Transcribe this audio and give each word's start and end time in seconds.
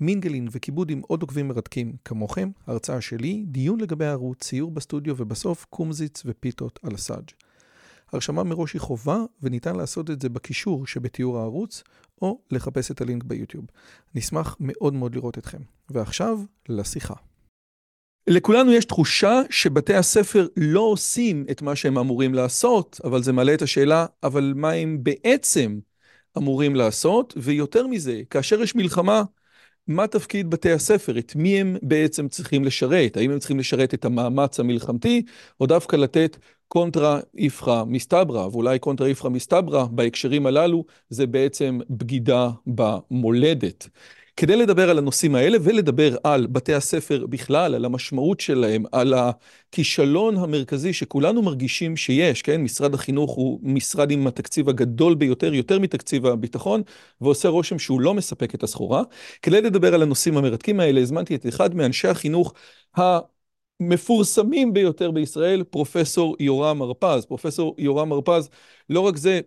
מינגלין 0.00 0.48
וכיבוד 0.50 0.90
עם 0.90 1.00
עוד 1.06 1.22
עוקבים 1.22 1.48
מרתקים 1.48 1.96
כמוכם, 2.04 2.50
הרצאה 2.66 3.00
שלי, 3.00 3.44
דיון 3.46 3.80
לגבי 3.80 4.04
הערוץ, 4.04 4.38
ציור 4.44 4.70
בסטודיו 4.70 5.14
ובסוף 5.18 5.66
קומזיץ 5.70 6.22
ופיתות 6.26 6.78
על 6.82 6.94
הסאג'. 6.94 7.30
הרשמה 8.12 8.42
מראש 8.42 8.72
היא 8.72 8.80
חובה 8.80 9.18
וניתן 9.42 9.76
לעשות 9.76 10.10
את 10.10 10.22
זה 10.22 10.28
בקישור 10.28 10.86
שבתיאור 10.86 11.38
הערוץ 11.38 11.82
או 12.22 12.40
לחפש 12.50 12.90
את 12.90 13.00
הלינק 13.00 13.24
ביוטיוב. 13.24 13.64
נשמח 14.14 14.56
מאוד 14.60 14.94
מאוד 14.94 15.14
לראות 15.14 15.38
אתכם. 15.38 15.58
ועכשיו, 15.90 16.40
לשיחה. 16.68 17.14
לכולנו 18.26 18.72
יש 18.72 18.84
תחושה 18.84 19.40
שבתי 19.50 19.94
הספר 19.94 20.46
לא 20.56 20.80
עושים 20.80 21.46
את 21.50 21.62
מה 21.62 21.76
שהם 21.76 21.98
אמורים 21.98 22.34
לעשות, 22.34 23.00
אבל 23.04 23.22
זה 23.22 23.32
מעלה 23.32 23.54
את 23.54 23.62
השאלה, 23.62 24.06
אבל 24.22 24.52
מה 24.56 24.70
הם 24.70 24.98
בעצם 25.02 25.78
אמורים 26.38 26.76
לעשות? 26.76 27.34
ויותר 27.36 27.86
מזה, 27.86 28.22
כאשר 28.30 28.62
יש 28.62 28.74
מלחמה, 28.74 29.22
מה 29.88 30.06
תפקיד 30.06 30.50
בתי 30.50 30.72
הספר? 30.72 31.18
את 31.18 31.36
מי 31.36 31.60
הם 31.60 31.76
בעצם 31.82 32.28
צריכים 32.28 32.64
לשרת? 32.64 33.16
האם 33.16 33.30
הם 33.30 33.38
צריכים 33.38 33.58
לשרת 33.58 33.94
את 33.94 34.04
המאמץ 34.04 34.60
המלחמתי, 34.60 35.22
או 35.60 35.66
דווקא 35.66 35.96
לתת 35.96 36.36
קונטרה 36.68 37.20
איפכא 37.38 37.84
מסתברא, 37.86 38.46
ואולי 38.46 38.78
קונטרה 38.78 39.08
איפכא 39.08 39.28
מסתברא 39.28 39.84
בהקשרים 39.86 40.46
הללו, 40.46 40.84
זה 41.10 41.26
בעצם 41.26 41.78
בגידה 41.90 42.50
במולדת. 42.66 43.88
כדי 44.36 44.56
לדבר 44.56 44.90
על 44.90 44.98
הנושאים 44.98 45.34
האלה 45.34 45.58
ולדבר 45.62 46.16
על 46.24 46.46
בתי 46.46 46.74
הספר 46.74 47.26
בכלל, 47.26 47.74
על 47.74 47.84
המשמעות 47.84 48.40
שלהם, 48.40 48.84
על 48.92 49.14
הכישלון 49.14 50.36
המרכזי 50.36 50.92
שכולנו 50.92 51.42
מרגישים 51.42 51.96
שיש, 51.96 52.42
כן? 52.42 52.60
משרד 52.60 52.94
החינוך 52.94 53.32
הוא 53.34 53.60
משרד 53.62 54.10
עם 54.10 54.26
התקציב 54.26 54.68
הגדול 54.68 55.14
ביותר, 55.14 55.54
יותר 55.54 55.78
מתקציב 55.78 56.26
הביטחון, 56.26 56.82
ועושה 57.20 57.48
רושם 57.48 57.78
שהוא 57.78 58.00
לא 58.00 58.14
מספק 58.14 58.54
את 58.54 58.62
הסחורה. 58.62 59.02
כדי 59.42 59.60
לדבר 59.60 59.94
על 59.94 60.02
הנושאים 60.02 60.36
המרתקים 60.36 60.80
האלה, 60.80 61.00
הזמנתי 61.00 61.34
את 61.34 61.46
אחד 61.46 61.74
מאנשי 61.74 62.08
החינוך 62.08 62.54
המפורסמים 63.80 64.72
ביותר 64.72 65.10
בישראל, 65.10 65.62
פרופסור 65.64 66.36
יורם 66.40 66.82
הרפז. 66.82 67.24
פרופסור 67.26 67.74
יורם 67.78 68.12
הרפז, 68.12 68.48
לא 68.90 69.00
רק 69.00 69.16
זה, 69.16 69.40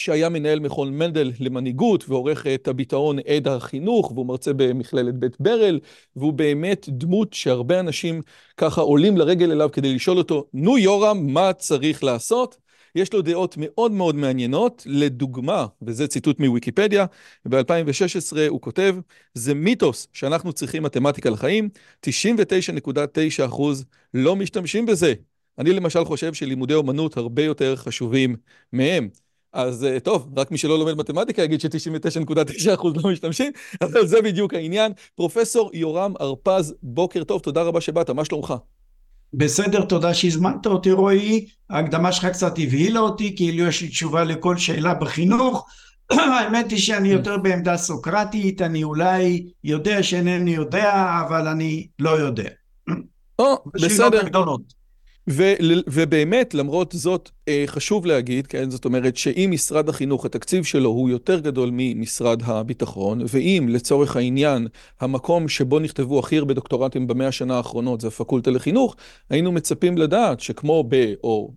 שהיה 0.00 0.28
מנהל 0.28 0.60
מכון 0.60 0.98
מנדל 0.98 1.32
למנהיגות 1.40 2.08
ועורך 2.08 2.46
את 2.46 2.68
הביטאון 2.68 3.18
עד 3.18 3.48
החינוך 3.48 4.12
והוא 4.12 4.26
מרצה 4.26 4.52
במכללת 4.52 5.14
בית 5.14 5.36
ברל 5.40 5.80
והוא 6.16 6.32
באמת 6.32 6.86
דמות 6.88 7.32
שהרבה 7.32 7.80
אנשים 7.80 8.20
ככה 8.56 8.80
עולים 8.80 9.16
לרגל 9.16 9.52
אליו 9.52 9.68
כדי 9.72 9.94
לשאול 9.94 10.18
אותו, 10.18 10.44
נו 10.54 10.78
יורם, 10.78 11.26
מה 11.26 11.52
צריך 11.52 12.04
לעשות? 12.04 12.56
יש 12.94 13.12
לו 13.12 13.22
דעות 13.22 13.54
מאוד 13.58 13.92
מאוד 13.92 14.14
מעניינות, 14.14 14.82
לדוגמה, 14.86 15.66
וזה 15.82 16.06
ציטוט 16.06 16.40
מוויקיפדיה, 16.40 17.06
ב-2016 17.48 18.36
הוא 18.48 18.60
כותב, 18.60 18.96
זה 19.34 19.54
מיתוס 19.54 20.08
שאנחנו 20.12 20.52
צריכים 20.52 20.82
מתמטיקה 20.82 21.30
לחיים, 21.30 21.68
99.9% 22.06 23.62
לא 24.14 24.36
משתמשים 24.36 24.86
בזה. 24.86 25.14
אני 25.58 25.72
למשל 25.72 26.04
חושב 26.04 26.34
שלימודי 26.34 26.74
אומנות 26.74 27.16
הרבה 27.16 27.42
יותר 27.42 27.76
חשובים 27.76 28.36
מהם. 28.72 29.08
אז 29.52 29.86
טוב, 30.02 30.32
רק 30.36 30.50
מי 30.50 30.58
שלא 30.58 30.78
לומד 30.78 30.96
מתמטיקה 30.96 31.42
יגיד 31.42 31.60
ש-99.9% 31.60 32.88
לא 33.04 33.10
משתמשים, 33.10 33.52
אבל 33.82 34.06
זה 34.06 34.22
בדיוק 34.22 34.54
העניין. 34.54 34.92
פרופסור 35.14 35.70
יורם 35.74 36.14
הרפז, 36.20 36.74
בוקר 36.82 37.24
טוב, 37.24 37.40
תודה 37.40 37.62
רבה 37.62 37.80
שבאת, 37.80 38.10
מה 38.10 38.24
שלומך? 38.24 38.54
בסדר, 39.34 39.84
תודה 39.84 40.14
שהזמנת 40.14 40.66
אותי 40.66 40.92
רועי. 40.92 41.46
ההקדמה 41.70 42.12
שלך 42.12 42.26
קצת 42.26 42.52
הבהילה 42.58 43.00
אותי, 43.00 43.36
כאילו 43.36 43.66
יש 43.66 43.82
לי 43.82 43.88
תשובה 43.88 44.24
לכל 44.24 44.56
שאלה 44.56 44.94
בחינוך. 44.94 45.66
האמת 46.10 46.70
היא 46.70 46.78
שאני 46.78 47.08
יותר 47.08 47.38
בעמדה 47.38 47.76
סוקרטית, 47.76 48.62
אני 48.62 48.84
אולי 48.84 49.46
יודע 49.64 50.02
שאינני 50.02 50.50
יודע, 50.50 51.20
אבל 51.28 51.48
אני 51.48 51.86
לא 51.98 52.10
יודע. 52.10 52.48
או, 53.38 53.64
בסדר. 53.74 54.22
ובאמת, 55.86 56.54
למרות 56.54 56.92
זאת, 56.96 57.30
חשוב 57.66 58.06
להגיד, 58.06 58.46
כן, 58.46 58.70
זאת 58.70 58.84
אומרת 58.84 59.16
שאם 59.16 59.50
משרד 59.52 59.88
החינוך, 59.88 60.24
התקציב 60.24 60.64
שלו 60.64 60.90
הוא 60.90 61.10
יותר 61.10 61.40
גדול 61.40 61.70
ממשרד 61.72 62.42
הביטחון, 62.44 63.20
ואם 63.28 63.66
לצורך 63.68 64.16
העניין, 64.16 64.68
המקום 65.00 65.48
שבו 65.48 65.78
נכתבו 65.78 66.18
הכי 66.18 66.38
הרבה 66.38 66.54
דוקטורטים 66.54 67.06
במאה 67.06 67.28
השנה 67.28 67.56
האחרונות 67.56 68.00
זה 68.00 68.08
הפקולטה 68.08 68.50
לחינוך, 68.50 68.96
היינו 69.30 69.52
מצפים 69.52 69.98
לדעת 69.98 70.40
שכמו 70.40 70.84
ב... 70.88 71.12
או... 71.24 71.50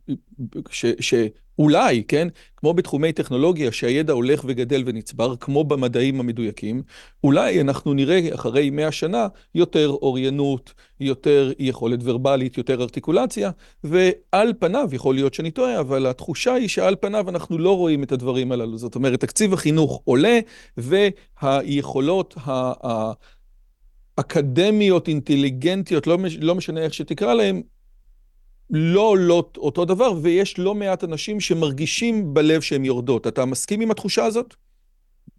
ש... 0.69 0.85
ש... 0.99 1.13
אולי, 1.59 2.03
כן, 2.07 2.27
כמו 2.57 2.73
בתחומי 2.73 3.13
טכנולוגיה 3.13 3.71
שהידע 3.71 4.13
הולך 4.13 4.43
וגדל 4.47 4.83
ונצבר, 4.85 5.35
כמו 5.35 5.63
במדעים 5.63 6.19
המדויקים, 6.19 6.81
אולי 7.23 7.61
אנחנו 7.61 7.93
נראה 7.93 8.19
אחרי 8.33 8.69
מאה 8.69 8.91
שנה 8.91 9.27
יותר 9.55 9.89
אוריינות, 9.89 10.73
יותר 10.99 11.51
יכולת 11.59 11.99
ורבלית, 12.03 12.57
יותר 12.57 12.81
ארטיקולציה, 12.81 13.51
ועל 13.83 14.53
פניו, 14.59 14.89
יכול 14.91 15.15
להיות 15.15 15.33
שאני 15.33 15.51
טועה, 15.51 15.79
אבל 15.79 16.05
התחושה 16.05 16.53
היא 16.53 16.67
שעל 16.67 16.95
פניו 16.99 17.29
אנחנו 17.29 17.57
לא 17.57 17.77
רואים 17.77 18.03
את 18.03 18.11
הדברים 18.11 18.51
הללו. 18.51 18.77
זאת 18.77 18.95
אומרת, 18.95 19.19
תקציב 19.19 19.53
החינוך 19.53 20.01
עולה, 20.03 20.39
והיכולות 20.77 22.35
האקדמיות, 24.17 25.07
אינטליגנטיות, 25.07 26.07
לא, 26.07 26.17
לא 26.41 26.55
משנה 26.55 26.81
איך 26.81 26.93
שתקרא 26.93 27.33
להם, 27.33 27.61
לא 28.73 29.01
עולות 29.01 29.57
אותו 29.57 29.85
דבר, 29.85 30.13
ויש 30.21 30.59
לא 30.59 30.75
מעט 30.75 31.03
אנשים 31.03 31.39
שמרגישים 31.39 32.33
בלב 32.33 32.61
שהן 32.61 32.85
יורדות. 32.85 33.27
אתה 33.27 33.45
מסכים 33.45 33.81
עם 33.81 33.91
התחושה 33.91 34.25
הזאת? 34.25 34.53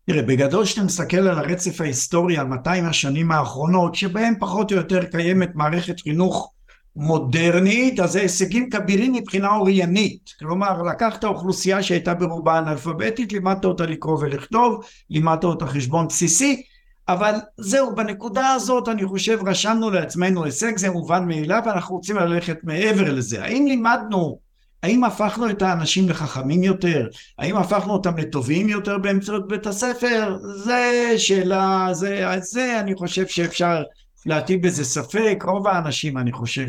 תראה, 0.07 0.23
בגדול 0.23 0.65
כשאתה 0.65 0.83
מסתכל 0.83 1.17
על 1.17 1.39
הרצף 1.39 1.81
ההיסטורי, 1.81 2.39
על 2.39 2.47
200 2.47 2.85
השנים 2.85 3.33
האחרונות, 3.33 3.95
שבהם 3.95 4.35
פחות 4.41 4.73
או 4.73 4.77
יותר 4.77 5.05
קיימת 5.05 5.51
מערכת 5.55 6.01
חינוך 6.01 6.53
מודרנית, 6.97 8.01
אז 8.01 8.13
זה 8.13 8.21
הישגים 8.21 8.71
כבירים 8.71 9.13
מבחינה 9.13 9.57
אוריינית. 9.57 10.31
כלומר, 10.39 10.83
לקחת 10.83 11.25
אוכלוסייה 11.25 11.83
שהייתה 11.83 12.15
ברובה 12.15 12.59
אנאלפביתית, 12.59 13.33
לימדת 13.33 13.65
אותה 13.65 13.87
לקרוא 13.87 14.19
ולכתוב, 14.21 14.85
לימדת 15.11 15.45
אותה 15.45 15.67
חשבון 15.67 16.09
בסיסי, 16.09 16.63
אבל 17.09 17.35
זהו, 17.57 17.95
בנקודה 17.95 18.51
הזאת 18.53 18.89
אני 18.89 19.07
חושב 19.07 19.39
רשמנו 19.47 19.91
לעצמנו 19.91 20.45
הישג, 20.45 20.77
זה 20.77 20.91
מובן 20.91 21.29
מאליו, 21.29 21.63
ואנחנו 21.67 21.97
רוצים 21.97 22.17
ללכת 22.17 22.57
מעבר 22.63 23.13
לזה. 23.13 23.45
האם 23.45 23.67
לימדנו, 23.67 24.39
האם 24.83 25.05
הפכנו 25.05 25.51
את 25.51 25.63
האנשים 25.63 26.09
לחכמים 26.09 26.63
יותר? 26.63 27.09
האם 27.39 27.57
הפכנו 27.57 27.93
אותם 27.93 28.19
לטובים 28.19 28.69
יותר 28.69 28.99
באמצעות 28.99 29.49
בית 29.49 29.67
הספר? 29.67 30.37
זה 30.65 31.13
שאלה, 31.17 31.89
זה, 31.93 32.27
זה 32.41 32.81
אני 32.81 32.95
חושב 32.95 33.27
שאפשר 33.27 33.83
להטיל 34.27 34.59
בזה 34.63 34.85
ספק, 34.85 35.45
רוב 35.47 35.67
האנשים 35.67 36.19
אני 36.19 36.33
חושב 36.33 36.67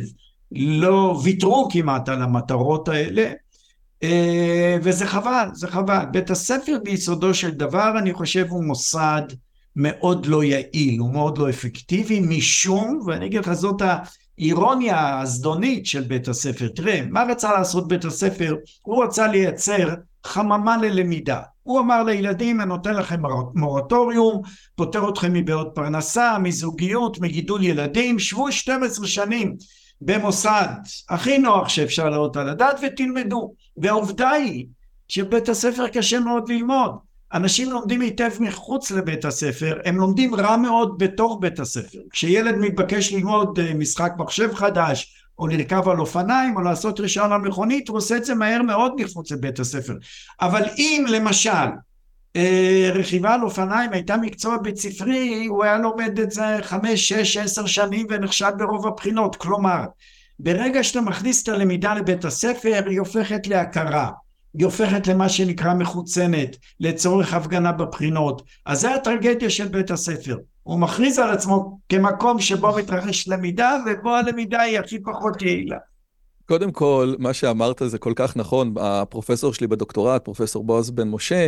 לא 0.52 1.20
ויתרו 1.24 1.70
כמעט 1.72 2.10
על 2.10 2.22
המטרות 2.22 2.88
האלה, 2.88 3.32
וזה 4.84 5.08
חבל, 5.08 5.48
זה 5.54 5.68
חבל. 5.68 6.06
בית 6.12 6.30
הספר 6.30 6.78
ביסודו 6.84 7.34
של 7.34 7.52
דבר 7.52 7.94
אני 8.00 8.14
חושב 8.14 8.46
הוא 8.50 8.64
מוסד 8.64 9.22
מאוד 9.76 10.26
לא 10.26 10.44
יעיל, 10.44 11.00
הוא 11.00 11.14
מאוד 11.14 11.38
לא 11.38 11.50
אפקטיבי, 11.50 12.20
משום, 12.20 13.00
ואני 13.06 13.26
אגיד 13.26 13.40
לך, 13.40 13.54
זאת 13.54 13.82
האירוניה 14.38 15.20
הזדונית 15.22 15.86
של 15.86 16.02
בית 16.02 16.28
הספר. 16.28 16.68
תראה, 16.68 17.02
מה 17.10 17.24
רצה 17.24 17.52
לעשות 17.52 17.88
בית 17.88 18.06
הספר? 18.06 18.56
הוא 18.82 19.04
רצה 19.04 19.28
לייצר 19.28 19.88
חממה 20.26 20.78
ללמידה. 20.78 21.42
הוא 21.64 21.80
אמר 21.80 22.04
לילדים, 22.04 22.62
אני 22.62 22.70
נותן 22.70 22.94
לכם 22.94 23.22
מורטוריום, 23.56 24.42
פותר 24.76 25.10
אתכם 25.10 25.34
מבעיות 25.34 25.72
פרנסה, 25.76 26.38
מזוגיות, 26.40 27.20
מגידול 27.20 27.64
ילדים, 27.64 28.20
שבו 28.20 28.52
12 28.52 29.08
שנים 29.08 29.56
במוסד 30.02 30.68
הכי 31.10 31.38
נוח 31.38 31.70
שאפשר 31.70 32.10
להעלות 32.10 32.38
על 32.38 32.50
הדעת 32.50 32.80
ותלמדו. 32.84 33.54
והעובדה 33.78 34.30
היא 34.30 34.66
שבית 35.08 35.50
הספר 35.50 35.88
קשה 35.88 36.20
מאוד 36.20 36.50
ללמוד. 36.50 36.92
אנשים 37.36 37.72
לומדים 37.72 38.02
היטב 38.02 38.30
מחוץ 38.40 38.92
לבית 38.92 39.26
הספר, 39.26 39.80
הם 39.86 39.98
לומדים 39.98 40.36
רע 40.36 40.58
מאוד 40.58 40.98
בתוך 40.98 41.38
בית 41.42 41.60
הספר. 41.60 42.00
כשילד 42.12 42.58
מתבקש 42.58 43.14
ללמוד 43.14 43.60
משחק 43.76 44.14
מחשב 44.18 44.54
חדש, 44.54 45.16
או 45.40 45.48
לרכב 45.48 45.90
על 45.90 46.00
אופניים, 46.00 46.56
או 46.56 46.62
לעשות 46.62 47.00
רישיון 47.00 47.32
על 47.32 47.42
מכונית, 47.42 47.88
הוא 47.88 47.98
עושה 47.98 48.18
את 48.18 48.26
זה 48.26 48.36
מהר 48.36 48.62
מאוד 48.62 49.02
מחוץ 49.02 49.32
לבית 49.32 49.60
הספר. 49.60 49.94
אבל 50.42 50.64
אם 50.78 51.06
למשל 51.10 51.68
רכיבה 52.94 53.34
על 53.34 53.42
אופניים 53.44 53.94
הייתה 53.94 54.18
מקצוע 54.18 54.58
בית 54.58 54.78
ספרי, 54.78 55.46
הוא 55.46 55.64
היה 55.64 55.78
לומד 55.78 56.20
את 56.20 56.32
זה 56.32 56.58
חמש, 56.62 57.14
שש, 57.14 57.38
עשר 57.38 57.66
שנים 57.66 58.08
ונחשב 58.10 58.52
ברוב 58.58 58.88
הבחינות. 58.88 59.36
כלומר, 59.36 59.82
ברגע 60.40 60.84
שאתה 60.84 61.02
מכניס 61.02 61.44
את 61.44 61.50
הלמידה 61.50 61.94
לבית 61.94 62.26
הספר, 62.26 62.84
היא 62.86 63.00
הופכת 63.00 63.48
להכרה. 63.48 64.10
היא 64.58 64.66
הופכת 64.66 65.08
למה 65.08 65.30
שנקרא 65.30 65.74
מחוצנת, 65.74 66.58
לצורך 66.80 67.34
הפגנה 67.34 67.72
בבחינות. 67.72 68.42
אז 68.66 68.82
זה 68.82 68.96
הטרגדיה 68.96 69.50
של 69.50 69.68
בית 69.68 69.92
הספר. 69.92 70.38
הוא 70.64 70.80
מכריז 70.80 71.20
על 71.20 71.30
עצמו 71.30 71.80
כמקום 71.90 72.40
שבו 72.40 72.76
מתרחש 72.78 73.28
למידה, 73.28 73.78
ובו 73.86 74.16
הלמידה 74.16 74.62
היא 74.62 74.80
הכי 74.80 75.00
פחות 75.00 75.42
יעילה. 75.42 75.78
קודם 76.46 76.72
כל, 76.72 77.14
מה 77.20 77.34
שאמרת 77.34 77.82
זה 77.86 77.98
כל 77.98 78.14
כך 78.16 78.38
נכון. 78.38 78.74
הפרופסור 78.80 79.54
שלי 79.54 79.68
בדוקטורט, 79.68 80.24
פרופסור 80.26 80.64
בועז 80.64 80.92
בן 80.92 81.08
משה, 81.08 81.48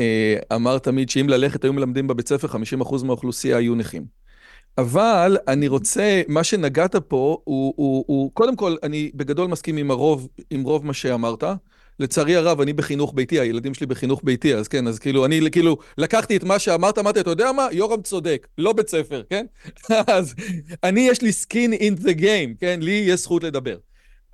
אה, 0.00 0.36
אמר 0.54 0.78
תמיד 0.78 1.10
שאם 1.10 1.28
ללכת 1.28 1.64
היו 1.64 1.72
מלמדים 1.72 2.06
בבית 2.06 2.28
ספר, 2.28 2.48
50% 2.48 3.04
מהאוכלוסייה 3.04 3.56
היו 3.56 3.74
נכים. 3.74 4.04
אבל 4.78 5.36
אני 5.48 5.68
רוצה, 5.68 6.22
מה 6.28 6.44
שנגעת 6.44 6.96
פה, 6.96 7.38
הוא, 7.44 7.74
הוא, 7.76 8.04
הוא, 8.06 8.30
קודם 8.34 8.56
כל, 8.56 8.76
אני 8.82 9.10
בגדול 9.14 9.46
מסכים 9.46 9.76
עם 9.76 9.90
הרוב, 9.90 10.28
עם 10.50 10.62
רוב 10.62 10.86
מה 10.86 10.92
שאמרת. 10.92 11.44
לצערי 11.98 12.36
הרב, 12.36 12.60
אני 12.60 12.72
בחינוך 12.72 13.12
ביתי, 13.14 13.40
הילדים 13.40 13.74
שלי 13.74 13.86
בחינוך 13.86 14.20
ביתי, 14.24 14.54
אז 14.54 14.68
כן, 14.68 14.86
אז 14.86 14.98
כאילו, 14.98 15.24
אני 15.24 15.50
כאילו 15.52 15.76
לקחתי 15.98 16.36
את 16.36 16.44
מה 16.44 16.58
שאמרת, 16.58 16.98
אמרתי, 16.98 17.20
אתה 17.20 17.30
יודע 17.30 17.52
מה? 17.52 17.68
יורם 17.72 18.02
צודק, 18.02 18.46
לא 18.58 18.72
בית 18.72 18.88
ספר, 18.88 19.22
כן? 19.30 19.46
אז 20.16 20.34
אני, 20.82 21.00
יש 21.00 21.22
לי 21.22 21.30
skin 21.30 21.80
in 21.80 22.04
the 22.04 22.20
game, 22.20 22.60
כן? 22.60 22.78
לי 22.82 23.04
יש 23.06 23.20
זכות 23.20 23.44
לדבר. 23.44 23.76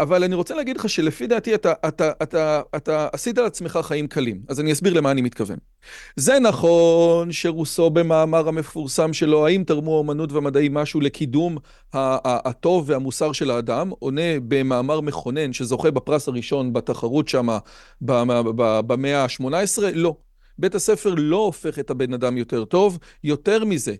אבל 0.00 0.24
אני 0.24 0.34
רוצה 0.34 0.54
להגיד 0.54 0.76
לך 0.76 0.88
שלפי 0.88 1.26
דעתי 1.26 1.54
אתה, 1.54 1.72
אתה, 1.88 2.12
אתה, 2.22 2.62
אתה 2.76 3.08
עשית 3.12 3.38
לעצמך 3.38 3.78
חיים 3.82 4.06
קלים, 4.06 4.40
אז 4.48 4.60
אני 4.60 4.72
אסביר 4.72 4.92
למה 4.92 5.10
אני 5.10 5.22
מתכוון. 5.22 5.58
זה 6.16 6.38
נכון 6.38 7.32
שרוסו 7.32 7.90
במאמר 7.90 8.48
המפורסם 8.48 9.12
שלו, 9.12 9.46
האם 9.46 9.64
תרמו 9.64 9.98
האמנות 9.98 10.32
והמדעים 10.32 10.74
משהו 10.74 11.00
לקידום 11.00 11.56
הטוב 11.92 12.90
והמוסר 12.90 13.32
של 13.32 13.50
האדם, 13.50 13.90
עונה 13.98 14.40
במאמר 14.48 15.00
מכונן 15.00 15.52
שזוכה 15.52 15.90
בפרס 15.90 16.28
הראשון 16.28 16.72
בתחרות 16.72 17.28
שם 17.28 17.48
במאה 18.00 19.24
ה-18? 19.24 19.82
לא. 19.94 20.16
בית 20.60 20.74
הספר 20.74 21.14
לא 21.16 21.36
הופך 21.36 21.78
את 21.78 21.90
הבן 21.90 22.12
אדם 22.12 22.36
יותר 22.36 22.64
טוב, 22.64 22.98
יותר 23.24 23.64
מזה, 23.64 23.94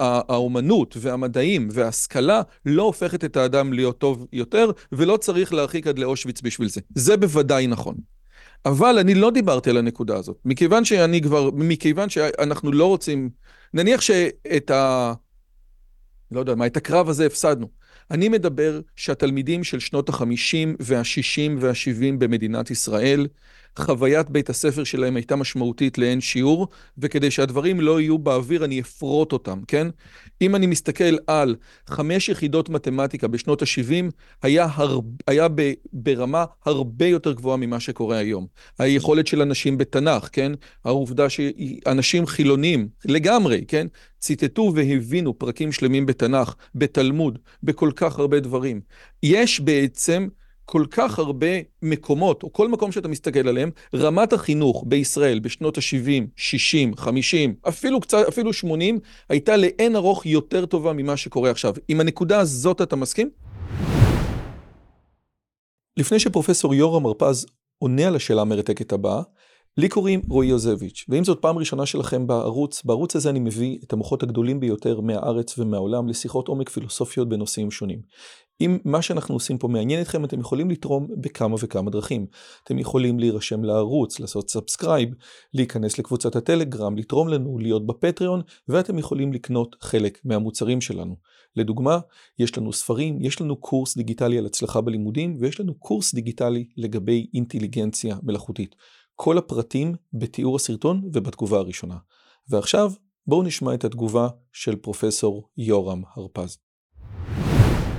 האומנות 0.00 0.96
והמדעים 1.00 1.68
וההשכלה 1.72 2.42
לא 2.66 2.82
הופכת 2.82 3.24
את 3.24 3.36
האדם 3.36 3.72
להיות 3.72 3.98
טוב 3.98 4.26
יותר, 4.32 4.70
ולא 4.92 5.16
צריך 5.16 5.52
להרחיק 5.52 5.86
עד 5.86 5.98
לאושוויץ 5.98 6.40
בשביל 6.40 6.68
זה. 6.68 6.80
זה 6.94 7.16
בוודאי 7.16 7.66
נכון. 7.66 7.94
אבל 8.66 8.98
אני 8.98 9.14
לא 9.14 9.30
דיברתי 9.30 9.70
על 9.70 9.76
הנקודה 9.76 10.16
הזאת, 10.16 10.36
מכיוון 10.44 10.84
שאני 10.84 11.22
כבר, 11.22 11.50
מכיוון 11.50 12.08
שאנחנו 12.08 12.72
לא 12.72 12.86
רוצים, 12.86 13.30
נניח 13.74 14.00
שאת 14.00 14.70
ה... 14.70 15.12
לא 16.30 16.40
יודע 16.40 16.54
מה, 16.54 16.66
את 16.66 16.76
הקרב 16.76 17.08
הזה 17.08 17.26
הפסדנו. 17.26 17.68
אני 18.10 18.28
מדבר 18.28 18.80
שהתלמידים 18.96 19.64
של 19.64 19.78
שנות 19.78 20.08
החמישים 20.08 20.76
והשישים 20.80 21.58
והשבעים 21.60 22.18
במדינת 22.18 22.70
ישראל, 22.70 23.26
חוויית 23.78 24.30
בית 24.30 24.50
הספר 24.50 24.84
שלהם 24.84 25.16
הייתה 25.16 25.36
משמעותית 25.36 25.98
לאין 25.98 26.20
שיעור, 26.20 26.68
וכדי 26.98 27.30
שהדברים 27.30 27.80
לא 27.80 28.00
יהיו 28.00 28.18
באוויר 28.18 28.64
אני 28.64 28.80
אפרוט 28.80 29.32
אותם, 29.32 29.60
כן? 29.68 29.86
אם 30.42 30.56
אני 30.56 30.66
מסתכל 30.66 31.16
על 31.26 31.56
חמש 31.86 32.28
יחידות 32.28 32.68
מתמטיקה 32.68 33.28
בשנות 33.28 33.62
ה-70, 33.62 34.10
היה, 34.42 34.68
הר... 34.74 35.00
היה 35.26 35.48
ב... 35.54 35.72
ברמה 35.92 36.44
הרבה 36.64 37.06
יותר 37.06 37.32
גבוהה 37.32 37.56
ממה 37.56 37.80
שקורה 37.80 38.16
היום. 38.16 38.46
היכולת 38.78 39.26
של 39.26 39.42
אנשים 39.42 39.78
בתנ"ך, 39.78 40.28
כן? 40.32 40.52
העובדה 40.84 41.26
שאנשים 41.28 42.26
חילונים 42.26 42.88
לגמרי, 43.04 43.64
כן? 43.68 43.86
ציטטו 44.20 44.72
והבינו 44.74 45.38
פרקים 45.38 45.72
שלמים 45.72 46.06
בתנ"ך, 46.06 46.54
בתלמוד, 46.74 47.38
בכל 47.62 47.90
כך 47.96 48.18
הרבה 48.18 48.40
דברים. 48.40 48.80
יש 49.22 49.60
בעצם 49.60 50.28
כל 50.70 50.84
כך 50.90 51.18
הרבה 51.18 51.46
מקומות, 51.82 52.42
או 52.42 52.52
כל 52.52 52.68
מקום 52.68 52.92
שאתה 52.92 53.08
מסתכל 53.08 53.48
עליהם, 53.48 53.70
רמת 53.94 54.32
החינוך 54.32 54.84
בישראל 54.86 55.38
בשנות 55.38 55.78
ה-70, 55.78 56.26
60, 56.36 56.96
50, 56.96 57.54
אפילו 57.68 58.00
קצת, 58.00 58.18
אפילו 58.28 58.52
80, 58.52 58.98
הייתה 59.28 59.56
לאין 59.56 59.96
ארוך 59.96 60.26
יותר 60.26 60.66
טובה 60.66 60.92
ממה 60.92 61.16
שקורה 61.16 61.50
עכשיו. 61.50 61.74
עם 61.88 62.00
הנקודה 62.00 62.40
הזאת 62.40 62.80
אתה 62.82 62.96
מסכים? 62.96 63.30
לפני 65.96 66.18
שפרופסור 66.18 66.74
יורם 66.74 67.06
הרפז 67.06 67.46
עונה 67.78 68.06
על 68.06 68.16
השאלה 68.16 68.42
המרתקת 68.42 68.92
הבאה, 68.92 69.22
לי 69.76 69.88
קוראים 69.88 70.22
רועי 70.28 70.48
יוזביץ', 70.48 71.04
ואם 71.08 71.24
זאת 71.24 71.38
פעם 71.42 71.58
ראשונה 71.58 71.86
שלכם 71.86 72.26
בערוץ, 72.26 72.84
בערוץ 72.84 73.16
הזה 73.16 73.30
אני 73.30 73.40
מביא 73.40 73.78
את 73.84 73.92
המוחות 73.92 74.22
הגדולים 74.22 74.60
ביותר 74.60 75.00
מהארץ 75.00 75.58
ומהעולם 75.58 76.08
לשיחות 76.08 76.48
עומק 76.48 76.68
פילוסופיות 76.68 77.28
בנושאים 77.28 77.70
שונים. 77.70 78.00
אם 78.60 78.78
מה 78.84 79.02
שאנחנו 79.02 79.34
עושים 79.34 79.58
פה 79.58 79.68
מעניין 79.68 80.00
אתכם, 80.00 80.24
אתם 80.24 80.40
יכולים 80.40 80.70
לתרום 80.70 81.08
בכמה 81.20 81.56
וכמה 81.60 81.90
דרכים. 81.90 82.26
אתם 82.64 82.78
יכולים 82.78 83.18
להירשם 83.18 83.64
לערוץ, 83.64 84.20
לעשות 84.20 84.50
subscribe, 84.50 85.08
להיכנס 85.54 85.98
לקבוצת 85.98 86.36
הטלגרם, 86.36 86.96
לתרום 86.96 87.28
לנו, 87.28 87.58
להיות 87.58 87.86
בפטריון, 87.86 88.42
ואתם 88.68 88.98
יכולים 88.98 89.32
לקנות 89.32 89.76
חלק 89.80 90.18
מהמוצרים 90.24 90.80
שלנו. 90.80 91.16
לדוגמה, 91.56 91.98
יש 92.38 92.58
לנו 92.58 92.72
ספרים, 92.72 93.22
יש 93.22 93.40
לנו 93.40 93.56
קורס 93.56 93.96
דיגיטלי 93.96 94.38
על 94.38 94.46
הצלחה 94.46 94.80
בלימודים, 94.80 95.36
ויש 95.40 95.60
לנו 95.60 95.74
קורס 95.74 96.14
דיגיטלי 96.14 96.68
לגבי 96.76 97.26
אינטליגנציה 97.34 98.16
מלאכותית. 98.22 98.74
כל 99.22 99.38
הפרטים 99.38 99.94
בתיאור 100.12 100.56
הסרטון 100.56 101.02
ובתגובה 101.12 101.58
הראשונה. 101.58 101.96
ועכשיו, 102.48 102.92
בואו 103.26 103.42
נשמע 103.42 103.74
את 103.74 103.84
התגובה 103.84 104.28
של 104.52 104.76
פרופסור 104.76 105.48
יורם 105.56 106.02
הרפז. 106.14 106.58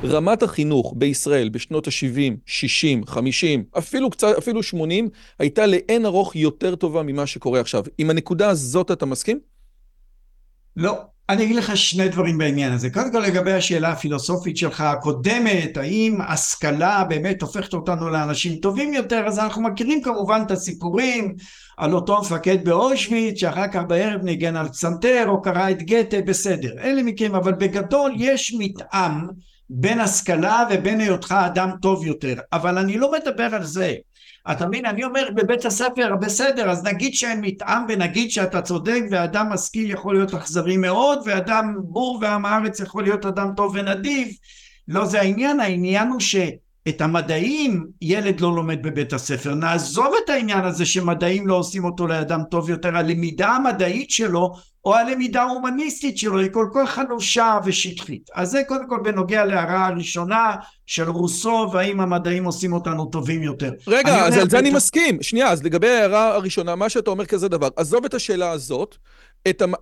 רמת 0.04 0.44
החינוך 0.44 0.94
בישראל 0.98 1.50
בשנות 1.50 1.88
ה-70, 1.88 2.34
60, 2.46 3.06
50, 3.06 3.64
אפילו 3.78 4.10
קצת, 4.10 4.28
אפילו 4.38 4.64
80, 4.64 5.10
הייתה 5.40 5.66
לאין 5.66 6.06
ארוך 6.06 6.36
יותר 6.36 6.76
טובה 6.76 7.04
ממה 7.04 7.28
שקורה 7.28 7.60
עכשיו. 7.60 7.84
עם 7.98 8.10
הנקודה 8.10 8.50
הזאת 8.50 8.92
אתה 8.92 9.06
מסכים? 9.06 9.40
לא. 10.78 11.12
אני 11.30 11.44
אגיד 11.44 11.56
לך 11.56 11.78
שני 11.78 12.10
דברים 12.10 12.38
בעניין 12.38 12.72
הזה. 12.72 12.90
קודם 12.90 13.12
כל 13.12 13.20
לגבי 13.20 13.54
השאלה 13.54 13.90
הפילוסופית 13.90 14.58
שלך 14.58 14.82
הקודמת, 14.82 15.78
האם 15.78 16.18
השכלה 16.28 17.04
באמת 17.04 17.42
הופכת 17.42 17.74
אותנו 17.74 18.10
לאנשים 18.10 18.56
טובים 18.56 18.94
יותר, 18.94 19.24
אז 19.28 19.40
אנחנו 19.40 19.62
מכירים 19.62 20.02
כמובן 20.02 20.42
את 20.46 20.52
הסיפורים 20.52 21.36
על 21.78 21.94
אותו 21.94 22.22
מפקד 22.22 22.66
באושוויץ, 22.66 23.40
שאחר 23.40 23.68
כך 23.68 23.82
בערב 23.88 24.24
ניגן 24.24 24.56
על 24.56 24.70
פסנתר 24.70 25.26
או 25.28 25.42
קרא 25.42 25.72
את 25.72 25.84
גתה, 25.84 26.22
בסדר. 26.22 26.74
אלה 26.84 27.04
מקרים, 27.04 27.36
אבל 27.36 27.54
בגדול 27.54 28.14
יש 28.18 28.56
מתאם 28.60 29.28
בין 29.70 30.00
השכלה 30.00 30.64
ובין 30.72 31.00
היותך 31.00 31.36
אדם 31.46 31.70
טוב 31.82 32.06
יותר. 32.06 32.36
אבל 32.54 32.78
אני 32.78 32.98
לא 32.98 33.12
מדבר 33.12 33.56
על 33.56 33.64
זה. 33.64 33.96
אתה 34.52 34.68
מבין? 34.68 34.86
אני 34.86 35.04
אומר 35.04 35.30
בבית 35.36 35.66
הספר, 35.66 36.16
בסדר, 36.22 36.70
אז 36.70 36.84
נגיד 36.84 37.14
שאין 37.14 37.42
מתאם 37.42 37.78
ונגיד 37.90 38.32
שאתה 38.32 38.62
צודק 38.62 39.02
ואדם 39.12 39.50
משכיל 39.50 39.92
יכול 39.92 40.16
להיות 40.16 40.34
אכזרי 40.34 40.78
מאוד 40.78 41.20
ואדם 41.26 41.76
בור 41.84 42.20
ועם 42.22 42.46
הארץ 42.46 42.80
יכול 42.80 43.04
להיות 43.04 43.26
אדם 43.26 43.52
טוב 43.56 43.76
ונדיב. 43.76 44.28
לא 44.88 45.06
זה 45.06 45.22
העניין, 45.22 45.60
העניין 45.60 46.08
הוא 46.08 46.20
שאת 46.88 47.02
המדעים 47.02 47.88
ילד 48.02 48.42
לא 48.42 48.56
לומד 48.56 48.84
בבית 48.84 49.14
הספר. 49.14 49.54
נעזוב 49.54 50.14
את 50.26 50.30
העניין 50.30 50.66
הזה 50.66 50.86
שמדעים 50.86 51.48
לא 51.48 51.56
עושים 51.56 51.86
אותו 51.86 52.08
לאדם 52.08 52.42
טוב 52.52 52.70
יותר, 52.70 52.98
הלמידה 52.98 53.48
המדעית 53.48 54.10
שלו 54.10 54.52
או 54.86 54.96
הלמידה 54.96 55.42
ההומניסטית 55.42 56.18
שלו 56.18 56.40
היא 56.40 56.50
כל 56.52 56.68
כך 56.76 56.90
חלושה 56.90 57.60
ושטחית. 57.66 58.30
אז 58.36 58.52
זה 58.52 58.62
קודם 58.68 58.90
כל 58.90 59.00
בנוגע 59.04 59.46
להערה 59.46 59.88
הראשונה 59.88 60.56
של 60.86 61.10
רוסו, 61.10 61.70
והאם 61.74 62.00
המדעים 62.00 62.44
עושים 62.44 62.74
אותנו 62.74 63.06
טובים 63.06 63.44
יותר. 63.44 63.72
רגע, 63.88 64.26
אז 64.26 64.38
על 64.38 64.50
זה 64.50 64.60
אני 64.60 64.70
מסכים. 64.70 65.22
שנייה, 65.22 65.50
אז 65.50 65.64
לגבי 65.64 65.90
ההערה 65.90 66.36
הראשונה, 66.36 66.76
מה 66.76 66.90
שאתה 66.90 67.12
אומר 67.12 67.26
כזה 67.26 67.48
דבר, 67.48 67.70
עזוב 67.76 68.06
את 68.06 68.14
השאלה 68.14 68.52
הזאת, 68.52 68.90
את, 68.92 68.98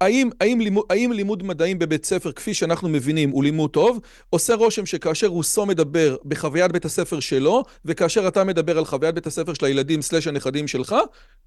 האם, 0.02 0.30
האם, 0.42 0.62
לימוד, 0.62 0.86
האם 0.90 1.12
לימוד 1.12 1.44
מדעים 1.44 1.80
בבית 1.80 2.06
ספר, 2.06 2.32
כפי 2.32 2.54
שאנחנו 2.54 2.90
מבינים, 2.90 3.30
הוא 3.30 3.44
לימוד 3.44 3.70
טוב, 3.70 4.00
עושה 4.30 4.56
רושם 4.56 4.86
שכאשר 4.86 5.28
רוסו 5.28 5.66
מדבר 5.66 6.16
בחוויית 6.26 6.72
בית 6.72 6.86
הספר 6.86 7.20
שלו, 7.20 7.64
וכאשר 7.86 8.28
אתה 8.28 8.44
מדבר 8.44 8.78
על 8.78 8.86
חוויית 8.86 9.16
בית 9.16 9.28
הספר 9.28 9.54
של 9.54 9.66
הילדים 9.66 10.02
סלש 10.02 10.28
הנכדים 10.28 10.68
שלך, 10.68 10.96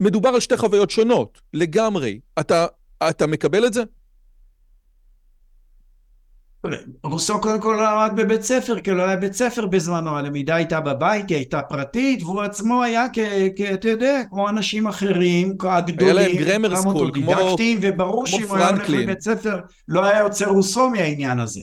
מדובר 0.01 0.29
על 0.29 0.41
שתי 0.41 0.57
חוויות 0.57 0.91
שונות, 0.91 1.41
לגמרי. 1.55 2.21
אתה 2.41 2.67
אתה 3.09 3.27
מקבל 3.27 3.67
את 3.67 3.73
זה? 3.73 3.83
רוסו 7.05 7.41
קודם 7.41 7.61
כל 7.61 7.79
למד 7.83 8.13
בבית 8.17 8.43
ספר, 8.43 8.81
כי 8.81 8.91
לא 8.91 9.03
היה 9.03 9.17
בית 9.17 9.33
ספר 9.33 9.67
בזמנו, 9.67 10.17
הלמידה 10.17 10.55
הייתה 10.55 10.81
בבית, 10.81 11.29
היא 11.29 11.37
הייתה 11.37 11.63
פרטית, 11.63 12.23
והוא 12.23 12.43
עצמו 12.43 12.83
היה, 12.83 13.07
אתה 13.75 13.89
יודע, 13.89 14.23
כמו 14.31 14.49
אנשים 14.49 14.87
אחרים, 14.87 15.57
הגדולים, 15.63 16.17
היה 16.17 16.29
להם 16.29 16.37
גרמר 16.37 16.77
סקול, 16.77 17.11
כמו 17.15 17.57
וברור 17.81 18.27
שאם 18.27 18.43
הוא 18.49 18.57
היה 18.57 18.69
הולך 18.69 18.91
לבית 18.91 19.21
ספר, 19.21 19.61
לא 19.89 20.05
היה 20.05 20.19
יוצא 20.19 20.47
רוסו 20.47 20.91
מהעניין 20.91 21.41
הזה. 21.41 21.61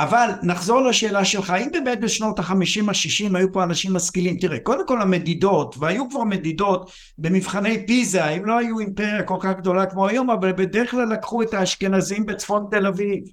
אבל 0.00 0.30
נחזור 0.42 0.80
לשאלה 0.80 1.24
שלך, 1.24 1.50
האם 1.50 1.68
באמת 1.72 2.00
בשנות 2.00 2.38
החמישים 2.38 2.88
השישים 2.88 3.36
היו 3.36 3.52
פה 3.52 3.62
אנשים 3.62 3.92
משכילים? 3.92 4.36
תראה, 4.36 4.58
קודם 4.58 4.86
כל 4.86 5.02
המדידות, 5.02 5.74
והיו 5.78 6.10
כבר 6.10 6.24
מדידות 6.24 6.90
במבחני 7.18 7.86
פיזה, 7.86 8.24
הם 8.24 8.44
לא 8.44 8.58
היו 8.58 8.78
אימפריה 8.78 9.22
כל 9.22 9.36
כך 9.40 9.52
גדולה 9.58 9.86
כמו 9.86 10.08
היום, 10.08 10.30
אבל 10.30 10.52
בדרך 10.52 10.90
כלל 10.90 11.12
לקחו 11.12 11.42
את 11.42 11.54
האשכנזים 11.54 12.26
בצפון 12.26 12.66
תל 12.70 12.86
אביב. 12.86 13.24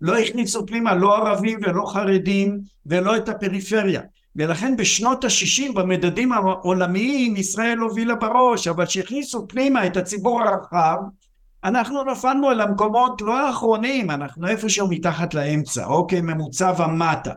לא 0.00 0.18
הכניסו 0.18 0.66
פנימה 0.66 0.94
לא 0.94 1.16
ערבים 1.16 1.58
ולא 1.62 1.84
חרדים 1.86 2.60
ולא 2.86 3.16
את 3.16 3.28
הפריפריה. 3.28 4.00
ולכן 4.36 4.76
בשנות 4.76 5.24
ה-60 5.24 5.72
במדדים 5.72 6.32
העולמיים 6.32 7.36
ישראל 7.36 7.78
הובילה 7.78 8.14
בראש, 8.14 8.68
אבל 8.68 8.86
כשהכניסו 8.86 9.48
פנימה 9.48 9.86
את 9.86 9.96
הציבור 9.96 10.42
הרחב, 10.42 10.96
אנחנו 11.64 12.04
נפלנו 12.04 12.50
אל 12.50 12.60
המקומות 12.60 13.22
לא 13.22 13.46
האחרונים, 13.46 14.10
אנחנו 14.10 14.48
איפשהו 14.48 14.88
מתחת 14.88 15.34
לאמצע, 15.34 15.86
אוקיי, 15.86 16.20
ממוצע 16.20 16.72
ומטה. 16.78 17.32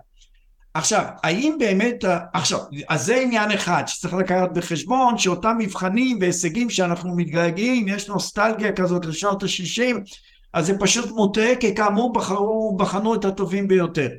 עכשיו, 0.73 1.05
האם 1.23 1.55
באמת, 1.59 2.03
עכשיו, 2.33 2.59
אז 2.89 3.05
זה 3.05 3.15
עניין 3.15 3.51
אחד 3.51 3.83
שצריך 3.87 4.13
לקחת 4.13 4.51
בחשבון, 4.53 5.17
שאותם 5.17 5.55
מבחנים 5.59 6.17
והישגים 6.21 6.69
שאנחנו 6.69 7.15
מתגעגעים, 7.15 7.87
יש 7.87 8.09
נוסטלגיה 8.09 8.71
כזאת 8.71 9.05
לשנות 9.05 9.43
ה-60, 9.43 9.95
אז 10.53 10.65
זה 10.65 10.77
פשוט 10.79 11.11
מוטעה, 11.11 11.55
כי 11.59 11.75
כאמור 11.75 12.13
בחרו, 12.13 12.77
בחנו 12.77 13.15
את 13.15 13.25
הטובים 13.25 13.67
ביותר, 13.67 14.09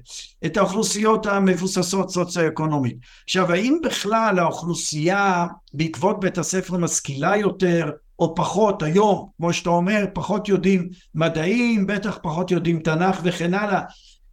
את 0.47 0.57
האוכלוסיות 0.57 1.27
המבוססות 1.27 2.11
סוציו-אקונומית. 2.11 2.97
עכשיו, 3.25 3.53
האם 3.53 3.79
בכלל 3.85 4.39
האוכלוסייה 4.39 5.47
בעקבות 5.75 6.21
בית 6.21 6.39
הספר 6.39 6.77
משכילה 6.77 7.37
יותר, 7.37 7.91
או 8.19 8.35
פחות 8.35 8.83
היום, 8.83 9.29
כמו 9.37 9.53
שאתה 9.53 9.71
אומר, 9.71 10.05
פחות 10.13 10.49
יודעים 10.49 10.89
מדעים, 11.15 11.87
בטח 11.87 12.19
פחות 12.23 12.51
יודעים 12.51 12.81
תנ"ך 12.81 13.21
וכן 13.23 13.55
הלאה. 13.55 13.81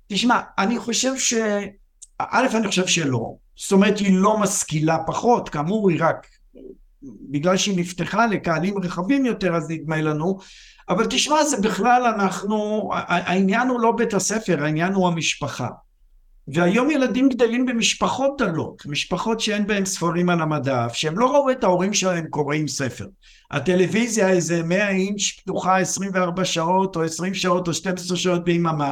תשמע, 0.08 0.40
אני 0.58 0.80
חושב 0.80 1.18
ש... 1.18 1.34
א', 2.20 2.48
אני 2.56 2.68
חושב 2.68 2.88
שלא. 2.88 3.36
זאת 3.56 3.72
אומרת, 3.72 3.98
היא 3.98 4.18
לא 4.18 4.38
משכילה 4.38 4.98
פחות, 5.08 5.50
כאמור, 5.50 5.90
היא 5.90 5.98
רק... 6.02 6.28
בגלל 7.04 7.58
שהיא 7.58 7.78
נפתחה 7.78 8.28
לקהלים 8.28 8.78
רחבים 8.78 9.26
יותר, 9.26 9.56
אז 9.56 9.70
נדמה 9.70 10.02
לנו. 10.02 10.38
אבל 10.92 11.06
תשמע, 11.10 11.44
זה 11.44 11.58
בכלל 11.58 12.14
אנחנו... 12.16 12.90
העניין 13.08 13.68
הוא 13.68 13.80
לא 13.80 13.92
בית 13.92 14.14
הספר, 14.14 14.64
העניין 14.64 14.94
הוא 14.94 15.08
המשפחה. 15.08 15.68
והיום 16.48 16.92
ילדים 16.92 17.30
גדלים 17.30 17.66
במשפחות 17.66 18.42
דלות, 18.42 18.86
משפחות 18.86 19.40
שאין 19.40 19.68
בהן 19.68 19.86
ספרים 19.86 20.30
על 20.30 20.42
המדף, 20.42 20.94
שהם 20.94 21.20
לא 21.20 21.32
ראו 21.32 21.52
את 21.52 21.64
ההורים 21.64 21.94
שלהם 21.94 22.28
קוראים 22.30 22.68
ספר. 22.68 23.06
הטלוויזיה 23.52 24.30
איזה 24.30 24.64
100 24.64 24.90
אינץ' 24.90 25.32
פתוחה 25.42 25.78
24 25.78 26.46
שעות 26.46 26.96
או 26.96 27.04
20 27.04 27.34
שעות 27.34 27.68
או 27.68 27.74
12 27.74 28.18
שעות 28.18 28.44
ביממה. 28.44 28.92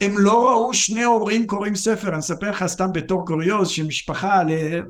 הם 0.00 0.18
לא 0.18 0.48
ראו 0.50 0.74
שני 0.74 1.02
הורים 1.02 1.46
קוראים 1.46 1.74
ספר, 1.74 2.08
אני 2.08 2.18
אספר 2.18 2.50
לך 2.50 2.66
סתם 2.66 2.92
בתור 2.92 3.26
קוריוז 3.26 3.68
שמשפחה 3.68 4.42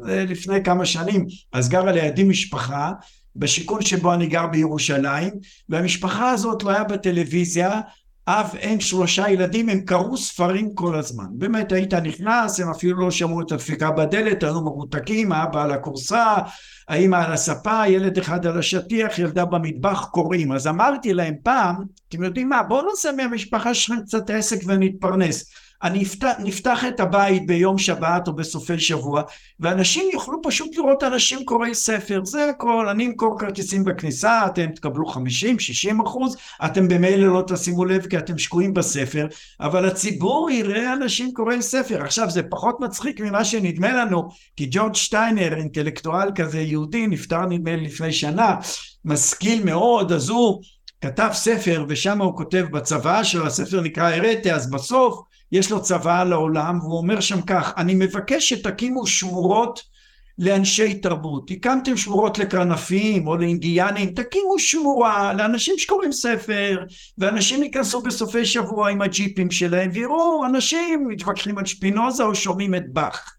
לפני 0.04 0.64
כמה 0.64 0.86
שנים, 0.86 1.26
אז 1.52 1.68
גרה 1.68 1.92
לידי 1.92 2.24
משפחה 2.24 2.92
בשיכון 3.38 3.82
שבו 3.82 4.14
אני 4.14 4.26
גר 4.26 4.46
בירושלים, 4.46 5.30
והמשפחה 5.68 6.30
הזאת 6.30 6.62
לא 6.62 6.70
היה 6.70 6.84
בטלוויזיה, 6.84 7.80
אב, 8.28 8.50
אין 8.58 8.80
שלושה 8.80 9.30
ילדים, 9.30 9.68
הם 9.68 9.80
קראו 9.80 10.16
ספרים 10.16 10.74
כל 10.74 10.98
הזמן. 10.98 11.24
באמת 11.30 11.72
היית 11.72 11.94
נכנס, 11.94 12.60
הם 12.60 12.70
אפילו 12.70 13.00
לא 13.00 13.10
שמעו 13.10 13.40
את 13.40 13.52
הדפיקה 13.52 13.90
בדלת, 13.90 14.42
היו 14.42 14.60
מרותקים, 14.60 15.32
האבא 15.32 15.64
על 15.64 15.72
הכורסה, 15.72 16.34
האמא 16.88 17.16
על 17.16 17.32
הספה, 17.32 17.88
ילד 17.88 18.18
אחד 18.18 18.46
על 18.46 18.58
השטיח, 18.58 19.18
ילדה 19.18 19.44
במטבח, 19.44 20.04
קוראים. 20.04 20.52
אז 20.52 20.66
אמרתי 20.66 21.14
להם 21.14 21.34
פעם, 21.42 21.76
אתם 22.08 22.22
יודעים 22.22 22.48
מה, 22.48 22.62
בואו 22.62 22.86
נעשה 22.88 23.12
מהמשפחה 23.12 23.74
שלכם 23.74 24.00
קצת 24.02 24.30
עסק 24.30 24.58
ונתפרנס. 24.66 25.50
אני 25.82 26.02
אפתח, 26.02 26.32
נפתח 26.38 26.84
את 26.88 27.00
הבית 27.00 27.46
ביום 27.46 27.78
שבת 27.78 28.28
או 28.28 28.32
בסופי 28.32 28.78
שבוע 28.78 29.22
ואנשים 29.60 30.08
יוכלו 30.12 30.38
פשוט 30.42 30.76
לראות 30.76 31.02
אנשים 31.02 31.44
קוראי 31.44 31.74
ספר. 31.74 32.20
זה 32.24 32.48
הכל. 32.48 32.88
אני 32.88 33.06
אמכור 33.06 33.38
כרטיסים 33.38 33.84
בכניסה 33.84 34.46
אתם 34.46 34.66
תקבלו 34.66 35.04
50-60 35.12 35.18
אחוז. 36.06 36.36
אתם 36.64 36.88
במילא 36.88 37.32
לא 37.32 37.42
תשימו 37.46 37.84
לב 37.84 38.06
כי 38.06 38.18
אתם 38.18 38.38
שקועים 38.38 38.74
בספר 38.74 39.26
אבל 39.60 39.86
הציבור 39.86 40.50
יראה 40.50 40.92
אנשים 40.92 41.32
קוראי 41.32 41.62
ספר. 41.62 42.02
עכשיו 42.02 42.30
זה 42.30 42.42
פחות 42.42 42.80
מצחיק 42.80 43.20
ממה 43.20 43.44
שנדמה 43.44 43.92
לנו 43.92 44.28
כי 44.56 44.68
ג'ורג' 44.70 44.94
שטיינר 44.94 45.56
אינטלקטואל 45.56 46.30
כזה 46.34 46.60
יהודי 46.60 47.06
נפטר 47.06 47.46
נדמה 47.46 47.76
לי 47.76 47.84
לפני 47.84 48.12
שנה 48.12 48.56
משכיל 49.04 49.64
מאוד 49.64 50.12
אז 50.12 50.28
הוא 50.28 50.62
כתב 51.00 51.30
ספר 51.32 51.84
ושם 51.88 52.22
הוא 52.22 52.36
כותב 52.36 52.66
בצוואה 52.70 53.24
של 53.24 53.46
הספר 53.46 53.80
נקרא 53.80 54.10
הרטה 54.10 54.54
אז 54.54 54.70
בסוף 54.70 55.20
יש 55.52 55.70
לו 55.70 55.82
צוואה 55.82 56.24
לעולם, 56.24 56.78
והוא 56.80 56.98
אומר 56.98 57.20
שם 57.20 57.40
כך, 57.40 57.72
אני 57.76 57.94
מבקש 57.94 58.48
שתקימו 58.48 59.06
שמורות 59.06 59.82
לאנשי 60.38 60.94
תרבות. 60.94 61.50
הקמתם 61.50 61.96
שמורות 61.96 62.38
לקרנפים 62.38 63.26
או 63.26 63.36
לאינדיאנים, 63.36 64.10
תקימו 64.10 64.58
שמורה 64.58 65.32
לאנשים 65.32 65.74
שקוראים 65.78 66.12
ספר, 66.12 66.84
ואנשים 67.18 67.62
ייכנסו 67.62 68.02
בסופי 68.02 68.44
שבוע 68.44 68.90
עם 68.90 69.02
הג'יפים 69.02 69.50
שלהם, 69.50 69.90
ויראו 69.92 70.46
אנשים 70.46 71.08
מתווכחים 71.08 71.58
על 71.58 71.66
שפינוזה 71.66 72.22
או 72.22 72.34
שומעים 72.34 72.74
את 72.74 72.92
באך. 72.92 73.32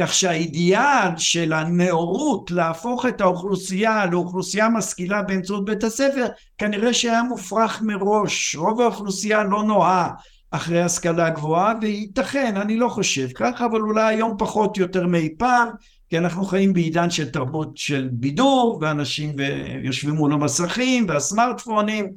כך 0.00 0.14
שהאידיאל 0.14 1.16
של 1.16 1.52
הנאורות 1.52 2.50
להפוך 2.50 3.06
את 3.06 3.20
האוכלוסייה 3.20 4.06
לאוכלוסייה 4.06 4.68
משכילה 4.68 5.22
באמצעות 5.22 5.64
בית 5.64 5.84
הספר 5.84 6.26
כנראה 6.58 6.94
שהיה 6.94 7.22
מופרך 7.22 7.82
מראש 7.82 8.56
רוב 8.56 8.80
האוכלוסייה 8.80 9.44
לא 9.44 9.62
נועה 9.62 10.10
אחרי 10.50 10.82
השכלה 10.82 11.30
גבוהה, 11.30 11.74
וייתכן, 11.80 12.56
אני 12.56 12.76
לא 12.76 12.88
חושב 12.88 13.28
ככה, 13.34 13.66
אבל 13.66 13.80
אולי 13.80 14.14
היום 14.14 14.34
פחות 14.38 14.76
יותר 14.76 15.06
מאי 15.06 15.28
פעם, 15.38 15.68
כי 16.08 16.18
אנחנו 16.18 16.44
חיים 16.44 16.72
בעידן 16.72 17.10
של 17.10 17.30
תרבות 17.30 17.76
של 17.76 18.08
בידור, 18.12 18.78
ואנשים 18.82 19.36
יושבים 19.82 20.14
מול 20.14 20.32
המסכים 20.32 21.06
והסמארטפונים, 21.08 22.12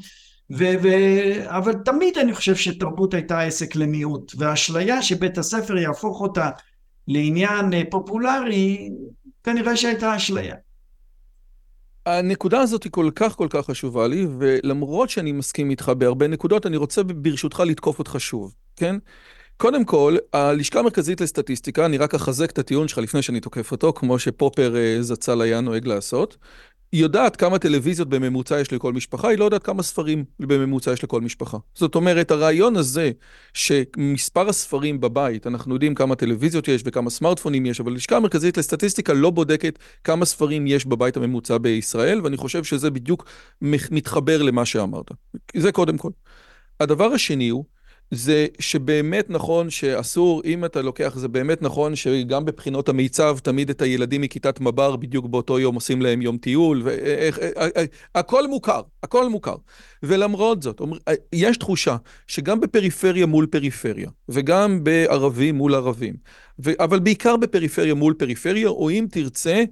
ו- 0.51 0.73
ו- 0.83 1.57
אבל 1.57 1.73
תמיד 1.85 2.17
אני 2.17 2.33
חושב 2.33 2.55
שתרבות 2.55 3.13
הייתה 3.13 3.41
עסק 3.41 3.75
למיעוט, 3.75 4.33
והאשליה 4.38 5.01
שבית 5.01 5.38
הספר 5.38 5.77
יהפוך 5.77 6.21
אותה 6.21 6.50
לעניין 7.07 7.73
פופולרי, 7.89 8.89
כנראה 9.43 9.77
שהייתה 9.77 10.15
אשליה. 10.15 10.55
הנקודה 12.05 12.62
הזאת 12.62 12.84
היא 12.84 12.91
כל 12.91 13.10
כך 13.15 13.36
כל 13.36 13.48
כך 13.50 13.65
חשובה 13.65 14.08
לי, 14.08 14.27
ולמרות 14.39 15.10
שאני 15.10 15.31
מסכים 15.31 15.70
איתך 15.70 15.91
בהרבה 15.98 16.27
נקודות, 16.27 16.65
אני 16.65 16.77
רוצה 16.77 17.03
ברשותך 17.03 17.60
לתקוף 17.60 18.00
אותך 18.00 18.15
שוב, 18.20 18.55
כן? 18.75 18.96
קודם 19.58 19.86
כל, 19.86 20.17
הלשכה 20.34 20.79
המרכזית 20.79 21.22
לסטטיסטיקה, 21.22 21.86
אני 21.86 21.98
רק 21.98 22.15
אחזק 22.15 22.51
את 22.51 22.60
הטיעון 22.60 22.88
שלך 22.88 22.98
לפני 22.98 23.22
שאני 23.22 23.39
תוקף 23.39 23.72
אותו, 23.72 23.93
כמו 23.93 24.20
שפופר 24.20 24.75
אה, 24.75 24.98
זצ"ל 25.01 25.41
היה 25.41 25.62
נוהג 25.62 25.88
לעשות. 25.88 26.38
היא 26.91 27.01
יודעת 27.01 27.36
כמה 27.36 27.60
טלוויזיות 27.60 28.10
בממוצע 28.10 28.60
יש 28.60 28.74
לכל 28.74 28.93
משפחה, 28.93 29.29
היא 29.29 29.38
לא 29.38 29.45
יודעת 29.45 29.63
כמה 29.63 29.83
ספרים 29.83 30.24
בממוצע 30.39 30.91
יש 30.93 31.03
לכל 31.03 31.21
משפחה. 31.21 31.57
זאת 31.74 31.95
אומרת, 31.95 32.31
הרעיון 32.31 32.75
הזה 32.75 33.12
שמספר 33.53 34.50
הספרים 34.50 35.01
בבית, 35.01 35.48
אנחנו 35.48 35.74
יודעים 35.74 35.95
כמה 35.95 36.15
טלוויזיות 36.15 36.67
יש 36.67 36.81
וכמה 36.86 37.10
סמארטפונים 37.10 37.65
יש, 37.65 37.79
אבל 37.79 37.91
הלשכה 37.91 38.17
המרכזית 38.17 38.57
לסטטיסטיקה 38.57 39.13
לא 39.13 39.29
בודקת 39.29 39.79
כמה 40.03 40.25
ספרים 40.25 40.67
יש 40.67 40.86
בבית 40.86 41.17
הממוצע 41.17 41.57
בישראל, 41.57 42.21
ואני 42.24 42.38
חושב 42.38 42.63
שזה 42.63 42.89
בדיוק 42.89 43.25
מתחבר 43.62 44.41
למה 44.41 44.65
שאמרת. 44.65 45.12
זה 45.57 45.71
קודם 45.71 45.98
כל. 45.98 46.12
הדבר 46.79 47.13
השני 47.13 47.50
הוא, 47.50 47.65
זה 48.13 48.48
שבאמת 48.60 49.30
נכון 49.30 49.70
שאסור, 49.70 50.41
אם 50.46 50.65
אתה 50.65 50.82
לוקח, 50.82 51.13
זה 51.15 51.27
באמת 51.27 51.62
נכון 51.62 51.96
שגם 51.96 52.46
בבחינות 52.46 52.89
המיצב 52.89 53.38
תמיד 53.44 53.70
את 53.70 53.82
הילדים 53.82 54.22
מכיתת 54.22 54.62
מב"ר 54.62 54.96
בדיוק 54.96 55.25
באותו 55.25 55.60
יום 55.60 55.75
עושים 55.75 56.01
להם 56.01 56.22
יום 56.22 56.38
טיול, 56.38 56.84
והכל 58.15 58.48
מוכר, 58.48 58.82
הכל 59.03 59.30
מוכר. 59.30 59.56
ולמרות 60.03 60.63
זאת, 60.63 60.82
יש 61.34 61.58
תחושה 61.58 61.96
שגם 62.27 62.60
בפריפריה 62.60 63.25
מול 63.25 63.46
פריפריה, 63.46 64.10
וגם 64.30 64.84
בערבים 64.84 65.56
מול 65.56 65.75
ערבים, 65.75 66.13
אבל 66.80 67.00
בעיקר 67.00 67.38
בפריפריה 67.38 67.94
מול 67.94 68.13
פריפריה, 68.13 68.68
או 68.68 68.89
אם 68.89 69.06
תרצה, 69.12 69.63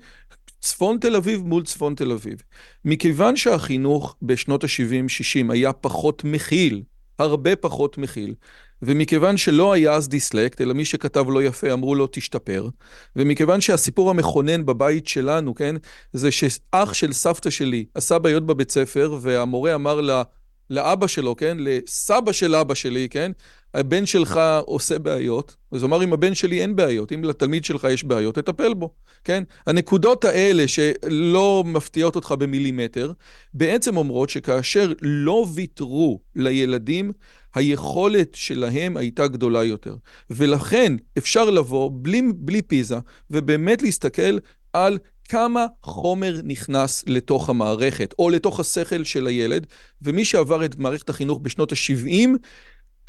צפון 0.61 0.97
תל 0.97 1.15
אביב 1.15 1.41
מול 1.41 1.63
צפון 1.63 1.95
תל 1.95 2.11
אביב. 2.11 2.41
מכיוון 2.85 3.35
שהחינוך 3.35 4.15
בשנות 4.21 4.63
ה-70-60 4.63 5.51
היה 5.51 5.73
פחות 5.73 6.23
מכיל, 6.23 6.81
הרבה 7.19 7.55
פחות 7.55 7.97
מכיל. 7.97 8.33
ומכיוון 8.81 9.37
שלא 9.37 9.73
היה 9.73 9.93
אז 9.93 10.09
דיסלקט, 10.09 10.61
אלא 10.61 10.73
מי 10.73 10.85
שכתב 10.85 11.25
לא 11.29 11.43
יפה 11.43 11.73
אמרו 11.73 11.95
לו 11.95 12.07
תשתפר, 12.11 12.67
ומכיוון 13.15 13.61
שהסיפור 13.61 14.09
המכונן 14.09 14.65
בבית 14.65 15.07
שלנו, 15.07 15.55
כן, 15.55 15.75
זה 16.13 16.31
שאח 16.31 16.93
של 16.93 17.13
סבתא 17.13 17.49
שלי 17.49 17.85
עשה 17.95 18.19
בעיות 18.19 18.45
בבית 18.45 18.71
ספר, 18.71 19.17
והמורה 19.21 19.75
אמר 19.75 20.01
לה, 20.01 20.23
לאבא 20.69 21.07
שלו, 21.07 21.35
כן, 21.35 21.57
לסבא 21.59 22.31
של 22.31 22.55
אבא 22.55 22.73
שלי, 22.73 23.09
כן, 23.09 23.31
הבן 23.73 24.05
שלך 24.05 24.39
עושה 24.65 24.99
בעיות, 24.99 25.55
אז 25.71 25.81
הוא 25.81 25.87
אמר, 25.87 26.03
אם 26.03 26.13
הבן 26.13 26.35
שלי 26.35 26.61
אין 26.61 26.75
בעיות, 26.75 27.11
אם 27.11 27.23
לתלמיד 27.23 27.65
שלך 27.65 27.87
יש 27.91 28.03
בעיות, 28.03 28.35
תטפל 28.35 28.73
בו, 28.73 28.93
כן? 29.23 29.43
הנקודות 29.67 30.25
האלה 30.25 30.67
שלא 30.67 31.63
מפתיעות 31.65 32.15
אותך 32.15 32.31
במילימטר, 32.39 33.11
בעצם 33.53 33.97
אומרות 33.97 34.29
שכאשר 34.29 34.93
לא 35.01 35.45
ויתרו 35.53 36.19
לילדים, 36.35 37.11
היכולת 37.55 38.35
שלהם 38.35 38.97
הייתה 38.97 39.27
גדולה 39.27 39.63
יותר. 39.63 39.95
ולכן 40.29 40.93
אפשר 41.17 41.49
לבוא 41.49 41.91
בלי, 41.93 42.21
בלי 42.35 42.61
פיזה, 42.61 42.97
ובאמת 43.31 43.81
להסתכל 43.81 44.37
על 44.73 44.97
כמה 45.29 45.65
חומר 45.83 46.39
נכנס 46.43 47.03
לתוך 47.07 47.49
המערכת, 47.49 48.13
או 48.19 48.29
לתוך 48.29 48.59
השכל 48.59 49.03
של 49.03 49.27
הילד, 49.27 49.67
ומי 50.01 50.25
שעבר 50.25 50.65
את 50.65 50.75
מערכת 50.75 51.09
החינוך 51.09 51.39
בשנות 51.41 51.71
ה-70, 51.71 52.29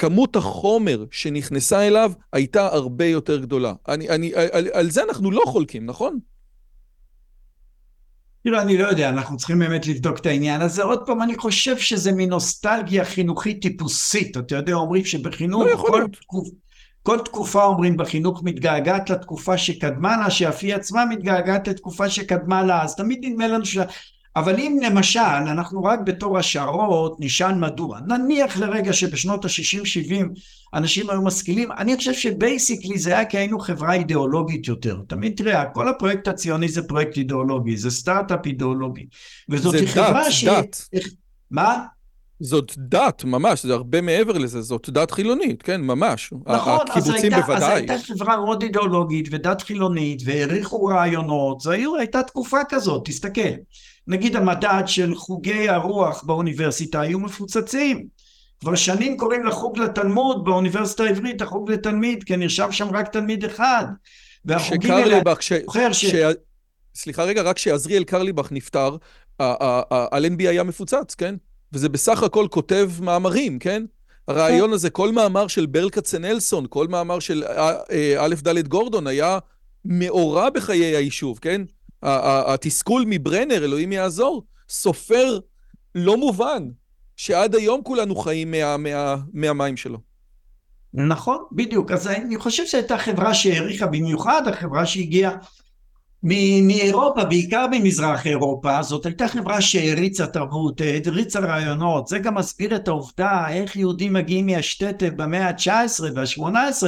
כמות 0.01 0.37
החומר 0.37 1.05
שנכנסה 1.11 1.87
אליו 1.87 2.13
הייתה 2.33 2.67
הרבה 2.67 3.05
יותר 3.05 3.41
גדולה. 3.41 3.73
אני, 3.89 4.09
אני, 4.09 4.33
על, 4.53 4.69
על 4.73 4.91
זה 4.91 5.03
אנחנו 5.03 5.31
לא 5.31 5.43
חולקים, 5.47 5.87
נכון? 5.87 6.19
תראה, 8.45 8.63
אני 8.63 8.79
לא 8.79 8.89
יודע, 8.89 9.09
אנחנו 9.09 9.37
צריכים 9.37 9.59
באמת 9.59 9.87
לבדוק 9.87 10.19
את 10.19 10.27
העניין 10.27 10.61
הזה. 10.61 10.83
עוד 10.83 11.07
פעם, 11.07 11.23
אני 11.23 11.39
חושב 11.39 11.79
שזה 11.79 12.13
מנוסטלגיה 12.13 13.05
חינוכית 13.05 13.63
טיפוסית. 13.63 14.37
אתה 14.37 14.57
יודע, 14.57 14.73
אומרים 14.73 15.05
שבחינוך, 15.05 15.63
לא 15.63 15.77
כל. 15.77 16.05
תקופ, 16.21 16.49
כל 17.03 17.19
תקופה 17.25 17.65
אומרים 17.65 17.97
בחינוך 17.97 18.43
מתגעגעת 18.45 19.11
לתקופה 19.11 19.59
שקדמה 19.59 20.17
לה, 20.17 20.31
שאף 20.31 20.59
היא 20.63 20.75
עצמה 20.75 21.05
מתגעגעת 21.05 21.69
לתקופה 21.69 22.11
שקדמה 22.11 22.63
לה, 22.63 22.83
אז 22.83 22.97
תמיד 22.97 23.25
נדמה 23.25 23.49
לנו 23.49 23.65
ש... 23.65 23.79
אבל 24.37 24.57
אם 24.57 24.79
למשל 24.83 25.21
אנחנו 25.21 25.85
רק 25.85 26.01
בתור 26.05 26.39
השערות 26.39 27.17
נשען 27.21 27.65
מדוע, 27.65 28.01
נניח 28.07 28.57
לרגע 28.57 28.93
שבשנות 28.93 29.45
ה-60-70 29.45 30.25
אנשים 30.75 31.11
היו 31.11 31.23
משכילים, 31.23 31.73
אני 31.73 31.97
חושב 31.97 32.13
שבייסיקלי 32.13 32.99
זה 32.99 33.11
היה 33.11 33.25
כי 33.25 33.39
היינו 33.39 33.59
חברה 33.59 33.95
אידיאולוגית 33.95 34.69
יותר. 34.69 35.01
תמיד 35.09 35.37
תראה, 35.37 35.65
כל 35.65 35.89
הפרויקט 35.89 36.29
הציוני 36.29 36.69
זה 36.69 36.83
פרויקט 36.83 37.17
אידיאולוגי, 37.17 37.77
זה 37.77 37.91
סטארט-אפ 37.91 38.47
אידיאולוגי. 38.47 39.07
וזאת 39.49 39.79
זה 39.79 39.87
חברה 39.87 40.25
דת, 40.25 40.33
שהיא... 40.33 40.51
דת. 40.51 40.77
מה? 41.51 41.85
זאת 42.41 42.73
דת, 42.79 43.25
ממש, 43.25 43.67
זה 43.67 43.73
הרבה 43.73 44.01
מעבר 44.01 44.39
לזה, 44.39 44.63
זאת 44.63 44.91
דת 44.91 45.11
חילונית, 45.11 45.63
כן, 45.63 45.81
ממש. 45.81 46.33
נכון, 46.47 46.79
אז 46.91 47.09
הקיבוצים 47.09 47.33
הייתה, 47.33 47.37
אז 47.37 47.45
בוודאי. 47.47 47.75
הייתה 47.75 47.95
חברה 48.07 48.37
מאוד 48.37 48.63
אידיאולוגית 48.63 49.29
ודת 49.31 49.63
חילונית 49.63 50.23
והעריכו 50.25 50.85
רעיונות, 50.85 51.61
זו 51.61 51.71
הייתה 51.99 52.23
תקופה 52.23 52.59
כזאת, 52.69 53.05
תסתכל. 53.05 53.51
נגיד 54.07 54.37
המדד 54.37 54.83
של 54.87 55.15
חוגי 55.15 55.69
הרוח 55.69 56.23
באוניברסיטה 56.23 57.01
היו 57.01 57.21
מפוצצים. 57.21 58.07
כבר 58.61 58.75
שנים 58.75 59.17
קוראים 59.17 59.47
לחוג 59.47 59.79
לתלמוד 59.79 60.45
באוניברסיטה 60.45 61.03
העברית, 61.03 61.43
החוג 61.43 61.71
לתלמיד, 61.71 62.25
כי 62.25 62.37
נרשם 62.37 62.73
שם 62.73 62.97
רק 62.97 63.09
תלמיד 63.09 63.45
אחד. 63.45 63.85
והחוגים 64.45 64.93
האלה. 64.93 65.21
זוכר 65.67 65.93
ש... 65.93 66.05
ש... 66.05 66.15
סליחה 66.95 67.25
רגע, 67.25 67.43
רק 67.43 67.57
כשעזריאל 67.57 68.05
קרליבך 68.05 68.53
נפטר, 68.53 68.97
אלנבי 70.13 70.49
היה 70.49 70.63
מפוצץ, 70.63 71.15
כן? 71.15 71.35
וזה 71.73 71.89
בסך 71.89 72.23
הכל 72.23 72.47
כותב 72.51 72.91
מאמרים, 73.01 73.59
כן? 73.59 73.83
הרעיון 74.29 74.73
הזה, 74.73 74.91
כל 74.91 75.13
מאמר 75.13 75.47
של 75.47 75.67
ברל 75.67 75.91
כצנלסון, 75.91 76.67
כל 76.69 76.89
מאמר 76.89 77.21
של 77.21 77.45
אה, 77.45 77.73
אה, 77.91 78.17
א' 78.19 78.35
ד' 78.43 78.69
גורדון 78.69 79.07
היה 79.07 79.39
מאורע 79.85 80.51
בחיי 80.51 80.97
היישוב, 80.97 81.39
כן? 81.43 81.63
התסכול 82.03 83.05
מברנר, 83.07 83.65
אלוהים 83.65 83.93
יעזור, 83.93 84.45
סופר 84.69 85.39
לא 85.95 86.17
מובן, 86.17 86.69
שעד 87.17 87.55
היום 87.55 87.83
כולנו 87.83 88.17
חיים 88.17 88.51
מה, 88.51 88.77
מה, 88.77 89.17
מהמים 89.33 89.77
שלו. 89.77 89.99
נכון, 90.95 91.39
בדיוק. 91.53 91.91
אז 91.91 92.07
אני 92.07 92.37
חושב 92.37 92.67
שהייתה 92.67 92.99
חברה 92.99 93.35
שהעריכה 93.35 93.87
במיוחד, 93.87 94.43
החברה 94.47 94.87
שהגיעה 94.87 95.33
מאירופה, 96.23 97.25
בעיקר 97.25 97.67
ממזרח 97.71 98.27
אירופה, 98.27 98.83
זאת 98.83 99.07
הייתה 99.07 99.29
חברה 99.29 99.61
שהעריצה 99.61 100.27
תרבות, 100.27 100.81
העריצה 100.81 101.41
רעיונות, 101.41 102.07
זה 102.07 102.19
גם 102.19 102.35
מסביר 102.35 102.77
את 102.77 102.89
העובדה 102.89 103.49
איך 103.49 103.77
יהודים 103.77 104.13
מגיעים 104.13 104.47
מהשטטף 104.47 105.09
במאה 105.17 105.49
ה-19 105.49 106.03
וה-18 106.15 106.87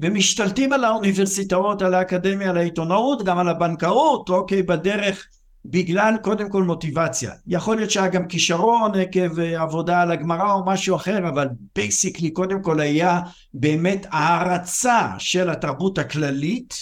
ומשתלטים 0.00 0.72
על 0.72 0.84
האוניברסיטאות, 0.84 1.82
על 1.82 1.94
האקדמיה, 1.94 2.50
על 2.50 2.56
העיתונאות, 2.56 3.22
גם 3.24 3.38
על 3.38 3.48
הבנקאות, 3.48 4.28
אוקיי, 4.28 4.62
בדרך, 4.62 5.26
בגלל 5.64 6.14
קודם 6.22 6.48
כל 6.48 6.62
מוטיבציה. 6.62 7.32
יכול 7.46 7.76
להיות 7.76 7.90
שהיה 7.90 8.08
גם 8.08 8.28
כישרון 8.28 8.92
עקב 8.94 9.40
אה, 9.40 9.62
עבודה 9.62 10.02
על 10.02 10.10
הגמרא 10.10 10.52
או 10.52 10.66
משהו 10.66 10.96
אחר, 10.96 11.28
אבל 11.28 11.48
basically 11.74 12.30
קודם 12.30 12.62
כל 12.62 12.80
היה 12.80 13.20
באמת 13.54 14.06
הערצה 14.10 15.08
של 15.18 15.50
התרבות 15.50 15.98
הכללית, 15.98 16.74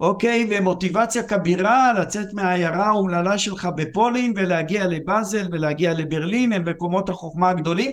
אוקיי, 0.00 0.48
ומוטיבציה 0.50 1.22
כבירה 1.22 1.92
לצאת 1.92 2.26
מהעיירה 2.32 2.86
האומללה 2.86 3.38
שלך 3.38 3.68
בפולין 3.76 4.32
ולהגיע 4.36 4.86
לבאזל 4.86 5.46
ולהגיע 5.52 5.94
לברלין, 5.94 6.52
הם 6.52 6.68
מקומות 6.68 7.08
החוכמה 7.08 7.50
הגדולים, 7.50 7.92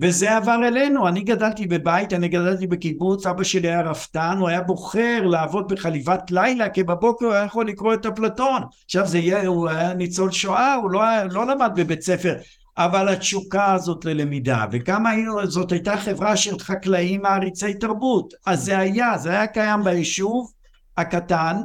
וזה 0.00 0.36
עבר 0.36 0.58
אלינו. 0.66 1.08
אני 1.08 1.20
גדלתי 1.20 1.66
בבית, 1.66 2.12
אני 2.12 2.28
גדלתי 2.28 2.66
בקיבוץ, 2.66 3.26
אבא 3.26 3.44
שלי 3.44 3.68
היה 3.68 3.80
רפתן, 3.82 4.36
הוא 4.38 4.48
היה 4.48 4.62
בוחר 4.62 5.26
לעבוד 5.26 5.72
בחליבת 5.72 6.30
לילה, 6.30 6.68
כי 6.68 6.82
בבוקר 6.82 7.26
הוא 7.26 7.34
היה 7.34 7.44
יכול 7.44 7.68
לקרוא 7.68 7.94
את 7.94 8.06
אפלטון. 8.06 8.62
עכשיו 8.84 9.06
זה 9.06 9.18
יהיה, 9.18 9.46
הוא 9.46 9.68
היה 9.68 9.94
ניצול 9.94 10.30
שואה, 10.30 10.74
הוא 10.74 10.90
לא, 10.90 11.02
היה- 11.02 11.24
לא 11.24 11.46
למד 11.46 11.72
בבית 11.76 12.02
ספר. 12.02 12.34
אבל 12.78 13.08
התשוקה 13.08 13.72
הזאת 13.72 14.04
ללמידה, 14.04 14.64
וכמה 14.72 15.10
היינו, 15.10 15.46
זאת 15.46 15.72
הייתה 15.72 15.96
חברה 15.96 16.36
של 16.36 16.58
חקלאים 16.58 17.22
מעריצי 17.22 17.74
תרבות, 17.74 18.34
אז 18.46 18.64
זה 18.64 18.78
היה, 18.78 19.18
זה 19.18 19.30
היה 19.30 19.46
קיים 19.46 19.84
ביישוב 19.84 20.52
הקטן, 20.96 21.56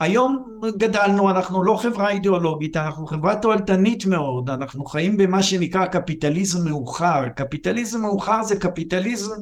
היום 0.00 0.60
גדלנו, 0.76 1.30
אנחנו 1.30 1.62
לא 1.62 1.76
חברה 1.76 2.10
אידיאולוגית, 2.10 2.76
אנחנו 2.76 3.06
חברה 3.06 3.36
תועלתנית 3.36 4.06
מאוד, 4.06 4.50
אנחנו 4.50 4.84
חיים 4.84 5.16
במה 5.16 5.42
שנקרא 5.42 5.86
קפיטליזם 5.86 6.68
מאוחר, 6.68 7.28
קפיטליזם 7.28 8.02
מאוחר 8.02 8.42
זה 8.42 8.56
קפיטליזם 8.56 9.34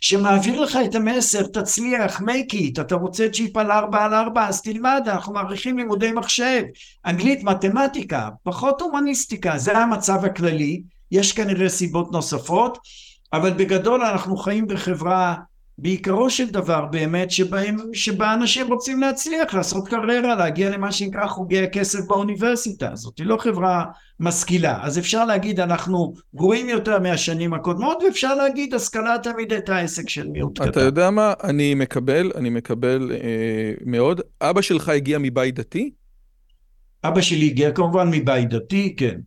שמעביר 0.00 0.60
לך 0.60 0.78
את 0.84 0.94
המסר, 0.94 1.46
תצליח, 1.46 2.20
make 2.20 2.52
it, 2.52 2.80
אתה 2.80 2.94
רוצה 2.94 3.28
צ'יפ 3.32 3.56
על 3.56 3.70
4 3.70 4.04
על 4.04 4.14
4, 4.14 4.48
אז 4.48 4.62
תלמד, 4.62 5.02
אנחנו 5.06 5.32
מעריכים 5.32 5.78
לימודי 5.78 6.12
מחשב, 6.12 6.62
אנגלית, 7.06 7.44
מתמטיקה, 7.44 8.28
פחות 8.42 8.80
הומניסטיקה, 8.80 9.58
זה 9.58 9.78
המצב 9.78 10.24
הכללי, 10.24 10.82
יש 11.10 11.32
כנראה 11.32 11.68
סיבות 11.68 12.12
נוספות, 12.12 12.78
אבל 13.32 13.50
בגדול 13.50 14.02
אנחנו 14.02 14.36
חיים 14.36 14.66
בחברה 14.66 15.34
בעיקרו 15.78 16.30
של 16.30 16.50
דבר 16.50 16.84
באמת 16.84 17.30
שבהם, 17.30 17.76
שבה 17.92 18.34
אנשים 18.34 18.72
רוצים 18.72 19.00
להצליח, 19.00 19.54
לעשות 19.54 19.88
קריירה, 19.88 20.34
להגיע 20.34 20.70
למה 20.70 20.92
שנקרא 20.92 21.26
חוגי 21.26 21.62
הכסף 21.62 21.98
באוניברסיטה, 22.06 22.90
זאת 22.94 23.18
היא 23.18 23.26
לא 23.26 23.36
חברה 23.36 23.84
משכילה, 24.20 24.78
אז 24.82 24.98
אפשר 24.98 25.24
להגיד 25.24 25.60
אנחנו 25.60 26.14
גרועים 26.34 26.68
יותר 26.68 26.98
מהשנים 26.98 27.54
הקודמות 27.54 28.02
ואפשר 28.06 28.34
להגיד 28.34 28.74
השכלה 28.74 29.16
תמיד 29.22 29.52
הייתה 29.52 29.78
עסק 29.78 30.08
של 30.08 30.28
מיעוט 30.28 30.60
אתה 30.60 30.70
קטן. 30.70 30.80
יודע 30.80 31.10
מה? 31.10 31.32
אני 31.44 31.74
מקבל, 31.74 32.32
אני 32.34 32.50
מקבל 32.50 33.10
אה, 33.12 33.72
מאוד. 33.86 34.20
אבא 34.40 34.60
שלך 34.62 34.88
הגיע 34.88 35.18
מבית 35.18 35.54
דתי? 35.54 35.90
אבא 37.04 37.20
שלי 37.20 37.46
הגיע 37.46 37.70
כמובן 37.70 38.08
מבית 38.10 38.48
דתי, 38.48 38.94
כן. 38.96 39.20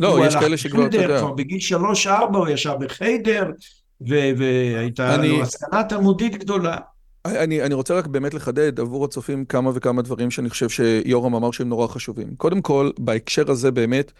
לא, 0.00 0.08
הוא 0.08 0.26
יש 0.26 0.34
הלך 0.34 0.44
כאלה 0.44 0.56
שכבר, 0.56 0.86
אתה 0.86 0.96
יודע. 0.96 1.18
כבר 1.18 1.32
בגיל 1.32 1.60
שלוש 1.60 2.06
ארבע 2.06 2.38
הוא 2.38 2.48
ישב 2.48 2.74
בחיידר 2.80 3.50
והייתה 4.00 5.14
אני- 5.14 5.28
לו 5.28 5.42
השכלה 5.42 5.82
תלמודית 5.88 6.36
גדולה. 6.36 6.76
אני, 7.26 7.62
אני 7.62 7.74
רוצה 7.74 7.94
רק 7.94 8.06
באמת 8.06 8.34
לחדד 8.34 8.80
עבור 8.80 9.04
הצופים 9.04 9.44
כמה 9.44 9.70
וכמה 9.74 10.02
דברים 10.02 10.30
שאני 10.30 10.50
חושב 10.50 10.68
שיורם 10.68 11.34
אמר 11.34 11.50
שהם 11.50 11.68
נורא 11.68 11.86
חשובים. 11.86 12.34
קודם 12.36 12.62
כל, 12.62 12.90
בהקשר 12.98 13.50
הזה 13.50 13.70
באמת, 13.70 14.12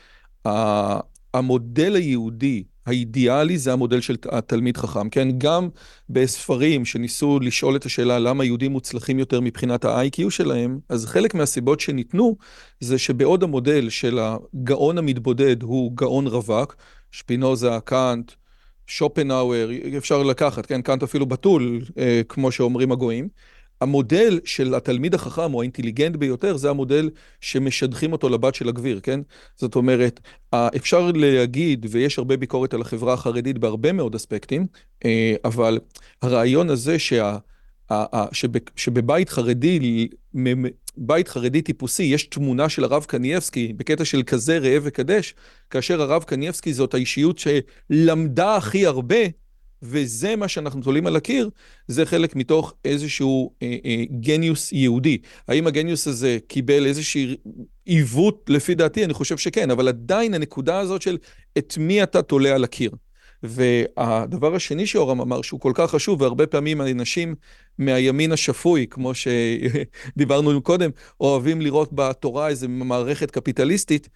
המודל 1.34 1.94
היהודי 1.94 2.64
האידיאלי 2.86 3.58
זה 3.58 3.72
המודל 3.72 4.00
של 4.00 4.16
התלמיד 4.32 4.76
חכם, 4.76 5.08
כן? 5.08 5.28
גם 5.38 5.68
בספרים 6.10 6.84
שניסו 6.84 7.40
לשאול 7.40 7.76
את 7.76 7.84
השאלה 7.84 8.18
למה 8.18 8.44
יהודים 8.44 8.72
מוצלחים 8.72 9.18
יותר 9.18 9.40
מבחינת 9.40 9.84
ה-IQ 9.84 10.30
שלהם, 10.30 10.78
אז 10.88 11.06
חלק 11.06 11.34
מהסיבות 11.34 11.80
שניתנו 11.80 12.36
זה 12.80 12.98
שבעוד 12.98 13.42
המודל 13.42 13.88
של 13.88 14.18
הגאון 14.18 14.98
המתבודד 14.98 15.62
הוא 15.62 15.92
גאון 15.94 16.26
רווק, 16.26 16.76
שפינוזה, 17.10 17.70
קאנט, 17.84 18.32
שופנהאואר, 18.86 19.70
אפשר 19.98 20.22
לקחת, 20.22 20.66
כן, 20.66 20.82
קאנט 20.82 21.02
אפילו 21.02 21.26
בתול, 21.26 21.80
אה, 21.98 22.20
כמו 22.28 22.52
שאומרים 22.52 22.92
הגויים. 22.92 23.28
המודל 23.80 24.40
של 24.44 24.74
התלמיד 24.74 25.14
החכם 25.14 25.54
או 25.54 25.60
האינטליגנט 25.60 26.16
ביותר 26.16 26.56
זה 26.56 26.70
המודל 26.70 27.10
שמשדכים 27.40 28.12
אותו 28.12 28.28
לבת 28.28 28.54
של 28.54 28.68
הגביר, 28.68 29.00
כן? 29.02 29.20
זאת 29.56 29.74
אומרת, 29.76 30.20
אפשר 30.54 31.10
להגיד, 31.14 31.86
ויש 31.90 32.18
הרבה 32.18 32.36
ביקורת 32.36 32.74
על 32.74 32.80
החברה 32.80 33.12
החרדית 33.12 33.58
בהרבה 33.58 33.92
מאוד 33.92 34.14
אספקטים, 34.14 34.66
אה, 35.04 35.34
אבל 35.44 35.78
הרעיון 36.22 36.70
הזה 36.70 36.98
שה... 36.98 37.36
שבבית 38.76 39.28
חרדי, 39.28 40.08
בית 40.96 41.28
חרדי 41.28 41.62
טיפוסי, 41.62 42.02
יש 42.02 42.26
תמונה 42.26 42.68
של 42.68 42.84
הרב 42.84 43.04
קנייבסקי 43.04 43.72
בקטע 43.72 44.04
של 44.04 44.22
כזה 44.22 44.58
ראה 44.58 44.78
וקדש, 44.82 45.34
כאשר 45.70 46.02
הרב 46.02 46.22
קנייבסקי 46.22 46.74
זאת 46.74 46.94
האישיות 46.94 47.38
שלמדה 47.38 48.56
הכי 48.56 48.86
הרבה, 48.86 49.16
וזה 49.82 50.36
מה 50.36 50.48
שאנחנו 50.48 50.82
תולים 50.82 51.06
על 51.06 51.16
הקיר, 51.16 51.50
זה 51.88 52.06
חלק 52.06 52.36
מתוך 52.36 52.74
איזשהו 52.84 53.54
אה, 53.62 53.76
אה, 53.84 54.04
גניוס 54.20 54.72
יהודי. 54.72 55.18
האם 55.48 55.66
הגניוס 55.66 56.08
הזה 56.08 56.38
קיבל 56.46 56.86
איזשהו 56.86 57.20
עיוות? 57.84 58.44
לפי 58.48 58.74
דעתי, 58.74 59.04
אני 59.04 59.14
חושב 59.14 59.36
שכן, 59.36 59.70
אבל 59.70 59.88
עדיין 59.88 60.34
הנקודה 60.34 60.78
הזאת 60.78 61.02
של 61.02 61.18
את 61.58 61.74
מי 61.78 62.02
אתה 62.02 62.22
תולה 62.22 62.54
על 62.54 62.64
הקיר. 62.64 62.90
והדבר 63.42 64.54
השני 64.54 64.86
שאורם 64.86 65.20
אמר, 65.20 65.42
שהוא 65.42 65.60
כל 65.60 65.72
כך 65.74 65.90
חשוב, 65.90 66.20
והרבה 66.20 66.46
פעמים 66.46 66.80
האנשים 66.80 67.34
מהימין 67.78 68.32
השפוי, 68.32 68.86
כמו 68.90 69.12
שדיברנו 69.14 70.62
קודם, 70.62 70.90
אוהבים 71.20 71.60
לראות 71.60 71.92
בתורה 71.92 72.48
איזו 72.48 72.68
מערכת 72.68 73.30
קפיטליסטית, 73.30 74.08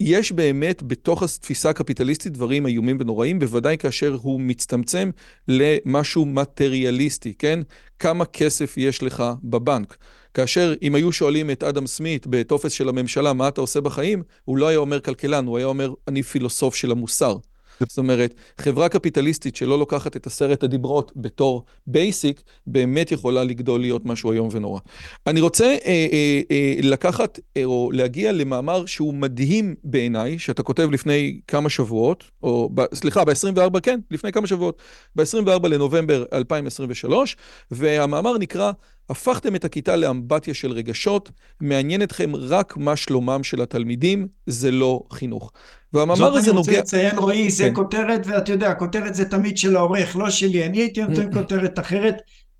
יש 0.00 0.32
באמת 0.32 0.82
בתוך 0.82 1.22
התפיסה 1.22 1.70
הקפיטליסטית 1.70 2.32
דברים 2.32 2.66
איומים 2.66 2.96
ונוראים, 3.00 3.38
בוודאי 3.38 3.78
כאשר 3.78 4.18
הוא 4.22 4.40
מצטמצם 4.40 5.10
למשהו 5.48 6.24
מטריאליסטי, 6.26 7.34
כן? 7.34 7.60
כמה 7.98 8.24
כסף 8.24 8.74
יש 8.76 9.02
לך 9.02 9.24
בבנק. 9.44 9.96
כאשר 10.34 10.74
אם 10.82 10.94
היו 10.94 11.12
שואלים 11.12 11.50
את 11.50 11.62
אדם 11.62 11.86
סמית 11.86 12.26
בטופס 12.26 12.72
של 12.72 12.88
הממשלה, 12.88 13.32
מה 13.32 13.48
אתה 13.48 13.60
עושה 13.60 13.80
בחיים, 13.80 14.22
הוא 14.44 14.58
לא 14.58 14.68
היה 14.68 14.78
אומר 14.78 15.00
כלכלן, 15.00 15.46
הוא 15.46 15.56
היה 15.58 15.66
אומר, 15.66 15.92
אני 16.08 16.22
פילוסוף 16.22 16.74
של 16.74 16.90
המוסר. 16.90 17.36
זאת 17.80 17.98
אומרת, 17.98 18.34
חברה 18.58 18.88
קפיטליסטית 18.88 19.56
שלא 19.56 19.78
לוקחת 19.78 20.16
את 20.16 20.26
עשרת 20.26 20.62
הדיברות 20.62 21.12
בתור 21.16 21.64
basic, 21.86 22.42
באמת 22.66 23.12
יכולה 23.12 23.44
לגדול 23.44 23.80
להיות 23.80 24.04
משהו 24.04 24.32
איום 24.32 24.48
ונורא. 24.52 24.80
אני 25.26 25.40
רוצה 25.40 25.64
אה, 25.64 26.06
אה, 26.12 26.40
אה, 26.50 26.74
לקחת 26.82 27.40
אה, 27.56 27.64
או 27.64 27.90
להגיע 27.92 28.32
למאמר 28.32 28.86
שהוא 28.86 29.14
מדהים 29.14 29.74
בעיניי, 29.84 30.38
שאתה 30.38 30.62
כותב 30.62 30.88
לפני 30.90 31.40
כמה 31.48 31.70
שבועות, 31.70 32.24
או 32.42 32.70
ב, 32.74 32.94
סליחה, 32.94 33.24
ב-24, 33.24 33.80
כן, 33.80 34.00
לפני 34.10 34.32
כמה 34.32 34.46
שבועות, 34.46 34.82
ב-24 35.16 35.68
לנובמבר 35.68 36.24
2023, 36.32 37.36
והמאמר 37.70 38.38
נקרא 38.38 38.72
הפכתם 39.12 39.54
את 39.54 39.64
הכיתה 39.64 39.96
לאמבטיה 39.96 40.54
של 40.54 40.72
רגשות, 40.72 41.30
מעניין 41.60 42.02
אתכם 42.02 42.36
רק 42.36 42.76
מה 42.76 42.96
שלומם 42.96 43.44
של 43.44 43.62
התלמידים, 43.62 44.26
זה 44.46 44.70
לא 44.70 45.00
חינוך. 45.12 45.52
והמאמר 45.92 46.36
הזה 46.36 46.52
נוגע... 46.52 46.62
זאת 46.62 46.68
אני 46.68 46.78
רוצה 46.78 46.96
לציין, 46.96 47.18
רועי, 47.18 47.50
זה 47.50 47.64
כן. 47.64 47.74
כותרת, 47.74 48.26
ואתה 48.26 48.52
יודע, 48.52 48.74
כותרת 48.74 49.14
זה 49.14 49.24
תמיד 49.24 49.58
של 49.58 49.76
העורך, 49.76 50.16
לא 50.16 50.30
שלי, 50.30 50.66
אני 50.66 50.78
הייתי 50.78 51.02
נותן 51.02 51.32
כותרת 51.38 51.78
אחרת, 51.78 52.16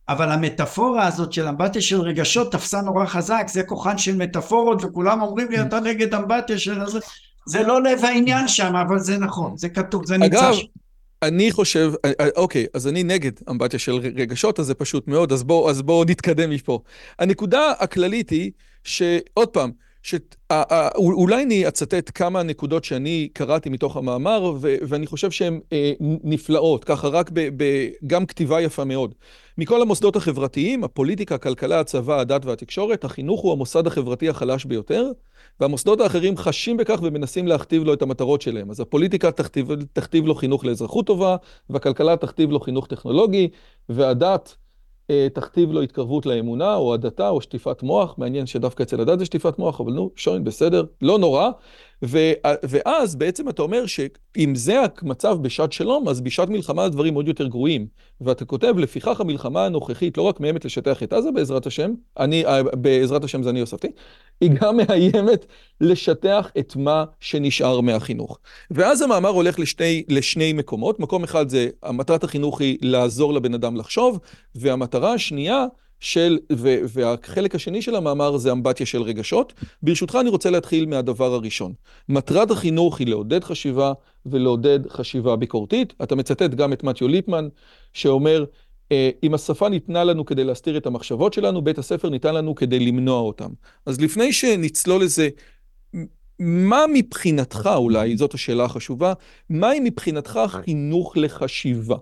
אבל 0.09 0.31
המטאפורה 0.31 1.07
הזאת 1.07 1.33
של 1.33 1.49
אמבטיה 1.49 1.83
של 1.83 2.01
רגשות 2.01 2.53
תפסה 2.53 2.81
נורא 2.81 3.07
חזק, 3.07 3.47
זה 3.49 3.62
כוחן 3.62 3.99
של 3.99 4.17
מטאפורות, 4.17 4.85
וכולם 4.85 5.23
אומרים 5.23 5.51
לי, 5.51 5.61
אתה 5.61 5.81
נגד 5.91 6.15
אמבטיה 6.15 6.59
של... 6.59 6.81
זה, 7.47 7.62
לא 7.62 7.83
לב 7.83 8.05
העניין 8.05 8.49
שם, 8.49 8.77
אבל 8.77 8.99
זה 8.99 9.19
נכון, 9.19 9.57
זה 9.57 9.69
כתוב, 9.69 10.07
זה 10.07 10.19
נמצא 10.19 10.51
אגב, 10.51 10.57
אני 11.23 11.53
חושב, 11.53 11.93
אה, 12.05 12.13
אה, 12.21 12.29
אוקיי, 12.37 12.67
אז 12.75 12.89
אני 12.89 13.03
נגד 13.03 13.33
אמבטיה 13.51 13.79
של 13.79 13.93
רגשות, 13.93 14.61
אז 14.61 14.67
זה 14.67 14.75
פשוט 14.75 15.09
מאוד, 15.09 15.33
אז 15.33 15.43
בואו 15.43 15.75
בוא 15.75 16.05
נתקדם 16.05 16.51
מפה. 16.51 16.83
הנקודה 17.19 17.73
הכללית 17.79 18.31
היא 18.31 18.51
שעוד 18.85 19.49
פעם, 19.49 19.71
שאולי 20.03 21.43
אני 21.43 21.69
אצטט 21.69 22.11
כמה 22.15 22.43
נקודות 22.43 22.85
שאני 22.85 23.29
קראתי 23.33 23.69
מתוך 23.71 23.97
המאמר, 23.97 24.53
ו, 24.61 24.77
ואני 24.89 25.07
חושב 25.07 25.31
שהן 25.31 25.61
אה, 25.73 25.93
נפלאות, 26.01 26.85
ככה 26.85 27.09
רק 27.09 27.31
ב, 27.33 27.49
ב, 27.57 27.89
גם 28.07 28.27
כתיבה 28.27 28.61
יפה 28.61 28.85
מאוד. 28.85 29.15
מכל 29.59 29.83
המוסדות 29.83 30.17
החברתיים, 30.17 30.85
הפוליטיקה, 30.85 31.35
הכלכלה, 31.35 31.81
הצבא, 31.81 32.21
הדת 32.21 32.45
והתקשורת, 32.45 33.05
החינוך 33.05 33.41
הוא 33.41 33.53
המוסד 33.53 33.87
החברתי 33.87 34.29
החלש 34.29 34.65
ביותר, 34.65 35.11
והמוסדות 35.61 36.01
האחרים 36.01 36.37
חשים 36.37 36.77
בכך 36.77 36.99
ומנסים 37.03 37.47
להכתיב 37.47 37.85
לו 37.85 37.93
את 37.93 38.03
המטרות 38.03 38.43
שלהם. 38.43 38.71
אז 38.71 38.81
הפוליטיקה 38.81 39.31
תכתיב, 39.31 39.69
תכתיב 39.93 40.27
לו 40.27 40.35
חינוך 40.35 40.65
לאזרחות 40.65 41.07
טובה, 41.07 41.37
והכלכלה 41.71 42.17
תכתיב 42.17 42.51
לו 42.51 42.61
חינוך 42.61 42.87
טכנולוגי, 42.87 43.49
והדת 43.88 44.57
אה, 45.11 45.27
תכתיב 45.35 45.73
לו 45.73 45.83
התקרבות 45.83 46.27
לאמונה, 46.27 46.75
או 46.75 46.95
הדתה, 46.95 47.29
או 47.29 47.41
שטיפת 47.41 47.83
מוח. 47.83 48.15
מעניין 48.19 48.47
שדווקא 48.47 48.83
אצל 48.83 49.01
הדת 49.01 49.19
זה 49.19 49.25
שטיפת 49.25 49.59
מוח, 49.59 49.81
אבל 49.81 49.93
נו, 49.93 50.11
שוין, 50.17 50.45
בסדר, 50.45 50.85
לא 51.03 51.19
נורא. 51.19 51.51
ו- 52.05 52.33
ואז 52.62 53.17
בעצם 53.17 53.49
אתה 53.49 53.62
אומר 53.62 53.87
שאם 53.87 54.55
זה 54.55 54.77
המצב 55.03 55.38
בשעת 55.43 55.73
שלום, 55.73 56.09
אז 56.09 56.21
בשעת 56.21 56.49
מלחמה 56.49 56.85
הדברים 56.85 57.15
עוד 57.15 57.29
יותר 57.29 57.47
גרועים. 57.47 57.87
ואתה 58.21 58.45
כותב, 58.45 58.75
לפיכך 58.79 59.21
המלחמה 59.21 59.67
הנוכחית 59.67 60.19
לא 60.19 60.23
רק 60.23 60.41
מאיימת 60.41 60.65
לשטח 60.65 61.03
את 61.03 61.12
עזה 61.12 61.31
בעזרת 61.31 61.67
השם, 61.67 61.93
אני, 62.19 62.47
אה, 62.47 62.62
בעזרת 62.62 63.25
השם 63.25 63.43
זה 63.43 63.51
אני 63.51 63.61
הוספתי, 63.61 63.88
היא 64.41 64.51
גם 64.61 64.77
מאיימת 64.77 65.47
לשטח 65.81 66.51
את 66.59 66.77
מה 66.77 67.05
שנשאר 67.21 67.81
מהחינוך. 67.81 68.38
ואז 68.71 69.03
המאמר 69.03 69.29
הולך 69.29 69.59
לשני, 69.59 70.03
לשני 70.09 70.53
מקומות. 70.53 71.01
מקום 71.01 71.25
אחד 71.25 71.49
זה, 71.49 71.69
המטרת 71.83 72.25
החינוך 72.25 72.61
היא 72.61 72.79
לעזור 72.83 73.35
לבן 73.35 73.55
אדם 73.55 73.77
לחשוב, 73.77 74.19
והמטרה 74.55 75.12
השנייה, 75.12 75.67
של, 76.03 76.38
ו, 76.53 76.77
והחלק 76.88 77.55
השני 77.55 77.83
של 77.83 77.95
המאמר 77.95 78.37
זה 78.37 78.53
אמבטיה 78.53 78.87
של 78.87 79.03
רגשות. 79.03 79.53
ברשותך 79.83 80.19
אני 80.21 80.29
רוצה 80.29 80.51
להתחיל 80.51 80.87
מהדבר 80.87 81.35
הראשון. 81.35 81.73
מטרת 82.09 82.51
החינוך 82.51 82.99
היא 82.99 83.07
לעודד 83.07 83.45
חשיבה 83.45 83.93
ולעודד 84.27 84.81
חשיבה 84.88 85.37
ביקורתית. 85.37 85.93
אתה 86.03 86.15
מצטט 86.15 86.51
גם 86.55 86.73
את 86.73 86.85
מתיו 86.85 87.09
ליפמן, 87.09 87.49
שאומר, 87.93 88.45
אה, 88.93 89.11
אם 89.23 89.35
השפה 89.35 89.69
ניתנה 89.69 90.05
לנו 90.05 90.25
כדי 90.25 90.45
להסתיר 90.45 90.77
את 90.77 90.87
המחשבות 90.87 91.33
שלנו, 91.33 91.62
בית 91.62 91.79
הספר 91.79 92.09
ניתן 92.09 92.35
לנו 92.35 92.55
כדי 92.55 92.79
למנוע 92.79 93.21
אותם. 93.21 93.51
אז 93.87 94.01
לפני 94.01 94.33
שנצלול 94.33 95.03
לזה, 95.03 95.29
מה 96.38 96.85
מבחינתך, 96.95 97.71
אולי, 97.77 98.17
זאת 98.17 98.35
השאלה 98.35 98.65
החשובה, 98.65 99.12
מהי 99.51 99.81
מבחינתך 99.81 100.41
חינוך 100.51 101.17
לחשיבה? 101.17 101.97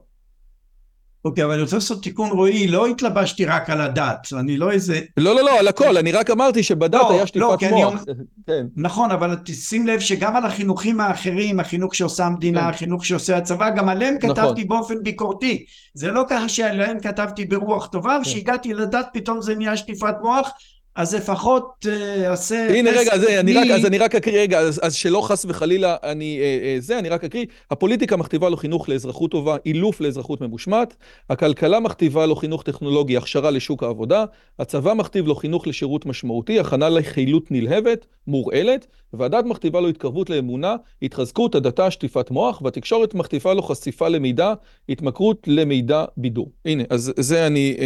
אוקיי, 1.25 1.45
אבל 1.45 1.53
אני 1.53 1.63
רוצה 1.63 1.77
לעשות 1.77 2.03
תיקון 2.03 2.31
רועי, 2.31 2.67
לא 2.67 2.87
התלבשתי 2.87 3.45
רק 3.45 3.71
על 3.71 3.81
הדת, 3.81 4.29
אני 4.39 4.57
לא 4.57 4.71
איזה... 4.71 5.01
לא, 5.17 5.35
לא, 5.35 5.43
לא, 5.43 5.59
על 5.59 5.69
הכל, 5.69 5.97
אני 5.97 6.13
רק 6.13 6.31
אמרתי 6.31 6.63
שבדת 6.63 6.95
לא, 6.95 7.13
היה 7.13 7.27
שטיפת 7.27 7.63
לא, 7.63 7.69
מוח. 7.71 7.95
אני... 7.95 8.15
כן. 8.47 8.67
נכון, 8.77 9.11
אבל 9.11 9.37
תשים 9.45 9.87
לב 9.87 10.01
שגם 10.01 10.37
על 10.37 10.45
החינוכים 10.45 11.01
האחרים, 11.01 11.61
החינוך 11.61 11.95
שעושה 11.95 12.27
המדינה, 12.27 12.61
כן. 12.61 12.69
החינוך 12.69 13.07
שעושה 13.07 13.37
הצבא, 13.37 13.71
גם 13.71 13.89
עליהם 13.89 14.15
נכון. 14.23 14.35
כתבתי 14.35 14.65
באופן 14.65 15.03
ביקורתי. 15.03 15.65
זה 15.95 16.11
לא 16.11 16.25
ככה 16.29 16.49
שעליהם 16.49 17.01
כתבתי 17.01 17.45
ברוח 17.45 17.87
טובה, 17.87 18.11
כן. 18.15 18.21
וכשהגעתי 18.21 18.75
לדת 18.75 19.07
פתאום 19.13 19.43
זה 19.43 19.55
נהיה 19.55 19.77
שטיפת 19.77 20.15
מוח, 20.23 20.51
אז 20.95 21.15
לפחות 21.15 21.87
uh, 21.87 22.27
עשה... 22.27 22.79
הנה 22.79 22.91
רגע, 22.91 23.13
אז 23.13 23.25
אני, 23.25 23.55
רק, 23.55 23.71
אז 23.71 23.87
אני 23.87 23.99
רק 23.99 24.15
אקריא, 24.15 24.41
רגע, 24.41 24.59
אז, 24.59 24.81
אז 24.83 24.95
שלא 24.95 25.21
חס 25.21 25.45
וחלילה 25.49 25.97
אני... 26.03 26.41
uh, 26.41 26.81
uh, 26.81 26.85
זה, 26.85 26.99
אני 26.99 27.09
רק 27.09 27.25
אקריא. 27.25 27.47
הפוליטיקה 27.71 28.17
מכתיבה 28.17 28.49
לו 28.49 28.57
חינוך 28.57 28.89
לאזרחות 28.89 29.31
טובה, 29.31 29.57
אילוף 29.67 30.01
לאזרחות 30.01 30.41
ממושמעת. 30.41 30.97
הכלכלה 31.31 31.81
מכתיבה 31.81 32.27
לו 32.27 32.37
חינוך 32.37 32.63
טכנולוגי, 32.63 33.17
הכשרה 33.17 33.51
לשוק 33.51 33.83
העבודה. 33.83 34.25
הצבא 34.59 34.95
מכתיב 34.95 35.27
לו 35.27 35.35
חינוך 35.35 35.67
לשירות 35.67 36.07
משמעותי, 36.07 36.61
הכנה 36.61 36.89
לחילוט 36.89 37.47
נלהבת, 37.51 38.07
מורעלת. 38.27 38.87
והדת 39.13 39.45
מכתיבה 39.45 39.81
לו 39.81 39.89
התקרבות 39.89 40.31
לאמונה, 40.31 40.77
התחזקות, 41.03 41.55
הדתה, 41.55 41.91
שטיפת 41.91 42.31
מוח, 42.31 42.63
והתקשורת 42.63 43.15
מכתיבה 43.15 43.55
לו 43.55 43.63
חשיפה 43.63 44.09
למידע, 44.09 44.55
התמכרות 44.89 45.45
למידע 45.47 46.05
בידור. 46.17 46.51
הנה, 46.65 46.85
אז 46.91 47.13
זה, 47.17 47.47
אני, 47.47 47.77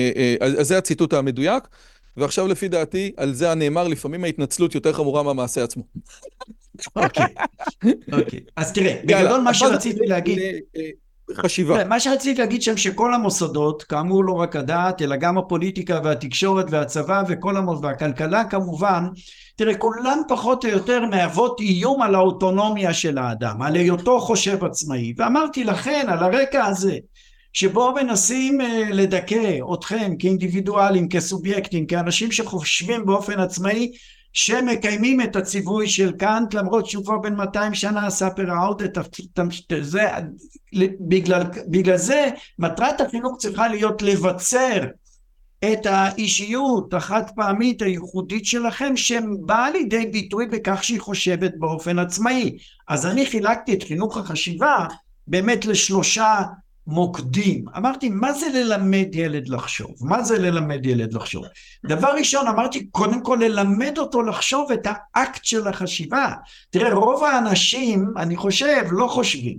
אז 0.40 0.68
זה 0.68 0.78
הציטוט 0.78 1.12
המדויק. 1.12 1.68
ועכשיו 2.16 2.48
לפי 2.48 2.68
דעתי, 2.68 3.12
על 3.16 3.32
זה 3.32 3.50
הנאמר, 3.50 3.88
לפעמים 3.88 4.24
ההתנצלות 4.24 4.74
יותר 4.74 4.92
חמורה 4.92 5.22
מהמעשה 5.22 5.64
עצמו. 5.64 5.82
אוקיי, 6.96 7.26
אוקיי. 8.12 8.40
אז 8.56 8.72
תראה, 8.72 9.00
בגדול 9.04 9.40
מה 9.40 9.54
שרציתי 9.54 10.06
להגיד... 10.06 10.38
אה, 10.76 10.88
חשיבה. 11.32 11.84
מה 11.84 12.00
שרציתי 12.00 12.40
להגיד 12.40 12.62
שם 12.62 12.76
שכל 12.76 13.14
המוסדות, 13.14 13.82
כאמור 13.82 14.24
לא 14.24 14.32
רק 14.32 14.56
הדת, 14.56 15.02
אלא 15.02 15.16
גם 15.16 15.38
הפוליטיקה 15.38 16.00
והתקשורת 16.04 16.66
והצבא 16.70 17.22
וכל 17.28 17.56
המוסדות, 17.56 17.84
והכלכלה 17.84 18.44
כמובן, 18.44 19.04
תראה, 19.56 19.74
כולן 19.74 20.18
פחות 20.28 20.64
או 20.64 20.70
יותר 20.70 21.06
מהוות 21.06 21.60
איום 21.60 22.02
על 22.02 22.14
האוטונומיה 22.14 22.94
של 22.94 23.18
האדם, 23.18 23.62
על 23.62 23.74
היותו 23.74 24.20
חושב 24.20 24.64
עצמאי. 24.64 25.14
ואמרתי 25.16 25.64
לכן, 25.64 26.06
על 26.08 26.18
הרקע 26.18 26.64
הזה, 26.64 26.96
שבו 27.54 27.92
מנסים 27.94 28.60
אה, 28.60 28.84
לדכא 28.90 29.58
אתכם 29.74 30.12
כאינדיבידואלים, 30.18 31.08
כסובייקטים, 31.08 31.86
כאנשים 31.86 32.32
שחושבים 32.32 33.06
באופן 33.06 33.40
עצמאי 33.40 33.92
שמקיימים 34.32 35.20
את 35.20 35.36
הציווי 35.36 35.88
של 35.88 36.12
קאנט 36.12 36.54
למרות 36.54 36.86
שהוא 36.86 37.04
כבר 37.04 37.18
בן 37.18 37.34
200 37.34 37.74
שנה 37.74 38.08
את 38.82 38.98
זה 39.80 40.08
בגלל, 41.00 41.42
בגלל 41.68 41.96
זה 41.96 42.28
מטרת 42.58 43.00
החינוך 43.00 43.36
צריכה 43.38 43.68
להיות 43.68 44.02
לבצר 44.02 44.84
את 45.72 45.86
האישיות 45.86 46.94
החד 46.94 47.22
פעמית 47.36 47.82
הייחודית 47.82 48.46
שלכם 48.46 48.96
שבאה 48.96 49.70
לידי 49.70 50.06
ביטוי 50.06 50.46
בכך 50.46 50.84
שהיא 50.84 51.00
חושבת 51.00 51.52
באופן 51.58 51.98
עצמאי. 51.98 52.56
אז 52.88 53.06
אני 53.06 53.26
חילקתי 53.26 53.74
את 53.74 53.82
חינוך 53.82 54.16
החשיבה 54.16 54.86
באמת 55.26 55.66
לשלושה 55.66 56.42
מוקדים. 56.86 57.64
אמרתי, 57.76 58.08
מה 58.08 58.32
זה 58.32 58.46
ללמד 58.54 59.08
ילד 59.12 59.48
לחשוב? 59.48 59.90
מה 60.00 60.22
זה 60.22 60.38
ללמד 60.38 60.86
ילד 60.86 61.12
לחשוב? 61.12 61.44
דבר 61.86 62.14
ראשון, 62.18 62.46
אמרתי, 62.46 62.86
קודם 62.86 63.22
כל 63.22 63.38
ללמד 63.40 63.98
אותו 63.98 64.22
לחשוב 64.22 64.72
את 64.72 64.86
האקט 64.86 65.44
של 65.44 65.68
החשיבה. 65.68 66.32
תראה, 66.70 66.94
רוב 66.94 67.24
האנשים, 67.24 68.12
אני 68.16 68.36
חושב, 68.36 68.82
לא 68.90 69.06
חושבים. 69.06 69.58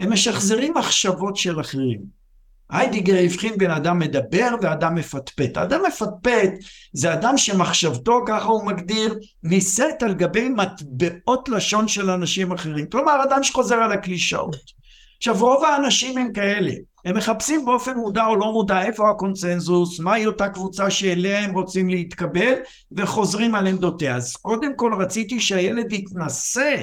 הם 0.00 0.12
משחזרים 0.12 0.74
מחשבות 0.74 1.36
של 1.36 1.60
אחרים. 1.60 2.24
היידיגר 2.70 3.16
הבחין 3.24 3.58
בין 3.58 3.70
אדם 3.70 3.98
מדבר 3.98 4.48
ואדם 4.62 4.94
מפטפט. 4.94 5.56
אדם 5.58 5.80
מפטפט 5.88 6.50
זה 6.92 7.12
אדם 7.12 7.38
שמחשבתו, 7.38 8.20
ככה 8.26 8.46
הוא 8.46 8.66
מגדיר, 8.66 9.14
נישאת 9.42 10.02
על 10.02 10.14
גבי 10.14 10.48
מטבעות 10.48 11.48
לשון 11.48 11.88
של 11.88 12.10
אנשים 12.10 12.52
אחרים. 12.52 12.86
כלומר, 12.86 13.22
אדם 13.22 13.42
שחוזר 13.42 13.74
על 13.74 13.92
הקלישאות. 13.92 14.83
עכשיו 15.26 15.46
רוב 15.46 15.64
האנשים 15.64 16.18
הם 16.18 16.32
כאלה, 16.32 16.72
הם 17.04 17.16
מחפשים 17.16 17.64
באופן 17.64 17.96
מודע 17.96 18.26
או 18.26 18.36
לא 18.36 18.52
מודע 18.52 18.82
איפה 18.82 19.10
הקונצנזוס, 19.10 20.00
מהי 20.00 20.26
אותה 20.26 20.48
קבוצה 20.48 20.90
שאליה 20.90 21.38
הם 21.40 21.54
רוצים 21.54 21.88
להתקבל 21.88 22.54
וחוזרים 22.92 23.54
על 23.54 23.66
עמדותיה. 23.66 24.16
אז 24.16 24.36
קודם 24.36 24.76
כל 24.76 24.94
רציתי 24.98 25.40
שהילד 25.40 25.92
יתנסה 25.92 26.76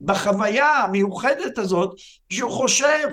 בחוויה 0.00 0.66
המיוחדת 0.66 1.58
הזאת 1.58 1.94
שהוא 2.30 2.50
חושב, 2.50 3.08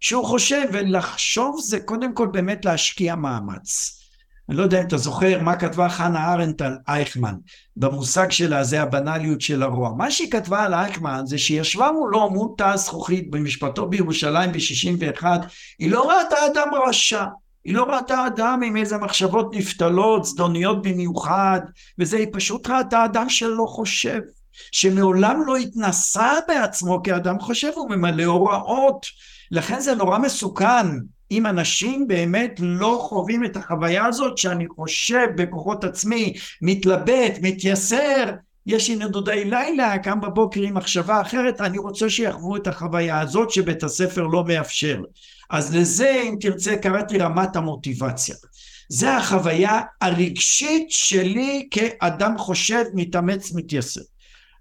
שהוא 0.00 0.24
חושב, 0.24 0.62
ולחשוב 0.72 1.60
זה 1.60 1.80
קודם 1.80 2.14
כל 2.14 2.26
באמת 2.26 2.64
להשקיע 2.64 3.14
מאמץ. 3.14 4.00
אני 4.48 4.56
לא 4.56 4.62
יודע 4.62 4.80
אם 4.80 4.86
אתה 4.86 4.96
זוכר 4.96 5.42
מה 5.42 5.56
כתבה 5.56 5.88
חנה 5.88 6.32
ארנט 6.32 6.62
על 6.62 6.78
אייכמן, 6.88 7.34
במושג 7.76 8.30
שלה 8.30 8.64
זה 8.64 8.82
הבנאליות 8.82 9.40
של 9.40 9.62
הרוע. 9.62 9.92
מה 9.96 10.10
שהיא 10.10 10.30
כתבה 10.30 10.62
על 10.62 10.74
אייכמן 10.74 11.22
זה 11.26 11.38
שהיא 11.38 11.60
ישבה 11.60 11.92
מולו 11.92 12.30
מול 12.30 12.48
תא 12.58 12.72
הזכוכית 12.72 13.30
במשפטו 13.30 13.86
בירושלים 13.86 14.52
ב-61, 14.52 15.24
היא 15.78 15.90
לא 15.90 16.10
ראתה 16.10 16.36
אדם 16.52 16.68
רשע, 16.86 17.24
היא 17.64 17.74
לא 17.74 17.84
ראתה 17.84 18.26
אדם 18.26 18.60
עם 18.66 18.76
איזה 18.76 18.98
מחשבות 18.98 19.54
נפתלות, 19.54 20.24
זדוניות 20.24 20.82
במיוחד, 20.82 21.60
וזה, 21.98 22.16
היא 22.16 22.26
פשוט 22.32 22.66
ראתה 22.66 23.04
אדם 23.04 23.28
שלא 23.28 23.64
חושב, 23.68 24.20
שמעולם 24.72 25.42
לא 25.46 25.56
התנסה 25.56 26.32
בעצמו 26.48 27.02
כאדם 27.02 27.40
חושב, 27.40 27.70
הוא 27.74 27.90
ממלא 27.90 28.24
הוראות. 28.24 29.06
לכן 29.50 29.80
זה 29.80 29.94
נורא 29.94 30.18
מסוכן 30.18 30.86
אם 31.30 31.46
אנשים 31.46 32.08
באמת 32.08 32.54
לא 32.58 32.98
חווים 33.08 33.44
את 33.44 33.56
החוויה 33.56 34.06
הזאת 34.06 34.38
שאני 34.38 34.68
חושב 34.68 35.26
בכוחות 35.36 35.84
עצמי, 35.84 36.34
מתלבט, 36.62 37.38
מתייסר, 37.42 38.24
יש 38.66 38.88
לי 38.88 38.96
נדודי 38.96 39.44
לילה, 39.44 39.98
קם 39.98 40.20
בבוקר 40.20 40.62
עם 40.62 40.74
מחשבה 40.74 41.20
אחרת, 41.20 41.60
אני 41.60 41.78
רוצה 41.78 42.10
שיחוו 42.10 42.56
את 42.56 42.66
החוויה 42.66 43.20
הזאת 43.20 43.50
שבית 43.50 43.82
הספר 43.82 44.22
לא 44.22 44.44
מאפשר. 44.44 45.00
אז 45.50 45.76
לזה, 45.76 46.22
אם 46.24 46.36
תרצה, 46.40 46.76
קראתי 46.76 47.18
רמת 47.18 47.56
המוטיבציה. 47.56 48.34
זה 48.88 49.16
החוויה 49.16 49.80
הרגשית 50.00 50.90
שלי 50.90 51.68
כאדם 51.70 52.38
חושב, 52.38 52.84
מתאמץ, 52.94 53.52
מתייסר. 53.52 54.00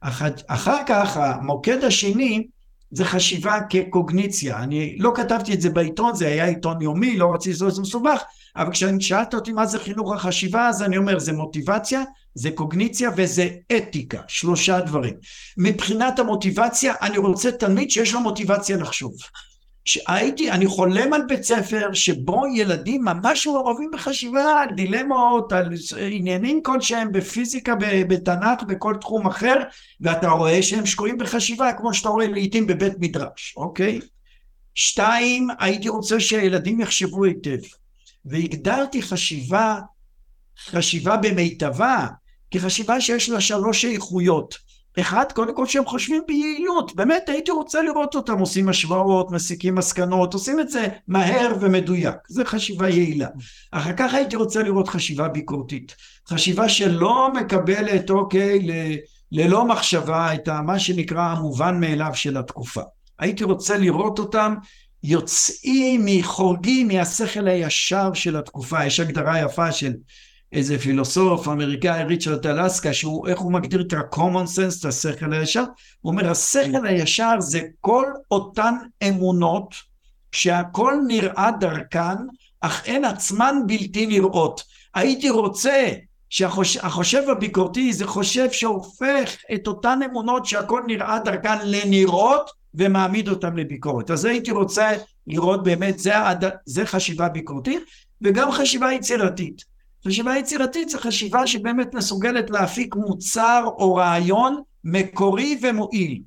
אחר, 0.01 0.27
אחר 0.47 0.77
כך, 0.87 1.17
המוקד 1.17 1.83
השני 1.83 2.47
זה 2.93 3.05
חשיבה 3.05 3.59
כקוגניציה. 3.69 4.63
אני 4.63 4.95
לא 4.99 5.11
כתבתי 5.15 5.53
את 5.53 5.61
זה 5.61 5.69
בעיתון, 5.69 6.15
זה 6.15 6.27
היה 6.27 6.45
עיתון 6.45 6.81
יומי, 6.81 7.17
לא 7.17 7.33
רציתי 7.33 7.49
לעשות 7.49 7.69
את 7.69 7.75
זה 7.75 7.81
מסובך, 7.81 8.23
אבל 8.55 8.71
כששאלת 8.71 9.33
אותי 9.33 9.51
מה 9.51 9.65
זה 9.65 9.79
חינוך 9.79 10.13
החשיבה, 10.13 10.67
אז 10.67 10.83
אני 10.83 10.97
אומר, 10.97 11.19
זה 11.19 11.33
מוטיבציה, 11.33 12.03
זה 12.35 12.51
קוגניציה 12.51 13.09
וזה 13.17 13.49
אתיקה, 13.77 14.21
שלושה 14.27 14.79
דברים. 14.79 15.13
מבחינת 15.57 16.19
המוטיבציה, 16.19 16.93
אני 17.01 17.17
רוצה 17.17 17.51
תלמיד 17.51 17.91
שיש 17.91 18.13
לו 18.13 18.19
מוטיבציה 18.19 18.77
לחשוב. 18.77 19.13
שהייתי, 19.85 20.51
אני 20.51 20.67
חולם 20.67 21.13
על 21.13 21.21
בית 21.27 21.43
ספר 21.43 21.93
שבו 21.93 22.43
ילדים 22.55 23.03
ממש 23.03 23.47
מעורבים 23.47 23.89
בחשיבה 23.93 24.61
על 24.61 24.75
דילמות, 24.75 25.51
על 25.51 25.69
עניינים 26.11 26.63
כלשהם 26.63 27.11
בפיזיקה, 27.11 27.75
בתנ"ך, 28.07 28.63
בכל 28.63 28.95
תחום 29.01 29.27
אחר, 29.27 29.55
ואתה 30.01 30.29
רואה 30.29 30.63
שהם 30.63 30.85
שקועים 30.85 31.17
בחשיבה, 31.17 31.73
כמו 31.73 31.93
שאתה 31.93 32.09
רואה 32.09 32.27
לעיתים 32.27 32.67
בבית 32.67 32.93
מדרש, 32.99 33.53
אוקיי? 33.57 33.99
שתיים, 34.75 35.47
הייתי 35.59 35.89
רוצה 35.89 36.19
שהילדים 36.19 36.79
יחשבו 36.79 37.23
היטב, 37.23 37.57
והגדרתי 38.25 39.01
חשיבה, 39.01 39.79
חשיבה 40.65 41.17
במיטבה, 41.17 42.07
כחשיבה 42.51 43.01
שיש 43.01 43.29
לה 43.29 43.41
שלוש 43.41 43.85
איכויות. 43.85 44.72
אחד, 44.99 45.25
קודם 45.33 45.55
כל 45.55 45.65
שהם 45.65 45.85
חושבים 45.85 46.23
ביעילות, 46.27 46.95
באמת 46.95 47.29
הייתי 47.29 47.51
רוצה 47.51 47.81
לראות 47.81 48.15
אותם 48.15 48.39
עושים 48.39 48.69
השוואות, 48.69 49.31
מסיקים 49.31 49.75
מסקנות, 49.75 50.33
עושים 50.33 50.59
את 50.59 50.69
זה 50.69 50.87
מהר 51.07 51.55
ומדויק, 51.61 52.15
זה 52.27 52.45
חשיבה 52.45 52.89
יעילה. 52.89 53.27
אחר 53.71 53.93
כך 53.97 54.13
הייתי 54.13 54.35
רוצה 54.35 54.63
לראות 54.63 54.87
חשיבה 54.87 55.27
ביקורתית, 55.27 55.95
חשיבה 56.29 56.69
שלא 56.69 57.29
מקבלת, 57.33 58.09
אוקיי, 58.09 58.59
ל, 58.59 58.71
ללא 59.31 59.65
מחשבה 59.65 60.33
את 60.33 60.49
מה 60.49 60.79
שנקרא 60.79 61.21
המובן 61.21 61.79
מאליו 61.79 62.11
של 62.13 62.37
התקופה. 62.37 62.81
הייתי 63.19 63.43
רוצה 63.43 63.77
לראות 63.77 64.19
אותם 64.19 64.55
יוצאים, 65.03 66.05
חורגים 66.21 66.87
מהשכל 66.87 67.47
הישר 67.47 68.13
של 68.13 68.35
התקופה, 68.35 68.85
יש 68.85 68.99
הגדרה 68.99 69.39
יפה 69.39 69.71
של 69.71 69.93
איזה 70.53 70.79
פילוסוף 70.79 71.47
אמריקאי 71.47 72.03
ריצ'רד 72.03 72.47
אלסקה 72.47 72.93
שהוא 72.93 73.27
איך 73.27 73.39
הוא 73.39 73.51
מגדיר 73.51 73.81
את 73.81 73.93
ה-common 73.93 74.47
sense 74.57 74.79
את 74.79 74.85
השכל 74.85 75.33
הישר? 75.33 75.63
הוא 76.01 76.11
אומר 76.11 76.31
השכל 76.31 76.85
הישר 76.85 77.35
זה 77.39 77.61
כל 77.81 78.05
אותן 78.31 78.73
אמונות 79.07 79.75
שהכל 80.31 80.93
נראה 81.07 81.49
דרכן 81.59 82.15
אך 82.61 82.85
אין 82.85 83.05
עצמן 83.05 83.55
בלתי 83.67 84.05
נראות. 84.05 84.63
הייתי 84.93 85.29
רוצה 85.29 85.89
שהחושב 86.29 87.23
הביקורתי 87.29 87.93
זה 87.93 88.07
חושב 88.07 88.51
שהופך 88.51 89.35
את 89.53 89.67
אותן 89.67 89.99
אמונות 90.05 90.45
שהכל 90.45 90.81
נראה 90.87 91.19
דרכן 91.19 91.57
לנראות 91.63 92.49
ומעמיד 92.73 93.29
אותן 93.29 93.55
לביקורת. 93.55 94.11
אז 94.11 94.25
הייתי 94.25 94.51
רוצה 94.51 94.91
לראות 95.27 95.63
באמת 95.63 95.99
זה, 95.99 96.13
זה 96.65 96.85
חשיבה 96.85 97.29
ביקורתית 97.29 97.83
וגם 98.21 98.51
חשיבה 98.51 98.93
יצירתית 98.93 99.72
חשיבה 100.07 100.37
יצירתית 100.37 100.89
זה 100.89 100.97
חשיבה 100.97 101.47
שבאמת 101.47 101.93
מסוגלת 101.93 102.49
להפיק 102.49 102.95
מוצר 102.95 103.63
או 103.65 103.95
רעיון 103.95 104.61
מקורי 104.83 105.59
ומועיל. 105.61 106.21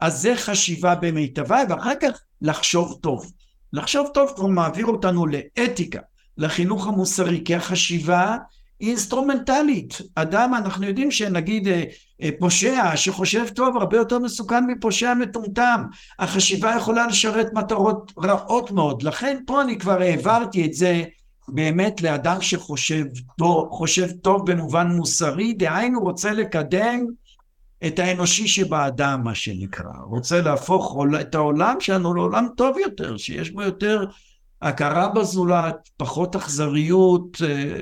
אז 0.00 0.20
זה 0.20 0.36
חשיבה 0.36 0.94
במיטבה, 0.94 1.62
ואחר 1.68 1.94
כך 2.00 2.20
לחשוב 2.42 2.98
טוב. 3.00 3.32
לחשוב 3.72 4.08
טוב 4.14 4.32
כבר 4.36 4.46
מעביר 4.46 4.86
אותנו 4.86 5.26
לאתיקה, 5.26 6.00
לחינוך 6.38 6.86
המוסרי, 6.86 7.42
כי 7.44 7.54
החשיבה 7.54 8.36
היא 8.80 8.88
אינסטרומנטלית. 8.88 9.98
אדם, 10.14 10.54
אנחנו 10.54 10.86
יודעים 10.86 11.10
שנגיד 11.10 11.68
אה, 11.68 11.84
אה, 12.22 12.30
פושע 12.38 12.96
שחושב 12.96 13.48
טוב 13.48 13.76
הרבה 13.76 13.96
יותר 13.96 14.18
מסוכן 14.18 14.66
מפושע 14.66 15.14
מטומטם. 15.14 15.82
החשיבה 16.18 16.74
יכולה 16.76 17.06
לשרת 17.06 17.52
מטרות 17.52 18.12
רעות 18.22 18.70
מאוד. 18.70 19.02
לכן 19.02 19.38
פה 19.46 19.62
אני 19.62 19.78
כבר 19.78 20.00
העברתי 20.00 20.66
את 20.66 20.74
זה 20.74 21.02
באמת 21.54 22.02
לאדם 22.02 22.40
שחושב 22.40 23.04
טוב, 23.38 23.68
חושב 23.70 24.10
טוב 24.22 24.50
במובן 24.50 24.86
מוסרי, 24.86 25.52
דהיינו 25.52 26.00
רוצה 26.00 26.32
לקדם 26.32 27.06
את 27.86 27.98
האנושי 27.98 28.48
שבאדם, 28.48 29.20
מה 29.24 29.34
שנקרא. 29.34 29.92
רוצה 30.04 30.40
להפוך 30.40 30.96
את 31.20 31.34
העולם 31.34 31.76
שלנו 31.80 32.14
לעולם 32.14 32.48
טוב 32.56 32.78
יותר, 32.78 33.16
שיש 33.16 33.50
בו 33.50 33.62
יותר 33.62 34.04
הכרה 34.62 35.08
בזולת, 35.08 35.88
פחות 35.96 36.36
אכזריות, 36.36 37.36
אה, 37.44 37.74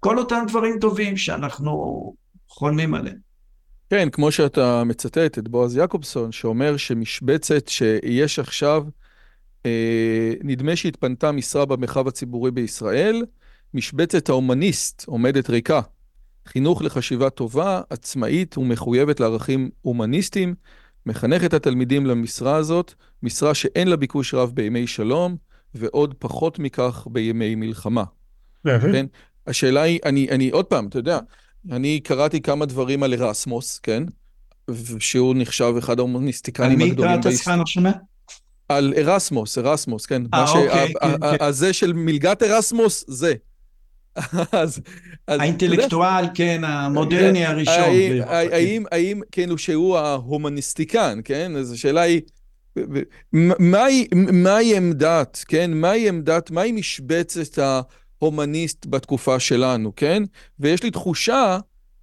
כל 0.00 0.18
אותם 0.18 0.44
דברים 0.48 0.78
טובים 0.80 1.16
שאנחנו 1.16 2.14
חולמים 2.48 2.94
עליהם. 2.94 3.28
כן, 3.90 4.08
כמו 4.12 4.32
שאתה 4.32 4.84
מצטט 4.84 5.38
את 5.38 5.48
בועז 5.48 5.76
יעקובסון, 5.76 6.32
שאומר 6.32 6.76
שמשבצת 6.76 7.68
שיש 7.68 8.38
עכשיו 8.38 8.84
נדמה 10.44 10.76
שהתפנתה 10.76 11.32
משרה 11.32 11.66
במרחב 11.66 12.08
הציבורי 12.08 12.50
בישראל, 12.50 13.24
משבצת 13.74 14.28
ההומניסט 14.28 15.04
עומדת 15.06 15.50
ריקה. 15.50 15.80
חינוך 16.46 16.82
לחשיבה 16.82 17.30
טובה, 17.30 17.80
עצמאית 17.90 18.58
ומחויבת 18.58 19.20
לערכים 19.20 19.70
הומניסטיים, 19.82 20.54
מחנך 21.06 21.44
את 21.44 21.54
התלמידים 21.54 22.06
למשרה 22.06 22.56
הזאת, 22.56 22.94
משרה 23.22 23.54
שאין 23.54 23.88
לה 23.88 23.96
ביקוש 23.96 24.34
רב 24.34 24.50
בימי 24.54 24.86
שלום, 24.86 25.36
ועוד 25.74 26.14
פחות 26.18 26.58
מכך 26.58 27.06
בימי 27.10 27.54
מלחמה. 27.54 28.04
כן? 28.92 29.06
השאלה 29.46 29.82
היא, 29.82 30.00
אני, 30.04 30.30
אני 30.30 30.50
עוד 30.50 30.64
פעם, 30.64 30.86
אתה 30.86 30.98
יודע, 30.98 31.18
אני 31.70 32.00
קראתי 32.00 32.40
כמה 32.40 32.66
דברים 32.66 33.02
על 33.02 33.14
ארסמוס, 33.14 33.78
כן? 33.78 34.02
שהוא 34.98 35.34
נחשב 35.38 35.74
אחד 35.78 35.98
ההומניסטיקנים 35.98 36.80
הגדולים. 36.80 37.10
על 37.10 37.16
מי 37.16 37.22
קראת 37.22 37.34
ספן 37.34 37.66
שומע? 37.66 37.90
על 38.68 38.94
ארסמוס, 38.96 39.58
ארסמוס, 39.58 40.06
כן. 40.06 40.22
אה, 40.34 40.44
אוקיי. 40.52 40.92
כן, 41.00 41.20
כן. 41.20 41.36
הזה 41.40 41.72
של 41.72 41.92
מלגת 41.92 42.42
ארסמוס, 42.42 43.04
זה. 43.08 43.34
אז, 44.52 44.80
האינטלקטואל, 45.28 46.24
כן, 46.34 46.64
המודרני 46.64 47.46
אה, 47.46 47.50
הראשון. 47.50 47.94
האם, 48.26 48.84
האם, 48.92 49.20
כן, 49.32 49.50
הוא 49.50 49.58
שהוא 49.58 49.98
ההומניסטיקן, 49.98 51.20
כן? 51.24 51.56
אז 51.56 51.72
השאלה 51.72 52.00
היא, 52.00 52.20
מהי, 53.58 54.08
מהי 54.14 54.76
עמדת, 54.76 55.44
כן? 55.48 55.70
מהי 55.74 56.08
עמדת, 56.08 56.50
מהי 56.50 56.72
משבצת 56.72 57.58
ההומניסט 58.22 58.86
בתקופה 58.86 59.40
שלנו, 59.40 59.92
כן? 59.96 60.22
ויש 60.60 60.82
לי 60.82 60.90
תחושה 60.90 61.58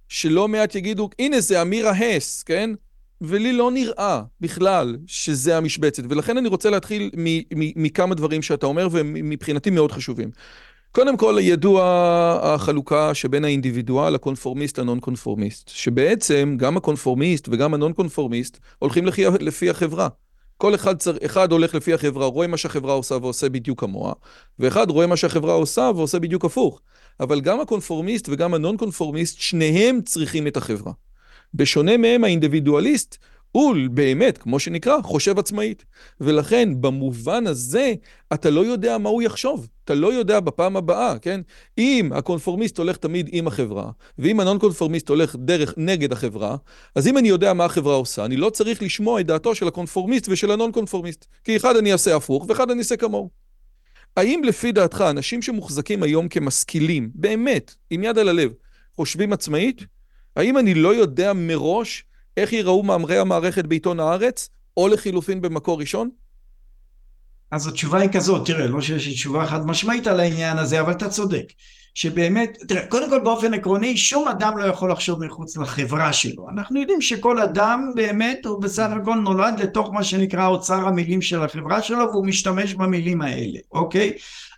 שלא 0.08 0.48
מעט 0.48 0.74
יגידו, 0.74 1.10
הנה 1.18 1.40
זה 1.40 1.62
אמירה 1.62 1.90
הס, 1.90 2.42
כן? 2.42 2.70
ולי 3.20 3.52
לא 3.52 3.70
נראה 3.70 4.22
בכלל 4.40 4.96
שזה 5.06 5.56
המשבצת, 5.56 6.02
ולכן 6.08 6.36
אני 6.36 6.48
רוצה 6.48 6.70
להתחיל 6.70 7.10
מכמה 7.76 8.14
דברים 8.14 8.42
שאתה 8.42 8.66
אומר, 8.66 8.88
ומבחינתי 8.90 9.70
מאוד 9.70 9.92
חשובים. 9.92 10.30
קודם 10.92 11.16
כל, 11.16 11.36
ידוע 11.40 11.84
החלוקה 12.42 13.14
שבין 13.14 13.44
האינדיבידואל, 13.44 14.14
הקונפורמיסט 14.14 14.78
לנון 14.78 15.00
קונפורמיסט, 15.00 15.68
שבעצם 15.68 16.54
גם 16.58 16.76
הקונפורמיסט 16.76 17.48
וגם 17.48 17.74
הנון 17.74 17.92
קונפורמיסט 17.92 18.58
הולכים 18.78 19.06
לפי, 19.06 19.24
לפי 19.40 19.70
החברה. 19.70 20.08
כל 20.58 20.74
אחד, 20.74 20.98
צר, 20.98 21.16
אחד 21.24 21.52
הולך 21.52 21.74
לפי 21.74 21.94
החברה, 21.94 22.26
רואה 22.26 22.46
מה 22.46 22.56
שהחברה 22.56 22.92
עושה 22.92 23.14
ועושה 23.14 23.48
בדיוק 23.48 23.80
כמוה, 23.80 24.12
ואחד 24.58 24.90
רואה 24.90 25.06
מה 25.06 25.16
שהחברה 25.16 25.54
עושה 25.54 25.90
ועושה 25.96 26.18
בדיוק 26.18 26.44
הפוך. 26.44 26.80
אבל 27.20 27.40
גם 27.40 27.60
הקונפורמיסט 27.60 28.28
וגם 28.28 28.54
הנון 28.54 28.76
קונפורמיסט, 28.76 29.40
שניהם 29.40 30.00
צריכים 30.02 30.46
את 30.46 30.56
החברה. 30.56 30.92
בשונה 31.56 31.96
מהם, 31.96 32.24
האינדיבידואליסט, 32.24 33.16
הוא 33.52 33.76
באמת, 33.90 34.38
כמו 34.38 34.58
שנקרא, 34.58 35.02
חושב 35.02 35.38
עצמאית. 35.38 35.84
ולכן, 36.20 36.80
במובן 36.80 37.46
הזה, 37.46 37.94
אתה 38.34 38.50
לא 38.50 38.60
יודע 38.60 38.98
מה 38.98 39.08
הוא 39.08 39.22
יחשוב. 39.22 39.68
אתה 39.84 39.94
לא 39.94 40.12
יודע 40.12 40.40
בפעם 40.40 40.76
הבאה, 40.76 41.18
כן? 41.18 41.40
אם 41.78 42.10
הקונפורמיסט 42.14 42.78
הולך 42.78 42.96
תמיד 42.96 43.28
עם 43.32 43.46
החברה, 43.46 43.90
ואם 44.18 44.40
הנון 44.40 44.58
קונפורמיסט 44.58 45.08
הולך 45.08 45.36
דרך 45.38 45.74
נגד 45.76 46.12
החברה, 46.12 46.56
אז 46.94 47.08
אם 47.08 47.18
אני 47.18 47.28
יודע 47.28 47.52
מה 47.52 47.64
החברה 47.64 47.94
עושה, 47.94 48.24
אני 48.24 48.36
לא 48.36 48.50
צריך 48.50 48.82
לשמוע 48.82 49.20
את 49.20 49.26
דעתו 49.26 49.54
של 49.54 49.68
הקונפורמיסט 49.68 50.28
ושל 50.28 50.50
הנון 50.50 50.72
קונפורמיסט. 50.72 51.26
כי 51.44 51.56
אחד 51.56 51.76
אני 51.76 51.92
אעשה 51.92 52.16
הפוך, 52.16 52.46
ואחד 52.48 52.70
אני 52.70 52.78
אעשה 52.78 52.96
כמוהו. 52.96 53.30
האם 54.16 54.44
לפי 54.44 54.72
דעתך, 54.72 55.04
אנשים 55.10 55.42
שמוחזקים 55.42 56.02
היום 56.02 56.28
כמשכילים, 56.28 57.10
באמת, 57.14 57.74
עם 57.90 58.04
יד 58.04 58.18
על 58.18 58.28
הלב, 58.28 58.52
חושבים 58.96 59.32
עצמאית? 59.32 59.95
האם 60.36 60.58
אני 60.58 60.74
לא 60.74 60.94
יודע 60.94 61.32
מראש 61.32 62.04
איך 62.36 62.52
ייראו 62.52 62.82
מאמרי 62.82 63.18
המערכת 63.18 63.64
בעיתון 63.64 64.00
הארץ, 64.00 64.48
או 64.76 64.88
לחילופין 64.88 65.40
במקור 65.40 65.80
ראשון? 65.80 66.10
אז 67.50 67.66
התשובה 67.66 67.98
היא 67.98 68.10
כזאת, 68.12 68.46
תראה, 68.46 68.66
לא 68.66 68.80
שיש 68.80 69.06
לי 69.06 69.12
תשובה 69.12 69.46
חד 69.46 69.66
משמעית 69.66 70.06
על 70.06 70.20
העניין 70.20 70.58
הזה, 70.58 70.80
אבל 70.80 70.92
אתה 70.92 71.08
צודק. 71.08 71.52
שבאמת, 71.94 72.58
תראה, 72.68 72.86
קודם 72.86 73.10
כל 73.10 73.20
באופן 73.20 73.54
עקרוני, 73.54 73.96
שום 73.96 74.28
אדם 74.28 74.58
לא 74.58 74.64
יכול 74.64 74.92
לחשוב 74.92 75.24
מחוץ 75.24 75.56
לחברה 75.56 76.12
שלו. 76.12 76.48
אנחנו 76.50 76.80
יודעים 76.80 77.00
שכל 77.00 77.40
אדם 77.40 77.90
באמת 77.94 78.46
הוא 78.46 78.62
בסך 78.62 78.88
הכל 79.02 79.14
נולד 79.14 79.60
לתוך 79.60 79.90
מה 79.92 80.04
שנקרא 80.04 80.46
אוצר 80.46 80.88
המילים 80.88 81.22
של 81.22 81.42
החברה 81.42 81.82
שלו, 81.82 81.98
והוא 81.98 82.26
משתמש 82.26 82.74
במילים 82.74 83.22
האלה, 83.22 83.58
אוקיי? 83.72 84.12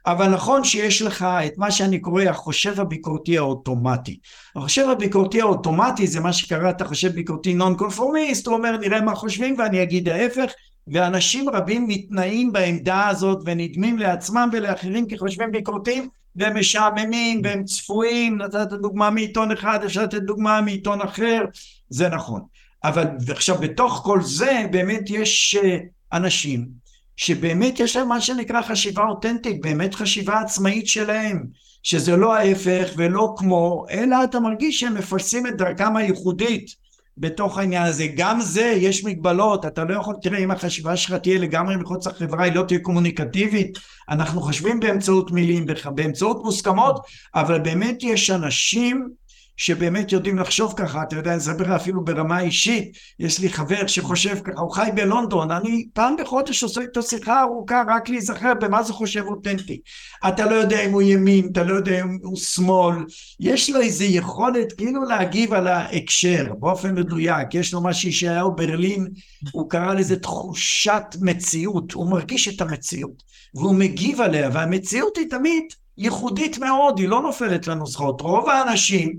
אבל 0.09 0.29
נכון 0.29 0.65
שיש 0.65 1.03
לך 1.03 1.27
את 1.47 1.59
מה 1.59 1.71
שאני 1.71 1.99
קורא 1.99 2.23
החושב 2.23 2.81
הביקורתי 2.81 3.39
האוטומטי. 3.39 4.19
החושב 4.57 4.89
הביקורתי 4.89 5.41
האוטומטי 5.41 6.07
זה 6.07 6.21
מה 6.21 6.33
שקראת 6.33 6.83
חושב 6.83 7.09
ביקורתי 7.09 7.55
נון 7.55 7.77
קונפורמיסט, 7.77 8.47
הוא 8.47 8.55
אומר 8.55 8.77
נראה 8.77 9.01
מה 9.01 9.15
חושבים 9.15 9.55
ואני 9.59 9.83
אגיד 9.83 10.09
ההפך, 10.09 10.53
ואנשים 10.89 11.49
רבים 11.49 11.89
מתנאים 11.89 12.53
בעמדה 12.53 13.09
הזאת 13.09 13.39
ונדמים 13.45 13.99
לעצמם 13.99 14.49
ולאחרים 14.53 15.07
כחושבים 15.09 15.53
ביקורתיים 15.53 16.09
והם 16.37 16.59
משעממים 16.59 17.41
והם 17.45 17.65
צפויים, 17.65 18.39
נתת 18.39 18.69
דוגמה 18.69 19.11
מעיתון 19.11 19.53
אחד, 19.53 19.85
אפשר 19.85 20.03
לתת 20.03 20.23
דוגמה 20.23 20.61
מעיתון 20.61 21.01
אחר, 21.01 21.45
זה 21.89 22.09
נכון. 22.09 22.41
אבל 22.85 23.07
עכשיו 23.31 23.59
בתוך 23.59 24.01
כל 24.05 24.23
זה 24.23 24.67
באמת 24.71 25.11
יש 25.11 25.57
אה, 25.63 25.79
אנשים 26.13 26.88
שבאמת 27.19 27.81
יש 27.81 27.97
להם 27.97 28.09
מה 28.09 28.21
שנקרא 28.21 28.63
חשיבה 28.63 29.03
אותנטית, 29.09 29.61
באמת 29.61 29.95
חשיבה 29.95 30.41
עצמאית 30.41 30.89
שלהם, 30.89 31.45
שזה 31.83 32.17
לא 32.17 32.35
ההפך 32.35 32.89
ולא 32.97 33.35
כמו, 33.37 33.87
אלא 33.91 34.25
אתה 34.25 34.41
מרגיש 34.41 34.81
שהם 34.81 34.95
מפלסים 34.95 35.47
את 35.47 35.57
דרכם 35.57 35.97
הייחודית 35.97 36.75
בתוך 37.19 37.59
העניין 37.59 37.83
הזה. 37.83 38.07
גם 38.17 38.41
זה, 38.41 38.75
יש 38.77 39.05
מגבלות, 39.05 39.67
אתה 39.67 39.85
לא 39.85 39.95
יכול, 39.95 40.15
תראה, 40.23 40.39
אם 40.39 40.51
החשיבה 40.51 40.97
שלך 40.97 41.15
תהיה 41.15 41.39
לגמרי 41.39 41.77
מחוץ 41.77 42.07
לחברה, 42.07 42.45
היא 42.45 42.53
לא 42.53 42.63
תהיה 42.63 42.81
קומוניקטיבית, 42.81 43.79
אנחנו 44.09 44.41
חושבים 44.41 44.81
באמצעות 44.81 45.31
מילים, 45.31 45.67
באמצעות 45.95 46.45
מוסכמות, 46.45 47.01
אבל 47.35 47.59
באמת 47.59 47.99
יש 48.03 48.31
אנשים 48.31 49.09
שבאמת 49.59 50.13
יודעים 50.13 50.39
לחשוב 50.39 50.75
ככה, 50.77 51.03
אתה 51.03 51.17
יודע, 51.17 51.31
אני 51.31 51.39
אספר 51.39 51.77
אפילו 51.77 52.05
ברמה 52.05 52.41
אישית, 52.41 52.97
יש 53.19 53.41
לי 53.41 53.49
חבר 53.49 53.87
שחושב 53.87 54.39
ככה, 54.45 54.61
הוא 54.61 54.71
חי 54.71 54.91
בלונדון, 54.95 55.51
אני 55.51 55.87
פעם 55.93 56.15
בחודש 56.21 56.63
עושה 56.63 56.81
איתו 56.81 57.03
שיחה 57.03 57.43
ארוכה 57.43 57.83
רק 57.89 58.09
להיזכר 58.09 58.53
במה 58.61 58.83
זה 58.83 58.93
חושב 58.93 59.25
אותנטי. 59.27 59.81
אתה 60.29 60.47
לא 60.47 60.55
יודע 60.55 60.85
אם 60.85 60.93
הוא 60.93 61.03
ימין, 61.03 61.49
אתה 61.53 61.65
לא 61.65 61.75
יודע 61.75 62.01
אם 62.01 62.19
הוא 62.23 62.37
שמאל, 62.37 62.97
יש 63.41 63.71
לו 63.71 63.81
איזו 63.81 64.05
יכולת 64.05 64.73
כאילו 64.73 65.05
להגיב 65.05 65.53
על 65.53 65.67
ההקשר 65.67 66.47
באופן 66.59 66.95
מדויק, 66.95 67.55
יש 67.55 67.75
לו 67.75 67.81
מה 67.81 67.95
שישעיהו 67.95 68.57
ברלין, 68.57 69.09
הוא 69.53 69.71
קרא 69.71 69.95
לזה 69.95 70.17
תחושת 70.19 71.05
מציאות, 71.21 71.93
הוא 71.93 72.11
מרגיש 72.11 72.49
את 72.49 72.61
המציאות, 72.61 73.23
והוא 73.55 73.75
מגיב 73.75 74.21
עליה, 74.21 74.51
והמציאות 74.53 75.17
היא 75.17 75.31
תמיד 75.31 75.65
ייחודית 75.99 76.59
מאוד, 76.59 76.99
היא 76.99 77.09
לא 77.09 77.23
נופלת 77.23 77.67
לנוסחות. 77.67 78.21
רוב 78.21 78.49
האנשים 78.49 79.19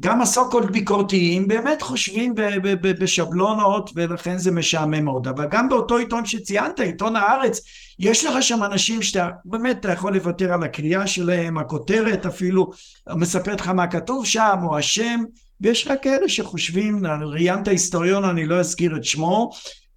גם 0.00 0.22
הסו-קולד 0.22 0.70
ביקורתיים 0.70 1.48
באמת 1.48 1.82
חושבים 1.82 2.34
בשבלונות 2.82 3.90
ולכן 3.94 4.38
זה 4.38 4.50
משעמם 4.50 5.04
מאוד. 5.04 5.28
אבל 5.28 5.46
גם 5.50 5.68
באותו 5.68 5.96
עיתון 5.96 6.26
שציינת 6.26 6.80
עיתון 6.80 7.16
הארץ 7.16 7.60
יש 7.98 8.24
לך 8.24 8.42
שם 8.42 8.64
אנשים 8.64 9.02
שאתה 9.02 9.28
באמת 9.44 9.76
אתה 9.80 9.92
יכול 9.92 10.14
לוותר 10.14 10.52
על 10.52 10.62
הקריאה 10.62 11.06
שלהם 11.06 11.58
הכותרת 11.58 12.26
אפילו 12.26 12.70
מספרת 13.10 13.60
לך 13.60 13.68
מה 13.68 13.86
כתוב 13.86 14.26
שם 14.26 14.58
או 14.62 14.78
השם 14.78 15.20
ויש 15.60 15.86
לך 15.86 15.92
כאלה 16.02 16.28
שחושבים 16.28 17.06
ראיינת 17.06 17.68
היסטוריון 17.68 18.24
אני 18.24 18.46
לא 18.46 18.60
אזכיר 18.60 18.96
את 18.96 19.04
שמו 19.04 19.50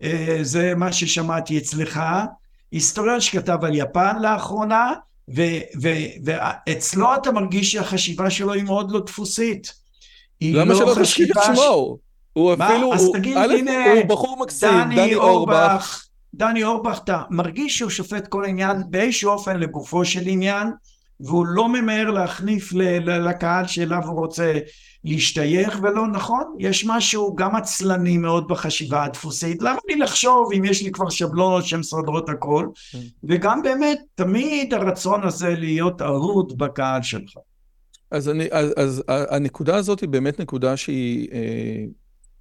אה, 0.03 0.39
זה 0.41 0.73
מה 0.75 0.93
ששמעתי 0.93 1.57
אצלך. 1.57 1.99
היסטוריון 2.71 3.21
שכתב 3.21 3.57
על 3.61 3.75
יפן 3.75 4.21
לאחרונה 4.21 4.93
ואצלו 5.81 7.15
אתה 7.15 7.31
מרגיש 7.31 7.71
שהחשיבה 7.71 8.29
שלו 8.29 8.53
היא 8.53 8.63
מאוד 8.63 8.91
לא 8.91 8.99
דפוסית 8.99 9.78
למה 10.41 10.75
שלא 10.75 10.95
תזכיר 11.01 11.27
את 11.31 11.43
שמו? 11.55 11.97
הוא 12.33 12.53
אפילו, 12.53 12.93
אז 12.93 13.09
תגיד, 13.13 13.37
הנה, 13.37 13.93
הוא 13.93 14.05
בחור 14.07 14.37
מקסים, 14.41 14.69
דני 14.69 15.15
אורבך. 15.15 16.05
דני 16.33 16.63
אורבך, 16.63 16.99
אתה 17.03 17.23
מרגיש 17.29 17.77
שהוא 17.77 17.89
שופט 17.89 18.27
כל 18.27 18.45
עניין 18.45 18.83
באיזשהו 18.89 19.31
אופן 19.31 19.59
לגופו 19.59 20.05
של 20.05 20.21
עניין, 20.25 20.67
והוא 21.19 21.45
לא 21.45 21.69
ממהר 21.69 22.11
להחניף 22.11 22.73
לקהל 23.05 23.67
שאליו 23.67 24.01
הוא 24.05 24.19
רוצה 24.19 24.53
להשתייך, 25.03 25.79
ולא 25.81 26.07
נכון, 26.07 26.43
יש 26.59 26.85
משהו 26.85 27.35
גם 27.35 27.55
עצלני 27.55 28.17
מאוד 28.17 28.47
בחשיבה 28.47 29.03
הדפוסית, 29.03 29.61
למה 29.61 29.79
לי 29.89 29.95
לחשוב 29.95 30.49
אם 30.53 30.65
יש 30.65 30.83
לי 30.83 30.91
כבר 30.91 31.09
שבלונות 31.09 31.65
שמסדרות 31.65 32.29
הכל, 32.29 32.67
כן. 32.91 32.99
וגם 33.23 33.61
באמת, 33.61 33.99
תמיד 34.15 34.73
הרצון 34.73 35.23
הזה 35.23 35.49
להיות 35.49 36.01
אהוד 36.01 36.57
בקהל 36.57 37.01
שלך. 37.01 37.33
אז, 38.11 38.29
אני, 38.29 38.47
אז, 38.51 38.73
אז 38.77 39.03
הנקודה 39.07 39.75
הזאת 39.75 39.99
היא 39.99 40.09
באמת 40.09 40.39
נקודה 40.39 40.77
שהיא, 40.77 41.27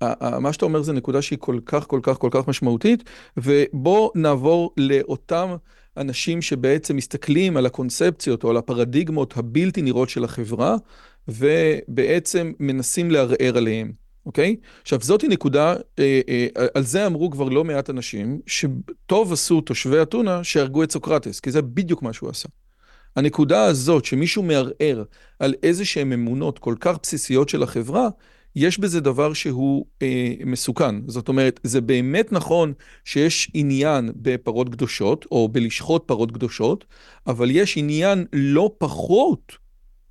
אה, 0.02 0.40
מה 0.40 0.52
שאתה 0.52 0.64
אומר 0.64 0.83
זה 0.83 0.92
נקודה 0.92 1.22
שהיא 1.22 1.38
כל 1.40 1.59
כך, 1.66 1.87
כל 1.87 2.00
כך, 2.02 2.16
כל 2.16 2.28
כך 2.33 2.48
משמעותית, 2.48 3.04
ובוא 3.37 4.11
נעבור 4.14 4.72
לאותם 4.76 5.57
אנשים 5.96 6.42
שבעצם 6.42 6.96
מסתכלים 6.96 7.57
על 7.57 7.66
הקונספציות 7.66 8.44
או 8.44 8.50
על 8.50 8.57
הפרדיגמות 8.57 9.37
הבלתי 9.37 9.83
נראות 9.83 10.09
של 10.09 10.24
החברה, 10.24 10.76
ובעצם 11.28 12.52
מנסים 12.61 13.11
לערער 13.11 13.57
עליהם, 13.57 13.92
אוקיי? 14.26 14.57
עכשיו, 14.83 14.98
זאתי 15.02 15.28
נקודה, 15.28 15.74
אה, 15.98 16.20
אה, 16.28 16.66
על 16.74 16.83
זה 16.83 17.07
אמרו 17.07 17.31
כבר 17.31 17.48
לא 17.48 17.64
מעט 17.64 17.90
אנשים, 17.90 18.40
שטוב 18.46 19.33
עשו 19.33 19.61
תושבי 19.61 20.02
אתונה 20.02 20.44
שהרגו 20.44 20.83
את 20.83 20.92
סוקרטס, 20.92 21.40
כי 21.40 21.50
זה 21.50 21.62
בדיוק 21.62 22.02
מה 22.02 22.12
שהוא 22.12 22.31
עשה. 22.31 22.48
הנקודה 23.18 23.64
הזאת 23.64 24.04
שמישהו 24.04 24.42
מערער 24.42 25.02
על 25.38 25.54
איזה 25.62 25.85
שהן 25.85 26.12
אמונות 26.12 26.59
כל 26.59 26.74
כך 26.81 26.96
בסיסיות 27.02 27.48
של 27.48 27.62
החברה, 27.62 28.09
יש 28.57 28.78
בזה 28.78 29.00
דבר 29.00 29.33
שהוא 29.33 29.87
אה, 30.02 30.33
מסוכן. 30.46 30.94
זאת 31.09 31.28
אומרת, 31.28 31.61
זה 31.62 31.81
באמת 31.81 32.33
נכון 32.33 32.72
שיש 33.04 33.50
עניין 33.54 34.11
בפרות 34.16 34.68
קדושות, 34.68 35.26
או 35.31 35.48
בלשחוט 35.48 36.09
פרות 36.09 36.33
קדושות, 36.33 36.85
אבל 37.26 37.50
יש 37.50 37.76
עניין 37.76 38.24
לא 38.33 38.70
פחות 38.78 39.52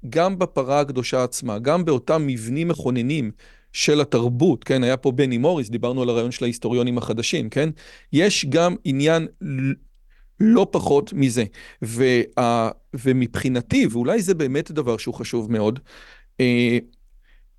גם 0.09 0.39
בפרה 0.39 0.79
הקדושה 0.79 1.23
עצמה, 1.23 1.59
גם 1.59 1.85
באותם 1.85 2.27
מבנים 2.27 2.67
מכוננים 2.67 3.31
של 3.73 4.01
התרבות, 4.01 4.63
כן? 4.63 4.83
היה 4.83 4.97
פה 4.97 5.11
בני 5.11 5.37
מוריס, 5.37 5.69
דיברנו 5.69 6.01
על 6.01 6.09
הרעיון 6.09 6.31
של 6.31 6.45
ההיסטוריונים 6.45 6.97
החדשים, 6.97 7.49
כן? 7.49 7.69
יש 8.13 8.45
גם 8.49 8.75
עניין 8.83 9.27
לא 10.39 10.67
פחות 10.71 11.13
מזה. 11.13 11.43
וה, 11.81 12.69
ומבחינתי, 12.93 13.87
ואולי 13.91 14.21
זה 14.21 14.33
באמת 14.33 14.71
דבר 14.71 14.97
שהוא 14.97 15.15
חשוב 15.15 15.51
מאוד, 15.51 15.79
אה, 16.39 16.77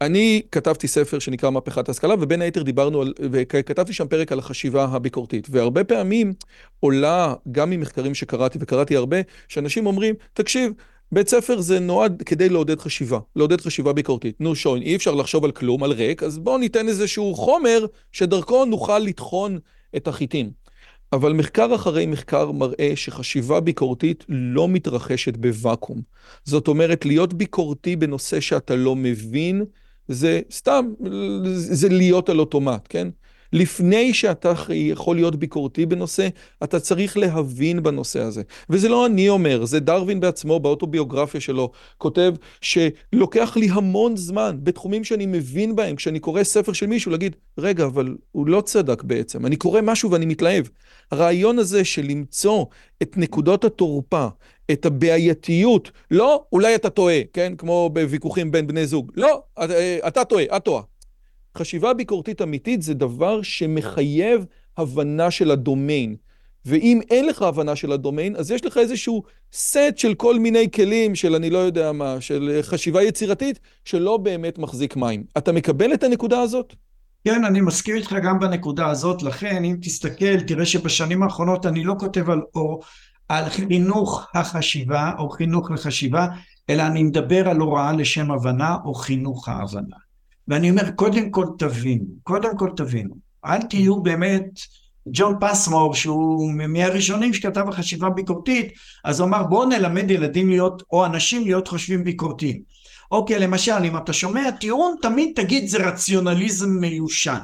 אני 0.01 0.43
כתבתי 0.53 0.89
ספר 0.89 1.19
שנקרא 1.19 1.51
מהפכת 1.51 1.89
ההשכלה, 1.89 2.15
ובין 2.21 2.43
היתר 2.43 2.63
דיברנו 2.63 3.03
על, 3.03 3.13
וכתבתי 3.21 3.93
שם 3.93 4.09
פרק 4.09 4.33
על 4.33 4.39
החשיבה 4.39 4.85
הביקורתית. 4.85 5.49
והרבה 5.51 5.85
פעמים 5.85 6.33
עולה, 6.81 7.35
גם 7.53 7.71
ממחקרים 7.71 8.15
שקראתי, 8.15 8.59
וקראתי 8.61 8.97
הרבה, 8.97 9.17
שאנשים 9.49 9.87
אומרים, 9.87 10.15
תקשיב, 10.33 10.73
בית 11.13 11.29
ספר 11.29 11.61
זה 11.61 11.81
נועד 11.81 12.23
כדי 12.27 12.49
לעודד 12.49 12.81
חשיבה, 12.81 13.19
לעודד 13.37 13.61
חשיבה 13.61 13.93
ביקורתית. 13.93 14.41
נו 14.41 14.55
שוין, 14.55 14.83
אי 14.83 14.97
אפשר 14.97 15.15
לחשוב 15.15 15.45
על 15.45 15.51
כלום, 15.51 15.85
על 15.85 15.93
ריק, 15.93 16.23
אז 16.23 16.39
בואו 16.39 16.59
ניתן 16.59 16.89
איזשהו 16.89 17.35
חומר 17.35 17.87
שדרכו 18.13 18.65
נוכל 18.65 18.99
לטחון 18.99 19.59
את 19.97 20.09
החיטים. 20.09 20.51
אבל 21.13 21.33
מחקר 21.33 21.75
אחרי 21.75 22.07
מחקר 22.07 22.53
מראה 22.53 22.93
שחשיבה 22.95 23.61
ביקורתית 23.61 24.25
לא 24.29 24.69
מתרחשת 24.69 25.37
בוואקום. 25.37 26.03
זאת 26.45 26.69
אומרת, 26.69 27.05
להיות 27.05 27.35
ביקורתי 27.35 27.97
בנושא 27.97 28.41
שאתה 28.41 28.77
לא 28.77 28.97
מבין, 28.97 29.65
זה 30.09 30.41
סתם, 30.51 30.87
זה 31.53 31.89
להיות 31.89 32.29
על 32.29 32.39
אוטומט, 32.41 32.87
כן? 32.89 33.09
לפני 33.53 34.15
שאתה 34.15 34.53
יכול 34.71 35.17
להיות 35.17 35.37
ביקורתי 35.37 35.87
בנושא, 35.87 36.29
אתה 36.65 36.81
צריך 36.81 37.17
להבין 37.17 37.83
בנושא 37.83 38.21
הזה. 38.21 38.43
וזה 38.71 38.89
לא 38.89 39.07
אני 39.07 39.29
אומר, 39.29 39.65
זה 39.65 39.81
דרווין 39.81 40.21
בעצמו 40.21 40.61
באוטוביוגרפיה 40.61 41.41
שלו, 41.41 41.71
כותב 41.99 42.35
שלוקח 42.61 43.57
לי 43.57 43.69
המון 43.73 44.17
זמן 44.17 44.59
בתחומים 44.63 45.05
שאני 45.05 45.27
מבין 45.27 45.77
בהם, 45.77 45.97
כשאני 45.97 46.21
קורא 46.21 46.43
ספר 46.43 46.73
של 46.73 46.87
מישהו, 46.87 47.11
להגיד, 47.11 47.37
רגע, 47.59 47.85
אבל 47.85 48.17
הוא 48.33 48.47
לא 48.47 48.61
צדק 48.61 49.03
בעצם, 49.03 49.47
אני 49.47 49.57
קורא 49.57 49.81
משהו 49.83 50.11
ואני 50.11 50.27
מתלהב. 50.27 50.65
הרעיון 51.11 51.59
הזה 51.59 51.85
של 51.85 52.03
למצוא 52.03 52.65
את 53.03 53.17
נקודות 53.17 53.65
התורפה, 53.65 54.27
את 54.71 54.87
הבעייתיות, 54.87 55.91
לא, 56.11 56.45
אולי 56.53 56.75
אתה 56.75 56.91
טועה, 56.91 57.21
כן? 57.33 57.53
כמו 57.59 57.91
בוויכוחים 57.93 58.51
בין 58.51 58.67
בני 58.67 58.87
זוג. 58.87 59.13
לא, 59.17 59.43
אתה 60.07 60.25
טועה, 60.25 60.45
את 60.57 60.65
טועה. 60.65 60.83
חשיבה 61.59 61.95
ביקורתית 61.95 62.43
אמיתית 62.43 62.83
זה 62.83 62.95
דבר 62.95 63.43
שמחייב 63.43 64.47
הבנה 64.77 65.31
של 65.31 65.51
הדומיין. 65.51 66.17
ואם 66.67 67.01
אין 67.11 67.27
לך 67.27 67.43
הבנה 67.43 67.77
של 67.77 67.93
הדומיין, 67.93 68.37
אז 68.37 68.51
יש 68.51 68.65
לך 68.65 68.77
איזשהו 68.77 69.23
סט 69.53 69.97
של 69.97 70.15
כל 70.15 70.39
מיני 70.39 70.71
כלים 70.71 71.15
של 71.15 71.35
אני 71.35 71.51
לא 71.51 71.59
יודע 71.59 71.93
מה, 71.93 72.21
של 72.21 72.59
חשיבה 72.63 73.03
יצירתית, 73.03 73.59
שלא 73.85 74.17
באמת 74.17 74.59
מחזיק 74.59 74.97
מים. 74.97 75.25
אתה 75.39 75.53
מקבל 75.53 75.95
את 75.95 76.03
הנקודה 76.05 76.41
הזאת? 76.41 76.75
כן, 77.25 77.45
אני 77.45 77.61
מסכים 77.61 77.97
איתך 77.97 78.17
גם 78.23 78.39
בנקודה 78.39 78.87
הזאת, 78.87 79.23
לכן 79.23 79.65
אם 79.65 79.77
תסתכל, 79.83 80.41
תראה 80.41 80.67
שבשנים 80.67 81.23
האחרונות 81.23 81.67
אני 81.67 81.85
לא 81.85 81.95
כותב 81.99 82.31
על, 82.31 82.41
או, 82.55 82.81
על 83.29 83.49
חינוך 83.49 84.27
החשיבה 84.35 85.13
או 85.19 85.31
חינוך 85.31 85.71
לחשיבה, 85.71 86.27
אלא 86.71 86.83
אני 86.83 87.03
מדבר 87.03 87.49
על 87.49 87.57
הוראה 87.57 87.93
לשם 87.93 88.31
הבנה 88.31 88.77
או 88.85 88.95
חינוך 88.95 89.49
ההבנה. 89.49 89.97
ואני 90.49 90.71
אומר, 90.71 90.91
קודם 90.91 91.31
כל 91.31 91.47
תבינו, 91.59 92.05
קודם 92.23 92.57
כל 92.57 92.71
תבינו, 92.77 93.15
אל 93.45 93.63
תהיו 93.63 94.03
באמת, 94.03 94.45
ג'ון 95.13 95.35
פסמור, 95.41 95.95
שהוא 95.95 96.53
מהראשונים 96.53 97.35
שכתב 97.35 97.69
החשיבה 97.69 98.11
ביקורתית, 98.11 98.73
אז 99.05 99.21
הוא 99.21 99.29
אמר 99.29 99.43
בואו 99.43 99.69
נלמד 99.69 100.11
ילדים 100.11 100.49
להיות, 100.49 100.83
או 100.93 101.07
אנשים 101.07 101.45
להיות 101.45 101.69
חושבים 101.69 102.05
ביקורתיים. 102.05 102.63
אוקיי, 103.11 103.39
למשל, 103.39 103.85
אם 103.85 103.97
אתה 103.97 104.13
שומע 104.13 104.51
טיעון, 104.51 104.95
תמיד 105.03 105.33
תגיד 105.35 105.69
זה 105.69 105.79
רציונליזם 105.89 106.71
מיושן. 106.71 107.39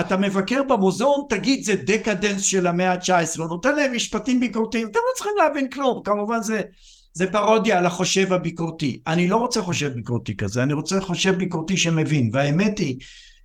אתה 0.00 0.16
מבקר 0.16 0.62
במוזיאון, 0.62 1.24
תגיד 1.28 1.64
זה 1.64 1.74
דקדנס 1.76 2.42
של 2.42 2.66
המאה 2.66 2.92
ה-19, 2.92 3.38
הוא 3.38 3.46
נותן 3.46 3.76
להם 3.76 3.94
משפטים 3.94 4.40
ביקורתיים, 4.40 4.88
אתם 4.88 4.98
לא 4.98 5.14
צריכים 5.14 5.32
להבין 5.38 5.70
כלום, 5.70 6.00
כמובן 6.04 6.42
זה, 6.42 6.60
זה 7.14 7.32
פרודיה 7.32 7.78
על 7.78 7.86
החושב 7.86 8.32
הביקורתי. 8.32 9.00
אני 9.06 9.28
לא 9.28 9.36
רוצה 9.36 9.62
חושב 9.62 9.92
ביקורתי 9.94 10.36
כזה, 10.36 10.62
אני 10.62 10.72
רוצה 10.72 11.00
חושב 11.00 11.34
ביקורתי 11.34 11.76
שמבין, 11.76 12.30
והאמת 12.32 12.78
היא 12.78 12.96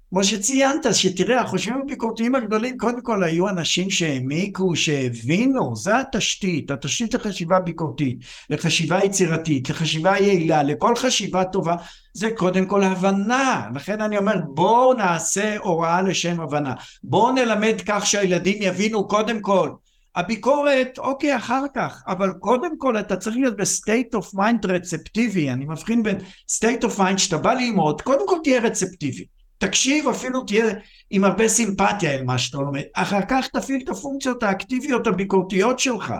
כמו 0.09 0.23
שציינת, 0.23 0.85
שתראה, 0.91 1.41
החושבים 1.41 1.81
הביקורתיים 1.83 2.35
הגדולים 2.35 2.77
קודם 2.77 3.01
כל 3.01 3.23
היו 3.23 3.49
אנשים 3.49 3.89
שהעמיקו, 3.89 4.75
שהבינו, 4.75 5.75
זה 5.75 5.99
התשתית, 5.99 6.71
התשתית 6.71 7.13
לחשיבה 7.13 7.59
ביקורתית, 7.59 8.17
לחשיבה 8.49 8.99
יצירתית, 9.03 9.69
לחשיבה 9.69 10.17
יעילה, 10.19 10.63
לכל 10.63 10.95
חשיבה 10.95 11.43
טובה, 11.43 11.75
זה 12.13 12.29
קודם 12.35 12.65
כל 12.65 12.83
הבנה. 12.83 13.67
לכן 13.75 14.01
אני 14.01 14.17
אומר, 14.17 14.35
בואו 14.53 14.93
נעשה 14.93 15.57
הוראה 15.57 16.01
לשם 16.01 16.41
הבנה. 16.41 16.73
בואו 17.03 17.31
נלמד 17.31 17.75
כך 17.85 18.05
שהילדים 18.05 18.57
יבינו 18.61 19.07
קודם 19.07 19.41
כל. 19.41 19.69
הביקורת, 20.17 20.99
אוקיי, 20.99 21.35
אחר 21.35 21.63
כך, 21.75 22.03
אבל 22.07 22.33
קודם 22.39 22.77
כל 22.77 22.99
אתה 22.99 23.15
צריך 23.15 23.35
להיות 23.35 23.57
ב 23.57 23.67
state 23.67 24.15
of 24.15 24.33
mind 24.33 24.65
רצפטיבי, 24.65 25.49
אני 25.49 25.65
מבחין 25.65 26.03
בין 26.03 26.17
state 26.49 26.83
of 26.83 26.99
mind 26.99 27.19
שאתה 27.19 27.37
בא 27.37 27.53
ללמוד, 27.53 28.01
קודם 28.01 28.27
כל 28.27 28.37
תהיה 28.43 28.61
רצפטיבי. 28.61 29.25
תקשיב, 29.57 30.07
אפילו 30.07 30.43
תהיה 30.43 30.65
עם 31.09 31.23
הרבה 31.23 31.47
סימפתיה 31.47 32.11
אל 32.11 32.23
מה 32.23 32.37
שאתה 32.37 32.57
לומד. 32.57 32.81
אחר 32.93 33.21
כך 33.27 33.47
תפעיל 33.47 33.81
את 33.83 33.89
הפונקציות 33.89 34.43
האקטיביות 34.43 35.07
הביקורתיות 35.07 35.79
שלך. 35.79 36.13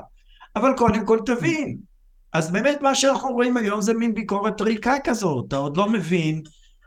אבל 0.55 0.73
קודם 0.77 1.05
כל 1.05 1.19
תבין. 1.25 1.77
אז 2.33 2.51
באמת 2.51 2.81
מה 2.81 2.95
שאנחנו 2.95 3.29
רואים 3.29 3.57
היום 3.57 3.81
זה 3.81 3.93
מין 3.93 4.13
ביקורת 4.13 4.61
ריקה 4.61 4.95
כזאת. 5.03 5.45
אתה 5.47 5.55
עוד 5.55 5.77
לא 5.77 5.89
מבין, 5.89 6.41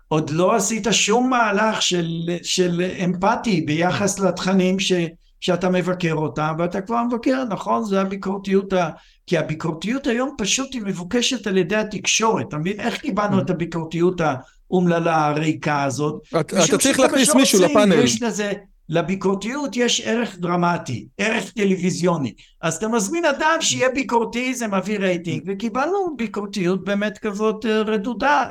עוד 0.08 0.30
לא 0.30 0.54
עשית 0.56 0.86
שום 0.90 1.30
מהלך 1.30 1.82
של, 1.82 2.30
של 2.42 2.82
אמפתי 3.04 3.60
ביחס 3.60 4.18
לתכנים 4.18 4.80
ש, 4.80 4.92
שאתה 5.40 5.70
מבקר 5.70 6.14
אותם, 6.14 6.54
ואתה 6.58 6.80
כבר 6.80 7.04
מבקר, 7.04 7.44
נכון? 7.44 7.84
זה 7.84 8.00
הביקורתיות 8.00 8.72
ה... 8.72 8.90
כי 9.26 9.38
הביקורתיות 9.38 10.06
היום 10.06 10.34
פשוט 10.38 10.74
היא 10.74 10.82
מבוקשת 10.84 11.46
על 11.46 11.56
ידי 11.56 11.76
התקשורת. 11.76 12.48
אתה 12.48 12.58
מבין? 12.58 12.80
איך 12.80 13.00
קיבלנו 13.00 13.38
mm. 13.38 13.42
את 13.42 13.50
הביקורתיות. 13.50 14.20
האומללה 14.70 15.26
הריקה 15.26 15.82
הזאת. 15.82 16.22
אתה 16.40 16.78
צריך 16.78 17.00
להכניס 17.00 17.34
מישהו 17.34 17.62
לפאנל. 17.62 17.94
יש 17.94 18.22
לזה, 18.22 18.52
לביקורתיות 18.90 19.76
יש 19.76 20.00
ערך 20.00 20.38
דרמטי, 20.38 21.06
ערך 21.18 21.50
טלוויזיוני. 21.50 22.32
אז 22.60 22.76
אתה 22.76 22.88
מזמין 22.88 23.24
אדם 23.24 23.56
שיהיה 23.60 23.88
ביקורתי, 23.88 24.54
זה 24.54 24.66
מביא 24.66 24.98
רייטינג, 24.98 25.42
וקיבלנו 25.46 26.16
ביקורתיות 26.16 26.84
באמת 26.84 27.18
כזאת 27.18 27.66
אה, 27.66 27.82
רדודה. 27.82 28.50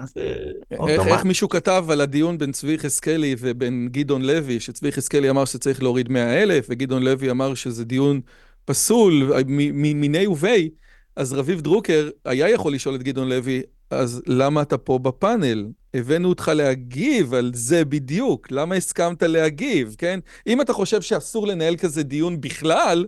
איך, 0.87 1.07
איך 1.07 1.25
מישהו 1.25 1.49
כתב 1.49 1.85
על 1.89 2.01
הדיון 2.01 2.37
בין 2.37 2.51
צבי 2.51 2.73
יחזקאלי 2.73 3.35
ובין 3.39 3.89
גדעון 3.91 4.21
לוי, 4.21 4.59
שצבי 4.59 4.87
יחזקאלי 4.87 5.29
אמר 5.29 5.45
שצריך 5.45 5.83
להוריד 5.83 6.11
מאה 6.11 6.43
אלף, 6.43 6.65
וגדעון 6.69 7.03
לוי 7.03 7.31
אמר 7.31 7.53
שזה 7.53 7.85
דיון 7.85 8.21
פסול 8.65 9.31
מיני 9.73 10.27
ובי, 10.27 10.69
אז 11.15 11.33
רביב 11.33 11.61
דרוקר 11.61 12.09
היה 12.25 12.49
יכול 12.49 12.73
לשאול 12.73 12.95
את 12.95 13.03
גדעון 13.03 13.29
לוי, 13.29 13.61
אז 13.89 14.21
למה 14.27 14.61
אתה 14.61 14.77
פה 14.77 14.99
בפאנל? 14.99 15.67
הבאנו 15.93 16.29
אותך 16.29 16.51
להגיב 16.55 17.33
על 17.33 17.51
זה 17.53 17.85
בדיוק, 17.85 18.51
למה 18.51 18.75
הסכמת 18.75 19.23
להגיב, 19.23 19.95
כן? 19.97 20.19
אם 20.47 20.61
אתה 20.61 20.73
חושב 20.73 21.01
שאסור 21.01 21.47
לנהל 21.47 21.75
כזה 21.75 22.03
דיון 22.03 22.41
בכלל, 22.41 23.05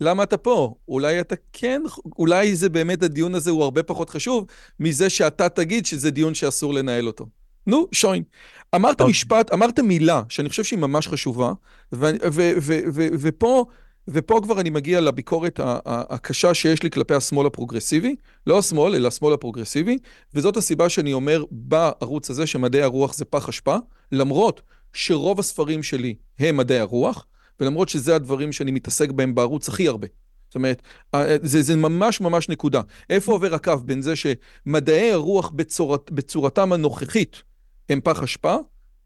למה 0.00 0.22
אתה 0.22 0.36
פה? 0.36 0.74
אולי 0.88 1.20
אתה 1.20 1.34
כן, 1.52 1.82
אולי 2.18 2.56
זה 2.56 2.68
באמת 2.68 3.02
הדיון 3.02 3.34
הזה 3.34 3.50
הוא 3.50 3.62
הרבה 3.62 3.82
פחות 3.82 4.10
חשוב 4.10 4.46
מזה 4.80 5.10
שאתה 5.10 5.48
תגיד 5.48 5.86
שזה 5.86 6.10
דיון 6.10 6.34
שאסור 6.34 6.74
לנהל 6.74 7.06
אותו. 7.06 7.26
נו, 7.66 7.86
שוין. 7.92 8.22
אמרת 8.74 9.00
okay. 9.00 9.04
משפט, 9.04 9.52
אמרת 9.52 9.78
מילה 9.78 10.22
שאני 10.28 10.48
חושב 10.48 10.64
שהיא 10.64 10.78
ממש 10.78 11.08
חשובה, 11.08 11.52
ופה... 13.20 13.64
ופה 14.08 14.40
כבר 14.42 14.60
אני 14.60 14.70
מגיע 14.70 15.00
לביקורת 15.00 15.60
הקשה 15.84 16.54
שיש 16.54 16.82
לי 16.82 16.90
כלפי 16.90 17.14
השמאל 17.14 17.46
הפרוגרסיבי, 17.46 18.16
לא 18.46 18.58
השמאל, 18.58 18.94
אלא 18.94 19.08
השמאל 19.08 19.32
הפרוגרסיבי, 19.34 19.98
וזאת 20.34 20.56
הסיבה 20.56 20.88
שאני 20.88 21.12
אומר 21.12 21.44
בערוץ 21.50 22.30
הזה 22.30 22.46
שמדעי 22.46 22.82
הרוח 22.82 23.14
זה 23.14 23.24
פח 23.24 23.48
אשפה, 23.48 23.76
למרות 24.12 24.62
שרוב 24.92 25.40
הספרים 25.40 25.82
שלי 25.82 26.14
הם 26.38 26.56
מדעי 26.56 26.78
הרוח, 26.78 27.26
ולמרות 27.60 27.88
שזה 27.88 28.16
הדברים 28.16 28.52
שאני 28.52 28.70
מתעסק 28.70 29.10
בהם 29.10 29.34
בערוץ 29.34 29.68
הכי 29.68 29.88
הרבה. 29.88 30.06
זאת 30.48 30.54
אומרת, 30.54 30.82
זה, 31.42 31.62
זה 31.62 31.76
ממש 31.76 32.20
ממש 32.20 32.48
נקודה. 32.48 32.80
איפה 33.10 33.32
עובר 33.32 33.54
הקו 33.54 33.76
בין 33.84 34.02
זה 34.02 34.14
שמדעי 34.16 35.12
הרוח 35.12 35.50
בצורת, 35.50 36.10
בצורתם 36.10 36.72
הנוכחית 36.72 37.42
הם 37.88 38.00
פח 38.00 38.22
אשפה, 38.22 38.56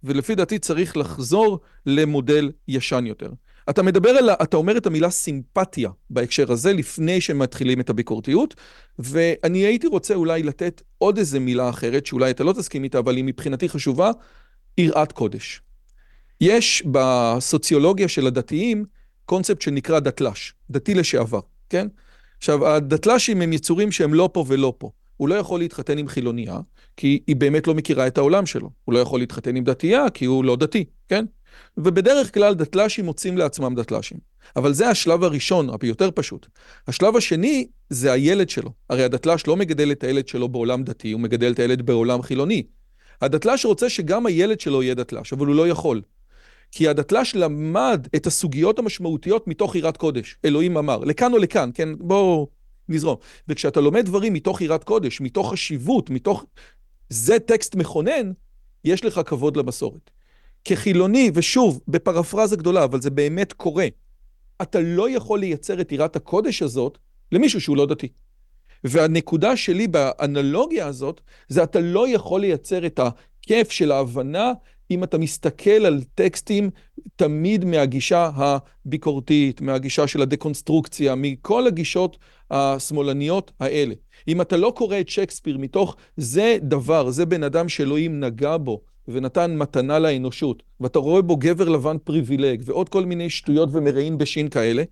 ולפי 0.04 0.34
דעתי 0.34 0.58
צריך 0.58 0.96
לחזור 0.96 1.60
למודל 1.86 2.50
ישן 2.68 3.06
יותר. 3.06 3.30
אתה 3.70 3.82
מדבר 3.82 4.10
על, 4.10 4.30
אתה 4.30 4.56
אומר 4.56 4.76
את 4.76 4.86
המילה 4.86 5.10
סימפתיה 5.10 5.90
בהקשר 6.10 6.52
הזה, 6.52 6.72
לפני 6.72 7.20
שמתחילים 7.20 7.80
את 7.80 7.90
הביקורתיות, 7.90 8.54
ואני 8.98 9.58
הייתי 9.58 9.86
רוצה 9.86 10.14
אולי 10.14 10.42
לתת 10.42 10.82
עוד 10.98 11.18
איזה 11.18 11.40
מילה 11.40 11.68
אחרת, 11.68 12.06
שאולי 12.06 12.30
אתה 12.30 12.44
לא 12.44 12.52
תסכים 12.52 12.84
איתה, 12.84 12.98
אבל 12.98 13.16
היא 13.16 13.24
מבחינתי 13.24 13.68
חשובה, 13.68 14.10
יראת 14.78 15.12
קודש. 15.12 15.60
יש 16.40 16.82
בסוציולוגיה 16.92 18.08
של 18.08 18.26
הדתיים 18.26 18.84
קונספט 19.24 19.62
שנקרא 19.62 19.98
דתל"ש, 19.98 20.54
דתי 20.70 20.94
לשעבר, 20.94 21.40
כן? 21.68 21.86
עכשיו, 22.38 22.66
הדתל"שים 22.66 23.42
הם 23.42 23.52
יצורים 23.52 23.92
שהם 23.92 24.14
לא 24.14 24.30
פה 24.32 24.44
ולא 24.48 24.74
פה. 24.78 24.90
הוא 25.16 25.28
לא 25.28 25.34
יכול 25.34 25.60
להתחתן 25.60 25.98
עם 25.98 26.08
חילוניה, 26.08 26.58
כי 26.96 27.22
היא 27.26 27.36
באמת 27.36 27.66
לא 27.66 27.74
מכירה 27.74 28.06
את 28.06 28.18
העולם 28.18 28.46
שלו. 28.46 28.70
הוא 28.84 28.94
לא 28.94 28.98
יכול 28.98 29.20
להתחתן 29.20 29.56
עם 29.56 29.64
דתייה, 29.64 30.10
כי 30.10 30.24
הוא 30.24 30.44
לא 30.44 30.56
דתי, 30.56 30.84
כן? 31.08 31.24
ובדרך 31.76 32.34
כלל 32.34 32.54
דתל"שים 32.54 33.04
מוצאים 33.04 33.38
לעצמם 33.38 33.74
דתל"שים. 33.74 34.18
אבל 34.56 34.72
זה 34.72 34.88
השלב 34.88 35.24
הראשון, 35.24 35.68
היותר 35.82 36.10
פשוט. 36.14 36.46
השלב 36.88 37.16
השני 37.16 37.66
זה 37.90 38.12
הילד 38.12 38.48
שלו. 38.48 38.70
הרי 38.90 39.04
הדתל"ש 39.04 39.46
לא 39.46 39.56
מגדל 39.56 39.92
את 39.92 40.04
הילד 40.04 40.28
שלו 40.28 40.48
בעולם 40.48 40.84
דתי, 40.84 41.12
הוא 41.12 41.20
מגדל 41.20 41.52
את 41.52 41.58
הילד 41.58 41.82
בעולם 41.82 42.22
חילוני. 42.22 42.62
הדתל"ש 43.20 43.64
רוצה 43.64 43.88
שגם 43.88 44.26
הילד 44.26 44.60
שלו 44.60 44.82
יהיה 44.82 44.94
דתל"ש, 44.94 45.32
אבל 45.32 45.46
הוא 45.46 45.54
לא 45.54 45.68
יכול. 45.68 46.02
כי 46.70 46.88
הדתל"ש 46.88 47.34
למד 47.34 48.06
את 48.16 48.26
הסוגיות 48.26 48.78
המשמעותיות 48.78 49.48
מתוך 49.48 49.76
יראת 49.76 49.96
קודש. 49.96 50.36
אלוהים 50.44 50.76
אמר, 50.76 50.98
לכאן 50.98 51.32
או 51.32 51.38
לכאן, 51.38 51.70
כן? 51.74 51.88
בואו 51.98 52.48
נזרום. 52.88 53.16
וכשאתה 53.48 53.80
לומד 53.80 54.04
דברים 54.04 54.32
מתוך 54.32 54.60
יראת 54.60 54.84
קודש, 54.84 55.20
מתוך 55.20 55.52
חשיבות, 55.52 56.10
מתוך... 56.10 56.44
זה 57.08 57.38
טקסט 57.38 57.74
מכונן, 57.74 58.32
יש 58.84 59.04
לך 59.04 59.20
כבוד 59.26 59.56
למסורת. 59.56 60.10
כחילוני, 60.64 61.30
ושוב, 61.34 61.80
בפרפרזה 61.88 62.56
גדולה, 62.56 62.84
אבל 62.84 63.00
זה 63.00 63.10
באמת 63.10 63.52
קורה, 63.52 63.86
אתה 64.62 64.80
לא 64.80 65.10
יכול 65.10 65.40
לייצר 65.40 65.80
את 65.80 65.92
יראת 65.92 66.16
הקודש 66.16 66.62
הזאת 66.62 66.98
למישהו 67.32 67.60
שהוא 67.60 67.76
לא 67.76 67.86
דתי. 67.86 68.08
והנקודה 68.84 69.56
שלי 69.56 69.88
באנלוגיה 69.88 70.86
הזאת, 70.86 71.20
זה 71.48 71.62
אתה 71.62 71.80
לא 71.80 72.08
יכול 72.08 72.40
לייצר 72.40 72.86
את 72.86 73.00
הכיף 73.00 73.70
של 73.70 73.92
ההבנה 73.92 74.52
אם 74.90 75.04
אתה 75.04 75.18
מסתכל 75.18 75.70
על 75.70 76.02
טקסטים 76.14 76.70
תמיד 77.16 77.64
מהגישה 77.64 78.30
הביקורתית, 78.34 79.60
מהגישה 79.60 80.06
של 80.06 80.22
הדקונסטרוקציה, 80.22 81.14
מכל 81.14 81.66
הגישות 81.66 82.18
השמאלניות 82.50 83.52
האלה. 83.60 83.94
אם 84.28 84.40
אתה 84.40 84.56
לא 84.56 84.72
קורא 84.76 85.00
את 85.00 85.08
שייקספיר 85.08 85.58
מתוך 85.58 85.96
זה 86.16 86.56
דבר, 86.62 87.10
זה 87.10 87.26
בן 87.26 87.42
אדם 87.42 87.68
שאלוהים 87.68 88.20
נגע 88.20 88.56
בו 88.56 88.80
ונתן 89.12 89.56
מתנה 89.56 89.98
לאנושות, 89.98 90.62
ואתה 90.80 90.98
רואה 90.98 91.22
בו 91.22 91.36
גבר 91.36 91.68
לבן 91.68 91.96
פריבילג 92.04 92.62
ועוד 92.64 92.88
כל 92.88 93.04
מיני 93.04 93.30
שטויות 93.30 93.68
ומרעין 93.72 94.18
בשין 94.18 94.48
כאלה, 94.48 94.82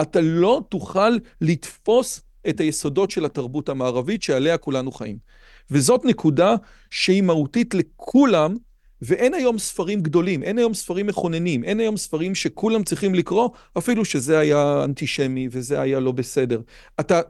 אתה 0.00 0.20
לא 0.20 0.60
תוכל 0.68 1.16
לתפוס 1.40 2.20
את 2.48 2.60
היסודות 2.60 3.10
של 3.10 3.24
התרבות 3.24 3.68
המערבית 3.68 4.22
שעליה 4.22 4.58
כולנו 4.58 4.92
חיים. 4.92 5.18
וזאת 5.70 6.04
נקודה 6.04 6.54
שהיא 6.90 7.22
מהותית 7.22 7.74
לכולם, 7.74 8.56
ואין 9.02 9.34
היום 9.34 9.58
ספרים 9.58 10.00
גדולים, 10.02 10.42
אין 10.42 10.58
היום 10.58 10.74
ספרים 10.74 11.06
מכוננים, 11.06 11.64
אין 11.64 11.80
היום 11.80 11.96
ספרים 11.96 12.34
שכולם 12.34 12.82
צריכים 12.84 13.14
לקרוא, 13.14 13.48
אפילו 13.78 14.04
שזה 14.04 14.38
היה 14.38 14.84
אנטישמי 14.84 15.48
וזה 15.50 15.80
היה 15.80 16.00
לא 16.00 16.12
בסדר. 16.12 16.60
אתה, 17.00 17.20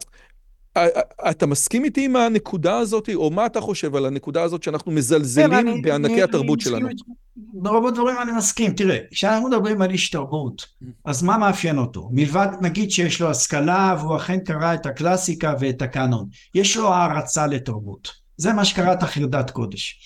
אתה 1.31 1.47
מסכים 1.47 1.85
איתי 1.85 2.05
עם 2.05 2.17
הנקודה 2.17 2.79
הזאת, 2.79 3.09
או 3.15 3.31
מה 3.31 3.47
אתה 3.47 3.61
חושב 3.61 3.97
על 3.97 4.07
הנקודה 4.07 4.43
הזאת 4.43 4.63
שאנחנו 4.63 4.93
מזלזלים 4.93 5.83
בענקי 5.83 6.23
התרבות 6.23 6.61
שלנו? 6.61 6.89
ברוב 7.37 7.87
הדברים 7.87 8.17
אני 8.23 8.33
מסכים. 8.33 8.73
תראה, 8.73 8.99
כשאנחנו 9.11 9.49
מדברים 9.49 9.83
על 9.83 9.91
איש 9.91 10.11
תרבות, 10.11 10.67
אז 11.05 11.23
מה 11.23 11.39
מאפיין 11.39 11.79
אותו? 11.79 12.09
מלבד 12.13 12.49
נגיד 12.61 12.91
שיש 12.91 13.21
לו 13.21 13.31
השכלה 13.31 13.97
והוא 13.99 14.17
אכן 14.17 14.39
קרא 14.39 14.75
את 14.75 14.87
הקלאסיקה 14.87 15.55
ואת 15.61 15.83
הקאנון. 15.83 16.27
יש 16.55 16.77
לו 16.77 16.95
הערצה 16.95 17.47
לתרבות. 17.47 18.09
זה 18.37 18.53
מה 18.53 18.65
שקראת 18.65 19.03
חרדת 19.03 19.51
קודש. 19.51 20.01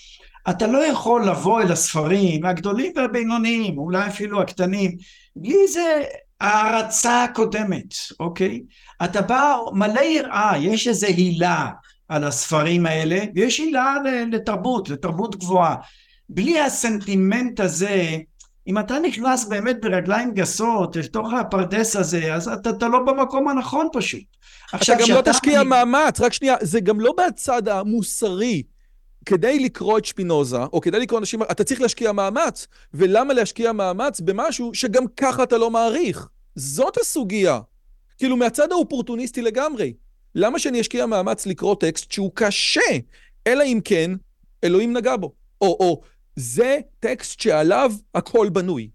אתה 0.50 0.66
לא 0.66 0.86
יכול 0.86 1.24
לבוא 1.28 1.62
אל 1.62 1.72
הספרים 1.72 2.44
הגדולים 2.44 2.92
והבינוניים, 2.96 3.78
אולי 3.78 4.06
אפילו 4.06 4.40
הקטנים, 4.40 4.96
בלי 5.36 5.68
זה 5.68 6.02
הערצה 6.43 7.26
קודמת, 7.34 7.95
אוקיי? 8.20 8.62
אתה 9.05 9.22
בא 9.22 9.57
מלא 9.72 10.01
יראה, 10.01 10.53
יש 10.59 10.88
איזו 10.88 11.07
הילה 11.07 11.70
על 12.09 12.24
הספרים 12.24 12.86
האלה, 12.86 13.20
ויש 13.34 13.59
הילה 13.59 13.95
לתרבות, 14.32 14.88
לתרבות 14.88 15.36
גבוהה. 15.36 15.76
בלי 16.28 16.61
הסנטימנט 16.61 17.61
הזה, 17.61 18.16
אם 18.66 18.78
אתה 18.78 18.99
נכנס 18.99 19.45
באמת 19.45 19.76
ברגליים 19.82 20.34
גסות 20.34 20.97
לתוך 20.97 21.32
הפרדס 21.32 21.97
הזה, 21.97 22.34
אז 22.34 22.49
אתה, 22.49 22.70
אתה 22.70 22.88
לא 22.88 22.99
במקום 22.99 23.49
הנכון 23.49 23.88
פשוט. 23.93 24.22
אתה 24.74 24.95
גם 24.95 25.14
לא 25.14 25.22
תשקיע 25.24 25.61
אני... 25.61 25.68
מאמץ, 25.68 26.20
רק 26.20 26.32
שנייה, 26.32 26.57
זה 26.61 26.80
גם 26.80 27.01
לא 27.01 27.14
בצד 27.18 27.68
המוסרי. 27.68 28.62
כדי 29.26 29.58
לקרוא 29.58 29.98
את 29.98 30.04
שפינוזה, 30.04 30.62
או 30.72 30.80
כדי 30.80 31.00
לקרוא 31.00 31.20
אנשים, 31.20 31.42
אתה 31.42 31.64
צריך 31.64 31.80
להשקיע 31.80 32.12
מאמץ. 32.12 32.66
ולמה 32.94 33.34
להשקיע 33.34 33.72
מאמץ 33.72 34.20
במשהו 34.20 34.74
שגם 34.74 35.04
ככה 35.16 35.42
אתה 35.42 35.58
לא 35.58 35.70
מעריך? 35.70 36.28
זאת 36.56 36.96
הסוגיה. 36.96 37.60
כאילו, 38.18 38.36
מהצד 38.36 38.72
האופורטוניסטי 38.72 39.42
לגמרי. 39.42 39.92
למה 40.34 40.58
שאני 40.58 40.80
אשקיע 40.80 41.06
מאמץ 41.06 41.46
לקרוא 41.46 41.74
טקסט 41.80 42.12
שהוא 42.12 42.30
קשה, 42.34 42.80
אלא 43.46 43.64
אם 43.64 43.80
כן 43.84 44.10
אלוהים 44.64 44.96
נגע 44.96 45.16
בו? 45.16 45.32
או, 45.60 45.76
או, 45.80 46.00
זה 46.36 46.78
טקסט 47.00 47.40
שעליו 47.40 47.92
הכל 48.14 48.48
בנוי. 48.48 48.90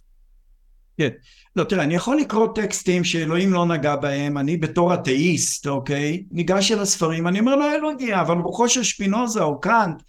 כן. 0.97 1.09
לא, 1.57 1.63
תראה, 1.63 1.83
אני 1.83 1.95
יכול 1.95 2.17
לקרוא 2.17 2.47
טקסטים 2.55 3.03
שאלוהים 3.03 3.53
לא 3.53 3.65
נגע 3.65 3.95
בהם, 3.95 4.37
אני 4.37 4.57
בתור 4.57 4.93
אתאיסט, 4.93 5.67
אוקיי? 5.67 6.23
ניגש 6.31 6.71
אל 6.71 6.79
הספרים, 6.79 7.27
אני 7.27 7.39
אומר 7.39 7.55
לו, 7.55 7.65
אלוהים, 7.65 8.13
אבל 8.13 8.37
רוחו 8.37 8.69
של 8.69 8.83
שפינוזה 8.83 9.43
או 9.43 9.59
קאנט 9.61 10.01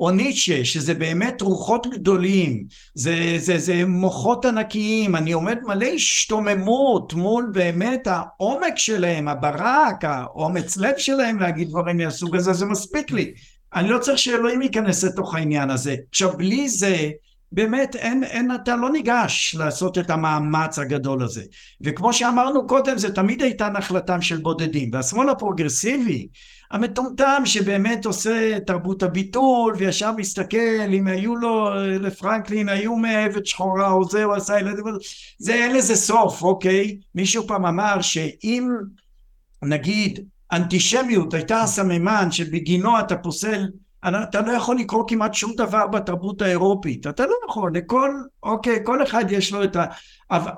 או 0.00 0.10
ניטשה, 0.10 0.64
שזה 0.64 0.94
באמת 0.94 1.42
רוחות 1.42 1.86
גדולים, 1.86 2.64
זה, 2.94 3.34
זה, 3.38 3.58
זה 3.58 3.84
מוחות 3.86 4.44
ענקיים, 4.44 5.16
אני 5.16 5.32
עומד 5.32 5.58
מלא 5.62 5.86
השתוממות 5.86 7.14
מול 7.14 7.50
באמת 7.52 8.06
העומק 8.06 8.76
שלהם, 8.76 9.28
הברק, 9.28 10.04
האומץ 10.04 10.76
לב 10.76 10.94
שלהם 10.98 11.40
להגיד 11.40 11.68
דברים 11.68 11.96
מהסוג 11.96 12.36
הזה, 12.36 12.52
זה 12.52 12.66
מספיק 12.66 13.10
לי. 13.10 13.32
אני 13.74 13.88
לא 13.88 13.98
צריך 13.98 14.18
שאלוהים 14.18 14.62
ייכנס 14.62 15.04
לתוך 15.04 15.34
העניין 15.34 15.70
הזה. 15.70 15.96
עכשיו, 16.10 16.36
בלי 16.36 16.68
זה, 16.68 17.10
באמת 17.52 17.96
אין, 17.96 18.24
אין, 18.24 18.54
אתה 18.54 18.76
לא 18.76 18.90
ניגש 18.90 19.56
לעשות 19.58 19.98
את 19.98 20.10
המאמץ 20.10 20.78
הגדול 20.78 21.22
הזה. 21.22 21.42
וכמו 21.80 22.12
שאמרנו 22.12 22.66
קודם, 22.66 22.98
זה 22.98 23.14
תמיד 23.14 23.42
הייתה 23.42 23.68
נחלתם 23.68 24.22
של 24.22 24.36
בודדים. 24.36 24.90
והשמאל 24.92 25.28
הפרוגרסיבי, 25.28 26.28
המטומטם 26.70 27.42
שבאמת 27.44 28.06
עושה 28.06 28.58
תרבות 28.66 29.02
הביטול, 29.02 29.74
וישר 29.78 30.12
מסתכל 30.12 30.92
אם 30.92 31.06
היו 31.06 31.36
לו, 31.36 31.70
לפרנקלין 32.00 32.68
היו 32.68 32.96
מאהבת 32.96 33.46
שחורה 33.46 33.90
או 33.90 34.04
זה, 34.04 34.24
הוא 34.24 34.34
עשה 34.34 34.60
ילדים, 34.60 34.84
זה 35.38 35.54
אין 35.54 35.76
לזה 35.76 35.96
סוף, 35.96 36.42
אוקיי? 36.42 36.98
מישהו 37.14 37.46
פעם 37.46 37.66
אמר 37.66 38.00
שאם 38.00 38.70
נגיד 39.62 40.26
אנטישמיות 40.52 41.34
הייתה 41.34 41.60
הסממן 41.60 42.30
שבגינו 42.30 43.00
אתה 43.00 43.16
פוסל 43.16 43.66
אתה 44.08 44.40
לא 44.40 44.52
יכול 44.52 44.78
לקרוא 44.78 45.04
כמעט 45.08 45.34
שום 45.34 45.52
דבר 45.56 45.86
בתרבות 45.86 46.42
האירופית, 46.42 47.06
אתה 47.06 47.26
לא 47.26 47.34
יכול, 47.48 47.70
לכל, 47.74 48.10
אוקיי, 48.42 48.78
כל 48.84 49.02
אחד 49.02 49.24
יש 49.30 49.52
לו 49.52 49.64
את 49.64 49.76
ה... 49.76 49.84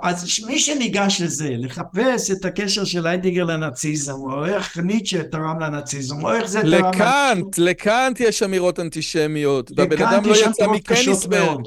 אז 0.02 0.40
מי 0.46 0.58
שניגש 0.58 1.20
לזה, 1.20 1.50
לחפש 1.58 2.30
את 2.30 2.44
הקשר 2.44 2.84
של 2.84 3.06
היידיגר 3.06 3.44
לנאציזם, 3.44 4.12
או 4.12 4.46
איך 4.46 4.78
ניטשה 4.78 5.22
תרם 5.22 5.60
לנאציזם, 5.60 6.24
או 6.24 6.32
איך 6.32 6.46
זה 6.46 6.60
תרם... 6.60 6.70
לקאנט, 6.70 7.58
לקאנט 7.58 8.20
יש 8.20 8.42
אמירות 8.42 8.80
אנטישמיות, 8.80 9.70
והבן 9.76 10.02
אדם 10.02 10.24
לא 10.24 10.34
יצא 10.36 10.66
מקניסברג. 10.66 11.60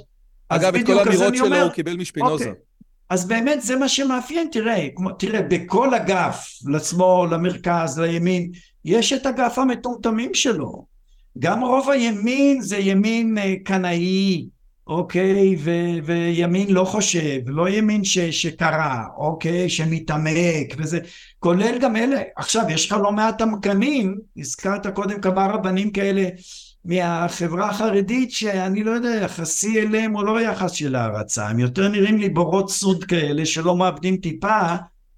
אגב, 0.49 0.75
את 0.75 0.85
כל 0.85 0.99
האמירות 0.99 1.35
שלו 1.35 1.61
הוא 1.61 1.71
קיבל 1.71 1.97
משפינוזה. 1.97 2.45
אוקיי. 2.45 2.61
אז 3.09 3.27
באמת 3.27 3.61
זה 3.61 3.75
מה 3.75 3.89
שמאפיין, 3.89 4.47
תראה, 4.51 4.87
כמו, 4.95 5.11
תראה, 5.11 5.41
בכל 5.41 5.93
אגף, 5.93 6.47
לשמאל, 6.67 7.33
למרכז, 7.33 7.99
לימין, 7.99 8.51
יש 8.85 9.13
את 9.13 9.25
אגף 9.25 9.59
המטומטמים 9.59 10.33
שלו. 10.33 10.90
גם 11.39 11.63
רוב 11.63 11.89
הימין 11.89 12.61
זה 12.61 12.77
ימין 12.77 13.37
אה, 13.37 13.55
קנאי, 13.63 14.45
אוקיי, 14.87 15.55
ו- 15.59 16.03
וימין 16.03 16.73
לא 16.73 16.83
חושב, 16.83 17.39
לא 17.45 17.69
ימין 17.69 18.03
ש- 18.03 18.19
שקרא, 18.19 18.95
אוקיי, 19.17 19.69
שמתעמק 19.69 20.75
וזה, 20.77 20.99
כולל 21.39 21.77
גם 21.81 21.95
אלה, 21.95 22.21
עכשיו 22.35 22.63
יש 22.69 22.91
לך 22.91 22.97
לא 23.03 23.11
מעט 23.11 23.41
עמקנים, 23.41 24.17
הזכרת 24.37 24.87
קודם 24.87 25.21
כמה 25.21 25.47
רבנים 25.47 25.91
כאלה 25.91 26.27
מהחברה 26.85 27.69
החרדית 27.69 28.31
שאני 28.31 28.83
לא 28.83 28.91
יודע 28.91 29.09
יחסי 29.23 29.81
אליהם 29.81 30.15
או 30.15 30.23
לא 30.23 30.41
יחס 30.41 30.71
של 30.71 30.95
הערצה, 30.95 31.47
הם 31.47 31.59
יותר 31.59 31.87
נראים 31.87 32.17
לי 32.17 32.29
בורות 32.29 32.69
סוד 32.69 33.03
כאלה 33.03 33.45
שלא 33.45 33.75
מאבדים 33.75 34.17
טיפה 34.17 34.75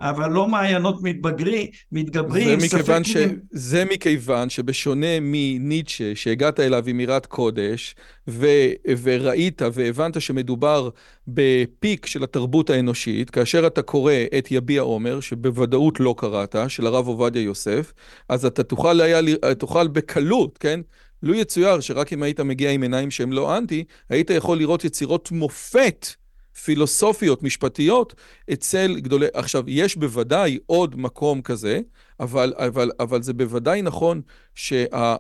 אבל 0.10 0.32
לא 0.32 0.47
מעיינות 0.47 1.04
מתבגרי, 1.04 1.72
מתגברים. 1.91 2.60
זה 2.60 2.66
מכיוון, 2.66 3.04
ש... 3.04 3.18
זה 3.51 3.86
מכיוון 3.86 4.49
שבשונה 4.49 5.20
מניטשה, 5.22 6.16
שהגעת 6.16 6.60
אליו 6.60 6.84
עם 6.88 6.99
יראת 6.99 7.26
קודש, 7.26 7.95
ו... 8.28 8.47
וראית 9.04 9.62
והבנת 9.74 10.22
שמדובר 10.22 10.89
בפיק 11.28 12.06
של 12.06 12.24
התרבות 12.24 12.70
האנושית, 12.70 13.30
כאשר 13.30 13.68
אתה 13.68 13.82
קורא 13.82 14.14
את 14.38 14.51
יביע 14.51 14.82
עומר, 14.82 15.20
שבוודאות 15.20 15.99
לא 15.99 16.16
קראת, 16.18 16.56
של 16.68 16.88
הרב 16.88 17.08
עובדיה 17.08 17.41
יוסף, 17.41 17.93
אז 18.30 18.45
אתה 18.45 18.64
תוכל, 18.64 19.01
היה... 19.01 19.20
תוכל 19.58 19.88
בקלות, 19.88 20.58
כן? 20.58 20.80
לו 21.24 21.34
יצויר 21.36 21.80
שרק 21.80 22.14
אם 22.14 22.24
היית 22.24 22.39
מגיע 22.39 22.72
עם 22.72 22.82
עיניים 22.82 23.12
שהן 23.12 23.32
לא 23.32 23.58
אנטי, 23.58 23.84
היית 24.10 24.30
יכול 24.30 24.58
לראות 24.58 24.86
יצירות 24.86 25.32
מופת. 25.32 26.08
פילוסופיות, 26.62 27.43
משפטיות, 27.43 28.14
אצל 28.54 28.99
גדולי... 28.99 29.28
עכשיו, 29.34 29.64
יש 29.68 29.95
בוודאי 29.95 30.58
עוד 30.66 30.99
מקום 30.99 31.41
כזה, 31.41 31.80
אבל, 32.20 32.54
אבל, 32.58 32.91
אבל 32.99 33.22
זה 33.22 33.34
בוודאי 33.34 33.82
נכון 33.82 34.22
שהעומק 34.56 35.16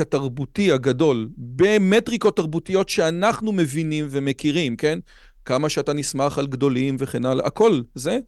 התרבותי 0.00 0.72
הגדול 0.72 1.28
במטריקות 1.36 2.36
תרבותיות 2.36 2.88
שאנחנו 2.88 3.52
מבינים 3.52 4.06
ומכירים, 4.10 4.76
כן? 4.76 4.98
כמה 5.44 5.68
שאתה 5.68 5.92
נסמך 5.92 6.38
על 6.38 6.46
גדולים 6.46 6.96
וכן 6.98 7.24
הלאה, 7.24 7.46
הכל 7.46 7.80
זה, 7.94 8.18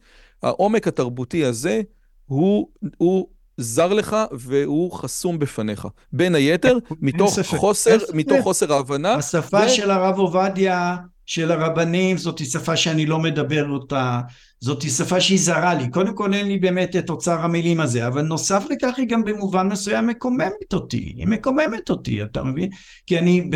העומק 0.43 0.87
התרבותי 0.87 1.45
הזה 1.45 1.81
הוא, 2.25 2.67
הוא 2.97 3.27
זר 3.57 3.93
לך 3.93 4.17
והוא 4.31 4.91
חסום 4.91 5.39
בפניך. 5.39 5.87
בין 6.13 6.35
היתר, 6.35 6.77
מתוך 7.01 7.39
חוסר, 7.45 7.97
מתוך 8.13 8.39
חוסר 8.43 8.73
ההבנה. 8.73 9.13
השפה 9.13 9.59
ו... 9.65 9.69
של 9.69 9.91
הרב 9.91 10.19
עובדיה 10.19 10.97
של 11.31 11.51
הרבנים 11.51 12.17
זאתי 12.17 12.45
שפה 12.45 12.75
שאני 12.75 13.05
לא 13.05 13.19
מדבר 13.19 13.69
אותה, 13.69 14.19
זאתי 14.59 14.89
שפה 14.89 15.21
שהיא 15.21 15.39
זרה 15.39 15.73
לי. 15.73 15.89
קודם 15.89 16.15
כל 16.15 16.33
אין 16.33 16.47
לי 16.47 16.57
באמת 16.57 16.95
את 16.95 17.09
אוצר 17.09 17.39
המילים 17.39 17.79
הזה, 17.79 18.07
אבל 18.07 18.21
נוסף 18.21 18.65
לכך 18.69 18.93
היא 18.97 19.07
גם 19.07 19.23
במובן 19.23 19.67
מסוים 19.67 20.07
מקוממת 20.07 20.73
אותי, 20.73 21.13
היא 21.17 21.27
מקוממת 21.27 21.89
אותי, 21.89 22.23
אתה 22.23 22.43
מבין? 22.43 22.69
כי 23.07 23.19
אני 23.19 23.49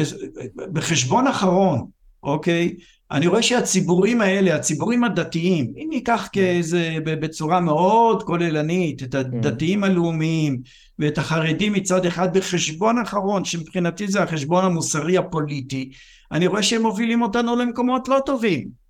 בחשבון 0.73 1.27
אחרון, 1.27 1.85
אוקיי? 2.23 2.75
אני 3.11 3.27
רואה 3.27 3.41
שהציבורים 3.41 4.21
האלה, 4.21 4.55
הציבורים 4.55 5.03
הדתיים, 5.03 5.73
אם 5.77 5.87
ניקח 5.89 6.29
כאיזה, 6.31 6.97
בצורה 7.03 7.59
מאוד 7.59 8.23
כוללנית, 8.23 9.03
את 9.03 9.15
הדתיים 9.15 9.83
הלאומיים 9.83 10.61
ואת 10.99 11.17
החרדים 11.17 11.73
מצד 11.73 12.05
אחד 12.05 12.37
בחשבון 12.37 12.99
אחרון, 12.99 13.45
שמבחינתי 13.45 14.07
זה 14.07 14.23
החשבון 14.23 14.65
המוסרי 14.65 15.17
הפוליטי, 15.17 15.91
אני 16.31 16.47
רואה 16.47 16.63
שהם 16.63 16.81
מובילים 16.81 17.21
אותנו 17.21 17.55
למקומות 17.55 18.07
לא 18.07 18.19
טובים. 18.25 18.84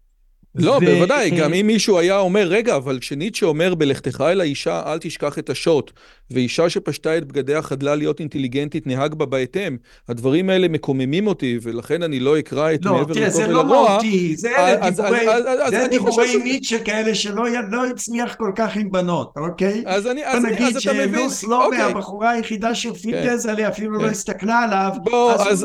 לא, 0.55 0.79
ו... 0.81 0.85
בוודאי, 0.85 1.29
גם 1.29 1.53
אם 1.53 1.67
מישהו 1.67 1.99
היה 1.99 2.19
אומר, 2.19 2.47
רגע, 2.47 2.75
אבל 2.75 2.99
כשניטשה 2.99 3.45
אומר 3.45 3.75
בלכתך 3.75 4.23
אל 4.27 4.41
האישה, 4.41 4.81
אל 4.85 4.97
תשכח 4.97 5.39
את 5.39 5.49
השוט, 5.49 5.91
ואישה 6.31 6.69
שפשטה 6.69 7.17
את 7.17 7.25
בגדיה 7.25 7.61
חדלה 7.61 7.95
להיות 7.95 8.19
אינטליגנטית, 8.19 8.87
נהג 8.87 9.13
בה 9.13 9.25
בהתאם, 9.25 9.77
הדברים 10.09 10.49
האלה 10.49 10.67
מקוממים 10.67 11.27
אותי, 11.27 11.59
ולכן 11.61 12.03
אני 12.03 12.19
לא 12.19 12.39
אקרא 12.39 12.73
את 12.73 12.85
לא, 12.85 12.93
מעבר 12.93 13.13
לטוב 13.13 13.15
ולרוע. 13.15 13.21
לא, 13.21 13.29
תראה, 13.29 13.29
זה 13.29 13.47
לא 13.47 13.65
מהותי, 13.65 14.35
זה 14.35 14.49
אלה 14.57 14.89
דיבורי, 14.89 15.25
זה 15.69 15.87
דיבורי 15.89 16.37
ניטשה 16.37 16.79
כאלה 16.79 17.15
שלא 17.15 17.45
לא 17.71 17.85
הצליח 17.85 18.35
כל 18.35 18.51
כך 18.55 18.75
עם 18.75 18.91
בנות, 18.91 19.33
אוקיי? 19.37 19.83
אז 19.85 20.07
אני, 20.07 20.25
אז, 20.25 20.43
נגיד 20.43 20.79
שלוס 20.79 21.43
לובה, 21.43 21.65
אוקיי. 21.65 21.81
הבחורה 21.81 22.31
היחידה 22.31 22.75
שפיטז 22.75 23.45
עליה, 23.45 23.69
אפילו 23.69 23.99
לא 24.01 24.07
הסתכלה 24.07 24.59
עליו, 24.59 24.91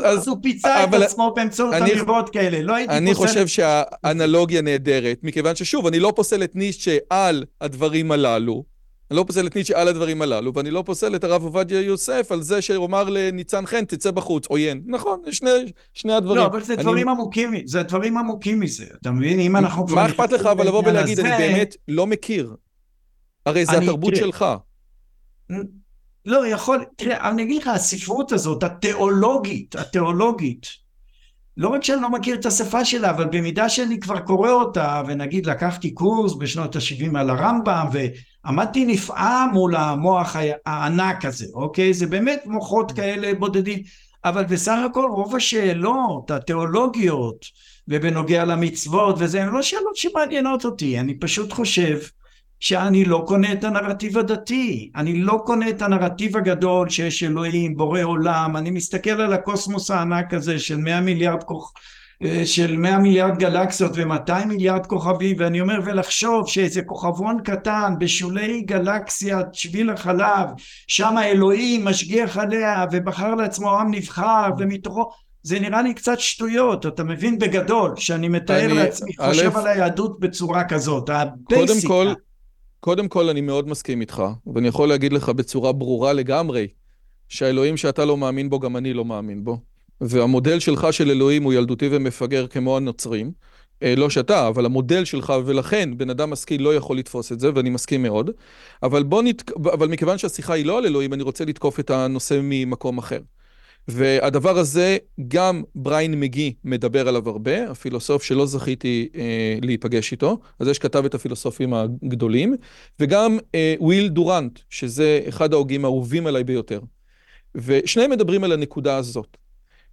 אז 0.03 0.27
הוא 0.27 0.37
פיצה 0.41 0.83
את 0.83 0.93
עצמו 0.93 1.33
באמצעות 1.35 1.73
אמירות 1.73 2.29
כאלה, 2.29 2.61
לא 2.61 2.75
הייתי 2.75 3.13
חושב 3.13 3.47
שהאנלוגיה 3.47 4.61
נהדרת, 4.87 5.19
מכיוון 5.23 5.55
ששוב, 5.55 5.87
אני 5.87 5.99
לא 5.99 6.13
פוסל 6.15 6.43
את 6.43 6.55
ניטשה 6.55 6.97
על 7.09 7.45
הדברים 7.61 8.11
הללו, 8.11 8.63
אני 9.11 9.17
לא 9.17 9.23
פוסל 9.27 9.47
את 9.47 9.55
ניטשה 9.55 9.81
על 9.81 9.87
הדברים 9.87 10.21
הללו, 10.21 10.53
ואני 10.53 10.71
לא 10.71 10.83
פוסל 10.85 11.15
את 11.15 11.23
הרב 11.23 11.43
עובדיה 11.43 11.81
יוסף 11.81 12.31
על 12.31 12.41
זה 12.41 12.61
שהוא 12.61 12.85
אמר 12.85 13.03
לניצן 13.09 13.65
חן, 13.65 13.85
תצא 13.85 14.11
בחוץ, 14.11 14.47
עוין. 14.47 14.81
נכון, 14.85 15.21
שני, 15.31 15.49
שני 15.93 16.13
הדברים. 16.13 16.37
לא, 16.37 16.45
אבל 16.45 16.63
זה 16.63 16.73
אני... 16.73 16.83
דברים 16.83 17.09
עמוקים, 17.09 17.53
זה 17.65 17.83
דברים 17.83 18.17
עמוקים 18.17 18.59
מזה, 18.59 18.85
אתה 19.01 19.11
מבין? 19.11 19.39
אם 19.39 19.55
אנחנו... 19.55 19.85
מה 19.85 20.05
אכפת 20.05 20.31
לך 20.31 20.45
אבל 20.45 20.67
לבוא 20.67 20.83
ולהגיד, 20.85 21.19
הזה... 21.19 21.35
אני 21.35 21.47
באמת 21.47 21.75
לא 21.87 22.07
מכיר. 22.07 22.55
הרי 23.45 23.65
זה 23.65 23.77
התרבות 23.77 24.13
תראה, 24.13 24.25
שלך. 24.25 24.45
לא, 26.25 26.47
יכול, 26.47 26.85
תראה, 26.95 27.29
אני 27.29 27.43
אגיד 27.43 27.61
לך, 27.61 27.67
הספרות 27.67 28.31
הזאת, 28.31 28.63
התיאולוגית, 28.63 29.75
התיאולוגית, 29.75 30.67
לא 31.57 31.69
רק 31.69 31.83
שאני 31.83 32.01
לא 32.01 32.09
מכיר 32.09 32.35
את 32.35 32.45
השפה 32.45 32.85
שלה, 32.85 33.09
אבל 33.09 33.25
במידה 33.25 33.69
שאני 33.69 33.99
כבר 33.99 34.19
קורא 34.19 34.51
אותה, 34.51 35.01
ונגיד 35.07 35.45
לקחתי 35.45 35.91
קורס 35.93 36.33
בשנות 36.39 36.75
ה-70 36.75 37.19
על 37.19 37.29
הרמב"ם, 37.29 37.87
ועמדתי 37.91 38.85
נפעם 38.85 39.49
מול 39.53 39.75
המוח 39.75 40.35
הענק 40.65 41.25
הזה, 41.25 41.45
אוקיי? 41.53 41.93
זה 41.93 42.07
באמת 42.07 42.41
מוחות 42.45 42.91
כאלה 42.91 43.33
בודדים, 43.33 43.79
אבל 44.25 44.43
בסך 44.43 44.77
הכל 44.85 45.05
רוב 45.11 45.35
השאלות 45.35 46.31
התיאולוגיות, 46.31 47.45
ובנוגע 47.87 48.45
למצוות 48.45 49.15
וזה, 49.19 49.43
הן 49.43 49.49
לא 49.49 49.61
שאלות 49.61 49.95
שמעניינות 49.95 50.65
אותי, 50.65 50.99
אני 50.99 51.19
פשוט 51.19 51.53
חושב 51.53 51.97
שאני 52.61 53.05
לא 53.05 53.23
קונה 53.27 53.53
את 53.53 53.63
הנרטיב 53.63 54.17
הדתי, 54.17 54.91
אני 54.95 55.21
לא 55.21 55.41
קונה 55.45 55.69
את 55.69 55.81
הנרטיב 55.81 56.37
הגדול 56.37 56.89
שיש 56.89 57.23
אלוהים, 57.23 57.77
בורא 57.77 58.01
עולם, 58.01 58.57
אני 58.57 58.71
מסתכל 58.71 59.21
על 59.21 59.33
הקוסמוס 59.33 59.91
הענק 59.91 60.33
הזה 60.33 60.59
של 60.59 60.77
מאה 60.77 61.01
מיליארד 61.01 61.43
כוכ... 61.43 61.73
של 62.45 62.77
מאה 62.77 62.97
מיליארד 62.97 63.37
גלקסיות 63.37 63.91
ומאתיים 63.95 64.47
מיליארד 64.47 64.85
כוכבים 64.85 65.35
ואני 65.39 65.61
אומר 65.61 65.79
ולחשוב 65.85 66.47
שאיזה 66.47 66.81
כוכבון 66.81 67.37
קטן 67.43 67.93
בשולי 67.99 68.61
גלקסיית 68.61 69.47
שביל 69.53 69.89
החלב 69.89 70.47
שם 70.87 71.15
אלוהים 71.23 71.85
משגיח 71.85 72.37
עליה 72.37 72.85
ובחר 72.91 73.35
לעצמו 73.35 73.79
עם 73.79 73.93
נבחר 73.93 74.49
ומתוכו 74.57 75.11
זה 75.43 75.59
נראה 75.59 75.81
לי 75.81 75.93
קצת 75.93 76.19
שטויות, 76.19 76.85
אתה 76.85 77.03
מבין 77.03 77.39
בגדול, 77.39 77.93
שאני 77.97 78.27
מתאר 78.27 78.65
אני, 78.65 78.73
לעצמי, 78.73 79.11
חושב 79.17 79.57
על 79.57 79.67
היהדות 79.67 80.19
בצורה 80.19 80.63
כזאת, 80.63 81.09
הבייסיקה. 81.09 81.87
קודם 81.87 81.87
כל, 81.87 82.13
קודם 82.81 83.07
כל, 83.07 83.29
אני 83.29 83.41
מאוד 83.41 83.67
מסכים 83.67 84.01
איתך, 84.01 84.23
ואני 84.53 84.67
יכול 84.67 84.89
להגיד 84.89 85.13
לך 85.13 85.29
בצורה 85.29 85.71
ברורה 85.71 86.13
לגמרי, 86.13 86.67
שהאלוהים 87.29 87.77
שאתה 87.77 88.05
לא 88.05 88.17
מאמין 88.17 88.49
בו, 88.49 88.59
גם 88.59 88.77
אני 88.77 88.93
לא 88.93 89.05
מאמין 89.05 89.43
בו. 89.43 89.57
והמודל 90.01 90.59
שלך 90.59 90.87
של 90.91 91.09
אלוהים 91.09 91.43
הוא 91.43 91.53
ילדותי 91.53 91.89
ומפגר 91.91 92.47
כמו 92.47 92.77
הנוצרים. 92.77 93.31
אה, 93.83 93.95
לא 93.95 94.09
שאתה, 94.09 94.47
אבל 94.47 94.65
המודל 94.65 95.05
שלך, 95.05 95.33
ולכן 95.45 95.97
בן 95.97 96.09
אדם 96.09 96.29
משכיל 96.29 96.61
לא 96.61 96.75
יכול 96.75 96.97
לתפוס 96.97 97.31
את 97.31 97.39
זה, 97.39 97.49
ואני 97.55 97.69
מסכים 97.69 98.03
מאוד. 98.03 98.29
אבל 98.83 99.03
נת... 99.23 99.51
אבל 99.57 99.87
מכיוון 99.87 100.17
שהשיחה 100.17 100.53
היא 100.53 100.65
לא 100.65 100.77
על 100.77 100.85
אלוהים, 100.85 101.13
אני 101.13 101.23
רוצה 101.23 101.45
לתקוף 101.45 101.79
את 101.79 101.89
הנושא 101.89 102.39
ממקום 102.43 102.97
אחר. 102.97 103.19
והדבר 103.87 104.57
הזה, 104.57 104.97
גם 105.27 105.63
בריין 105.75 106.19
מגי 106.19 106.53
מדבר 106.63 107.07
עליו 107.07 107.29
הרבה, 107.29 107.71
הפילוסוף 107.71 108.23
שלא 108.23 108.45
זכיתי 108.45 109.09
אה, 109.15 109.57
להיפגש 109.61 110.11
איתו, 110.11 110.39
אז 110.59 110.67
יש 110.67 110.79
כתב 110.79 111.05
את 111.05 111.15
הפילוסופים 111.15 111.73
הגדולים, 111.73 112.55
וגם 112.99 113.37
אה, 113.55 113.75
וויל 113.79 114.07
דורנט, 114.09 114.59
שזה 114.69 115.21
אחד 115.29 115.53
ההוגים 115.53 115.85
האהובים 115.85 116.27
עליי 116.27 116.43
ביותר. 116.43 116.79
ושניהם 117.55 118.11
מדברים 118.11 118.43
על 118.43 118.51
הנקודה 118.51 118.97
הזאת. 118.97 119.37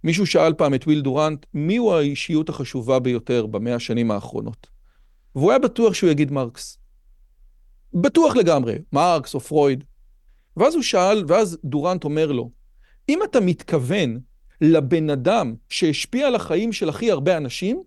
מישהו 0.03 0.25
שאל 0.25 0.53
פעם 0.53 0.73
את 0.73 0.83
וויל 0.83 1.01
דורנט, 1.01 1.45
מיהו 1.53 1.93
האישיות 1.93 2.49
החשובה 2.49 2.99
ביותר 2.99 3.45
במאה 3.45 3.75
השנים 3.75 4.11
האחרונות? 4.11 4.67
והוא 5.35 5.51
היה 5.51 5.59
בטוח 5.59 5.93
שהוא 5.93 6.09
יגיד 6.09 6.31
מרקס. 6.31 6.77
בטוח 7.93 8.35
לגמרי, 8.35 8.75
מרקס 8.93 9.33
או 9.33 9.39
פרויד. 9.39 9.83
ואז 10.57 10.75
הוא 10.75 10.83
שאל, 10.83 11.23
ואז 11.27 11.57
דורנט 11.63 12.03
אומר 12.03 12.31
לו, 12.31 12.49
אם 13.09 13.19
אתה 13.23 13.39
מתכוון 13.39 14.19
לבן 14.61 15.09
אדם 15.09 15.55
שהשפיע 15.69 16.27
על 16.27 16.35
החיים 16.35 16.73
של 16.73 16.89
הכי 16.89 17.11
הרבה 17.11 17.37
אנשים, 17.37 17.83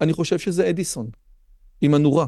אני 0.00 0.12
חושב 0.12 0.38
שזה 0.38 0.68
אדיסון, 0.68 1.10
עם 1.80 1.94
הנורה. 1.94 2.26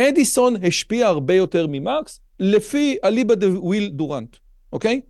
אדיסון 0.00 0.64
השפיע 0.64 1.06
הרבה 1.06 1.34
יותר 1.34 1.66
ממרקס, 1.68 2.20
לפי 2.40 2.96
אליבא 3.04 3.34
דה 3.34 3.60
וויל 3.60 3.88
דורנט, 3.88 4.36
אוקיי? 4.72 5.00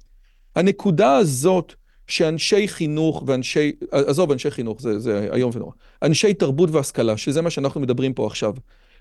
הנקודה 0.56 1.16
הזאת 1.16 1.74
שאנשי 2.06 2.68
חינוך 2.68 3.22
ואנשי, 3.26 3.72
עזוב, 3.90 4.32
אנשי 4.32 4.50
חינוך, 4.50 4.82
זה, 4.82 4.98
זה 4.98 5.28
איום 5.32 5.50
ונורא, 5.54 5.72
אנשי 6.02 6.34
תרבות 6.34 6.70
והשכלה, 6.70 7.16
שזה 7.16 7.42
מה 7.42 7.50
שאנחנו 7.50 7.80
מדברים 7.80 8.14
פה 8.14 8.26
עכשיו, 8.26 8.54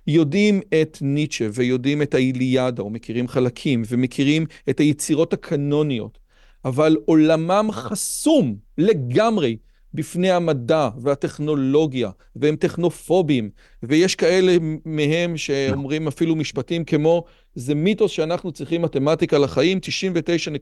יודעים 0.08 0.62
את 0.82 0.98
ניטשה 1.02 1.48
ויודעים 1.54 2.02
את 2.02 2.14
האיליאדה, 2.14 2.82
או 2.82 2.90
מכירים 2.90 3.28
חלקים, 3.28 3.84
ומכירים 3.88 4.46
את 4.70 4.80
היצירות 4.80 5.34
הקנוניות, 5.34 6.23
אבל 6.66 6.98
עולמם 7.06 7.70
חסום 7.72 8.56
לגמרי 8.78 9.58
בפני 9.94 10.32
המדע 10.32 10.90
והטכנולוגיה, 11.02 12.10
והם 12.36 12.56
טכנופובים, 12.56 13.50
ויש 13.84 14.16
כאלה 14.16 14.58
מהם 14.86 15.38
שאומרים 15.38 16.08
אפילו 16.08 16.36
משפטים 16.36 16.86
כמו, 16.86 17.24
זה 17.56 17.76
מיתוס 17.76 18.12
שאנחנו 18.12 18.52
צריכים 18.52 18.82
מתמטיקה 18.82 19.38
לחיים, 19.38 19.80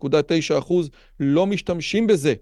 99.9 0.03 0.59
אחוז 0.59 0.89
לא 1.19 1.47
משתמשים 1.47 2.07
בזה. 2.07 2.33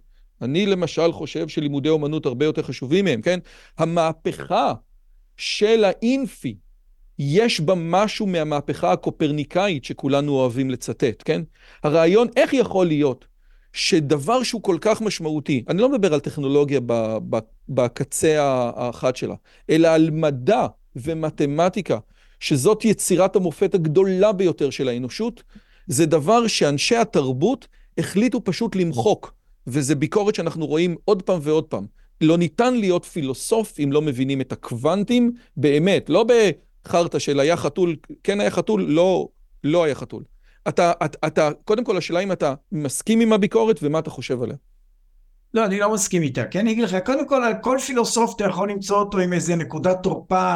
אני 0.42 0.66
למשל 0.66 1.12
חושב 1.12 1.48
שלימודי 1.48 1.90
אומנות 1.90 2.26
הרבה 2.26 2.46
יותר 2.46 2.64
חשובים 2.64 3.06
מהם, 3.06 3.22
כן? 3.22 3.40
המהפכה 3.78 4.74
של 5.38 5.84
האינפי, 5.84 6.56
יש 7.20 7.62
בה 7.62 7.76
משהו 7.76 8.28
מהמהפכה 8.28 8.92
הקופרניקאית 8.92 9.86
שכולנו 9.86 10.32
אוהבים 10.32 10.70
לצטט, 10.70 11.24
כן? 11.26 11.42
הרעיון, 11.84 12.28
איך 12.36 12.54
יכול 12.54 12.88
להיות 12.88 13.26
שדבר 13.80 14.44
שהוא 14.44 14.64
כל 14.64 14.78
כך 14.82 15.02
משמעותי, 15.02 15.64
אני 15.68 15.82
לא 15.82 15.90
מדבר 15.90 16.14
על 16.14 16.20
טכנולוגיה 16.20 16.80
בקצה 17.70 18.44
האחד 18.76 19.16
שלה, 19.16 19.36
אלא 19.70 19.88
על 19.88 20.10
מדע 20.12 20.68
ומתמטיקה, 20.96 21.98
שזאת 22.40 22.86
יצירת 22.86 23.36
המופת 23.36 23.76
הגדולה 23.76 24.32
ביותר 24.32 24.70
של 24.70 24.88
האנושות, 24.88 25.44
זה 25.88 26.06
דבר 26.06 26.48
שאנשי 26.48 26.96
התרבות 26.96 27.68
החליטו 27.98 28.44
פשוט 28.44 28.76
למחוק, 28.76 29.34
וזה 29.68 29.96
ביקורת 29.96 30.36
שאנחנו 30.36 30.66
רואים 30.66 30.96
עוד 31.06 31.22
פעם 31.22 31.40
ועוד 31.44 31.64
פעם. 31.64 31.86
לא 32.22 32.38
ניתן 32.38 32.74
להיות 32.76 33.06
פילוסוף 33.06 33.80
אם 33.84 33.92
לא 33.92 34.02
מבינים 34.02 34.42
את 34.42 34.52
הקוונטים 34.52 35.32
באמת, 35.58 36.10
לא 36.10 36.26
בחרטא 36.30 37.20
של 37.20 37.40
היה 37.40 37.58
חתול, 37.58 37.96
כן 38.24 38.40
היה 38.40 38.52
חתול, 38.52 38.82
לא, 38.82 39.28
לא 39.64 39.84
היה 39.84 39.96
חתול. 39.96 40.24
אתה, 40.70 40.92
אתה, 41.06 41.28
אתה, 41.28 41.50
קודם 41.66 41.84
כל, 41.84 41.98
השאלה 41.98 42.20
אם 42.20 42.32
אתה 42.32 42.54
מסכים 42.72 43.20
עם 43.20 43.34
הביקורת 43.34 43.80
ומה 43.82 44.00
אתה 44.00 44.10
חושב 44.10 44.44
עליה. 44.44 44.56
לא, 45.54 45.66
אני 45.66 45.80
לא 45.80 45.94
מסכים 45.94 46.22
איתה, 46.22 46.46
כי 46.46 46.60
אני 46.60 46.72
אגיד 46.72 46.84
לך, 46.84 46.98
קודם 47.06 47.28
כל, 47.28 47.42
כל 47.62 47.78
פילוסוף 47.86 48.36
אתה 48.36 48.46
יכול 48.46 48.72
למצוא 48.72 48.98
אותו 48.98 49.20
עם 49.20 49.34
איזה 49.34 49.56
נקודת 49.56 49.98
תורפה 50.04 50.56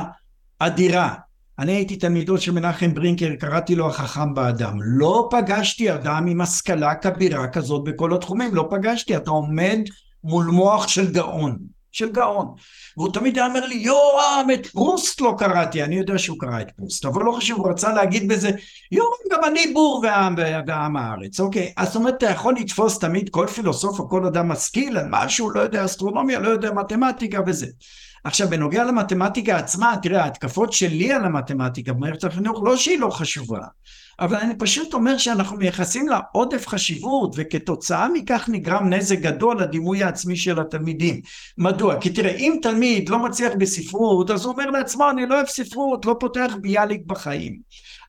אדירה. 0.60 1.14
אני 1.60 1.72
הייתי 1.72 1.96
תלמידו 1.96 2.38
של 2.38 2.52
מנחם 2.52 2.94
ברינקר, 2.94 3.36
קראתי 3.40 3.76
לו 3.76 3.88
החכם 3.88 4.34
באדם. 4.34 4.78
לא 4.82 5.30
פגשתי 5.32 5.94
אדם 5.94 6.28
עם 6.28 6.42
השכלה 6.42 6.96
כבירה 6.96 7.48
כזאת 7.48 7.84
בכל 7.84 8.16
התחומים, 8.16 8.56
לא 8.56 8.68
פגשתי, 8.72 9.16
אתה 9.16 9.32
עומד 9.32 9.80
מול 10.24 10.46
מוח 10.46 10.88
של 10.88 11.12
גאון. 11.12 11.58
של 11.94 12.12
גאון. 12.12 12.54
והוא 12.98 13.14
תמיד 13.14 13.38
היה 13.38 13.48
אומר 13.48 13.66
לי, 13.66 13.76
יורם, 13.76 14.48
את 14.54 14.68
פרוסט 14.68 15.22
לא 15.22 15.36
קראתי, 15.38 15.84
אני 15.84 15.96
יודע 15.96 16.18
שהוא 16.18 16.40
קרא 16.40 16.62
את 16.62 16.72
פרוסט, 16.72 17.06
אבל 17.06 17.24
לא 17.24 17.32
חשוב, 17.32 17.60
הוא 17.60 17.70
רצה 17.70 17.94
להגיד 17.94 18.28
בזה, 18.28 18.52
יורם, 18.92 19.18
גם 19.32 19.44
אני 19.44 19.74
בור 19.74 20.02
ועם, 20.04 20.36
ועם 20.68 20.98
הארץ, 20.98 21.40
אוקיי? 21.40 21.74
אז 21.78 21.88
זאת 21.88 21.96
אומרת, 21.96 22.14
אתה 22.18 22.26
יכול 22.26 22.56
לתפוס 22.60 23.00
תמיד 23.00 23.30
כל 23.30 23.48
פילוסוף 23.48 24.00
או 24.00 24.10
כל 24.10 24.26
אדם 24.26 24.48
משכיל 24.48 24.98
על 24.98 25.06
משהו, 25.10 25.50
לא 25.50 25.60
יודע 25.60 25.86
אסטרונומיה, 25.86 26.40
לא 26.40 26.50
יודע 26.50 26.72
מתמטיקה 26.72 27.40
וזה. 27.46 27.68
עכשיו, 28.24 28.50
בנוגע 28.50 28.84
למתמטיקה 28.84 29.58
עצמה, 29.58 29.96
תראה, 30.02 30.24
ההתקפות 30.24 30.74
שלי 30.74 31.14
על 31.14 31.26
המתמטיקה 31.26 31.94
במערכת 31.94 32.24
החינוך, 32.24 32.62
לא 32.64 32.78
שהיא 32.78 33.00
לא 33.00 33.10
חשובה, 33.10 33.60
אבל 34.20 34.38
אני 34.38 34.54
פשוט 34.60 34.94
אומר 34.94 35.18
שאנחנו 35.18 35.58
מייחסים 35.58 36.08
לה 36.10 36.20
עודף 36.32 36.68
חשיבות, 36.68 37.36
וכתוצאה 37.38 38.08
מכך 38.14 38.50
נגרם 38.52 38.94
נזק 38.94 39.20
גדול 39.20 39.62
לדימוי 39.62 40.04
העצמי 40.04 40.36
של 40.36 40.60
התלמידים. 40.60 41.22
מדוע? 41.58 42.00
כי 42.00 42.10
תראה, 42.10 42.32
אם 42.32 42.56
תלמיד 42.62 43.10
לא 43.10 43.20
מצליח 43.20 43.54
בספרות, 43.58 44.32
אז 44.32 44.46
הוא 44.46 44.54
אומר 44.54 44.70
לעצמו, 44.70 45.10
אני 45.10 45.26
לא 45.26 45.36
אוהב 45.36 45.48
ספרות, 45.48 46.06
לא 46.06 46.16
פותח 46.20 46.54
ביאליק 46.62 47.02
בחיים. 47.06 47.60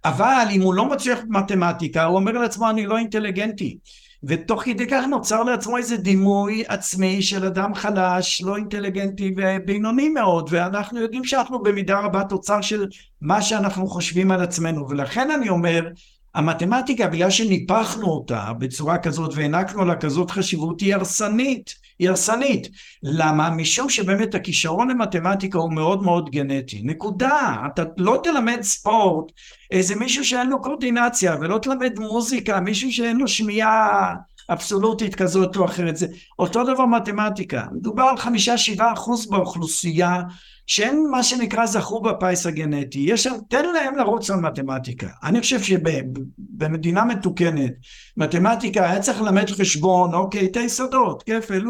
אבל 0.05 0.47
אם 0.51 0.63
הוא 0.63 0.75
לא 0.75 0.85
מצליח 0.85 1.19
במתמטיקה, 1.29 2.05
הוא 2.05 2.17
אומר 2.17 2.33
לעצמו, 2.33 2.71
אני 2.71 2.87
לא 2.87 2.99
אינטליגנטי. 2.99 3.79
ותוך 4.27 4.63
כדי 4.63 4.87
כך 4.87 5.05
נוצר 5.11 5.43
לעצמו 5.43 5.77
איזה 5.77 5.97
דימוי 5.97 6.65
עצמי 6.69 7.23
של 7.23 7.47
אדם 7.47 7.75
חלש, 7.75 8.43
לא 8.43 8.57
אינטליגנטי 8.57 9.35
ובינוני 9.37 10.09
מאוד, 10.09 10.49
ואנחנו 10.53 11.01
יודעים 11.01 11.25
שאנחנו 11.25 11.63
במידה 11.63 12.01
רבה 12.01 12.25
תוצר 12.25 12.61
של 12.61 12.87
מה 13.21 13.43
שאנחנו 13.43 13.87
חושבים 13.87 14.31
על 14.31 14.43
עצמנו, 14.43 14.89
ולכן 14.89 15.31
אני 15.31 15.49
אומר, 15.49 15.89
המתמטיקה, 16.35 17.07
בגלל 17.07 17.31
שניפחנו 17.31 18.07
אותה 18.07 18.53
בצורה 18.59 18.99
כזאת 18.99 19.31
והענקנו 19.35 19.85
לה 19.85 19.97
כזאת 19.97 20.31
חשיבות, 20.31 20.81
היא 20.81 20.95
הרסנית. 20.95 21.84
היא 21.99 22.09
הרסנית. 22.09 22.69
למה? 23.03 23.51
משום 23.51 23.91
שבאמת 23.91 24.35
הכישרון 24.35 24.91
למתמטיקה 24.91 25.59
הוא 25.59 25.73
מאוד 25.73 26.03
מאוד 26.03 26.31
גנטי. 26.31 26.83
נקודה. 26.85 27.57
אתה 27.67 27.83
לא 27.97 28.21
תלמד 28.23 28.63
ספורט 28.63 29.33
איזה 29.71 29.95
מישהו 29.95 30.25
שאין 30.25 30.49
לו 30.49 30.63
קורדינציה, 30.63 31.37
ולא 31.41 31.59
תלמד 31.59 31.99
מוזיקה, 31.99 32.61
מישהו 32.61 32.93
שאין 32.93 33.17
לו 33.17 33.29
שמיעה 33.29 34.15
אבסולוטית 34.51 35.15
כזאת 35.15 35.57
או 35.57 35.65
אחרת. 35.65 35.97
זה 35.97 36.07
אותו 36.39 36.65
דבר 36.65 36.87
מתמטיקה. 36.87 37.65
מדובר 37.73 38.03
על 38.03 38.17
חמישה 38.17 38.59
שבעה 38.59 38.93
אחוז 38.93 39.31
באוכלוסייה 39.31 40.23
שהם 40.67 41.03
מה 41.11 41.23
שנקרא 41.23 41.67
זכו 41.67 42.01
בפיס 42.01 42.47
הגנטי, 42.47 42.99
יש 42.99 43.29
תן 43.49 43.65
להם 43.75 43.97
לרוץ 43.97 44.31
על 44.31 44.41
מתמטיקה. 44.41 45.09
אני 45.23 45.41
חושב 45.41 45.63
שבמדינה 45.63 47.05
מתוקנת, 47.05 47.73
מתמטיקה 48.17 48.91
היה 48.91 49.01
צריך 49.01 49.23
ללמד 49.23 49.51
חשבון, 49.51 50.15
אוקיי, 50.15 50.47
את 50.47 50.57
היסודות, 50.57 51.23
כפל, 51.23 51.65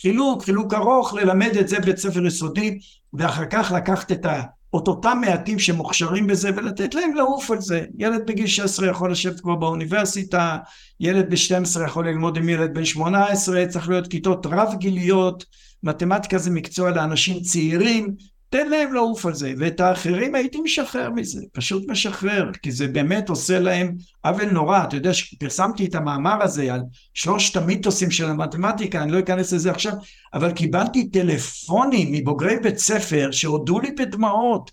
חילוק, 0.00 0.44
חילוק 0.44 0.74
ארוך, 0.74 1.14
ללמד 1.14 1.56
את 1.60 1.68
זה 1.68 1.80
בית 1.80 1.98
ספר 1.98 2.26
יסודי, 2.26 2.78
ואחר 3.12 3.44
כך 3.50 3.72
לקחת 3.76 4.12
את 4.12 4.26
ה... 4.26 4.42
את 4.76 4.88
אותם 4.88 5.18
מעטים 5.20 5.58
שמוכשרים 5.58 6.26
בזה 6.26 6.50
ולתת 6.56 6.94
להם 6.94 7.14
לעוף 7.14 7.50
על 7.50 7.60
זה. 7.60 7.84
ילד 7.98 8.26
בגיל 8.26 8.46
16 8.46 8.86
יכול 8.86 9.12
לשבת 9.12 9.40
כבר 9.40 9.54
באוניברסיטה, 9.54 10.56
ילד 11.00 11.30
ב-12 11.30 11.84
יכול 11.84 12.08
ללמוד 12.08 12.36
עם 12.36 12.48
ילד 12.48 12.74
בן 12.74 12.84
18, 12.84 13.66
צריך 13.66 13.88
להיות 13.88 14.06
כיתות 14.06 14.46
רב 14.46 14.74
גיליות, 14.78 15.44
מתמטיקה 15.82 16.38
זה 16.38 16.50
מקצוע 16.50 16.90
לאנשים 16.90 17.40
צעירים, 17.40 18.14
תן 18.50 18.70
להם 18.70 18.94
לעוף 18.94 19.26
על 19.26 19.34
זה, 19.34 19.54
ואת 19.58 19.80
האחרים 19.80 20.34
הייתי 20.34 20.60
משחרר 20.60 21.10
מזה, 21.10 21.42
פשוט 21.52 21.88
משחרר, 21.88 22.50
כי 22.62 22.72
זה 22.72 22.88
באמת 22.88 23.28
עושה 23.28 23.58
להם 23.58 23.94
עוול 24.24 24.50
נורא, 24.50 24.84
אתה 24.84 24.96
יודע 24.96 25.14
שפרסמתי 25.14 25.84
את 25.86 25.94
המאמר 25.94 26.42
הזה 26.42 26.74
על 26.74 26.80
שלושת 27.14 27.56
המיתוסים 27.56 28.10
של 28.10 28.24
המתמטיקה, 28.24 29.02
אני 29.02 29.12
לא 29.12 29.18
אכנס 29.18 29.52
לזה 29.52 29.70
עכשיו, 29.70 29.92
אבל 30.34 30.52
קיבלתי 30.52 31.08
טלפונים 31.08 32.12
מבוגרי 32.12 32.56
בית 32.62 32.78
ספר 32.78 33.28
שהודו 33.30 33.80
לי 33.80 33.90
בדמעות, 33.90 34.70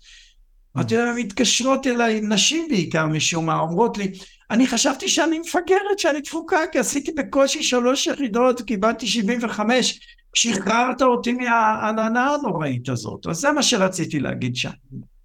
אתה 0.80 0.94
יודע, 0.94 1.12
מתקשרות 1.16 1.86
אליי, 1.86 2.20
נשים 2.20 2.66
בעיקר 2.70 3.06
משום 3.06 3.46
מה, 3.46 3.58
אומרות 3.58 3.98
לי, 3.98 4.12
אני 4.50 4.66
חשבתי 4.66 5.08
שאני 5.08 5.38
מפגרת, 5.38 5.98
שאני 5.98 6.22
תפוקה, 6.22 6.60
כי 6.72 6.78
עשיתי 6.78 7.12
בקושי 7.12 7.62
שלוש 7.62 8.06
יחידות, 8.06 8.62
קיבלתי 8.62 9.06
75, 9.06 10.00
שחררת 10.34 11.02
אותי 11.02 11.32
מהעננה 11.32 12.34
הנוראית 12.34 12.88
הזאת. 12.88 13.26
אז 13.26 13.36
זה 13.36 13.52
מה 13.52 13.62
שרציתי 13.62 14.20
להגיד 14.20 14.56
שם. 14.56 14.70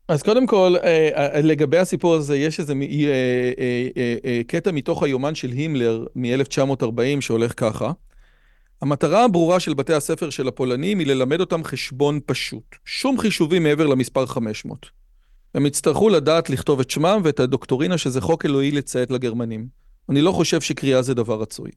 אז 0.07 0.24
קודם 0.24 0.47
כל, 0.47 0.76
אה, 0.84 1.09
אה, 1.15 1.41
לגבי 1.41 1.78
הסיפור 1.78 2.15
הזה, 2.15 2.38
יש 2.38 2.59
איזה 2.59 2.74
אה, 2.74 4.41
קטע 4.47 4.72
מתוך 4.72 5.03
היומן 5.03 5.36
של 5.36 5.51
הימלר 5.51 6.05
מ-1940 6.15 7.22
שהולך 7.22 7.53
ככה. 7.57 7.91
המטרה 8.82 9.24
הברורה 9.24 9.59
של 9.59 9.74
בתי 9.74 9.93
הספר 9.93 10.30
של 10.30 10.47
הפולנים 10.47 10.99
היא 10.99 11.07
ללמד 11.07 11.39
אותם 11.39 11.63
חשבון 11.63 12.19
פשוט. 12.26 12.76
שום 12.86 13.17
חישובים 13.17 13.63
מעבר 13.63 13.88
למספר 13.88 14.26
500. 14.26 15.01
הם 15.56 15.66
יצטרכו 15.66 16.10
לדעת 16.10 16.49
לכתוב 16.49 16.80
את 16.80 16.89
שמם 16.89 17.22
ואת 17.24 17.39
הדוקטורינה 17.39 17.97
שזה 17.97 18.22
חוק 18.22 18.45
אלוהי 18.45 18.72
לציית 18.72 19.12
לגרמנים. 19.12 19.68
אני 20.10 20.22
לא 20.22 20.32
חושב 20.32 20.62
שקריאה 20.62 21.02
זה 21.02 21.14
דבר 21.14 21.41
רצוי. 21.41 21.72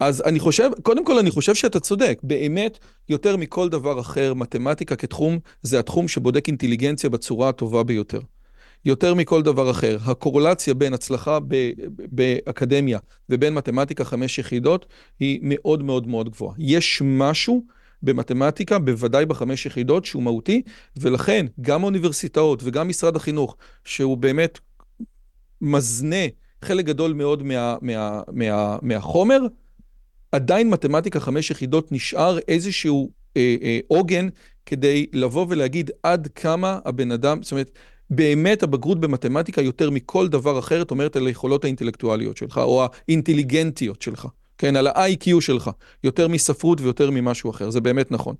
אז 0.00 0.22
אני 0.26 0.40
חושב, 0.40 0.70
קודם 0.82 1.04
כל 1.04 1.18
אני 1.18 1.30
חושב 1.30 1.54
שאתה 1.54 1.80
צודק, 1.80 2.18
באמת, 2.22 2.78
יותר 3.08 3.36
מכל 3.36 3.68
דבר 3.68 4.00
אחר, 4.00 4.34
מתמטיקה 4.34 4.96
כתחום, 4.96 5.38
זה 5.62 5.78
התחום 5.78 6.08
שבודק 6.08 6.48
אינטליגנציה 6.48 7.10
בצורה 7.10 7.48
הטובה 7.48 7.82
ביותר. 7.82 8.20
יותר 8.84 9.14
מכל 9.14 9.42
דבר 9.42 9.70
אחר. 9.70 9.98
הקורלציה 10.04 10.74
בין 10.74 10.94
הצלחה 10.94 11.38
באקדמיה 12.12 12.98
ובין 13.28 13.54
מתמטיקה 13.54 14.04
חמש 14.04 14.38
יחידות 14.38 14.86
היא 15.20 15.40
מאוד 15.42 15.82
מאוד 15.82 16.06
מאוד 16.06 16.28
גבוהה. 16.28 16.54
יש 16.58 17.02
משהו 17.04 17.64
במתמטיקה, 18.02 18.78
בוודאי 18.78 19.26
בחמש 19.26 19.66
יחידות, 19.66 20.04
שהוא 20.04 20.22
מהותי, 20.22 20.62
ולכן 20.96 21.46
גם 21.60 21.82
האוניברסיטאות 21.82 22.60
וגם 22.64 22.88
משרד 22.88 23.16
החינוך, 23.16 23.56
שהוא 23.84 24.16
באמת 24.16 24.58
מזנה 25.60 26.26
חלק 26.62 26.84
גדול 26.84 27.12
מאוד 27.12 27.42
מה, 27.42 27.76
מה, 27.82 28.22
מה, 28.32 28.78
מהחומר, 28.82 29.40
עדיין 30.32 30.70
מתמטיקה 30.70 31.20
חמש 31.20 31.50
יחידות 31.50 31.92
נשאר 31.92 32.38
איזשהו 32.38 33.10
אה, 33.36 33.56
אה, 33.62 33.78
עוגן 33.88 34.28
כדי 34.66 35.06
לבוא 35.12 35.46
ולהגיד 35.48 35.90
עד 36.02 36.28
כמה 36.34 36.78
הבן 36.84 37.12
אדם, 37.12 37.42
זאת 37.42 37.52
אומרת, 37.52 37.70
באמת 38.10 38.62
הבגרות 38.62 39.00
במתמטיקה 39.00 39.62
יותר 39.62 39.90
מכל 39.90 40.28
דבר 40.28 40.58
אחר, 40.58 40.82
את 40.82 40.90
אומרת 40.90 41.16
על 41.16 41.26
היכולות 41.26 41.64
האינטלקטואליות 41.64 42.36
שלך, 42.36 42.58
או 42.58 42.86
האינטליגנטיות 43.08 44.02
שלך, 44.02 44.26
כן, 44.60 44.76
על 44.76 44.86
ה-IQ 44.86 45.40
שלך, 45.40 45.70
יותר 46.04 46.28
מספרות 46.28 46.80
ויותר 46.80 47.10
ממשהו 47.10 47.50
אחר, 47.50 47.70
זה 47.70 47.80
באמת 47.80 48.12
נכון. 48.12 48.34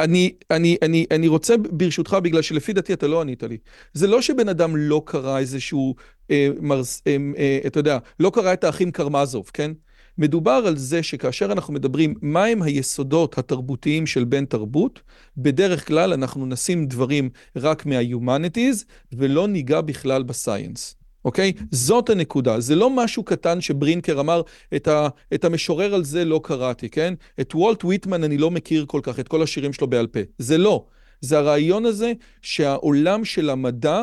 אני, 0.00 0.32
אני, 0.50 0.76
אני, 0.82 1.06
אני 1.10 1.28
רוצה 1.28 1.56
ברשותך, 1.56 2.16
בגלל 2.22 2.42
שלפי 2.42 2.72
דעתי 2.72 2.92
אתה 2.92 3.06
לא 3.06 3.20
ענית 3.20 3.42
לי. 3.42 3.58
זה 3.92 4.06
לא 4.06 4.22
שבן 4.22 4.48
אדם 4.48 4.76
לא 4.76 5.02
קרא 5.06 5.38
איזשהו, 5.38 5.94
אה, 6.30 6.48
מרס, 6.60 7.02
אה, 7.06 7.16
אה, 7.38 7.58
אתה 7.66 7.80
יודע, 7.80 7.98
לא 8.20 8.30
קרא 8.34 8.52
את 8.52 8.64
האחים 8.64 8.90
קרמזוב, 8.90 9.50
כן? 9.54 9.72
מדובר 10.18 10.62
על 10.66 10.76
זה 10.76 11.02
שכאשר 11.02 11.52
אנחנו 11.52 11.74
מדברים 11.74 12.14
מהם 12.22 12.62
היסודות 12.62 13.38
התרבותיים 13.38 14.06
של 14.06 14.24
בן 14.24 14.44
תרבות, 14.44 15.00
בדרך 15.36 15.88
כלל 15.88 16.12
אנחנו 16.12 16.46
נשים 16.46 16.86
דברים 16.86 17.30
רק 17.56 17.86
מה-humanities 17.86 18.84
ולא 19.12 19.48
ניגע 19.48 19.80
בכלל 19.80 20.22
בסייאנס. 20.22 21.01
אוקיי? 21.24 21.52
זאת 21.70 22.10
הנקודה. 22.10 22.60
זה 22.60 22.76
לא 22.76 22.90
משהו 22.90 23.22
קטן 23.24 23.60
שברינקר 23.60 24.20
אמר, 24.20 24.42
את, 24.76 24.88
ה, 24.88 25.08
את 25.34 25.44
המשורר 25.44 25.94
על 25.94 26.04
זה 26.04 26.24
לא 26.24 26.40
קראתי, 26.44 26.88
כן? 26.88 27.14
את 27.40 27.54
וולט 27.54 27.84
ויטמן 27.84 28.24
אני 28.24 28.38
לא 28.38 28.50
מכיר 28.50 28.84
כל 28.86 29.00
כך, 29.02 29.18
את 29.18 29.28
כל 29.28 29.42
השירים 29.42 29.72
שלו 29.72 29.86
בעל 29.86 30.06
פה. 30.06 30.20
זה 30.38 30.58
לא. 30.58 30.86
זה 31.20 31.38
הרעיון 31.38 31.86
הזה 31.86 32.12
שהעולם 32.42 33.24
של 33.24 33.50
המדע, 33.50 34.02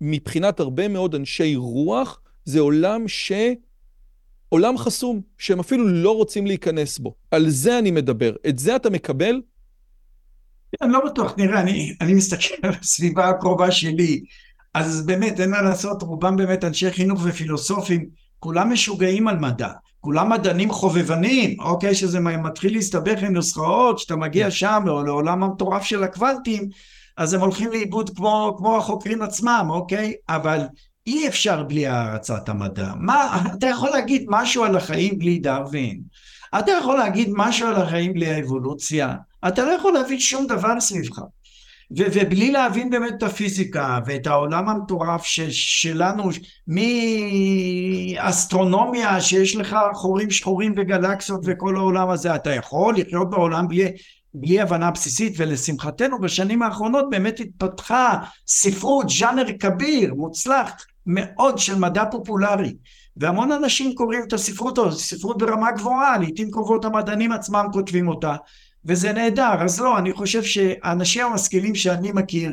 מבחינת 0.00 0.60
הרבה 0.60 0.88
מאוד 0.88 1.14
אנשי 1.14 1.56
רוח, 1.56 2.20
זה 2.44 2.60
עולם 2.60 3.08
ש... 3.08 3.32
עולם 4.48 4.78
חסום, 4.78 5.20
שהם 5.38 5.60
אפילו 5.60 5.88
לא 5.88 6.16
רוצים 6.16 6.46
להיכנס 6.46 6.98
בו. 6.98 7.14
על 7.30 7.50
זה 7.50 7.78
אני 7.78 7.90
מדבר. 7.90 8.34
את 8.48 8.58
זה 8.58 8.76
אתה 8.76 8.90
מקבל? 8.90 9.40
אני 10.82 10.92
לא 10.92 11.00
בטוח, 11.06 11.34
נראה, 11.38 11.60
אני, 11.60 11.94
אני 12.00 12.14
מסתכל 12.14 12.54
על 12.62 12.72
הסביבה 12.80 13.28
הקרובה 13.28 13.70
שלי. 13.70 14.24
אז 14.74 15.06
באמת 15.06 15.40
אין 15.40 15.50
מה 15.50 15.62
לעשות, 15.62 16.02
רובם 16.02 16.36
באמת 16.36 16.64
אנשי 16.64 16.90
חינוך 16.90 17.20
ופילוסופים, 17.24 18.06
כולם 18.38 18.72
משוגעים 18.72 19.28
על 19.28 19.38
מדע, 19.38 19.68
כולם 20.00 20.32
מדענים 20.32 20.70
חובבנים, 20.70 21.60
אוקיי, 21.60 21.94
שזה 21.94 22.20
מתחיל 22.20 22.72
להסתבך 22.72 23.22
עם 23.22 23.32
נוסחאות, 23.32 23.98
שאתה 23.98 24.16
מגיע 24.16 24.50
שם 24.50 24.82
לעולם 24.86 25.42
המטורף 25.42 25.82
של 25.82 26.04
הקוונטים, 26.04 26.68
אז 27.16 27.34
הם 27.34 27.40
הולכים 27.40 27.70
לאיבוד 27.70 28.10
כמו, 28.16 28.54
כמו 28.58 28.76
החוקרים 28.76 29.22
עצמם, 29.22 29.66
אוקיי? 29.70 30.14
אבל 30.28 30.60
אי 31.06 31.28
אפשר 31.28 31.62
בלי 31.62 31.86
הערצת 31.86 32.48
המדע. 32.48 32.92
מה, 32.96 33.42
אתה 33.58 33.66
יכול 33.66 33.90
להגיד 33.90 34.24
משהו 34.28 34.64
על 34.64 34.76
החיים 34.76 35.18
בלי 35.18 35.38
דרווין. 35.38 36.00
אתה 36.58 36.72
יכול 36.72 36.98
להגיד 36.98 37.28
משהו 37.32 37.68
על 37.68 37.74
החיים 37.74 38.12
בלי 38.12 38.26
האבולוציה. 38.26 39.14
אתה 39.48 39.64
לא 39.64 39.70
יכול 39.70 39.92
להבין 39.92 40.20
שום 40.20 40.46
דבר 40.46 40.80
סביבך. 40.80 41.18
ובלי 41.90 42.50
להבין 42.50 42.90
באמת 42.90 43.14
את 43.18 43.22
הפיזיקה 43.22 43.98
ואת 44.06 44.26
העולם 44.26 44.68
המטורף 44.68 45.24
ש- 45.24 45.40
שלנו, 45.80 46.30
מאסטרונומיה 48.16 49.20
שיש 49.20 49.56
לך 49.56 49.76
חורים 49.94 50.30
שחורים 50.30 50.74
וגלקסיות 50.76 51.40
וכל 51.44 51.76
העולם 51.76 52.10
הזה, 52.10 52.34
אתה 52.34 52.54
יכול 52.54 52.96
לחיות 52.96 53.30
בעולם 53.30 53.68
בלי, 53.68 53.92
בלי 54.34 54.60
הבנה 54.60 54.90
בסיסית, 54.90 55.34
ולשמחתנו 55.36 56.20
בשנים 56.20 56.62
האחרונות 56.62 57.10
באמת 57.10 57.40
התפתחה 57.40 58.18
ספרות, 58.46 59.08
ז'אנר 59.08 59.46
כביר, 59.60 60.14
מוצלח 60.14 60.70
מאוד 61.06 61.58
של 61.58 61.78
מדע 61.78 62.04
פופולרי. 62.10 62.74
והמון 63.16 63.52
אנשים 63.52 63.94
קוראים 63.94 64.22
את 64.28 64.32
הספרות 64.32 64.78
הזאת, 64.78 65.00
ספרות 65.00 65.38
ברמה 65.38 65.72
גבוהה, 65.72 66.18
לעיתים 66.18 66.50
קרובות 66.50 66.84
המדענים 66.84 67.32
עצמם 67.32 67.66
כותבים 67.72 68.08
אותה. 68.08 68.36
וזה 68.84 69.12
נהדר. 69.12 69.54
אז 69.60 69.80
לא, 69.80 69.98
אני 69.98 70.12
חושב 70.12 70.42
שהאנשים 70.42 71.26
המשכילים 71.26 71.74
שאני 71.74 72.12
מכיר, 72.12 72.52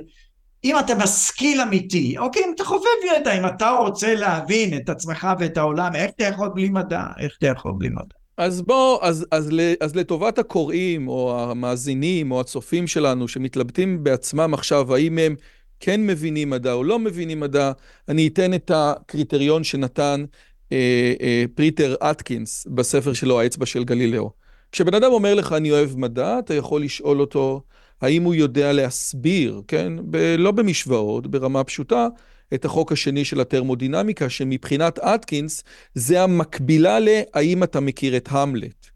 אם 0.63 0.79
אתה 0.79 0.95
משכיל 0.95 1.61
אמיתי, 1.61 2.17
אוקיי, 2.17 2.41
אם 2.45 2.51
אתה 2.55 2.63
חובב 2.63 3.15
ידע, 3.15 3.37
אם 3.37 3.45
אתה 3.45 3.69
רוצה 3.69 4.15
להבין 4.15 4.77
את 4.77 4.89
עצמך 4.89 5.27
ואת 5.39 5.57
העולם, 5.57 5.95
איך 5.95 6.11
אתה 6.15 6.23
יכול 6.23 6.49
בלי 6.53 6.69
מדע? 6.69 7.03
איך 7.19 7.35
אתה 7.37 7.47
יכול 7.47 7.73
בלי 7.77 7.89
מדע? 7.89 8.15
אז 8.37 8.61
בוא, 8.61 8.99
אז, 9.01 9.25
אז, 9.31 9.49
אז 9.81 9.95
לטובת 9.95 10.39
הקוראים, 10.39 11.07
או 11.07 11.41
המאזינים, 11.51 12.31
או 12.31 12.39
הצופים 12.39 12.87
שלנו, 12.87 13.27
שמתלבטים 13.27 14.03
בעצמם 14.03 14.53
עכשיו, 14.53 14.95
האם 14.95 15.17
הם 15.17 15.35
כן 15.79 16.07
מבינים 16.07 16.49
מדע 16.49 16.73
או 16.73 16.83
לא 16.83 16.99
מבינים 16.99 17.39
מדע, 17.39 17.71
אני 18.09 18.27
אתן 18.27 18.53
את 18.53 18.71
הקריטריון 18.73 19.63
שנתן 19.63 20.25
אה, 20.71 21.13
אה, 21.21 21.45
פיטר 21.55 21.95
אטקינס 21.99 22.67
בספר 22.75 23.13
שלו, 23.13 23.39
האצבע 23.39 23.65
של 23.65 23.83
גלילאו. 23.83 24.31
כשבן 24.71 24.93
אדם 24.93 25.11
אומר 25.11 25.35
לך, 25.35 25.53
אני 25.53 25.71
אוהב 25.71 25.97
מדע, 25.97 26.39
אתה 26.39 26.53
יכול 26.53 26.83
לשאול 26.83 27.21
אותו, 27.21 27.61
האם 28.01 28.23
הוא 28.23 28.35
יודע 28.35 28.73
להסביר, 28.73 29.61
כן? 29.67 29.93
ב- 30.11 30.35
לא 30.37 30.51
במשוואות, 30.51 31.27
ברמה 31.27 31.63
פשוטה, 31.63 32.07
את 32.53 32.65
החוק 32.65 32.91
השני 32.91 33.25
של 33.25 33.41
התרמודינמיקה, 33.41 34.29
שמבחינת 34.29 34.99
אטקינס 34.99 35.63
זה 35.95 36.23
המקבילה 36.23 36.99
ל"האם 36.99 37.63
אתה 37.63 37.79
מכיר 37.79 38.17
את 38.17 38.27
המלט". 38.31 38.87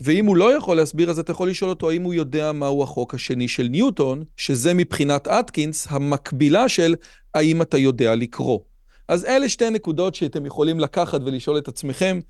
ואם 0.00 0.26
הוא 0.26 0.36
לא 0.36 0.56
יכול 0.56 0.76
להסביר, 0.76 1.10
אז 1.10 1.18
אתה 1.18 1.32
יכול 1.32 1.48
לשאול 1.48 1.70
אותו 1.70 1.90
האם 1.90 2.02
הוא 2.02 2.14
יודע 2.14 2.52
מהו 2.52 2.82
החוק 2.82 3.14
השני 3.14 3.48
של 3.48 3.62
ניוטון, 3.62 4.24
שזה 4.36 4.74
מבחינת 4.74 5.28
אטקינס 5.28 5.86
המקבילה 5.90 6.68
של 6.68 6.94
האם 7.34 7.62
אתה 7.62 7.78
יודע 7.78 8.14
לקרוא. 8.14 8.60
אז 9.08 9.24
אלה 9.24 9.48
שתי 9.48 9.70
נקודות 9.70 10.14
שאתם 10.14 10.46
יכולים 10.46 10.80
לקחת 10.80 11.20
ולשאול 11.24 11.58
את 11.58 11.68
עצמכם 11.68 12.20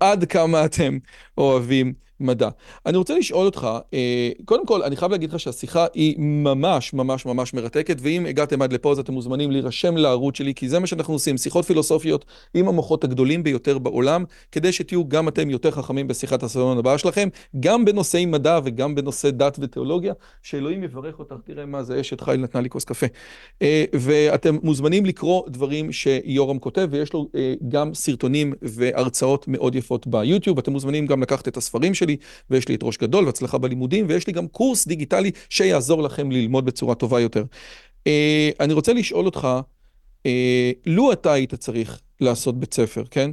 עד 0.00 0.24
כמה 0.24 0.64
אתם 0.64 0.98
אוהבים 1.38 2.05
מדע. 2.20 2.48
אני 2.86 2.96
רוצה 2.96 3.18
לשאול 3.18 3.46
אותך, 3.46 3.68
אה, 3.94 4.30
קודם 4.44 4.66
כל, 4.66 4.82
אני 4.82 4.96
חייב 4.96 5.10
להגיד 5.10 5.32
לך 5.32 5.40
שהשיחה 5.40 5.86
היא 5.94 6.14
ממש 6.18 6.92
ממש 6.92 7.26
ממש 7.26 7.54
מרתקת, 7.54 7.96
ואם 8.00 8.26
הגעתם 8.26 8.62
עד 8.62 8.72
לפה 8.72 8.92
אז 8.92 8.98
אתם 8.98 9.12
מוזמנים 9.12 9.50
להירשם 9.50 9.96
לערוץ 9.96 10.36
שלי, 10.36 10.54
כי 10.54 10.68
זה 10.68 10.78
מה 10.78 10.86
שאנחנו 10.86 11.14
עושים, 11.14 11.36
שיחות 11.36 11.64
פילוסופיות 11.64 12.24
עם 12.54 12.68
המוחות 12.68 13.04
הגדולים 13.04 13.42
ביותר 13.42 13.78
בעולם, 13.78 14.24
כדי 14.52 14.72
שתהיו 14.72 15.08
גם 15.08 15.28
אתם 15.28 15.50
יותר 15.50 15.70
חכמים 15.70 16.08
בשיחת 16.08 16.42
הסלון 16.42 16.78
הבאה 16.78 16.98
שלכם, 16.98 17.28
גם 17.60 17.84
בנושאי 17.84 18.26
מדע 18.26 18.60
וגם 18.64 18.94
בנושא 18.94 19.30
דת 19.30 19.58
ותיאולוגיה, 19.60 20.12
שאלוהים 20.42 20.84
יברך 20.84 21.18
אותך, 21.18 21.34
תראה 21.44 21.66
מה 21.66 21.82
זה 21.82 22.00
אשת 22.00 22.20
חיל 22.20 22.40
נתנה 22.40 22.60
לי 22.60 22.70
כוס 22.70 22.84
קפה. 22.84 23.06
אה, 23.62 23.84
ואתם 23.92 24.56
מוזמנים 24.62 25.06
לקרוא 25.06 25.42
דברים 25.48 25.92
שיורם 25.92 26.58
כותב, 26.58 26.88
ויש 26.90 27.12
לו 27.12 27.28
אה, 27.36 27.54
גם 27.68 27.94
סרטונים 27.94 28.52
והרצאות 28.62 29.48
מאוד 29.48 29.74
יפות 29.74 30.06
ביוטיוב, 30.06 30.58
אתם 30.58 30.72
מוזמנים 30.72 31.06
גם 31.06 31.22
לקחת 31.22 31.48
את 31.48 31.56
הספרים 31.56 31.94
שלי. 31.94 32.05
שלי, 32.06 32.16
ויש 32.50 32.68
לי 32.68 32.74
את 32.74 32.82
ראש 32.82 32.96
גדול 32.98 33.26
והצלחה 33.26 33.58
בלימודים, 33.58 34.06
ויש 34.08 34.26
לי 34.26 34.32
גם 34.32 34.48
קורס 34.48 34.86
דיגיטלי 34.86 35.30
שיעזור 35.50 36.02
לכם 36.02 36.30
ללמוד 36.30 36.64
בצורה 36.64 36.94
טובה 36.94 37.20
יותר. 37.20 37.44
אה, 38.06 38.50
אני 38.60 38.72
רוצה 38.72 38.92
לשאול 38.92 39.26
אותך, 39.26 39.48
אה, 40.26 40.72
לו 40.86 41.12
אתה 41.12 41.32
היית 41.32 41.54
צריך 41.54 42.00
לעשות 42.20 42.60
בית 42.60 42.74
ספר, 42.74 43.04
כן? 43.10 43.30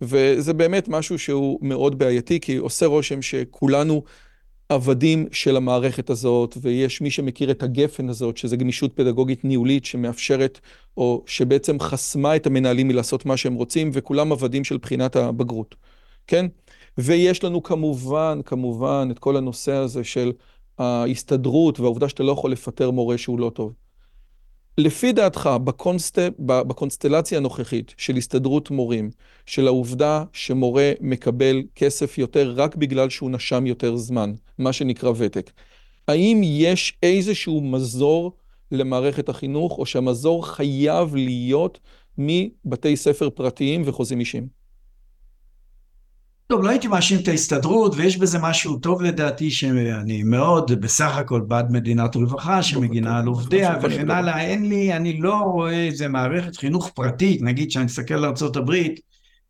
וזה 0.00 0.52
באמת 0.52 0.88
משהו 0.88 1.18
שהוא 1.18 1.58
מאוד 1.62 1.98
בעייתי, 1.98 2.40
כי 2.40 2.56
עושה 2.56 2.86
רושם 2.86 3.22
שכולנו 3.22 4.02
עבדים 4.68 5.26
של 5.32 5.56
המערכת 5.56 6.10
הזאת, 6.10 6.58
ויש 6.62 7.00
מי 7.00 7.10
שמכיר 7.10 7.50
את 7.50 7.62
הגפן 7.62 8.08
הזאת, 8.08 8.36
שזה 8.36 8.56
גמישות 8.56 8.92
פדגוגית 8.94 9.44
ניהולית 9.44 9.84
שמאפשרת, 9.84 10.60
או 10.96 11.24
שבעצם 11.26 11.80
חסמה 11.80 12.36
את 12.36 12.46
המנהלים 12.46 12.88
מלעשות 12.88 13.26
מה 13.26 13.36
שהם 13.36 13.54
רוצים, 13.54 13.90
וכולם 13.92 14.32
עבדים 14.32 14.64
של 14.64 14.76
בחינת 14.76 15.16
הבגרות, 15.16 15.74
כן? 16.26 16.46
ויש 16.98 17.44
לנו 17.44 17.62
כמובן, 17.62 18.40
כמובן, 18.44 19.08
את 19.10 19.18
כל 19.18 19.36
הנושא 19.36 19.72
הזה 19.72 20.04
של 20.04 20.32
ההסתדרות 20.78 21.80
והעובדה 21.80 22.08
שאתה 22.08 22.22
לא 22.22 22.32
יכול 22.32 22.52
לפטר 22.52 22.90
מורה 22.90 23.18
שהוא 23.18 23.38
לא 23.38 23.50
טוב. 23.54 23.72
לפי 24.78 25.12
דעתך, 25.12 25.50
בקונסט... 25.64 26.18
בקונסטלציה 26.38 27.38
הנוכחית 27.38 27.94
של 27.96 28.16
הסתדרות 28.16 28.70
מורים, 28.70 29.10
של 29.46 29.66
העובדה 29.66 30.24
שמורה 30.32 30.92
מקבל 31.00 31.62
כסף 31.74 32.18
יותר 32.18 32.54
רק 32.56 32.76
בגלל 32.76 33.10
שהוא 33.10 33.30
נשם 33.30 33.66
יותר 33.66 33.96
זמן, 33.96 34.32
מה 34.58 34.72
שנקרא 34.72 35.12
ותק, 35.16 35.50
האם 36.08 36.40
יש 36.44 36.98
איזשהו 37.02 37.60
מזור 37.60 38.32
למערכת 38.72 39.28
החינוך, 39.28 39.78
או 39.78 39.86
שהמזור 39.86 40.46
חייב 40.46 41.16
להיות 41.16 41.78
מבתי 42.18 42.96
ספר 42.96 43.30
פרטיים 43.30 43.82
וחוזים 43.84 44.20
אישיים? 44.20 44.57
טוב, 46.52 46.62
לא 46.62 46.68
הייתי 46.70 46.88
מאשים 46.88 47.20
את 47.22 47.28
ההסתדרות, 47.28 47.94
ויש 47.96 48.16
בזה 48.16 48.38
משהו 48.38 48.78
טוב 48.78 49.02
לדעתי, 49.02 49.50
שאני 49.50 50.22
מאוד 50.22 50.80
בסך 50.80 51.16
הכל 51.16 51.40
בעד 51.40 51.72
מדינת 51.72 52.14
רווחה, 52.14 52.62
שמגינה 52.62 53.18
על 53.18 53.26
עובדיה 53.26 53.78
וכן 53.82 54.10
הלאה. 54.10 54.40
אין 54.40 54.68
לי, 54.68 54.92
אני 54.92 55.20
לא 55.20 55.34
רואה 55.34 55.86
איזה 55.86 56.08
מערכת 56.08 56.56
חינוך 56.56 56.90
פרטית, 56.94 57.42
נגיד 57.42 57.70
שאני 57.70 57.84
מסתכל 57.84 58.14
על 58.14 58.24
ארה"ב, 58.24 58.72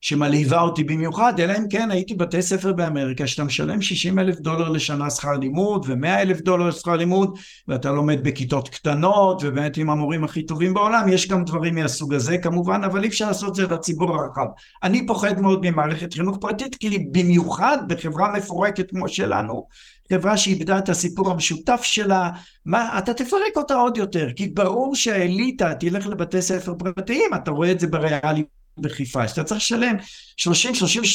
שמלהיבה 0.00 0.60
אותי 0.60 0.84
במיוחד, 0.84 1.40
אלא 1.40 1.52
אם 1.58 1.68
כן 1.70 1.90
הייתי 1.90 2.14
בתי 2.14 2.42
ספר 2.42 2.72
באמריקה 2.72 3.26
שאתה 3.26 3.44
משלם 3.44 3.82
60 3.82 4.18
אלף 4.18 4.40
דולר 4.40 4.68
לשנה 4.68 5.10
שכר 5.10 5.32
לימוד 5.36 5.84
ו-100 5.88 6.06
אלף 6.06 6.40
דולר 6.40 6.70
שכר 6.70 6.96
לימוד 6.96 7.38
ואתה 7.68 7.92
לומד 7.92 8.24
בכיתות 8.24 8.68
קטנות 8.68 9.42
ובאמת 9.44 9.76
עם 9.76 9.90
המורים 9.90 10.24
הכי 10.24 10.42
טובים 10.42 10.74
בעולם, 10.74 11.08
יש 11.08 11.28
גם 11.28 11.44
דברים 11.44 11.74
מהסוג 11.74 12.14
הזה 12.14 12.38
כמובן, 12.38 12.84
אבל 12.84 13.02
אי 13.02 13.08
אפשר 13.08 13.26
לעשות 13.28 13.50
את 13.50 13.54
זה 13.54 13.74
לציבור 13.74 14.14
הרחב. 14.14 14.46
אני 14.82 15.06
פוחד 15.06 15.40
מאוד 15.40 15.66
ממערכת 15.66 16.14
חינוך 16.14 16.38
פרטית, 16.40 16.74
כי 16.74 16.98
במיוחד 17.12 17.78
בחברה 17.88 18.32
מפורקת 18.32 18.90
כמו 18.90 19.08
שלנו, 19.08 19.66
חברה 20.12 20.36
שאיבדה 20.36 20.78
את 20.78 20.88
הסיפור 20.88 21.30
המשותף 21.30 21.80
שלה, 21.82 22.30
מה, 22.66 22.98
אתה 22.98 23.14
תפרק 23.14 23.56
אותה 23.56 23.74
עוד 23.74 23.96
יותר, 23.96 24.28
כי 24.36 24.48
ברור 24.48 24.94
שהאליטה 24.94 25.74
תלך 25.74 26.06
לבתי 26.06 26.42
ספר 26.42 26.74
פרטיים, 26.74 27.34
אתה 27.34 27.50
רואה 27.50 27.70
את 27.70 27.80
זה 27.80 27.86
בריאליות. 27.86 28.58
בחיפה, 28.80 29.28
שאתה 29.28 29.44
צריך 29.44 29.60
לשלם 29.60 29.96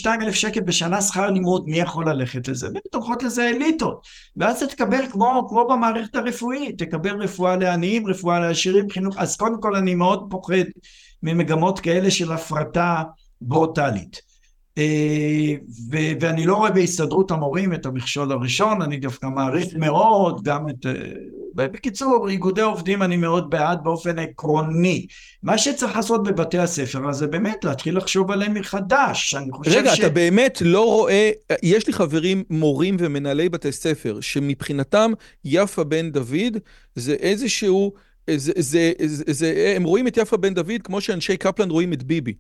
30-32 0.06 0.08
אלף 0.22 0.36
שקל 0.36 0.60
בשנה 0.60 1.02
שכר 1.02 1.30
לימוד, 1.30 1.64
מי 1.68 1.80
יכול 1.80 2.10
ללכת 2.10 2.48
לזה? 2.48 2.68
באמת 2.68 2.94
הולכות 2.94 3.24
לזה 3.24 3.50
אליטות. 3.50 4.08
ואז 4.38 4.64
אתה 4.64 4.76
תקבל 4.76 5.06
כמו, 5.12 5.46
כמו 5.50 5.68
במערכת 5.68 6.16
הרפואית, 6.16 6.80
תקבל 6.80 7.22
רפואה 7.22 7.56
לעניים, 7.56 8.08
רפואה 8.08 8.40
לעשירים, 8.40 8.90
חינוך, 8.90 9.18
אז 9.18 9.36
קודם 9.36 9.62
כל 9.62 9.76
אני 9.76 9.96
מאוד 9.96 10.28
פוחד 10.30 10.66
ממגמות 11.24 11.80
כאלה 11.80 12.12
של 12.12 12.32
הפרטה 12.32 13.04
ברוטלית. 13.42 14.22
אה, 14.78 15.56
ואני 16.20 16.46
לא 16.46 16.56
רואה 16.56 16.72
בהסתדרות 16.72 17.32
המורים 17.32 17.74
את 17.74 17.86
המכשול 17.86 18.32
הראשון, 18.32 18.82
אני 18.82 18.98
דווקא 18.98 19.28
מעריך 19.28 19.76
מאוד 19.76 20.44
גם 20.44 20.70
את... 20.70 20.86
בקיצור, 21.56 22.30
איגודי 22.30 22.62
עובדים 22.62 23.04
אני 23.04 23.18
מאוד 23.18 23.50
בעד 23.50 23.84
באופן 23.84 24.20
עקרוני. 24.20 25.08
מה 25.44 25.58
שצריך 25.58 25.96
לעשות 25.96 26.24
בבתי 26.24 26.58
הספר 26.58 27.10
הזה 27.10 27.28
באמת 27.28 27.64
להתחיל 27.64 27.98
לחשוב 27.98 28.32
עליהם 28.32 28.54
מחדש. 28.54 29.36
אני 29.36 29.52
חושב 29.52 29.72
רגע, 29.72 29.96
ש... 29.96 30.00
אתה 30.00 30.10
באמת 30.10 30.62
לא 30.66 30.86
רואה, 30.86 31.32
יש 31.64 31.88
לי 31.88 31.94
חברים 31.94 32.44
מורים 32.50 32.98
ומנהלי 33.00 33.50
בתי 33.50 33.72
ספר, 33.72 34.18
שמבחינתם 34.22 35.12
יפה 35.46 35.84
בן 35.84 36.12
דוד 36.12 36.58
זה 36.96 37.14
איזשהו, 37.14 37.94
זה, 38.30 38.52
זה, 38.58 38.92
זה, 39.06 39.24
זה, 39.28 39.74
הם 39.76 39.84
רואים 39.84 40.08
את 40.08 40.18
יפה 40.18 40.38
בן 40.38 40.54
דוד 40.54 40.82
כמו 40.84 41.02
שאנשי 41.02 41.38
קפלן 41.38 41.70
רואים 41.70 41.94
את 41.94 42.04
ביבי. 42.04 42.34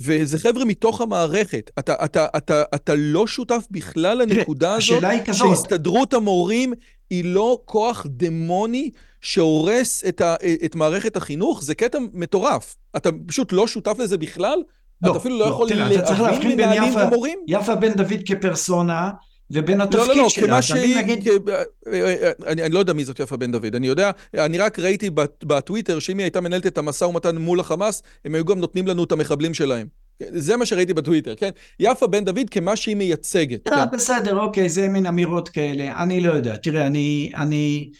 וזה 0.00 0.38
חבר'ה 0.38 0.64
מתוך 0.64 1.00
המערכת. 1.00 1.70
אתה, 1.78 1.94
אתה, 2.04 2.26
אתה, 2.36 2.62
אתה 2.74 2.94
לא 2.96 3.26
שותף 3.26 3.66
בכלל 3.70 4.22
לנקודה 4.22 4.74
הזאת, 4.74 5.02
שהסתדרות 5.32 6.14
המורים 6.14 6.72
היא 7.12 7.24
לא 7.24 7.58
כוח 7.64 8.06
דמוני 8.08 8.90
שהורס 9.20 10.04
את, 10.08 10.20
ה, 10.20 10.34
את 10.64 10.74
מערכת 10.74 11.16
החינוך, 11.16 11.62
זה 11.62 11.74
קטע 11.74 11.98
מטורף. 12.12 12.76
אתה 12.96 13.10
פשוט 13.26 13.52
לא 13.52 13.66
שותף 13.66 13.96
לזה 13.98 14.18
בכלל? 14.18 14.62
לא, 15.02 15.10
אתה 15.10 15.18
אפילו 15.18 15.38
לא, 15.38 15.46
לא 15.46 15.50
יכול 15.50 15.68
להבין 15.70 16.56
מנהלים 16.56 16.94
ומורים? 16.96 17.38
יפה 17.46 17.74
בן 17.74 17.92
דוד 17.92 18.20
כפרסונה, 18.26 19.10
ובין 19.50 19.80
התפקיד 19.80 20.00
לא, 20.00 20.14
לא, 20.14 20.22
לא, 20.22 20.28
שלה. 20.28 20.46
כמה 20.46 20.62
שהיא, 20.62 20.96
נגיד... 20.96 21.28
אה, 21.28 21.62
אה, 21.92 22.32
אני, 22.46 22.62
אני 22.62 22.74
לא 22.74 22.78
יודע 22.78 22.92
מי 22.92 23.04
זאת 23.04 23.20
יפה 23.20 23.36
בן 23.36 23.52
דוד, 23.52 23.74
אני 23.74 23.86
יודע, 23.86 24.10
אני 24.34 24.58
רק 24.58 24.78
ראיתי 24.78 25.10
בטוויטר 25.44 25.98
שאם 25.98 26.18
היא 26.18 26.24
הייתה 26.24 26.40
מנהלת 26.40 26.66
את 26.66 26.78
המשא 26.78 27.04
ומתן 27.04 27.36
מול 27.36 27.60
החמאס, 27.60 28.02
הם 28.24 28.34
היו 28.34 28.44
גם 28.44 28.58
נותנים 28.58 28.86
לנו 28.86 29.04
את 29.04 29.12
המחבלים 29.12 29.54
שלהם. 29.54 29.86
זה 30.20 30.56
מה 30.56 30.66
שראיתי 30.66 30.94
בטוויטר, 30.94 31.34
כן? 31.34 31.50
יפה 31.80 32.06
בן 32.06 32.24
דוד 32.24 32.50
כמה 32.50 32.76
שהיא 32.76 32.96
מייצגת. 32.96 33.68
לא, 33.68 33.76
כן. 33.76 33.84
בסדר, 33.92 34.38
אוקיי, 34.38 34.68
זה 34.68 34.88
מין 34.88 35.06
אמירות 35.06 35.48
כאלה, 35.48 36.02
אני 36.02 36.20
לא 36.20 36.32
יודע. 36.32 36.56
תראה, 36.56 36.86
אני, 36.86 37.32
אני, 37.36 37.90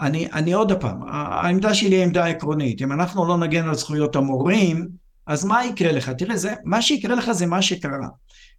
אני, 0.00 0.28
אני 0.32 0.52
עוד 0.52 0.72
פעם, 0.72 1.02
העמדה 1.08 1.74
שלי 1.74 1.96
היא 1.96 2.04
עמדה 2.04 2.26
עקרונית. 2.26 2.82
אם 2.82 2.92
אנחנו 2.92 3.28
לא 3.28 3.38
נגן 3.38 3.68
על 3.68 3.74
זכויות 3.74 4.16
המורים, 4.16 4.88
אז 5.26 5.44
מה 5.44 5.64
יקרה 5.64 5.92
לך? 5.92 6.08
תראה, 6.08 6.36
זה, 6.36 6.54
מה 6.64 6.82
שיקרה 6.82 7.14
לך 7.14 7.32
זה 7.32 7.46
מה 7.46 7.62
שקרה. 7.62 8.08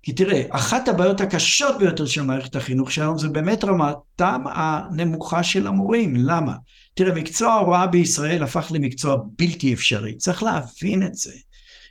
כי 0.04 0.14
תראה, 0.14 0.44
אחת 0.50 0.88
הבעיות 0.88 1.22
הקשות 1.22 1.78
ביותר 1.78 2.06
של 2.06 2.22
מערכת 2.22 2.56
החינוך 2.56 2.92
שלנו 2.92 3.20
זה 3.20 3.30
באמת 3.30 3.64
רמתם 3.64 4.44
הנמוכה 4.54 5.44
של 5.44 5.68
המורים. 5.68 6.16
למה? 6.16 6.54
תראה, 6.94 7.16
מקצוע 7.16 7.54
ההוראה 7.54 7.88
בישראל 7.88 8.44
הפך 8.44 8.72
למקצוע 8.74 9.18
בלתי 9.40 9.74
אפשרי. 9.74 10.16
צריך 10.16 10.44
להבין 10.44 11.04
את 11.04 11.14
זה. 11.14 11.32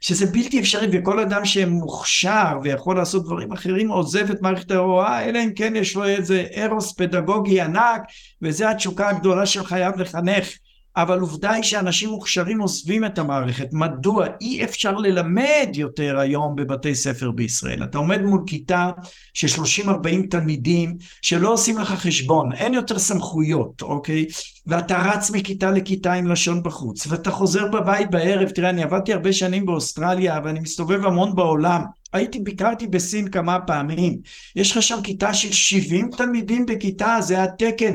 שזה 0.02 0.26
בלתי 0.26 0.60
אפשרי 0.60 0.86
וכל 0.92 1.20
אדם 1.20 1.44
שמוכשר 1.44 2.58
ויכול 2.62 2.96
לעשות 2.96 3.24
דברים 3.24 3.52
אחרים 3.52 3.88
עוזב 3.88 4.30
את 4.30 4.42
מערכת 4.42 4.70
ההוראה 4.70 5.24
אלא 5.24 5.38
אם 5.44 5.52
כן 5.54 5.76
יש 5.76 5.96
לו 5.96 6.04
איזה 6.04 6.46
ארוס 6.56 6.92
פדגוגי 6.92 7.60
ענק 7.60 8.02
וזה 8.42 8.70
התשוקה 8.70 9.08
הגדולה 9.08 9.46
של 9.46 9.64
חייו 9.64 9.92
לחנך 9.96 10.48
אבל 10.96 11.20
עובדה 11.20 11.50
היא 11.50 11.62
שאנשים 11.62 12.08
מוכשרים 12.08 12.60
עוזבים 12.60 13.04
את 13.04 13.18
המערכת. 13.18 13.68
מדוע? 13.72 14.26
אי 14.40 14.64
אפשר 14.64 14.92
ללמד 14.92 15.68
יותר 15.74 16.18
היום 16.18 16.56
בבתי 16.56 16.94
ספר 16.94 17.30
בישראל. 17.30 17.84
אתה 17.84 17.98
עומד 17.98 18.22
מול 18.22 18.42
כיתה 18.46 18.90
של 19.34 19.62
30-40 19.84 19.90
תלמידים 20.30 20.96
שלא 21.22 21.52
עושים 21.52 21.78
לך 21.78 21.88
חשבון, 21.88 22.52
אין 22.52 22.74
יותר 22.74 22.98
סמכויות, 22.98 23.82
אוקיי? 23.82 24.26
ואתה 24.66 24.98
רץ 24.98 25.30
מכיתה 25.30 25.70
לכיתה 25.70 26.12
עם 26.12 26.26
לשון 26.26 26.62
בחוץ, 26.62 27.06
ואתה 27.06 27.30
חוזר 27.30 27.68
בבית 27.68 28.10
בערב, 28.10 28.48
תראה, 28.48 28.70
אני 28.70 28.82
עבדתי 28.82 29.12
הרבה 29.12 29.32
שנים 29.32 29.66
באוסטרליה 29.66 30.40
ואני 30.44 30.60
מסתובב 30.60 31.06
המון 31.06 31.34
בעולם. 31.34 31.82
הייתי, 32.12 32.38
ביקרתי 32.38 32.86
בסין 32.86 33.28
כמה 33.28 33.60
פעמים, 33.60 34.18
יש 34.56 34.72
לך 34.72 34.82
שם 34.82 34.98
כיתה 35.02 35.34
של 35.34 35.52
70 35.52 36.10
תלמידים 36.16 36.66
בכיתה, 36.66 37.16
זה 37.20 37.42
התקן, 37.42 37.92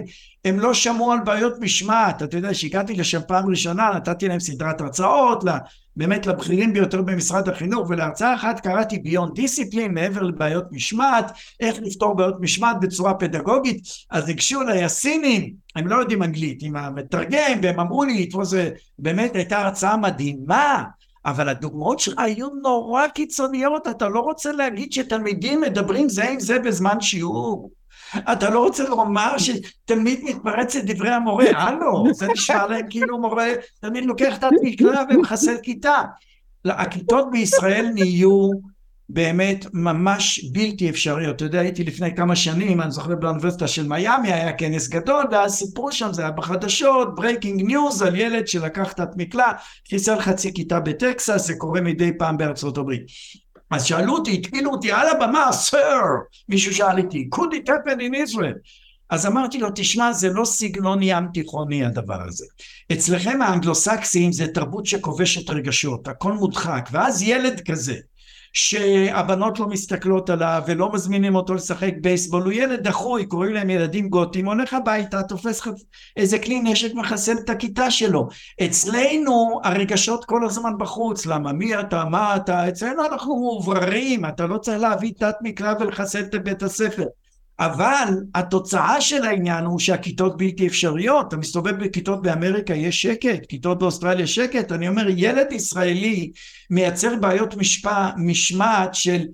הם 0.48 0.60
לא 0.60 0.74
שמעו 0.74 1.12
על 1.12 1.20
בעיות 1.20 1.54
משמעת, 1.60 2.24
אתה 2.24 2.38
יודע, 2.38 2.52
כשהגעתי 2.52 2.94
לשם 2.94 3.20
פעם 3.28 3.50
ראשונה, 3.50 3.92
נתתי 3.96 4.28
להם 4.28 4.40
סדרת 4.40 4.82
הרצאות, 4.82 5.44
באמת 5.96 6.26
לבכירים 6.26 6.74
ביותר 6.74 7.02
במשרד 7.02 7.50
החינוך, 7.50 7.90
ולהרצאה 7.90 8.36
אחת 8.36 8.60
קראתי 8.60 9.00
ביון 9.00 9.34
דיסיפלין, 9.34 9.94
מעבר 9.94 10.22
לבעיות 10.22 10.66
משמעת, 10.72 11.32
איך 11.60 11.76
לפתור 11.82 12.16
בעיות 12.16 12.36
משמעת 12.40 12.80
בצורה 12.80 13.14
פדגוגית, 13.14 13.82
אז 14.12 14.28
ניגשו 14.28 14.62
אליי 14.62 14.84
הסינים, 14.84 15.54
הם 15.76 15.88
לא 15.88 15.96
יודעים 15.96 16.24
אנגלית, 16.24 16.60
עם 16.62 16.76
המתרגם, 16.76 17.60
והם 17.62 17.80
אמרו 17.80 18.04
לי, 18.04 18.30
זה 18.44 18.72
באמת 19.00 19.36
הייתה 19.36 19.60
הרצאה 19.60 19.98
מדהימה, 19.98 20.84
אבל 21.26 21.50
הדוגמאות 21.50 22.00
שלך 22.00 22.16
היו 22.18 22.48
נורא 22.64 23.08
קיצוניות, 23.08 23.88
אתה 23.88 24.10
לא 24.10 24.20
רוצה 24.20 24.52
להגיד 24.52 24.94
שתלמידים 24.94 25.62
מדברים 25.62 26.10
זה 26.10 26.30
עם 26.30 26.40
זה 26.40 26.60
בזמן 26.60 27.02
שיעור. 27.02 27.77
אתה 28.16 28.50
לא 28.50 28.60
רוצה 28.60 28.90
לומר 28.90 29.38
שתלמיד 29.38 30.20
מתפרץ 30.24 30.76
לדברי 30.76 31.10
המורה, 31.10 31.46
הלו, 31.54 32.04
זה 32.14 32.28
נשמע 32.28 32.68
להם 32.68 32.86
כאילו 32.90 33.22
מורה, 33.22 33.48
תלמיד 33.82 34.06
לוקח 34.06 34.38
את 34.38 34.44
התקרה 34.44 35.04
ומחסל 35.10 35.56
כיתה. 35.64 36.02
הכיתות 36.66 37.32
בישראל 37.32 37.90
נהיו 37.94 38.50
באמת 39.10 39.66
ממש 39.74 40.46
בלתי 40.52 40.90
אפשריות. 40.90 41.36
אתה 41.36 41.46
יודע, 41.46 41.60
הייתי 41.60 41.84
לפני 41.84 42.16
כמה 42.16 42.36
שנים, 42.36 42.82
אני 42.82 42.92
זוכר 42.92 43.16
באוניברסיטה 43.16 43.68
של 43.68 43.88
מיאמי, 43.88 44.34
היה 44.34 44.54
כנס 44.54 44.88
גדול, 44.88 45.26
ואז 45.32 45.54
סיפרו 45.54 45.92
שם, 45.92 46.14
זה 46.14 46.22
היה 46.22 46.32
בחדשות, 46.32 47.16
breaking 47.16 47.62
news, 47.62 48.02
על 48.02 48.16
ילד 48.16 48.48
שלקח 48.48 48.92
תת 48.92 49.00
מקלע, 49.00 49.52
חיסל 49.90 50.20
חצי 50.20 50.54
כיתה 50.54 50.80
בטקסס, 50.80 51.48
זה 51.48 51.56
קורה 51.58 51.82
מדי 51.82 52.18
פעם 52.18 52.38
בארצות 52.38 52.78
הברית. 52.78 53.04
אז 53.72 53.86
שאלו 53.86 54.14
אותי, 54.14 54.34
התקילו 54.34 54.72
אותי 54.72 54.92
על 54.92 55.08
הבמה, 55.08 55.52
סר, 55.52 56.02
מישהו 56.50 56.74
שאל 56.74 57.00
אותי, 57.00 57.30
could 57.36 57.54
it 57.54 57.70
happen 57.70 58.00
in 58.00 58.30
Israel? 58.30 58.58
אז 59.10 59.26
אמרתי 59.26 59.58
לו, 59.58 59.70
תשמע, 59.76 60.14
זה 60.14 60.30
לא 60.30 60.46
סגנון 60.46 61.00
ים 61.02 61.28
תיכוני 61.34 61.86
הדבר 61.86 62.22
הזה. 62.28 62.46
אצלכם 62.94 63.42
האנגלוסקסים 63.42 64.32
זה 64.32 64.48
תרבות 64.48 64.86
שכובשת 64.86 65.50
רגשות, 65.50 66.08
הכל 66.08 66.34
מודחק, 66.34 66.90
ואז 66.92 67.22
ילד 67.22 67.62
כזה, 67.66 67.96
שהבנות 68.58 69.60
לא 69.60 69.68
מסתכלות 69.68 70.30
עליו 70.30 70.62
ולא 70.68 70.92
מזמינים 70.94 71.36
אותו 71.36 71.54
לשחק 71.54 71.94
בייסבול, 72.02 72.44
הוא 72.44 72.52
ילד 72.52 72.88
דחוי, 72.88 73.26
קוראים 73.26 73.54
להם 73.54 73.70
ילדים 73.70 74.10
גותים, 74.10 74.46
הולך 74.46 74.74
הביתה, 74.74 75.24
תופס 75.24 75.68
איזה 76.18 76.40
כלי 76.40 76.60
נשק, 76.60 76.94
מחסל 76.94 77.36
את 77.44 77.50
הכיתה 77.50 77.92
שלו. 77.92 78.28
אצלנו 78.66 79.60
הרגשות 79.64 80.26
כל 80.26 80.46
הזמן 80.46 80.78
בחוץ, 80.78 81.26
למה 81.26 81.54
מי 81.54 81.80
אתה, 81.80 82.06
מה 82.06 82.36
אתה, 82.36 82.70
אצלנו 82.70 83.06
אנחנו 83.06 83.36
מאובררים, 83.36 84.26
אתה 84.26 84.46
לא 84.46 84.58
צריך 84.58 84.82
להביא 84.82 85.12
תת 85.20 85.36
מקלע 85.42 85.74
ולחסל 85.80 86.22
את 86.22 86.36
בית 86.36 86.64
הספר. 86.64 87.06
אבל 87.60 88.08
התוצאה 88.36 89.02
של 89.02 89.24
העניין 89.24 89.66
הוא 89.66 89.80
שהכיתות 89.80 90.38
בלתי 90.38 90.68
אפשריות, 90.68 91.28
אתה 91.28 91.38
מסתובב 91.38 91.84
בכיתות 91.84 92.22
באמריקה 92.22 92.74
יש 92.74 93.02
שקט, 93.02 93.46
כיתות 93.50 93.80
באוסטרליה 93.80 94.28
שקט, 94.28 94.72
אני 94.72 94.88
אומר 94.88 95.06
ילד 95.10 95.52
ישראלי 95.52 96.32
מייצר 96.70 97.16
בעיות 97.16 97.56
משפע, 97.56 98.10
משמעת 98.18 98.96
של 98.96 99.26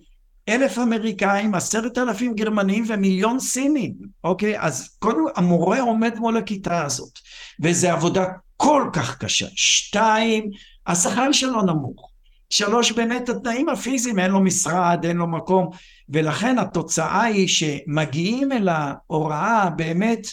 אלף 0.49 0.79
אמריקאים, 0.79 1.55
עשרת 1.55 1.97
אלפים 1.97 2.35
גרמנים 2.35 2.85
ומיליון 2.87 3.39
סינים, 3.39 3.93
אוקיי? 4.23 4.59
אז 4.59 4.95
קודם 4.99 5.23
המורה 5.35 5.81
עומד 5.81 6.19
מול 6.19 6.37
הכיתה 6.37 6.85
הזאת, 6.85 7.19
וזו 7.59 7.87
עבודה 7.87 8.25
כל 8.57 8.89
כך 8.93 9.17
קשה. 9.17 9.47
שתיים, 9.55 10.49
השכר 10.87 11.31
שלו 11.31 11.61
נמוך. 11.61 12.12
שלוש, 12.53 12.91
באמת 12.91 13.29
התנאים 13.29 13.69
הפיזיים, 13.69 14.19
אין 14.19 14.31
לו 14.31 14.39
משרד, 14.39 15.05
אין 15.05 15.17
לו 15.17 15.27
מקום, 15.27 15.69
ולכן 16.09 16.59
התוצאה 16.59 17.23
היא 17.23 17.47
שמגיעים 17.47 18.51
אל 18.51 18.69
ההוראה 18.69 19.69
באמת, 19.69 20.27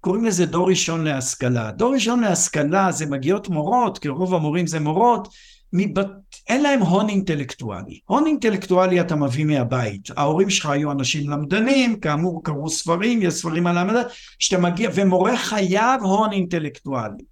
קוראים 0.00 0.24
לזה 0.24 0.46
דור 0.46 0.68
ראשון 0.68 1.04
להשכלה. 1.04 1.70
דור 1.70 1.94
ראשון 1.94 2.20
להשכלה 2.20 2.92
זה 2.92 3.06
מגיעות 3.06 3.48
מורות, 3.48 3.98
כי 3.98 4.08
רוב 4.08 4.34
המורים 4.34 4.66
זה 4.66 4.80
מורות, 4.80 5.28
מבת... 5.72 6.06
אין 6.48 6.62
להם 6.62 6.80
הון 6.80 7.08
אינטלקטואלי. 7.08 8.00
הון 8.06 8.26
אינטלקטואלי 8.26 9.00
אתה 9.00 9.16
מביא 9.16 9.44
מהבית. 9.44 10.08
ההורים 10.16 10.50
שלך 10.50 10.66
היו 10.66 10.92
אנשים 10.92 11.30
למדנים, 11.30 12.00
כאמור 12.00 12.44
קראו 12.44 12.70
ספרים, 12.70 13.22
יש 13.22 13.34
ספרים 13.34 13.66
על 13.66 13.78
המדע, 13.78 14.02
שאתה 14.38 14.62
מגיע, 14.62 14.90
ומורה 14.94 15.36
חייב 15.36 16.02
הון 16.02 16.32
אינטלקטואלי. 16.32 17.29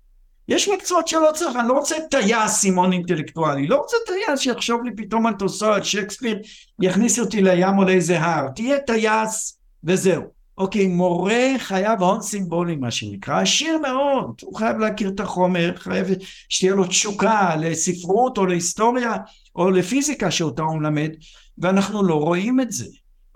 יש 0.48 0.68
מקצועות 0.68 1.08
שלא 1.08 1.30
צריך, 1.34 1.56
אני 1.56 1.68
לא 1.68 1.72
רוצה 1.72 1.96
טייס 2.10 2.64
עם 2.64 2.78
הון 2.78 2.92
אינטלקטואלי, 2.92 3.66
לא 3.66 3.76
רוצה 3.76 3.96
טייס 4.06 4.40
שיחשוב 4.40 4.84
לי 4.84 4.90
פתאום 4.96 5.26
על 5.26 5.34
תוסעת, 5.34 5.84
שייקספיר 5.84 6.38
יכניס 6.82 7.18
אותי 7.18 7.42
לים 7.42 7.78
או 7.78 7.84
לאיזה 7.84 8.20
הר, 8.20 8.48
תהיה 8.48 8.78
טייס 8.78 9.58
וזהו. 9.84 10.22
אוקיי, 10.58 10.86
מורה 10.86 11.44
חייב 11.58 12.02
הון 12.02 12.22
סימבולי 12.22 12.76
מה 12.76 12.90
שנקרא, 12.90 13.40
עשיר 13.40 13.78
מאוד, 13.78 14.40
הוא 14.42 14.56
חייב 14.58 14.78
להכיר 14.78 15.08
את 15.08 15.20
החומר, 15.20 15.72
חייב 15.76 16.06
שתהיה 16.48 16.74
לו 16.74 16.84
תשוקה 16.84 17.56
לספרות 17.56 18.38
או 18.38 18.46
להיסטוריה 18.46 19.12
או 19.56 19.70
לפיזיקה 19.70 20.30
שאותה 20.30 20.62
הוא 20.62 20.78
מלמד, 20.78 21.10
ואנחנו 21.58 22.02
לא 22.02 22.14
רואים 22.14 22.60
את 22.60 22.72
זה. 22.72 22.86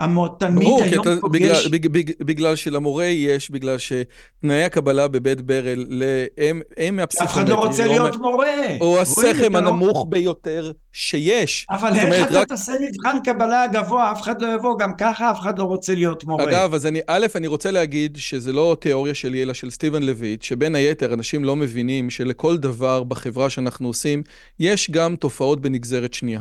התלמיד 0.03 0.68
היום 0.82 1.03
אתה, 1.03 1.20
פוגש... 1.20 1.66
בגלל, 1.66 1.68
בגלל, 1.68 1.90
בגלל, 1.92 2.14
בגלל 2.20 2.57
שלמורה 2.57 3.05
יש, 3.05 3.50
בגלל 3.50 3.76
שתנאי 3.78 4.64
הקבלה 4.64 5.09
בבית 5.09 5.40
ברל, 5.40 6.03
הם, 6.38 6.61
הם 6.76 6.96
מהפסיכומטרי. 6.96 7.42
אף 7.42 7.48
אחד 7.48 7.48
לא 7.48 7.55
רוצה 7.55 7.86
להיות 7.86 8.16
מורה. 8.16 8.46
או 8.80 9.00
הסכם 9.00 9.57
הנמוך 9.57 9.98
לא... 9.98 10.05
ביותר 10.09 10.72
שיש. 10.92 11.66
אבל 11.70 11.96
איך 11.96 12.28
אתה 12.28 12.40
רק... 12.40 12.48
תעשה 12.48 12.72
מבחן 12.80 13.16
קבלה 13.24 13.66
גבוה, 13.66 14.12
אף 14.12 14.22
אחד 14.22 14.42
לא 14.42 14.55
יבוא, 14.55 14.78
גם 14.78 14.92
ככה 14.98 15.30
אף 15.30 15.40
אחד 15.40 15.59
לא 15.59 15.64
רוצה 15.64 15.94
להיות 15.94 16.24
מורה. 16.24 16.44
אגב, 16.44 16.74
אז 16.74 16.86
אני, 16.86 17.00
א', 17.07 17.26
אני 17.34 17.46
רוצה 17.46 17.70
להגיד 17.70 18.16
שזה 18.16 18.53
לא 18.53 18.76
תיאוריה 18.80 19.14
שלי, 19.14 19.42
אלא 19.42 19.55
של 19.55 19.70
סטיבן 19.70 20.03
לויט, 20.03 20.42
שבין 20.42 20.74
היתר 20.74 21.14
אנשים 21.14 21.44
לא 21.44 21.57
מבינים 21.57 22.11
שלכל 22.11 22.57
דבר 22.57 23.05
בחברה 23.05 23.50
שאנחנו 23.50 23.86
עושים, 23.88 24.22
יש 24.61 24.90
גם 24.90 25.16
תופעות 25.16 25.61
בנגזרת 25.61 26.14
שנייה. 26.14 26.40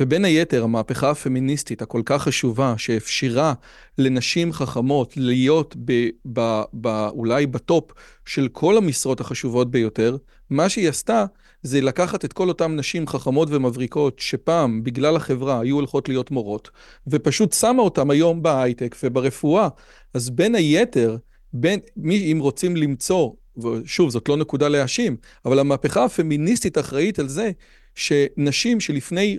ובין 0.00 0.24
היתר, 0.24 0.64
המהפכה 0.64 1.10
הפמיניסטית 1.10 1.82
הכל 1.82 2.02
כך 2.04 2.22
חשובה, 2.22 2.74
שאפשרה 2.76 3.54
לנשים 3.98 4.52
חכמות 4.52 5.16
להיות 5.16 5.76
ב, 5.84 6.08
ב, 6.32 6.62
ב, 6.80 6.86
אולי 6.88 7.46
בטופ 7.46 7.92
של 8.24 8.48
כל 8.52 8.76
המשרות 8.76 9.20
החשובות 9.20 9.70
ביותר, 9.70 10.16
מה 10.50 10.68
שהיא 10.68 10.88
עשתה 10.88 11.24
זה 11.62 11.80
לקחת 11.80 12.24
את 12.24 12.32
כל 12.32 12.48
אותן 12.48 12.76
נשים 12.76 13.06
חכמות 13.06 13.48
ומבריקות 13.50 14.18
שפעם, 14.18 14.84
בגלל 14.84 15.16
החברה, 15.16 15.60
היו 15.60 15.76
הולכות 15.76 16.08
להיות 16.08 16.30
מורות, 16.30 16.70
ופשוט 17.06 17.52
שמה 17.52 17.82
אותן 17.82 18.10
היום 18.10 18.42
בהייטק 18.42 18.96
וברפואה. 19.02 19.68
אז 20.14 20.30
בין 20.30 20.54
היתר, 20.54 21.16
בין, 21.52 21.80
מי, 21.96 22.32
אם 22.32 22.38
רוצים 22.40 22.76
למצוא, 22.76 23.30
ושוב, 23.58 24.10
זאת 24.10 24.28
לא 24.28 24.36
נקודה 24.36 24.68
להאשים, 24.68 25.16
אבל 25.44 25.58
המהפכה 25.58 26.04
הפמיניסטית 26.04 26.78
אחראית 26.78 27.18
על 27.18 27.28
זה 27.28 27.50
שנשים 27.94 28.80
שלפני 28.80 29.38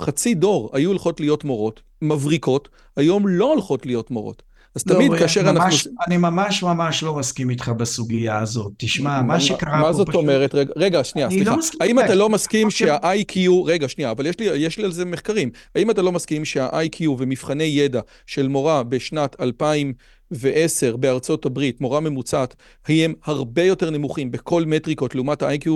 חצי 0.00 0.34
דור 0.34 0.70
היו 0.72 0.90
הולכות 0.90 1.20
להיות 1.20 1.44
מורות, 1.44 1.80
מבריקות, 2.02 2.68
היום 2.96 3.28
לא 3.28 3.52
הולכות 3.52 3.86
להיות 3.86 4.10
מורות. 4.10 4.42
אז 4.74 4.84
לא, 4.86 4.94
תמיד 4.94 5.12
כאשר 5.18 5.52
ממש, 5.52 5.86
אנחנו... 5.86 6.00
אני 6.06 6.16
ממש 6.16 6.62
ממש 6.62 7.02
לא 7.02 7.14
מסכים 7.14 7.50
איתך 7.50 7.68
בסוגיה 7.68 8.38
הזאת. 8.38 8.72
תשמע, 8.76 9.22
מה 9.22 9.40
שקרה 9.40 9.72
פה 9.72 9.78
מה 9.78 9.92
זאת 9.92 10.08
פשוט... 10.08 10.20
אומרת? 10.20 10.54
רגע, 10.54 10.72
רגע 10.76 11.04
שנייה, 11.04 11.30
סליחה. 11.30 11.50
לא 11.50 11.62
האם 11.80 11.98
אתה 11.98 12.14
לא 12.14 12.28
מסכים 12.28 12.70
שה-IQ... 12.70 13.38
רגע, 13.66 13.88
שנייה, 13.88 14.10
אבל 14.10 14.26
יש 14.26 14.38
לי, 14.40 14.46
יש 14.46 14.78
לי 14.78 14.84
על 14.84 14.92
זה 14.92 15.04
מחקרים. 15.04 15.50
האם 15.74 15.90
אתה 15.90 16.02
לא 16.02 16.12
מסכים 16.12 16.44
שה-IQ 16.44 17.08
ומבחני 17.18 17.64
ידע 17.64 18.00
של 18.26 18.48
מורה 18.48 18.82
בשנת 18.82 19.36
2000... 19.40 19.92
ועשר 20.30 20.96
בארצות 20.96 21.46
הברית, 21.46 21.80
מורה 21.80 22.00
ממוצעת, 22.00 22.54
הם 22.88 23.14
הרבה 23.24 23.62
יותר 23.62 23.90
נמוכים 23.90 24.30
בכל 24.30 24.64
מטריקות 24.64 25.14
לעומת 25.14 25.42
ה-IQ 25.42 25.70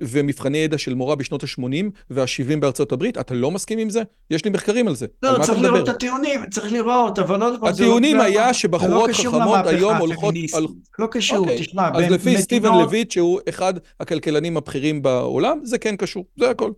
ומבחני 0.00 0.58
ידע 0.58 0.78
של 0.78 0.94
מורה 0.94 1.14
בשנות 1.14 1.44
ה-80 1.44 1.84
וה-70 2.10 2.56
בארצות 2.60 2.92
הברית. 2.92 3.18
אתה 3.18 3.34
לא 3.34 3.50
מסכים 3.50 3.78
עם 3.78 3.90
זה? 3.90 4.02
יש 4.30 4.44
לי 4.44 4.50
מחקרים 4.50 4.88
על 4.88 4.94
זה. 4.94 5.06
לא, 5.22 5.38
צריך 5.42 5.60
לראות 5.60 5.88
את 5.88 5.88
הטיעונים, 5.88 6.40
צריך 6.50 6.72
לראות, 6.72 7.18
אבל 7.18 7.40
לא... 7.40 7.68
הטיעונים 7.68 8.16
לא 8.16 8.22
היה 8.22 8.54
שבחורות 8.54 9.08
לא 9.08 9.14
חכמות 9.14 9.66
היום 9.66 9.96
הולכות... 9.96 10.34
על... 10.54 10.66
לא 10.98 11.06
קשור, 11.10 11.38
אוקיי. 11.38 11.58
תשמע, 11.58 11.88
אז 11.94 12.10
לפי 12.10 12.38
סטיבן 12.38 12.72
לויט, 12.72 13.10
שהוא 13.10 13.40
אחד 13.48 13.74
הכלכלנים 14.00 14.56
הבכירים 14.56 15.02
בעולם, 15.02 15.58
זה 15.62 15.78
כן 15.78 15.96
קשור, 15.96 16.24
זה 16.38 16.50
הכל. 16.50 16.70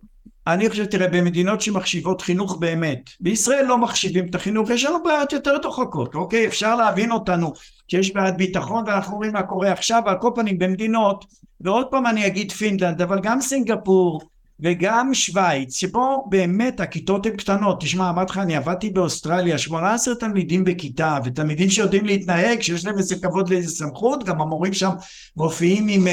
אני 0.47 0.69
חושב, 0.69 0.85
תראה, 0.85 1.07
במדינות 1.07 1.61
שמחשיבות 1.61 2.21
חינוך 2.21 2.57
באמת, 2.57 3.09
בישראל 3.19 3.65
לא 3.65 3.77
מחשיבים 3.77 4.25
את 4.29 4.35
החינוך, 4.35 4.69
יש 4.69 4.85
לנו 4.85 5.03
בעיות 5.03 5.33
יותר 5.33 5.57
דוחקות, 5.57 6.15
אוקיי? 6.15 6.47
אפשר 6.47 6.75
להבין 6.75 7.11
אותנו 7.11 7.53
שיש 7.87 8.13
בעיית 8.13 8.37
ביטחון 8.37 8.83
ואנחנו 8.87 9.17
רואים 9.17 9.33
מה 9.33 9.43
קורה 9.43 9.71
עכשיו, 9.71 10.01
על 10.05 10.15
כל 10.21 10.31
פנים 10.35 10.59
במדינות, 10.59 11.25
ועוד 11.61 11.87
פעם 11.91 12.07
אני 12.07 12.27
אגיד 12.27 12.51
פינלנד, 12.51 13.01
אבל 13.01 13.19
גם 13.23 13.41
סינגפור 13.41 14.21
וגם 14.59 15.13
שווייץ, 15.13 15.75
שבו 15.75 16.25
באמת 16.29 16.79
הכיתות 16.79 17.25
הן 17.25 17.35
קטנות, 17.35 17.81
תשמע, 17.81 18.09
אמרתי 18.09 18.31
לך, 18.31 18.37
אני 18.37 18.55
עבדתי 18.55 18.89
באוסטרליה, 18.89 19.57
18 19.57 20.15
תלמידים 20.15 20.63
בכיתה, 20.63 21.17
ותלמידים 21.25 21.69
שיודעים 21.69 22.05
להתנהג, 22.05 22.61
שיש 22.61 22.85
להם 22.85 22.97
איזה 22.97 23.15
כבוד 23.15 23.49
לאיזה 23.49 23.69
סמכות, 23.69 24.23
גם 24.23 24.41
המורים 24.41 24.73
שם 24.73 24.89
מופיעים 25.37 25.87
עם... 25.87 26.07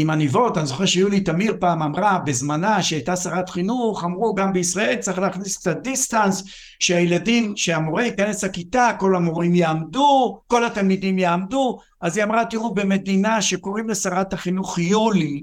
עם 0.00 0.10
עניבות, 0.10 0.58
אני 0.58 0.66
זוכר 0.66 0.86
שיולי 0.86 1.20
תמיר 1.20 1.56
פעם 1.60 1.82
אמרה 1.82 2.18
בזמנה 2.18 2.82
שהייתה 2.82 3.16
שרת 3.16 3.48
חינוך, 3.48 4.04
אמרו 4.04 4.34
גם 4.34 4.52
בישראל 4.52 4.96
צריך 4.96 5.18
להכניס 5.18 5.56
קצת 5.56 5.76
דיסטנס, 5.82 6.44
שהילדים, 6.80 7.56
שהמורה 7.56 8.04
ייכנס 8.04 8.44
לכיתה, 8.44 8.90
כל 8.98 9.16
המורים 9.16 9.54
יעמדו, 9.54 10.40
כל 10.46 10.64
התלמידים 10.64 11.18
יעמדו, 11.18 11.78
אז 12.00 12.16
היא 12.16 12.24
אמרה 12.24 12.44
תראו 12.44 12.74
במדינה 12.74 13.42
שקוראים 13.42 13.88
לשרת 13.88 14.32
החינוך 14.32 14.78
יולי 14.78 15.42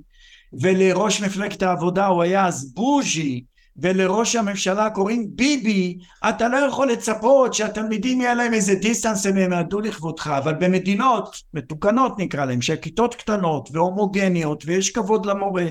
ולראש 0.53 1.21
מפלגת 1.21 1.63
העבודה 1.63 2.05
הוא 2.05 2.23
היה 2.23 2.45
אז 2.45 2.73
בוז'י 2.73 3.43
ולראש 3.77 4.35
הממשלה 4.35 4.89
קוראים 4.89 5.27
ביבי, 5.35 5.97
אתה 6.29 6.47
לא 6.47 6.57
יכול 6.57 6.91
לצפות 6.91 7.53
שהתלמידים 7.53 8.21
יהיה 8.21 8.33
להם 8.33 8.53
איזה 8.53 8.75
דיסטנס 8.75 9.25
הם 9.25 9.37
ינהדו 9.37 9.79
לכבודך, 9.79 10.27
אבל 10.37 10.53
במדינות 10.53 11.43
מתוקנות 11.53 12.19
נקרא 12.19 12.45
להם, 12.45 12.61
שהכיתות 12.61 13.15
קטנות 13.15 13.69
והומוגניות 13.73 14.63
ויש 14.65 14.91
כבוד 14.91 15.25
למורה, 15.25 15.65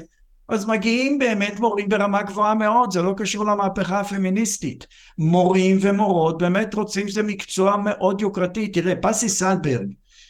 אז 0.49 0.67
מגיעים 0.67 1.19
באמת 1.19 1.61
מורים 1.61 1.89
ברמה 1.89 2.23
גבוהה 2.23 2.55
מאוד, 2.55 2.93
זה 2.93 3.03
לא 3.03 3.15
קשור 3.17 3.47
למהפכה 3.47 4.01
הפמיניסטית. 4.01 4.87
מורים 5.19 5.79
ומורות 5.81 6.39
באמת 6.39 6.75
רוצים 6.75 7.09
שזה 7.09 7.23
מקצוע 7.23 7.77
מאוד 7.77 8.21
יוקרתי. 8.21 8.69
תראה, 8.69 8.95
פסי 9.03 9.29
סלברג, 9.29 9.87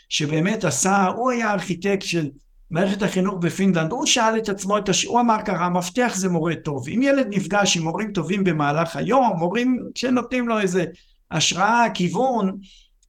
שבאמת 0.08 0.64
עשה, 0.64 1.06
הוא 1.06 1.30
היה 1.30 1.52
ארכיטקט 1.52 2.02
של 2.02 2.28
מערכת 2.72 3.02
החינוך 3.02 3.34
בפינלנד, 3.34 3.92
הוא 3.92 4.06
שאל 4.06 4.38
את 4.38 4.48
עצמו 4.48 4.78
את 4.78 4.88
הש... 4.88 5.04
הוא 5.04 5.20
אמר 5.20 5.36
ככה, 5.44 5.64
המפתח 5.64 6.12
זה 6.16 6.28
מורה 6.28 6.54
טוב. 6.54 6.88
אם 6.88 7.02
ילד 7.02 7.26
נפגש 7.30 7.76
עם 7.76 7.82
מורים 7.82 8.12
טובים 8.12 8.44
במהלך 8.44 8.96
היום, 8.96 9.32
מורים 9.38 9.78
שנותנים 9.94 10.48
לו 10.48 10.60
איזה 10.60 10.84
השראה, 11.30 11.86
כיוון, 11.94 12.58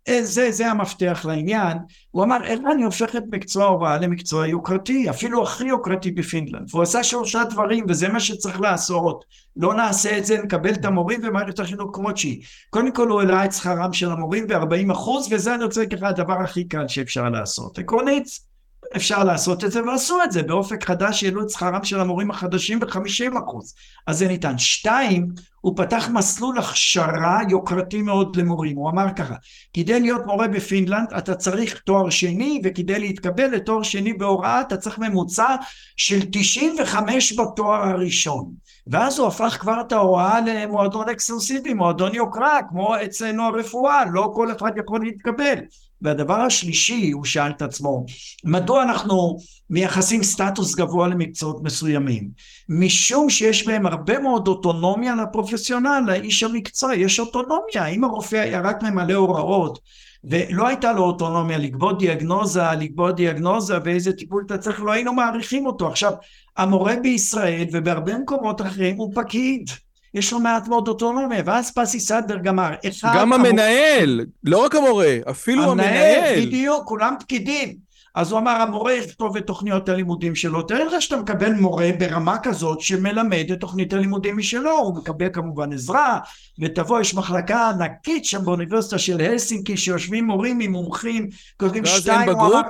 אה, 0.07 0.23
זה, 0.23 0.51
זה 0.51 0.71
המפתח 0.71 1.25
לעניין. 1.27 1.77
הוא 2.11 2.23
אמר, 2.23 2.43
איך 2.43 2.59
אני 2.71 2.83
הופך 2.83 3.15
את 3.15 3.23
מקצוע 3.31 3.63
ההוראה 3.63 3.97
למקצוע 3.97 4.47
יוקרתי, 4.47 5.09
אפילו 5.09 5.43
הכי 5.43 5.65
יוקרתי 5.65 6.11
בפינלנד. 6.11 6.67
והוא 6.69 6.83
עשה 6.83 7.03
שלושה 7.03 7.43
דברים, 7.43 7.85
וזה 7.89 8.09
מה 8.09 8.19
שצריך 8.19 8.61
לעשות. 8.61 9.25
לא 9.55 9.73
נעשה 9.73 10.17
את 10.17 10.25
זה, 10.25 10.41
נקבל 10.43 10.73
את 10.73 10.85
המורים 10.85 11.19
ומערכת 11.23 11.59
החינוך 11.59 11.89
כמות 11.93 12.17
שהיא. 12.17 12.43
קודם 12.69 12.91
כל 12.91 13.09
הוא 13.09 13.19
העלה 13.21 13.45
את 13.45 13.53
שכרם 13.53 13.93
של 13.93 14.11
המורים 14.11 14.47
ב-40 14.47 14.91
אחוז, 14.91 15.27
וזה 15.31 15.55
אני 15.55 15.63
רוצה 15.63 15.79
להגיד 15.79 16.03
הדבר 16.03 16.41
הכי 16.41 16.67
קל 16.67 16.87
שאפשר 16.87 17.29
לעשות. 17.29 17.79
עקרונית, 17.79 18.52
אפשר 18.95 19.23
לעשות 19.23 19.63
את 19.63 19.71
זה 19.71 19.83
ועשו 19.83 20.23
את 20.23 20.31
זה 20.31 20.43
באופק 20.43 20.83
חדש 20.83 21.23
העלו 21.23 21.41
את 21.41 21.49
שכרם 21.49 21.83
של 21.83 21.99
המורים 21.99 22.31
החדשים 22.31 22.79
ב-50 22.79 23.39
אחוז. 23.43 23.73
אז 24.07 24.17
זה 24.17 24.27
ניתן. 24.27 24.57
שתיים, 24.57 25.27
הוא 25.63 25.73
פתח 25.77 26.09
מסלול 26.13 26.57
הכשרה 26.57 27.39
יוקרתי 27.49 28.01
מאוד 28.01 28.35
למורים, 28.35 28.77
הוא 28.77 28.89
אמר 28.89 29.05
ככה 29.15 29.35
כדי 29.73 29.99
להיות 29.99 30.25
מורה 30.25 30.47
בפינלנד 30.47 31.13
אתה 31.17 31.35
צריך 31.35 31.79
תואר 31.79 32.09
שני 32.09 32.61
וכדי 32.63 32.99
להתקבל 32.99 33.47
לתואר 33.47 33.83
שני 33.83 34.13
בהוראה 34.13 34.61
אתה 34.61 34.77
צריך 34.77 34.99
ממוצע 34.99 35.55
של 35.97 36.19
95 36.31 37.33
בתואר 37.33 37.89
הראשון. 37.89 38.51
ואז 38.87 39.19
הוא 39.19 39.27
הפך 39.27 39.57
כבר 39.59 39.81
את 39.81 39.91
ההוראה 39.91 40.41
למועדון 40.41 41.09
אקסקלוסיבי, 41.09 41.73
מועדון 41.73 42.15
יוקרה 42.15 42.59
כמו 42.69 42.95
אצלנו 43.05 43.43
הרפואה, 43.43 44.05
לא 44.11 44.31
כל 44.35 44.51
אחד 44.51 44.71
יכול 44.77 44.99
להתקבל 45.03 45.55
והדבר 46.03 46.33
השלישי, 46.33 47.11
הוא 47.11 47.25
שאל 47.25 47.51
את 47.51 47.61
עצמו, 47.61 48.05
מדוע 48.43 48.83
אנחנו 48.83 49.37
מייחסים 49.69 50.23
סטטוס 50.23 50.75
גבוה 50.75 51.07
למקצועות 51.07 51.63
מסוימים? 51.63 52.29
משום 52.69 53.29
שיש 53.29 53.67
בהם 53.67 53.85
הרבה 53.85 54.19
מאוד 54.19 54.47
אוטונומיה 54.47 55.15
לפרופסיונל, 55.15 56.03
לאיש 56.07 56.43
המקצוע, 56.43 56.95
יש 56.95 57.19
אוטונומיה, 57.19 57.85
אם 57.85 58.03
הרופא 58.03 58.35
היה 58.35 58.61
רק 58.61 58.83
ממלא 58.83 59.13
הוראות 59.13 59.79
ולא 60.23 60.67
הייתה 60.67 60.93
לו 60.93 61.03
אוטונומיה 61.03 61.57
לקבוע 61.57 61.93
דיאגנוזה, 61.93 62.63
לקבוע 62.79 63.11
דיאגנוזה 63.11 63.77
ואיזה 63.83 64.13
טיפול 64.13 64.43
אתה 64.45 64.57
צריך, 64.57 64.81
לא 64.81 64.91
היינו 64.91 65.13
מעריכים 65.13 65.65
אותו. 65.65 65.87
עכשיו, 65.87 66.13
המורה 66.57 66.95
בישראל 67.03 67.65
ובהרבה 67.71 68.17
מקומות 68.17 68.61
אחרים 68.61 68.95
הוא 68.95 69.11
פקיד. 69.15 69.69
יש 70.13 70.33
לו 70.33 70.39
מעט 70.39 70.67
מאוד 70.67 70.87
אוטונומיה, 70.87 71.41
ואז 71.45 71.71
פסי 71.71 71.99
סדברג 71.99 72.47
אמר, 72.47 72.71
גם 73.03 73.33
המנהל, 73.33 74.19
המור... 74.19 74.25
לא 74.43 74.65
רק 74.65 74.75
המורה, 74.75 75.17
אפילו 75.29 75.71
המנהל. 75.71 76.15
המנהל, 76.15 76.45
בדיוק, 76.45 76.87
כולם 76.87 77.15
פקידים. 77.19 77.93
אז 78.15 78.31
הוא 78.31 78.39
אמר, 78.39 78.51
המורה 78.51 78.93
יכתוב 78.93 79.37
את 79.37 79.47
תוכניות 79.47 79.89
הלימודים 79.89 80.35
שלו, 80.35 80.61
תראה 80.61 80.83
לך 80.83 81.01
שאתה 81.01 81.17
מקבל 81.17 81.53
מורה 81.53 81.89
ברמה 81.99 82.37
כזאת 82.37 82.81
שמלמד 82.81 83.51
את 83.53 83.59
תוכנית 83.59 83.93
הלימודים 83.93 84.37
משלו, 84.37 84.77
הוא 84.77 84.95
מקבל 84.95 85.29
כמובן 85.33 85.73
עזרה, 85.73 86.19
ותבוא, 86.59 86.99
יש 86.99 87.15
מחלקה 87.15 87.69
ענקית 87.69 88.25
שם 88.25 88.45
באוניברסיטה 88.45 88.97
של 88.97 89.21
הלסינקי, 89.21 89.77
שיושבים 89.77 90.25
מורים 90.25 90.59
עם 90.59 90.71
מומחים, 90.71 91.29
כותבים 91.57 91.85
שתיים, 91.85 92.29
הוא 92.29 92.47
אמר... 92.47 92.61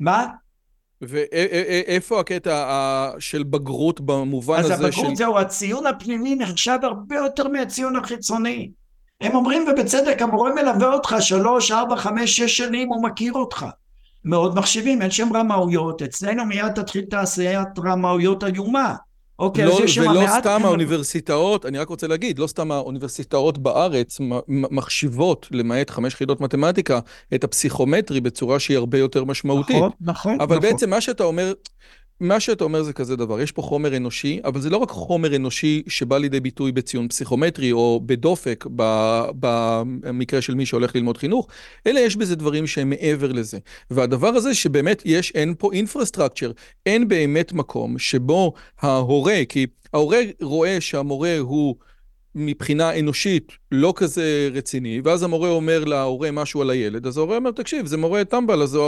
מה? 0.00 0.26
ואיפה 1.02 2.20
הקטע 2.20 3.10
של 3.18 3.42
בגרות 3.42 4.00
במובן 4.00 4.58
הזה 4.58 4.68
של... 4.68 4.74
אז 4.74 4.80
הבגרות 4.84 5.16
זהו, 5.16 5.38
הציון 5.38 5.86
הפנימי 5.86 6.34
נחשב 6.34 6.78
הרבה 6.82 7.16
יותר 7.16 7.48
מהציון 7.48 7.96
החיצוני. 7.96 8.70
הם 9.20 9.34
אומרים, 9.34 9.66
ובצדק, 9.68 10.22
המורה 10.22 10.54
מלווה 10.54 10.92
אותך 10.94 11.16
שלוש, 11.20 11.70
ארבע, 11.70 11.96
חמש, 11.96 12.36
שש 12.36 12.56
שנים, 12.56 12.88
הוא 12.88 13.02
מכיר 13.02 13.32
אותך. 13.32 13.66
מאוד 14.24 14.54
מחשיבים, 14.54 15.02
אין 15.02 15.10
שם 15.10 15.36
רמאויות, 15.36 16.02
אצלנו 16.02 16.44
מיד 16.44 16.72
תתחיל 16.72 17.04
תעשיית 17.10 17.78
רמאויות 17.84 18.44
איומה. 18.44 18.94
אוקיי, 19.42 19.64
לא, 19.64 19.78
אז 19.78 19.84
יש 19.84 19.94
שם 19.94 20.04
מעט... 20.04 20.16
ולא 20.16 20.40
סתם 20.40 20.64
האוניברסיטאות, 20.64 21.66
אני 21.66 21.78
רק 21.78 21.88
רוצה 21.88 22.06
להגיד, 22.06 22.38
לא 22.38 22.46
סתם 22.46 22.72
האוניברסיטאות 22.72 23.58
בארץ 23.58 24.20
מחשיבות, 24.48 25.46
למעט 25.50 25.90
חמש 25.90 26.14
חידות 26.14 26.40
מתמטיקה, 26.40 27.00
את 27.34 27.44
הפסיכומטרי 27.44 28.20
בצורה 28.20 28.60
שהיא 28.60 28.76
הרבה 28.76 28.98
יותר 28.98 29.24
משמעותית. 29.24 29.76
נכון, 29.76 29.90
נכון. 30.00 30.40
אבל 30.40 30.56
נכון. 30.56 30.70
בעצם 30.70 30.90
מה 30.90 31.00
שאתה 31.00 31.24
אומר, 31.24 31.52
מה 32.22 32.40
שאתה 32.40 32.64
אומר 32.64 32.82
זה 32.82 32.92
כזה 32.92 33.16
דבר, 33.16 33.40
יש 33.40 33.52
פה 33.52 33.62
חומר 33.62 33.96
אנושי, 33.96 34.40
אבל 34.44 34.60
זה 34.60 34.70
לא 34.70 34.76
רק 34.76 34.90
חומר 34.90 35.36
אנושי 35.36 35.82
שבא 35.88 36.18
לידי 36.18 36.40
ביטוי 36.40 36.72
בציון 36.72 37.08
פסיכומטרי 37.08 37.72
או 37.72 38.00
בדופק 38.06 38.66
במקרה 39.40 40.40
של 40.40 40.54
מי 40.54 40.66
שהולך 40.66 40.96
ללמוד 40.96 41.18
חינוך, 41.18 41.48
אלא 41.86 42.00
יש 42.00 42.16
בזה 42.16 42.36
דברים 42.36 42.66
שהם 42.66 42.90
מעבר 42.90 43.32
לזה. 43.32 43.58
והדבר 43.90 44.28
הזה 44.28 44.54
שבאמת 44.54 45.02
יש, 45.04 45.32
אין 45.34 45.54
פה 45.58 45.72
אינפרסטרקצ'ר, 45.72 46.52
אין 46.86 47.08
באמת 47.08 47.52
מקום 47.52 47.98
שבו 47.98 48.52
ההורה, 48.80 49.40
כי 49.48 49.66
ההורה 49.92 50.20
רואה 50.42 50.80
שהמורה 50.80 51.38
הוא... 51.38 51.76
מבחינה 52.34 52.98
אנושית 52.98 53.52
לא 53.72 53.92
כזה 53.96 54.48
רציני, 54.52 55.00
ואז 55.04 55.22
המורה 55.22 55.48
אומר 55.48 55.84
להורה 55.84 56.30
משהו 56.30 56.62
על 56.62 56.70
הילד, 56.70 57.06
אז 57.06 57.16
ההורה 57.16 57.36
אומר, 57.36 57.50
תקשיב, 57.50 57.86
זה 57.86 57.96
מורה 57.96 58.24
טמבל, 58.24 58.62
אז 58.62 58.78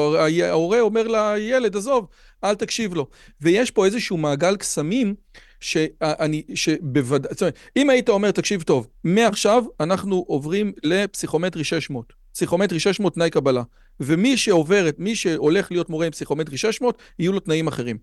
ההורה 0.42 0.80
אומר 0.80 1.08
לילד, 1.08 1.76
עזוב, 1.76 2.06
אל 2.44 2.54
תקשיב 2.54 2.94
לו. 2.94 3.06
ויש 3.40 3.70
פה 3.70 3.84
איזשהו 3.84 4.16
מעגל 4.16 4.56
קסמים, 4.56 5.14
שאני, 5.60 6.42
שבוודאי, 6.54 7.32
זאת 7.32 7.42
אומרת, 7.42 7.58
אם 7.76 7.90
היית 7.90 8.08
אומר, 8.08 8.30
תקשיב 8.30 8.62
טוב, 8.62 8.86
מעכשיו 9.04 9.64
אנחנו 9.80 10.24
עוברים 10.26 10.72
לפסיכומטרי 10.82 11.64
600. 11.64 12.12
פסיכומטרי 12.32 12.80
600 12.80 13.14
תנאי 13.14 13.30
קבלה. 13.30 13.62
ומי 14.00 14.36
שעובר, 14.36 14.88
מי 14.98 15.16
שהולך 15.16 15.70
להיות 15.70 15.90
מורה 15.90 16.06
עם 16.06 16.12
פסיכומטרי 16.12 16.56
600, 16.58 16.98
יהיו 17.18 17.32
לו 17.32 17.40
תנאים 17.40 17.66
אחרים. 17.66 17.98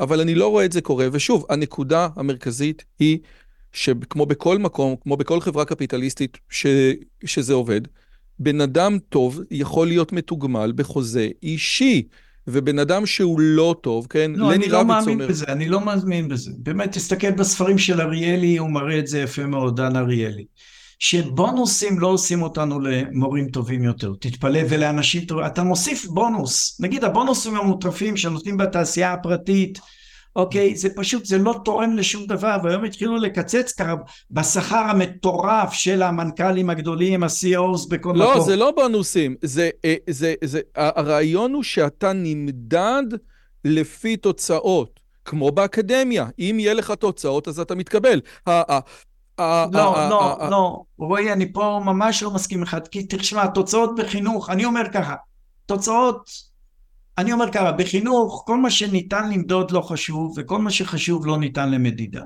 אבל 0.00 0.20
אני 0.20 0.34
לא 0.34 0.48
רואה 0.48 0.64
את 0.64 0.72
זה 0.72 0.80
קורה, 0.80 1.06
ושוב, 1.12 1.46
הנקודה 1.48 2.08
המרכזית 2.16 2.84
היא 2.98 3.18
שכמו 3.74 4.26
בכל 4.26 4.58
מקום, 4.58 4.96
כמו 5.00 5.16
בכל 5.16 5.40
חברה 5.40 5.64
קפיטליסטית 5.64 6.38
ש, 6.50 6.66
שזה 7.24 7.54
עובד, 7.54 7.80
בן 8.38 8.60
אדם 8.60 8.98
טוב 9.08 9.40
יכול 9.50 9.86
להיות 9.86 10.12
מתוגמל 10.12 10.72
בחוזה 10.76 11.28
אישי. 11.42 12.02
ובן 12.46 12.78
אדם 12.78 13.06
שהוא 13.06 13.40
לא 13.40 13.76
טוב, 13.80 14.06
כן? 14.10 14.32
לא, 14.34 14.52
אני 14.52 14.68
לא 14.68 14.84
מאמין 14.84 15.08
אומר... 15.08 15.28
בזה, 15.28 15.44
אני 15.48 15.68
לא 15.68 15.80
מאמין 15.80 16.28
בזה. 16.28 16.50
באמת, 16.58 16.92
תסתכל 16.92 17.30
בספרים 17.30 17.78
של 17.78 18.00
אריאלי, 18.00 18.56
הוא 18.56 18.70
מראה 18.70 18.98
את 18.98 19.06
זה 19.06 19.20
יפה 19.20 19.46
מאוד, 19.46 19.76
דן 19.76 19.96
אריאלי. 19.96 20.44
שבונוסים 20.98 21.98
לא 21.98 22.06
עושים 22.06 22.42
אותנו 22.42 22.80
למורים 22.80 23.48
טובים 23.48 23.84
יותר, 23.84 24.12
תתפלא, 24.20 24.60
ולאנשים 24.68 25.24
טובים, 25.24 25.46
אתה 25.46 25.62
מוסיף 25.62 26.04
בונוס, 26.04 26.80
נגיד 26.80 27.04
הבונוסים 27.04 27.56
המוטרפים 27.56 28.16
שנותנים 28.16 28.56
בתעשייה 28.56 29.12
הפרטית, 29.12 29.78
אוקיי? 30.36 30.76
זה 30.76 30.88
פשוט, 30.96 31.24
זה 31.24 31.38
לא 31.38 31.60
תורם 31.64 31.96
לשום 31.96 32.26
דבר, 32.26 32.56
והיום 32.64 32.84
התחילו 32.84 33.16
לקצץ 33.16 33.72
ככה 33.72 33.94
בשכר 34.30 34.76
המטורף 34.76 35.72
של 35.72 36.02
המנכ"לים 36.02 36.70
הגדולים, 36.70 37.22
ה-CEOs 37.22 37.88
בכל 37.88 38.12
לא, 38.16 38.24
מקום. 38.24 38.34
לא, 38.34 38.40
זה 38.40 38.56
לא 38.56 38.70
בונוסים, 38.70 39.36
זה, 39.42 39.70
אה, 39.84 39.94
זה, 40.10 40.34
זה, 40.44 40.60
הרעיון 40.76 41.52
הוא 41.52 41.62
שאתה 41.62 42.12
נמדד 42.12 43.04
לפי 43.64 44.16
תוצאות. 44.16 45.04
כמו 45.24 45.52
באקדמיה, 45.52 46.26
אם 46.38 46.56
יהיה 46.60 46.74
לך 46.74 46.90
תוצאות 46.90 47.48
אז 47.48 47.60
אתה 47.60 47.74
מתקבל. 47.74 48.20
לא, 49.38 49.66
לא, 50.10 50.36
לא, 50.50 50.82
רועי, 50.98 51.32
אני 51.32 51.52
פה 51.52 51.80
ממש 51.84 52.22
לא 52.22 52.30
מסכים 52.30 52.62
לך, 52.62 52.76
כי 52.90 53.06
תשמע, 53.08 53.46
תוצאות 53.46 53.90
בחינוך, 53.96 54.50
אני 54.50 54.64
אומר 54.64 54.82
ככה, 54.92 55.14
תוצאות, 55.66 56.30
אני 57.18 57.32
אומר 57.32 57.52
ככה, 57.52 57.72
בחינוך 57.72 58.42
כל 58.46 58.56
מה 58.56 58.70
שניתן 58.70 59.30
למדוד 59.30 59.70
לא 59.70 59.80
חשוב, 59.80 60.34
וכל 60.36 60.58
מה 60.58 60.70
שחשוב 60.70 61.26
לא 61.26 61.38
ניתן 61.38 61.70
למדידה. 61.70 62.22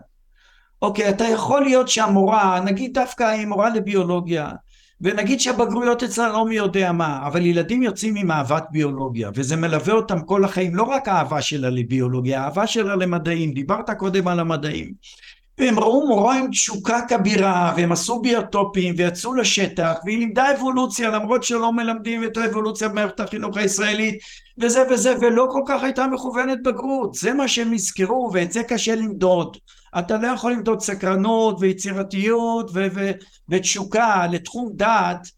אוקיי, 0.83 1.09
אתה 1.09 1.25
יכול 1.25 1.63
להיות 1.63 1.89
שהמורה, 1.89 2.61
נגיד 2.61 2.95
דווקא 2.95 3.25
היא 3.25 3.47
מורה 3.47 3.71
לביולוגיה, 3.71 4.51
ונגיד 5.01 5.41
שהבגרויות 5.41 6.03
אצלה 6.03 6.29
לא 6.29 6.47
מי 6.47 6.55
יודע 6.55 6.93
מה, 6.93 7.27
אבל 7.27 7.47
ילדים 7.47 7.83
יוצאים 7.83 8.17
עם 8.17 8.31
אהבת 8.31 8.65
ביולוגיה, 8.71 9.31
וזה 9.35 9.57
מלווה 9.57 9.95
אותם 9.95 10.21
כל 10.21 10.45
החיים, 10.45 10.75
לא 10.75 10.83
רק 10.83 11.09
האהבה 11.09 11.43
שלה 11.43 11.71
לביולוגיה, 11.71 12.43
האהבה 12.43 12.67
שלה 12.67 12.97
למדעים, 12.97 13.53
דיברת 13.53 13.91
קודם 13.91 14.29
על 14.29 14.41
המדעים. 14.41 14.93
והם 15.59 15.79
ראו 15.79 16.07
מורה 16.07 16.39
עם 16.39 16.51
תשוקה 16.51 17.01
כבירה, 17.09 17.75
והם 17.77 17.93
עשו 17.93 18.21
ביוטופים, 18.21 18.95
ויצאו 18.99 19.35
לשטח, 19.35 19.95
והיא 20.05 20.19
לימדה 20.19 20.53
אבולוציה, 20.57 21.11
למרות 21.11 21.43
שלא 21.43 21.73
מלמדים 21.73 22.25
את 22.25 22.37
האבולוציה 22.37 22.89
במערכת 22.89 23.21
החינוך 23.21 23.57
הישראלית, 23.57 24.19
וזה 24.61 24.83
וזה, 24.91 25.15
ולא 25.21 25.49
כל 25.53 25.63
כך 25.67 25.83
הייתה 25.83 26.07
מכוונת 26.07 26.63
בגרות. 26.63 27.15
זה 27.15 27.35
מה 27.35 27.49
שהם 27.49 27.73
נזכרו, 27.73 28.31
ואת 28.33 28.53
זה 28.53 28.63
קשה 28.63 28.95
למדוד. 28.95 29.57
אתה 29.99 30.19
לא 30.19 30.27
יכול 30.27 30.53
למדוד 30.53 30.81
סקרנות 30.81 31.57
ויצירתיות 31.61 32.71
ו- 32.75 32.87
ו- 32.95 33.11
ותשוקה 33.49 34.27
לתחום 34.27 34.73
דעת, 34.75 35.29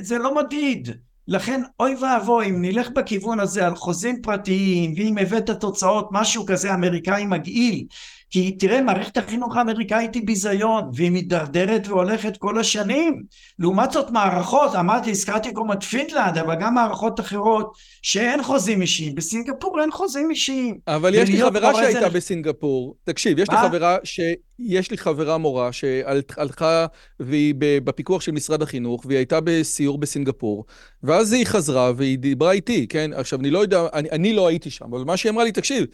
זה 0.00 0.18
לא 0.18 0.34
מדיד. 0.34 0.88
לכן 1.28 1.62
אוי 1.80 1.94
ואבוי 1.94 2.46
אם 2.46 2.62
נלך 2.62 2.90
בכיוון 2.90 3.40
הזה 3.40 3.66
על 3.66 3.74
חוזים 3.76 4.22
פרטיים 4.22 4.94
ואם 4.96 5.18
הבאת 5.18 5.50
תוצאות 5.50 6.08
משהו 6.12 6.46
כזה 6.46 6.74
אמריקאי 6.74 7.26
מגעיל 7.26 7.86
כי 8.34 8.52
תראה, 8.52 8.82
מערכת 8.82 9.16
החינוך 9.16 9.56
האמריקאית 9.56 10.14
היא 10.14 10.22
ביזיון, 10.26 10.90
והיא 10.94 11.10
מידרדרת 11.10 11.88
והולכת 11.88 12.36
כל 12.36 12.58
השנים. 12.58 13.22
לעומת 13.58 13.90
זאת 13.90 14.10
מערכות, 14.10 14.74
אמרתי, 14.74 15.10
הזכרתי 15.10 15.52
קודם 15.52 15.72
את 15.72 15.82
פינלנד, 15.82 16.38
אבל 16.38 16.54
גם 16.60 16.74
מערכות 16.74 17.20
אחרות 17.20 17.72
שאין 18.02 18.42
חוזים 18.42 18.82
אישיים. 18.82 19.14
בסינגפור 19.14 19.80
אין 19.80 19.90
חוזים 19.90 20.30
אישיים. 20.30 20.78
אבל 20.88 21.14
יש 21.14 21.28
לי 21.28 21.42
חברה 21.42 21.74
שהייתה 21.74 22.00
זה... 22.00 22.08
בסינגפור. 22.08 22.94
תקשיב, 23.04 23.38
יש 23.38 23.50
לי 23.50 23.56
חברה 23.56 23.96
ש... 24.04 24.20
יש 24.58 24.90
לי 24.90 24.98
חברה 24.98 25.38
מורה 25.38 25.72
שהלכה 25.72 26.86
והיא 27.20 27.54
בפיקוח 27.58 28.22
של 28.22 28.32
משרד 28.32 28.62
החינוך, 28.62 29.04
והיא 29.06 29.18
הייתה 29.18 29.38
בסיור 29.44 29.98
בסינגפור, 29.98 30.64
ואז 31.02 31.32
היא 31.32 31.46
חזרה 31.46 31.92
והיא 31.96 32.18
דיברה 32.18 32.52
איתי, 32.52 32.86
כן? 32.88 33.10
עכשיו, 33.14 33.40
אני 33.40 33.50
לא 33.50 33.58
יודע, 33.58 33.86
אני, 33.92 34.10
אני 34.10 34.32
לא 34.32 34.48
הייתי 34.48 34.70
שם, 34.70 34.84
אבל 34.84 35.04
מה 35.04 35.16
שהיא 35.16 35.32
אמרה 35.32 35.44
לי, 35.44 35.52
תקשיב, 35.52 35.86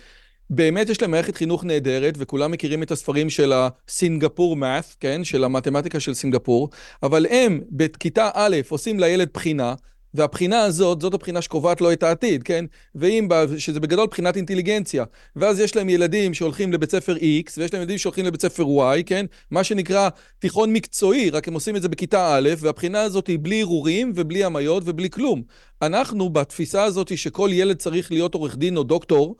באמת 0.50 0.88
יש 0.88 1.02
להם 1.02 1.10
מערכת 1.10 1.36
חינוך 1.36 1.64
נהדרת, 1.64 2.14
וכולם 2.18 2.50
מכירים 2.50 2.82
את 2.82 2.90
הספרים 2.90 3.30
של 3.30 3.52
הסינגפור 3.52 4.56
מאת', 4.56 4.96
כן? 5.00 5.24
של 5.24 5.44
המתמטיקה 5.44 6.00
של 6.00 6.14
סינגפור, 6.14 6.70
אבל 7.02 7.26
הם 7.30 7.60
בכיתה 7.70 8.30
א' 8.34 8.56
עושים 8.68 9.00
לילד 9.00 9.28
בחינה, 9.34 9.74
והבחינה 10.14 10.60
הזאת, 10.60 11.00
זאת 11.00 11.14
הבחינה 11.14 11.42
שקובעת 11.42 11.80
לו 11.80 11.92
את 11.92 12.02
העתיד, 12.02 12.42
כן? 12.42 12.64
ואם, 12.94 13.28
שזה 13.58 13.80
בגדול 13.80 14.06
בחינת 14.06 14.36
אינטליגנציה. 14.36 15.04
ואז 15.36 15.60
יש 15.60 15.76
להם 15.76 15.88
ילדים 15.88 16.34
שהולכים 16.34 16.72
לבית 16.72 16.90
ספר 16.90 17.16
X, 17.16 17.52
ויש 17.58 17.72
להם 17.72 17.82
ילדים 17.82 17.98
שהולכים 17.98 18.26
לבית 18.26 18.42
ספר 18.42 18.64
Y, 18.64 19.02
כן? 19.06 19.26
מה 19.50 19.64
שנקרא 19.64 20.08
תיכון 20.38 20.72
מקצועי, 20.72 21.30
רק 21.30 21.48
הם 21.48 21.54
עושים 21.54 21.76
את 21.76 21.82
זה 21.82 21.88
בכיתה 21.88 22.36
א', 22.36 22.50
והבחינה 22.58 23.00
הזאת 23.00 23.26
היא 23.26 23.38
בלי 23.42 23.60
ערעורים 23.60 24.12
ובלי 24.14 24.44
המיות 24.44 24.82
ובלי 24.86 25.10
כלום. 25.10 25.42
אנחנו, 25.82 26.30
בתפיסה 26.30 26.84
הזאת 26.84 27.18
שכל 27.18 27.50
ילד 27.52 27.76
צריך 27.76 28.12
להיות 28.12 28.34
עורך 28.34 28.56
דין 28.56 28.76
או 28.76 28.82
דוקטור, 28.82 29.36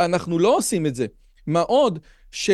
אנחנו 0.00 0.38
לא 0.38 0.56
עושים 0.56 0.86
את 0.86 0.94
זה. 0.94 1.06
מה 1.46 1.60
עוד 1.60 1.98
ש... 2.30 2.50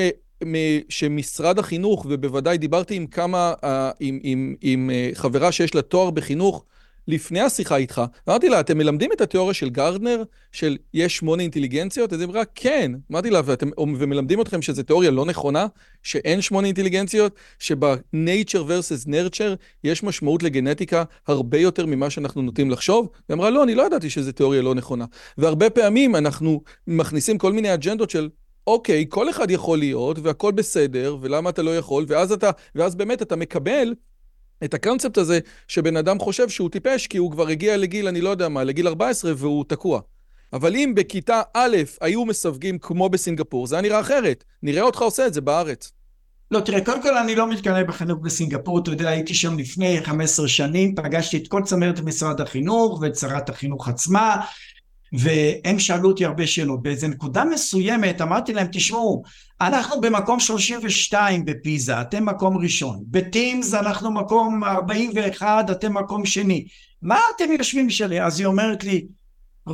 שמשרד 0.88 1.58
החינוך, 1.58 2.06
ובוודאי 2.08 2.58
דיברתי 2.58 2.94
עם 2.94 3.06
כמה, 3.06 3.52
עם, 4.00 4.18
עם, 4.22 4.54
עם 4.60 4.90
אה, 4.90 5.10
חברה 5.14 5.52
שיש 5.52 5.74
לה 5.74 5.82
תואר 5.82 6.10
בחינוך 6.10 6.64
לפני 7.08 7.40
השיחה 7.40 7.76
איתך, 7.76 8.02
אמרתי 8.28 8.48
לה, 8.48 8.60
אתם 8.60 8.78
מלמדים 8.78 9.12
את 9.12 9.20
התיאוריה 9.20 9.54
של 9.54 9.70
גרדנר, 9.70 10.22
של 10.52 10.76
יש 10.94 11.16
שמונה 11.16 11.42
אינטליגנציות? 11.42 12.12
אז 12.12 12.20
היא 12.20 12.28
אמרה, 12.28 12.42
כן. 12.54 12.92
אמרתי 13.12 13.30
לה, 13.30 13.40
ואתם, 13.44 13.68
ומלמדים 13.78 14.40
אתכם 14.40 14.62
שזו 14.62 14.82
תיאוריה 14.82 15.10
לא 15.10 15.24
נכונה, 15.24 15.66
שאין 16.02 16.40
שמונה 16.40 16.66
אינטליגנציות, 16.66 17.34
שב-nature 17.58 18.54
versus 18.54 19.06
nurture 19.06 19.56
יש 19.84 20.02
משמעות 20.02 20.42
לגנטיקה 20.42 21.04
הרבה 21.26 21.58
יותר 21.58 21.86
ממה 21.86 22.10
שאנחנו 22.10 22.42
נוטים 22.42 22.70
לחשוב? 22.70 23.08
היא 23.28 23.34
אמרה, 23.34 23.50
לא, 23.50 23.62
אני 23.62 23.74
לא 23.74 23.86
ידעתי 23.86 24.10
שזו 24.10 24.32
תיאוריה 24.32 24.62
לא 24.62 24.74
נכונה. 24.74 25.04
והרבה 25.38 25.70
פעמים 25.70 26.16
אנחנו 26.16 26.62
מכניסים 26.86 27.38
כל 27.38 27.52
מיני 27.52 27.74
אג'נדות 27.74 28.10
של... 28.10 28.28
אוקיי, 28.66 29.06
כל 29.08 29.30
אחד 29.30 29.50
יכול 29.50 29.78
להיות, 29.78 30.18
והכל 30.18 30.52
בסדר, 30.52 31.16
ולמה 31.20 31.50
אתה 31.50 31.62
לא 31.62 31.76
יכול, 31.76 32.04
ואז 32.08 32.32
אתה, 32.32 32.50
ואז 32.74 32.94
באמת 32.94 33.22
אתה 33.22 33.36
מקבל 33.36 33.94
את 34.64 34.74
הקונספט 34.74 35.18
הזה 35.18 35.38
שבן 35.68 35.96
אדם 35.96 36.18
חושב 36.18 36.48
שהוא 36.48 36.70
טיפש 36.70 37.06
כי 37.06 37.18
הוא 37.18 37.30
כבר 37.30 37.48
הגיע 37.48 37.76
לגיל, 37.76 38.08
אני 38.08 38.20
לא 38.20 38.30
יודע 38.30 38.48
מה, 38.48 38.64
לגיל 38.64 38.88
14 38.88 39.32
והוא 39.36 39.64
תקוע. 39.68 40.00
אבל 40.52 40.76
אם 40.76 40.92
בכיתה 40.96 41.42
א' 41.54 41.76
היו 42.00 42.24
מסווגים 42.24 42.78
כמו 42.78 43.08
בסינגפור, 43.08 43.66
זה 43.66 43.74
היה 43.74 43.82
נראה 43.82 44.00
אחרת. 44.00 44.44
נראה 44.62 44.82
אותך 44.82 45.02
עושה 45.02 45.26
את 45.26 45.34
זה 45.34 45.40
בארץ. 45.40 45.92
לא, 46.50 46.60
תראה, 46.60 46.84
קודם 46.84 47.02
כל 47.02 47.16
אני 47.16 47.34
לא 47.34 47.50
מתקנא 47.50 47.82
בחינוך 47.82 48.18
בסינגפור, 48.22 48.78
אתה 48.78 48.90
יודע, 48.90 49.08
הייתי 49.08 49.34
שם 49.34 49.58
לפני 49.58 50.00
15 50.04 50.48
שנים, 50.48 50.94
פגשתי 50.94 51.36
את 51.36 51.48
כל 51.48 51.62
צמרת 51.64 52.00
משרד 52.00 52.40
החינוך 52.40 52.98
ואת 53.02 53.16
שרת 53.16 53.48
החינוך 53.48 53.88
עצמה, 53.88 54.36
והם 55.12 55.78
שאלו 55.78 56.08
אותי 56.08 56.24
הרבה 56.24 56.46
שאלות. 56.46 56.82
באיזה 56.82 57.08
נקודה 57.08 57.44
מסוימת 57.44 58.20
אמרתי 58.20 58.52
להם, 58.52 58.66
תשמעו, 58.72 59.22
אנחנו 59.60 60.00
במקום 60.00 60.40
32 60.40 61.44
בפיזה, 61.44 62.00
אתם 62.00 62.24
מקום 62.26 62.58
ראשון. 62.58 63.02
בטימס 63.06 63.74
אנחנו 63.74 64.10
מקום 64.10 64.64
41, 64.64 65.70
אתם 65.70 65.94
מקום 65.94 66.26
שני. 66.26 66.66
מה 67.02 67.18
אתם 67.36 67.52
יושבים 67.58 67.86
בשבילי? 67.86 68.22
אז 68.22 68.40
היא 68.40 68.46
אומרת 68.46 68.84
לי, 68.84 69.06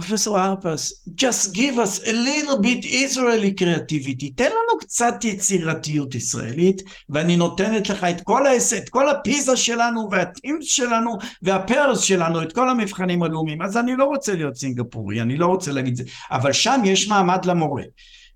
פרופסור 0.01 0.39
הרפס, 0.39 1.09
just 1.09 1.55
give 1.55 1.79
us 1.79 2.07
a 2.07 2.13
little 2.13 2.63
bit 2.63 2.85
Israeli 2.85 3.61
creativity, 3.61 4.33
תן 4.37 4.45
לנו 4.45 4.79
קצת 4.81 5.15
יצירתיות 5.25 6.15
ישראלית, 6.15 6.83
ואני 7.09 7.37
נותנת 7.37 7.89
לך 7.89 8.05
את 8.05 8.21
כל, 8.21 8.47
העס... 8.47 8.73
את 8.73 8.89
כל 8.89 9.09
הפיזה 9.09 9.57
שלנו, 9.57 10.09
והטימס 10.11 10.65
שלנו, 10.65 11.19
והפרס 11.43 12.01
שלנו, 12.01 12.43
את 12.43 12.53
כל 12.53 12.71
המבחנים 12.71 13.23
הלאומיים. 13.23 13.63
אז 13.63 13.77
אני 13.77 13.97
לא 13.97 14.05
רוצה 14.05 14.35
להיות 14.35 14.57
סינגפורי, 14.57 15.23
אני 15.23 15.37
לא 15.37 15.47
רוצה 15.47 15.73
להגיד 15.73 15.97
זה, 15.97 16.05
אבל 16.31 16.53
שם 16.53 16.81
יש 16.85 17.09
מעמד 17.09 17.45
למורה. 17.45 17.83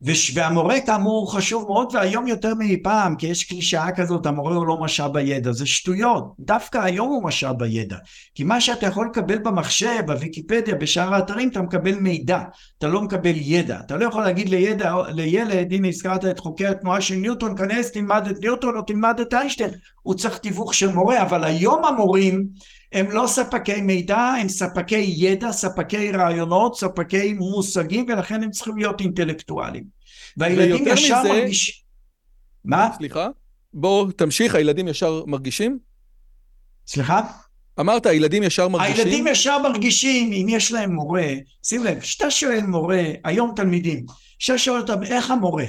והמורה 0.03 0.81
כאמור 0.81 1.35
חשוב 1.35 1.69
מאוד 1.69 1.95
והיום 1.95 2.27
יותר 2.27 2.55
מאי 2.55 2.83
פעם 2.83 3.17
כי 3.17 3.27
יש 3.27 3.45
קלישאה 3.45 3.93
כזאת 3.93 4.27
המורה 4.27 4.57
הוא 4.57 4.67
לא 4.67 4.81
משאב 4.81 5.17
הידע 5.17 5.53
זה 5.53 5.67
שטויות. 5.67 6.35
דווקא 6.39 6.79
היום 6.79 7.09
הוא 7.09 7.25
משאב 7.25 7.63
הידע 7.63 7.97
כי 8.35 8.45
מה 8.45 8.61
שאתה 8.61 8.87
יכול 8.87 9.09
לקבל 9.11 9.39
במחשב 9.39 10.03
בוויקיפדיה 10.07 10.75
בשאר 10.75 11.15
האתרים 11.15 11.49
אתה 11.49 11.63
מקבל 11.63 11.95
מידע. 11.95 12.41
אתה 12.79 12.89
לא 12.89 13.03
מקבל 13.03 13.33
ידע. 13.35 13.81
אתה 13.87 13.97
לא 13.97 14.05
יכול 14.05 14.23
להגיד 14.23 14.49
לידע, 14.49 14.95
לילד 15.09 15.73
הנה 15.73 15.89
הזכרת 15.89 16.25
את 16.25 16.39
חוקי 16.39 16.67
התנועה 16.67 17.01
של 17.01 17.15
ניוטון 17.15 17.57
כנס 17.57 17.93
תלמד 17.93 18.27
את 18.31 18.41
ניוטון 18.41 18.77
או 18.77 18.83
תלמד 18.83 19.21
את 19.21 19.35
איינשטיין. 19.35 19.71
הוא 20.03 20.15
צריך 20.15 20.39
תיווך 20.39 20.75
של 20.75 20.89
מורה 20.89 21.23
אבל 21.23 21.45
היום 21.45 21.85
המורים 21.85 22.47
הם 22.93 23.11
לא 23.11 23.27
ספקי 23.27 23.81
מידע, 23.81 24.19
הם 24.19 24.49
ספקי 24.49 25.15
ידע, 25.17 25.53
ספקי 25.53 26.13
רעיונות, 26.13 26.79
ספקי 26.79 27.33
מושגים, 27.33 28.07
ולכן 28.09 28.43
הם 28.43 28.51
צריכים 28.51 28.77
להיות 28.77 29.01
אינטלקטואלים. 29.01 29.85
והילדים 30.37 30.89
ישר 30.89 31.23
מרגישים... 31.23 31.75
מה? 32.65 32.91
סליחה? 32.97 33.29
בוא, 33.75 34.13
תמשיך, 34.17 34.55
הילדים 34.55 34.89
ישר 34.89 35.25
מרגישים? 35.27 35.79
סליחה? 36.87 37.21
אמרת, 37.81 38.07
הילדים 38.07 38.43
ישר 38.43 38.69
מרגישים? 38.69 39.07
הילדים 39.07 39.27
ישר 39.27 39.59
מרגישים, 39.59 40.33
אם 40.33 40.47
יש 40.49 40.73
להם 40.73 40.93
מורה, 40.95 41.29
שים 41.63 41.85
לב, 41.85 42.01
כשאתה 42.01 42.31
שואל 42.31 42.61
מורה, 42.61 43.03
היום 43.25 43.53
תלמידים, 43.57 44.07
כשאתה 44.39 44.59
שואל 44.59 44.81
אותם, 44.81 45.03
איך 45.03 45.31
המורה? 45.31 45.65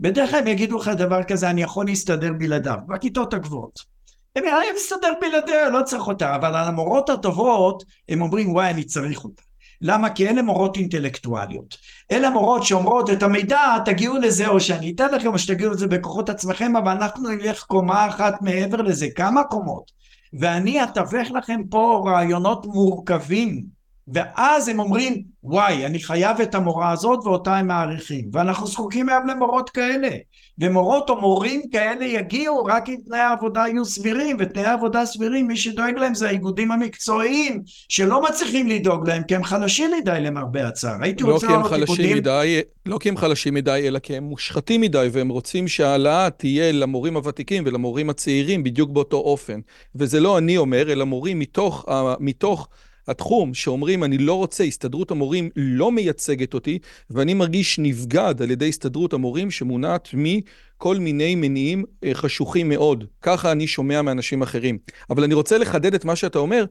בדרך 0.00 0.30
כלל 0.30 0.38
הם 0.38 0.46
יגידו 0.46 0.78
לך 0.78 0.88
דבר 0.88 1.22
כזה, 1.22 1.50
אני 1.50 1.62
יכול 1.62 1.86
להסתדר 1.86 2.32
בלעדיו, 2.38 2.76
בכיתות 2.88 3.34
הגבוהות. 3.34 3.91
הם 4.36 4.44
יראים 4.44 4.74
מסתדר 4.76 5.12
בלעדיה, 5.20 5.70
לא 5.70 5.82
צריך 5.82 6.06
אותה, 6.06 6.34
אבל 6.34 6.56
על 6.56 6.68
המורות 6.68 7.10
הטובות 7.10 7.84
הם 8.08 8.22
אומרים 8.22 8.52
וואי 8.52 8.70
אני 8.70 8.84
צריך 8.84 9.24
אותה. 9.24 9.42
למה? 9.80 10.10
כי 10.10 10.28
אלה 10.28 10.42
מורות 10.42 10.76
אינטלקטואליות. 10.76 11.76
אלה 12.12 12.30
מורות 12.30 12.64
שאומרות 12.64 13.10
את 13.10 13.22
המידע 13.22 13.78
תגיעו 13.84 14.18
לזה 14.18 14.48
או 14.48 14.60
שאני 14.60 14.92
אתן 14.94 15.14
לכם 15.14 15.28
או 15.32 15.38
שתגיעו 15.38 15.72
לזה 15.72 15.86
בכוחות 15.86 16.28
עצמכם 16.28 16.76
אבל 16.76 16.92
אנחנו 16.92 17.28
נלך 17.28 17.62
קומה 17.62 18.08
אחת 18.08 18.42
מעבר 18.42 18.82
לזה, 18.82 19.06
כמה 19.16 19.44
קומות. 19.44 19.90
ואני 20.32 20.84
אתווך 20.84 21.30
לכם 21.30 21.60
פה 21.70 22.04
רעיונות 22.06 22.66
מורכבים 22.66 23.64
ואז 24.08 24.68
הם 24.68 24.80
אומרים 24.80 25.22
וואי 25.42 25.86
אני 25.86 26.02
חייב 26.02 26.40
את 26.40 26.54
המורה 26.54 26.90
הזאת 26.90 27.20
ואותה 27.24 27.56
הם 27.56 27.66
מעריכים 27.66 28.30
ואנחנו 28.32 28.66
זקוקים 28.66 29.08
היום 29.08 29.26
למורות 29.26 29.70
כאלה 29.70 30.08
ומורות 30.58 31.10
או 31.10 31.20
מורים 31.20 31.62
כאלה 31.72 32.04
יגיעו 32.04 32.64
רק 32.64 32.88
אם 32.88 32.96
תנאי 33.06 33.18
העבודה 33.18 33.64
יהיו 33.68 33.84
סבירים 33.84 34.36
ותנאי 34.40 34.64
העבודה 34.64 35.06
סבירים 35.06 35.46
מי 35.46 35.56
שדואג 35.56 35.94
להם 35.96 36.14
זה 36.14 36.28
האיגודים 36.28 36.72
המקצועיים 36.72 37.62
שלא 37.88 38.22
מצליחים 38.22 38.68
לדאוג 38.68 39.08
להם 39.08 39.22
כי 39.22 39.34
הם 39.34 39.44
חלשים 39.44 39.90
מדי 40.00 40.18
למרבה 40.20 40.68
הצער 40.68 40.96
הייתי 41.00 41.22
לא 41.22 41.32
רוצה 41.32 41.46
לראות 41.46 41.72
איגודים 41.72 42.16
מדי, 42.16 42.60
לא 42.86 42.98
כי 42.98 43.08
הם 43.08 43.16
חלשים 43.16 43.54
מדי, 43.54 43.84
אלא 43.86 43.98
כי 43.98 44.16
הם 44.16 44.24
מושחתים 44.24 44.80
מדי, 44.80 45.08
והם 45.12 45.28
רוצים 45.28 45.68
שההעלאה 45.68 46.30
תהיה 46.30 46.72
למורים 46.72 47.16
הוותיקים 47.16 47.64
ולמורים 47.66 48.10
הצעירים 48.10 48.62
בדיוק 48.62 48.90
באותו 48.90 49.16
אופן. 49.16 49.60
וזה 49.94 50.20
לא 50.20 50.38
אני 50.38 50.56
אומר, 50.56 50.92
אלא 50.92 51.04
מורים 51.04 51.38
מתוך, 51.38 51.84
מתוך 52.20 52.68
התחום 53.08 53.54
שאומרים, 53.54 54.04
אני 54.04 54.18
לא 54.18 54.34
רוצה, 54.34 54.64
הסתדרות 54.64 55.10
המורים 55.10 55.50
לא 55.56 55.92
מייצגת 55.92 56.54
אותי, 56.54 56.78
ואני 57.10 57.34
מרגיש 57.34 57.78
נבגד 57.78 58.34
על 58.42 58.50
ידי 58.50 58.68
הסתדרות 58.68 59.12
המורים 59.12 59.50
שמונעת 59.50 60.08
מכל 60.12 60.96
מיני 60.96 61.34
מניעים 61.34 61.84
אה, 62.04 62.14
חשוכים 62.14 62.68
מאוד. 62.68 63.04
ככה 63.22 63.52
אני 63.52 63.66
שומע 63.66 64.02
מאנשים 64.02 64.42
אחרים. 64.42 64.78
אבל 65.10 65.24
אני 65.24 65.34
רוצה 65.34 65.58
לחדד 65.58 65.94
את 65.94 66.04
מה 66.04 66.16
שאתה 66.16 66.38
אומר, 66.38 66.64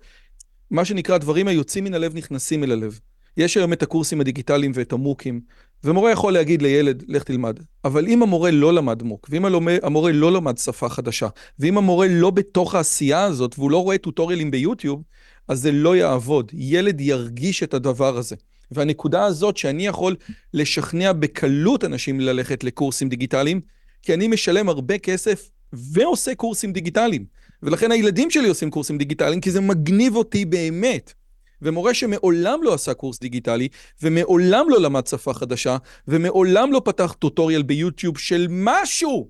מה 0.71 0.85
שנקרא 0.85 1.17
דברים 1.17 1.47
היוצאים 1.47 1.83
מן 1.83 1.93
הלב 1.93 2.15
נכנסים 2.15 2.63
אל 2.63 2.71
הלב. 2.71 2.99
יש 3.37 3.57
היום 3.57 3.73
את 3.73 3.83
הקורסים 3.83 4.21
הדיגיטליים 4.21 4.71
ואת 4.75 4.91
המוקים, 4.91 5.41
ומורה 5.83 6.11
יכול 6.11 6.33
להגיד 6.33 6.61
לילד, 6.61 7.03
לך 7.07 7.23
תלמד. 7.23 7.59
אבל 7.85 8.07
אם 8.07 8.23
המורה 8.23 8.51
לא 8.51 8.73
למד 8.73 9.03
מוק, 9.03 9.27
ואם 9.31 9.45
המורה 9.83 10.11
לא 10.11 10.31
למד 10.31 10.57
שפה 10.57 10.89
חדשה, 10.89 11.27
ואם 11.59 11.77
המורה 11.77 12.07
לא 12.09 12.29
בתוך 12.29 12.75
העשייה 12.75 13.23
הזאת, 13.23 13.55
והוא 13.57 13.71
לא 13.71 13.83
רואה 13.83 13.97
טוטוריאלים 13.97 14.51
ביוטיוב, 14.51 15.01
אז 15.47 15.61
זה 15.61 15.71
לא 15.71 15.95
יעבוד. 15.95 16.51
ילד 16.53 17.01
ירגיש 17.01 17.63
את 17.63 17.73
הדבר 17.73 18.17
הזה. 18.17 18.35
והנקודה 18.71 19.25
הזאת 19.25 19.57
שאני 19.57 19.87
יכול 19.87 20.15
לשכנע 20.53 21.13
בקלות 21.13 21.83
אנשים 21.83 22.19
ללכת 22.19 22.63
לקורסים 22.63 23.09
דיגיטליים, 23.09 23.61
כי 24.01 24.13
אני 24.13 24.27
משלם 24.27 24.69
הרבה 24.69 24.97
כסף 24.97 25.49
ועושה 25.73 26.35
קורסים 26.35 26.73
דיגיטליים. 26.73 27.25
ולכן 27.63 27.91
הילדים 27.91 28.31
שלי 28.31 28.47
עושים 28.47 28.71
קורסים 28.71 28.97
דיגיטליים, 28.97 29.41
כי 29.41 29.51
זה 29.51 29.61
מגניב 29.61 30.15
אותי 30.15 30.45
באמת. 30.45 31.13
ומורה 31.61 31.93
שמעולם 31.93 32.59
לא 32.63 32.73
עשה 32.73 32.93
קורס 32.93 33.19
דיגיטלי, 33.19 33.67
ומעולם 34.03 34.65
לא 34.69 34.81
למד 34.81 35.07
שפה 35.07 35.33
חדשה, 35.33 35.77
ומעולם 36.07 36.71
לא 36.71 36.81
פתח 36.85 37.15
tutorial 37.19 37.61
ביוטיוב 37.61 38.17
של 38.17 38.47
משהו. 38.49 39.29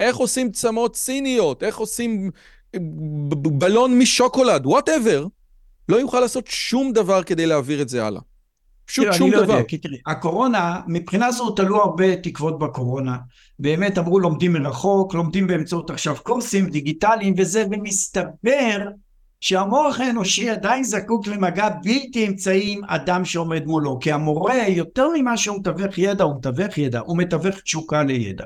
איך 0.00 0.16
עושים 0.16 0.52
צמות 0.52 0.96
סיניות, 0.96 1.62
איך 1.62 1.76
עושים 1.76 2.30
בלון 3.58 3.98
משוקולד, 3.98 4.66
whatever, 4.66 5.26
לא 5.88 5.96
יוכל 5.96 6.20
לעשות 6.20 6.46
שום 6.46 6.92
דבר 6.92 7.22
כדי 7.22 7.46
להעביר 7.46 7.82
את 7.82 7.88
זה 7.88 8.04
הלאה. 8.04 8.20
פשוט 8.86 9.04
תראה, 9.04 9.16
שום 9.16 9.28
אני 9.28 9.36
לא 9.36 9.42
דבר. 9.42 9.52
יודע, 9.52 9.64
כי 9.64 9.78
תראי, 9.78 9.98
הקורונה, 10.06 10.80
מבחינה 10.86 11.32
זו 11.32 11.50
תלו 11.50 11.82
הרבה 11.82 12.16
תקוות 12.16 12.58
בקורונה. 12.58 13.16
באמת 13.58 13.98
אמרו 13.98 14.20
לומדים 14.20 14.52
מרחוק, 14.52 15.14
לומדים 15.14 15.46
באמצעות 15.46 15.90
עכשיו 15.90 16.16
קורסים 16.22 16.66
דיגיטליים 16.66 17.34
וזה, 17.38 17.64
ומסתבר 17.70 18.88
שהמוח 19.40 20.00
האנושי 20.00 20.50
עדיין 20.50 20.84
זקוק 20.84 21.26
למגע 21.26 21.68
בלתי 21.68 22.26
אמצעי 22.26 22.72
עם 22.72 22.84
אדם 22.84 23.24
שעומד 23.24 23.66
מולו, 23.66 23.98
כי 24.00 24.12
המורה, 24.12 24.68
יותר 24.68 25.08
ממה 25.16 25.36
שהוא 25.36 25.58
מתווך 25.58 25.98
ידע, 25.98 26.24
הוא 26.24 26.36
מתווך 26.36 26.78
ידע, 26.78 27.00
הוא 27.00 27.18
מתווך 27.18 27.60
תשוקה 27.60 28.02
לידע. 28.02 28.44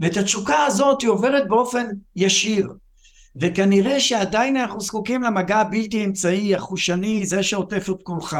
ואת 0.00 0.16
התשוקה 0.16 0.64
הזאת 0.66 1.02
היא 1.02 1.10
עוברת 1.10 1.48
באופן 1.48 1.86
ישיר. 2.16 2.68
וכנראה 3.36 4.00
שעדיין 4.00 4.56
אנחנו 4.56 4.80
זקוקים 4.80 5.22
למגע 5.22 5.56
הבלתי 5.56 6.04
אמצעי, 6.04 6.54
החושני, 6.54 7.26
זה 7.26 7.42
שעוטף 7.42 7.90
את 7.90 8.02
כולך. 8.02 8.36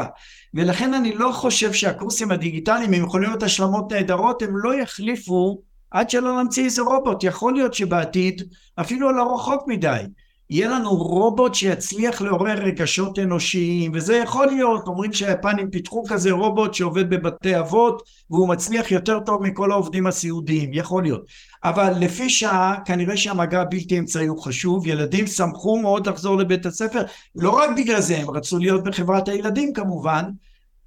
ולכן 0.53 0.93
אני 0.93 1.15
לא 1.15 1.31
חושב 1.31 1.73
שהקורסים 1.73 2.31
הדיגיטליים 2.31 2.93
הם 2.93 3.03
יכולים 3.03 3.29
להיות 3.29 3.43
השלמות 3.43 3.93
נהדרות, 3.93 4.41
הם 4.41 4.57
לא 4.57 4.75
יחליפו 4.75 5.61
עד 5.91 6.09
שלא 6.09 6.43
נמציא 6.43 6.65
איזה 6.65 6.81
רובוט. 6.81 7.23
יכול 7.23 7.53
להיות 7.53 7.73
שבעתיד, 7.73 8.41
אפילו 8.75 9.11
לא 9.11 9.35
רחוק 9.35 9.63
מדי, 9.67 10.03
יהיה 10.49 10.69
לנו 10.69 10.89
רובוט 10.89 11.55
שיצליח 11.55 12.21
לעורר 12.21 12.53
רגשות 12.53 13.19
אנושיים, 13.19 13.91
וזה 13.95 14.15
יכול 14.15 14.47
להיות, 14.47 14.87
אומרים 14.87 15.13
שהיפנים 15.13 15.69
פיתחו 15.69 16.03
כזה 16.09 16.31
רובוט 16.31 16.73
שעובד 16.73 17.09
בבתי 17.09 17.59
אבות, 17.59 18.03
והוא 18.29 18.49
מצליח 18.49 18.91
יותר 18.91 19.19
טוב 19.19 19.43
מכל 19.43 19.71
העובדים 19.71 20.07
הסיעודיים, 20.07 20.73
יכול 20.73 21.03
להיות. 21.03 21.21
אבל 21.63 21.93
לפי 21.99 22.29
שעה, 22.29 22.75
כנראה 22.85 23.17
שהמגע 23.17 23.61
הבלתי 23.61 23.99
אמצעי 23.99 24.27
הוא 24.27 24.43
חשוב, 24.43 24.87
ילדים 24.87 25.27
שמחו 25.27 25.79
מאוד 25.81 26.09
לחזור 26.09 26.37
לבית 26.37 26.65
הספר, 26.65 27.03
לא 27.35 27.49
רק 27.49 27.69
בגלל 27.77 28.01
זה, 28.01 28.17
הם 28.17 28.29
רצו 28.29 28.57
להיות 28.57 28.83
בחברת 28.83 29.27
הילדים 29.27 29.73
כמובן, 29.73 30.23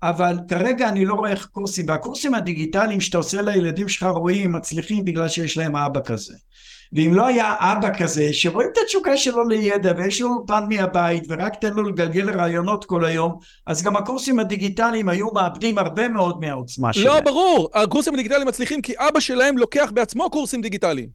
אבל 0.02 0.38
כרגע 0.48 0.88
אני 0.88 1.04
לא 1.04 1.14
רואה 1.14 1.30
איך 1.30 1.46
קורסים, 1.46 1.88
והקורסים 1.88 2.34
הדיגיטליים 2.34 3.00
שאתה 3.00 3.18
עושה 3.18 3.42
לילדים 3.42 3.88
שלך 3.88 4.02
רואים, 4.02 4.52
מצליחים 4.52 5.04
בגלל 5.04 5.28
שיש 5.28 5.56
להם 5.56 5.76
אבא 5.76 6.00
כזה. 6.04 6.34
ואם 6.92 7.14
לא 7.14 7.26
היה 7.26 7.54
אבא 7.58 7.98
כזה 7.98 8.32
שרואים 8.32 8.68
את 8.72 8.78
התשוקה 8.82 9.16
שלו 9.16 9.48
לידע 9.48 9.92
ויש 9.96 10.20
לו 10.20 10.28
אולפן 10.28 10.64
מהבית 10.68 11.24
ורק 11.28 11.54
תן 11.60 11.72
לו 11.72 11.82
לגלגל 11.82 12.30
רעיונות 12.30 12.84
כל 12.84 13.04
היום 13.04 13.38
אז 13.66 13.82
גם 13.82 13.96
הקורסים 13.96 14.38
הדיגיטליים 14.38 15.08
היו 15.08 15.26
מאבדים 15.32 15.78
הרבה 15.78 16.08
מאוד 16.08 16.40
מהעוצמה 16.40 16.92
שלהם. 16.92 17.06
לא, 17.06 17.20
ברור, 17.20 17.70
הקורסים 17.74 18.14
הדיגיטליים 18.14 18.48
מצליחים 18.48 18.82
כי 18.82 18.92
אבא 18.98 19.20
שלהם 19.20 19.58
לוקח 19.58 19.90
בעצמו 19.94 20.30
קורסים 20.30 20.60
דיגיטליים. 20.60 21.08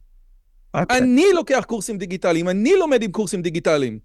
אוקיי. 0.74 0.98
אני 0.98 1.26
לוקח 1.34 1.64
קורסים 1.66 1.98
דיגיטליים, 1.98 2.48
אני 2.48 2.72
לומד 2.76 3.02
עם 3.02 3.10
קורסים 3.10 3.42
דיגיטליים. 3.42 3.98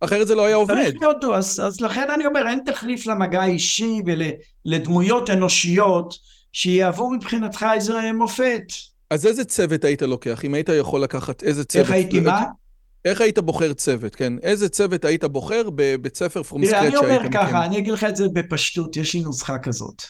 אחרת 0.00 0.26
זה 0.26 0.34
לא 0.34 0.44
היה 0.44 0.56
עובד. 0.56 0.74
צריך 0.74 0.96
להיות, 1.00 1.24
אז, 1.24 1.60
אז 1.64 1.80
לכן 1.80 2.10
אני 2.10 2.26
אומר 2.26 2.48
אין 2.48 2.60
תחליף 2.66 3.06
למגע 3.06 3.42
האישי 3.42 4.02
ולדמויות 4.06 5.30
אנושיות 5.30 6.14
שיהוו 6.52 7.10
מבחינתך 7.10 7.66
איזה 7.74 8.12
מופת. 8.14 8.62
אז 9.10 9.26
איזה 9.26 9.44
צוות 9.44 9.84
היית 9.84 10.02
לוקח? 10.02 10.44
אם 10.44 10.54
היית 10.54 10.68
יכול 10.68 11.02
לקחת 11.02 11.42
איזה 11.42 11.64
צוות? 11.64 11.84
איך 11.84 11.90
הייתי 11.92 12.20
מה? 12.20 12.44
איך 13.04 13.20
היית 13.20 13.38
בוחר 13.38 13.72
צוות, 13.72 14.14
כן? 14.14 14.32
איזה 14.42 14.68
צוות 14.68 15.04
היית 15.04 15.24
בוחר 15.24 15.62
בבית 15.74 16.16
ספר 16.16 16.42
פרום 16.42 16.60
אני 16.60 16.70
סקרץ' 16.70 16.80
שהיית 16.82 16.94
אומר 16.94 17.18
מקים? 17.18 17.32
ככה, 17.32 17.64
אני 17.64 17.78
אגיד 17.78 17.92
לך 17.92 18.04
את 18.04 18.16
זה 18.16 18.28
בפשטות, 18.32 18.96
יש 18.96 19.14
לי 19.14 19.20
נוסחה 19.20 19.58
כזאת. 19.58 20.02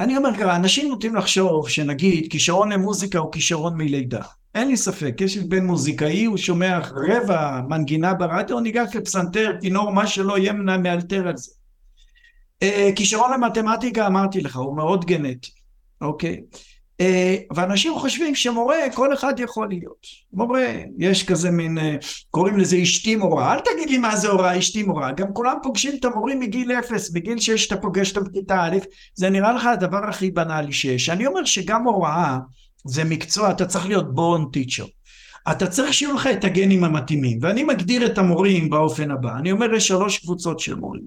אני 0.00 0.16
אומר 0.16 0.30
ככה, 0.40 0.56
אנשים 0.56 0.88
נוטים 0.88 1.14
לחשוב 1.14 1.68
שנגיד 1.68 2.26
כישרון 2.30 2.72
למוזיקה 2.72 3.18
הוא 3.18 3.32
כישרון 3.32 3.76
מלידה. 3.76 4.22
אין 4.54 4.68
לי 4.68 4.76
ספק, 4.76 5.14
יש 5.20 5.36
בין 5.36 5.66
מוזיקאי, 5.66 6.24
הוא 6.24 6.36
שומע 6.36 6.78
רבע 6.78 7.60
מנגינה 7.68 8.14
ברדיו, 8.14 8.60
ניגש 8.60 8.96
לפסנתר, 8.96 9.52
כינור, 9.60 9.90
מה 9.90 10.06
שלא 10.06 10.38
יהיה 10.38 10.52
מאלתר 10.52 11.28
על 11.28 11.36
זה. 11.36 11.52
אה, 12.62 12.90
כישרון 12.96 13.32
למתמטיקה, 13.32 14.06
אמרתי 14.06 14.40
לך, 14.40 14.56
הוא 14.56 14.76
מאוד 14.76 15.04
גנטי, 15.04 15.50
אוקיי? 16.00 16.40
ואנשים 17.54 17.94
חושבים 17.94 18.34
שמורה, 18.34 18.76
כל 18.94 19.14
אחד 19.14 19.40
יכול 19.40 19.68
להיות. 19.68 20.06
מורה, 20.32 20.72
יש 20.98 21.24
כזה 21.24 21.50
מין, 21.50 21.78
אה, 21.78 21.96
קוראים 22.30 22.58
לזה 22.58 22.82
אשתי 22.82 23.16
מורה. 23.16 23.54
אל 23.54 23.60
תגיד 23.60 23.90
לי 23.90 23.98
מה 23.98 24.16
זה 24.16 24.28
הוראה, 24.28 24.58
אשתי 24.58 24.82
מורה. 24.82 25.12
גם 25.12 25.32
כולם 25.32 25.56
פוגשים 25.62 25.92
את 26.00 26.04
המורים 26.04 26.40
מגיל 26.40 26.72
אפס, 26.72 27.10
בגיל 27.10 27.38
שש 27.38 27.66
אתה 27.66 27.76
פוגש 27.76 28.16
אותם 28.16 28.30
בכיתה 28.30 28.62
א', 28.62 28.76
זה 29.14 29.30
נראה 29.30 29.52
לך 29.52 29.66
הדבר 29.66 30.08
הכי 30.08 30.30
בנאלי 30.30 30.72
שיש. 30.72 31.08
אני 31.08 31.26
אומר 31.26 31.44
שגם 31.44 31.84
הוראה 31.84 32.38
זה 32.84 33.04
מקצוע, 33.04 33.50
אתה 33.50 33.66
צריך 33.66 33.86
להיות 33.86 34.14
בורן 34.14 34.44
טיצ'ר. 34.52 34.84
אתה 35.50 35.66
צריך 35.66 35.94
שיהיו 35.94 36.14
לך 36.14 36.26
את 36.26 36.44
הגנים 36.44 36.84
המתאימים, 36.84 37.38
ואני 37.42 37.64
מגדיר 37.64 38.06
את 38.06 38.18
המורים 38.18 38.70
באופן 38.70 39.10
הבא. 39.10 39.36
אני 39.38 39.52
אומר 39.52 39.74
יש 39.74 39.88
שלוש 39.88 40.18
קבוצות 40.18 40.60
של 40.60 40.74
מורים. 40.74 41.02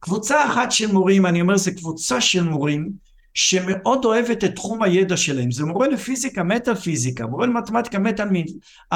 קבוצה 0.00 0.46
אחת 0.46 0.72
של 0.72 0.92
מורים, 0.92 1.26
אני 1.26 1.40
אומר 1.40 1.56
זה 1.56 1.70
קבוצה 1.70 2.20
של 2.20 2.42
מורים 2.42 2.90
שמאוד 3.34 4.04
אוהבת 4.04 4.44
את 4.44 4.54
תחום 4.54 4.82
הידע 4.82 5.16
שלהם. 5.16 5.50
זה 5.50 5.64
מורה 5.64 5.88
לפיזיקה, 5.88 6.42
מטה 6.42 6.74
פיזיקה, 6.74 7.26
מורה 7.26 7.46
למתמטיקה, 7.46 7.98
מטה 7.98 8.24
מין. 8.24 8.46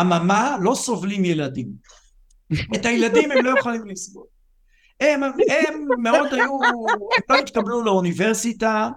אממה, 0.01 0.57
לא 0.61 0.75
סובלים 0.75 1.25
ילדים. 1.25 1.69
את 2.75 2.87
הילדים 2.87 3.31
הם 3.31 3.45
לא 3.45 3.59
יכולים 3.59 3.87
לסבול. 3.87 4.25
הם, 5.01 5.23
הם 5.23 5.87
מאוד 5.99 6.35
היו, 6.35 6.59
הם 6.65 7.21
לא 7.31 7.39
התקבלו 7.39 7.83
לאוניברסיטה, 7.83 8.89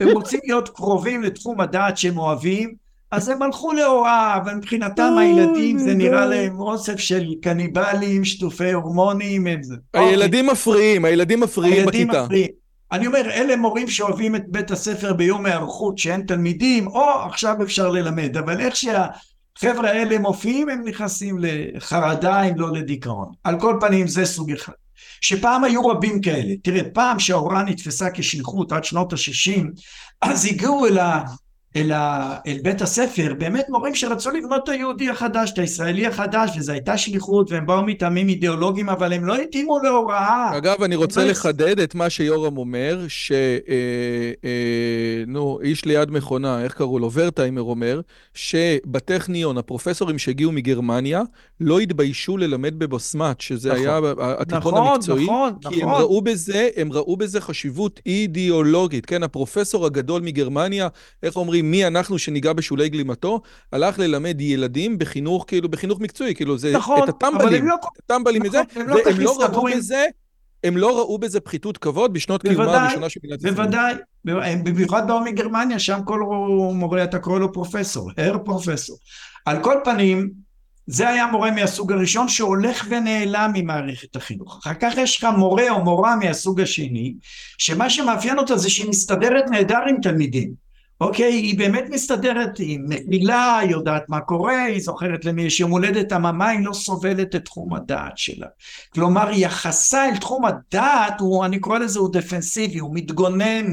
הם 0.00 0.08
רוצים 0.08 0.40
להיות 0.44 0.68
קרובים 0.68 1.22
לתחום 1.22 1.60
הדעת 1.60 1.98
שהם 1.98 2.18
אוהבים, 2.18 2.74
אז 3.10 3.28
הם 3.28 3.42
הלכו 3.42 3.72
להוראה, 3.72 4.36
אבל 4.36 4.54
מבחינתם 4.54 5.14
הילדים 5.18 5.78
זה 5.78 5.94
נראה 5.94 6.26
להם 6.26 6.60
אוסף 6.60 6.96
של 6.96 7.34
קניבלים, 7.42 8.24
שטופי 8.24 8.72
הורמונים, 8.72 9.46
הם 9.46 9.62
זה. 9.62 9.74
הילדים 9.94 10.46
מפריעים, 10.46 11.04
הילדים 11.04 11.40
מפריעים 11.40 11.74
הילדים 11.74 12.08
בכיתה. 12.08 12.52
אני 12.92 13.06
אומר, 13.06 13.30
אלה 13.30 13.56
מורים 13.56 13.88
שאוהבים 13.88 14.36
את 14.36 14.48
בית 14.48 14.70
הספר 14.70 15.12
ביום 15.12 15.46
היערכות 15.46 15.98
שאין 15.98 16.22
תלמידים, 16.22 16.86
או 16.86 17.10
עכשיו 17.26 17.62
אפשר 17.62 17.88
ללמד, 17.88 18.36
אבל 18.36 18.60
איך 18.60 18.76
שהחבר'ה 18.76 19.90
האלה 19.90 20.18
מופיעים, 20.18 20.68
הם 20.68 20.84
נכנסים 20.84 21.36
לחרדה 21.40 22.42
אם 22.42 22.56
לא 22.56 22.72
לדיכאון. 22.72 23.32
על 23.44 23.60
כל 23.60 23.76
פנים, 23.80 24.06
זה 24.06 24.24
סוג 24.24 24.52
אחד. 24.52 24.72
שפעם 25.20 25.64
היו 25.64 25.86
רבים 25.86 26.20
כאלה. 26.20 26.54
תראה, 26.62 26.82
פעם 26.92 27.18
שההוראה 27.18 27.62
נתפסה 27.62 28.08
כשליחות 28.14 28.72
עד 28.72 28.84
שנות 28.84 29.12
ה-60, 29.12 29.64
אז 30.22 30.46
הגיעו 30.46 30.86
אל 30.86 30.98
אל, 31.76 31.92
ה, 31.92 32.36
אל 32.46 32.58
בית 32.62 32.82
הספר, 32.82 33.34
באמת 33.38 33.66
מורים 33.68 33.94
שרצו 33.94 34.30
לבנות 34.30 34.64
את 34.64 34.68
היהודי 34.68 35.10
החדש, 35.10 35.52
את 35.52 35.58
הישראלי 35.58 36.06
החדש, 36.06 36.50
וזו 36.58 36.72
הייתה 36.72 36.98
שליחות, 36.98 37.52
והם 37.52 37.66
באו 37.66 37.82
מטעמים 37.82 38.28
אידיאולוגיים, 38.28 38.88
אבל 38.88 39.12
הם 39.12 39.24
לא 39.24 39.34
התאימו 39.36 39.78
להוראה. 39.78 40.56
אגב, 40.56 40.82
אני 40.82 40.96
רוצה 40.96 41.24
לחדד 41.24 41.80
את 41.80 41.94
מה 41.94 42.10
שיורם 42.10 42.56
אומר, 42.56 43.04
ש... 43.08 43.32
אה, 43.32 43.76
אה, 44.44 45.24
נו, 45.26 45.58
איש 45.62 45.84
ליד 45.84 46.10
מכונה, 46.10 46.62
איך 46.64 46.74
קראו 46.74 46.98
לו? 46.98 47.12
ורטהיימר 47.12 47.62
אומר, 47.62 48.00
שבטכניון, 48.34 49.58
הפרופסורים 49.58 50.18
שהגיעו 50.18 50.52
מגרמניה, 50.52 51.22
לא 51.60 51.80
התביישו 51.80 52.36
ללמד 52.36 52.78
בבוסמת, 52.78 53.40
שזה 53.40 53.72
נכון, 53.72 53.84
היה 53.84 53.98
התיכון 54.18 54.74
נכון, 54.74 54.92
המקצועי, 54.92 55.24
נכון, 55.24 55.52
כי 55.60 55.68
נכון. 55.68 55.82
הם 55.82 55.88
ראו 55.88 56.22
בזה, 56.22 56.68
הם 56.76 56.92
ראו 56.92 57.16
בזה 57.16 57.40
חשיבות 57.40 58.00
אידיאולוגית, 58.06 59.06
כן? 59.06 59.22
הפרופסור 59.22 59.86
הגדול 59.86 60.22
מגרמניה, 60.22 60.88
איך 61.22 61.36
אומרים? 61.36 61.59
אומרים 61.60 61.70
מי 61.70 61.86
אנחנו 61.86 62.18
שניגע 62.18 62.52
בשולי 62.52 62.88
גלימתו, 62.88 63.40
הלך 63.72 63.98
ללמד 63.98 64.40
ילדים 64.40 64.98
בחינוך, 64.98 65.44
כאילו, 65.46 65.68
בחינוך 65.68 66.00
מקצועי, 66.00 66.34
כאילו, 66.34 66.58
זה 66.58 66.72
נכון, 66.72 67.04
את 67.04 67.08
הטמבלים, 67.08 67.68
לא, 67.68 67.74
את 67.74 67.98
הטמבלים 68.04 68.42
נכון, 68.42 68.60
מזה, 68.60 68.84
לא 68.86 68.96
והם 69.06 69.20
לא 69.20 69.38
ראו 69.40 69.64
בזה, 69.76 70.04
הם 70.64 70.76
לא 70.76 70.98
ראו 70.98 71.18
בזה 71.18 71.40
פחיתות 71.40 71.78
כבוד 71.78 72.12
בשנות 72.12 72.42
קיומה 72.42 72.82
הראשונה 72.82 73.08
של 73.08 73.20
מדינת 73.24 73.40
ישראל. 73.40 73.54
בוודאי, 73.54 73.94
במיוחד 74.64 75.08
באו 75.08 75.20
מגרמניה, 75.20 75.78
שם 75.78 75.98
כל 76.04 76.20
מורה 76.74 77.04
אתה 77.04 77.18
קורא 77.18 77.38
לו 77.38 77.52
פרופסור, 77.52 78.10
הר 78.16 78.38
פרופסור. 78.44 78.96
על 79.46 79.62
כל 79.62 79.74
פנים, 79.84 80.30
זה 80.86 81.08
היה 81.08 81.26
מורה 81.26 81.50
מהסוג 81.50 81.92
הראשון 81.92 82.28
שהולך 82.28 82.86
ונעלם 82.90 83.50
ממערכת 83.54 84.16
החינוך. 84.16 84.58
אחר 84.62 84.74
כך 84.80 84.94
יש 84.96 85.18
לך 85.18 85.28
מורה 85.38 85.70
או 85.70 85.84
מורה 85.84 86.16
מהסוג 86.16 86.60
השני, 86.60 87.14
שמה 87.58 87.90
שמאפיין 87.90 88.38
אותה 88.38 88.56
זה 88.56 88.70
שהיא 88.70 88.88
מסתדרת 88.88 89.44
נהדר 89.50 89.80
עם 89.88 89.96
תלמידים. 90.02 90.69
אוקיי, 91.00 91.32
היא 91.32 91.58
באמת 91.58 91.84
מסתדרת, 91.90 92.58
היא 92.58 92.78
מפילה, 92.88 93.58
היא 93.58 93.70
יודעת 93.70 94.08
מה 94.08 94.20
קורה, 94.20 94.62
היא 94.62 94.80
זוכרת 94.80 95.24
למי 95.24 95.42
יש 95.42 95.60
יום 95.60 95.70
הולדת, 95.70 96.12
אממה 96.12 96.48
היא 96.48 96.66
לא 96.66 96.72
סובלת 96.72 97.34
את 97.34 97.44
תחום 97.44 97.74
הדעת 97.74 98.18
שלה. 98.18 98.46
כלומר, 98.94 99.30
יחסה 99.32 100.08
אל 100.08 100.16
תחום 100.16 100.44
הדעת, 100.44 101.20
הוא, 101.20 101.44
אני 101.44 101.58
קורא 101.58 101.78
לזה, 101.78 101.98
הוא 101.98 102.12
דפנסיבי, 102.12 102.78
הוא 102.78 102.94
מתגונן. 102.94 103.66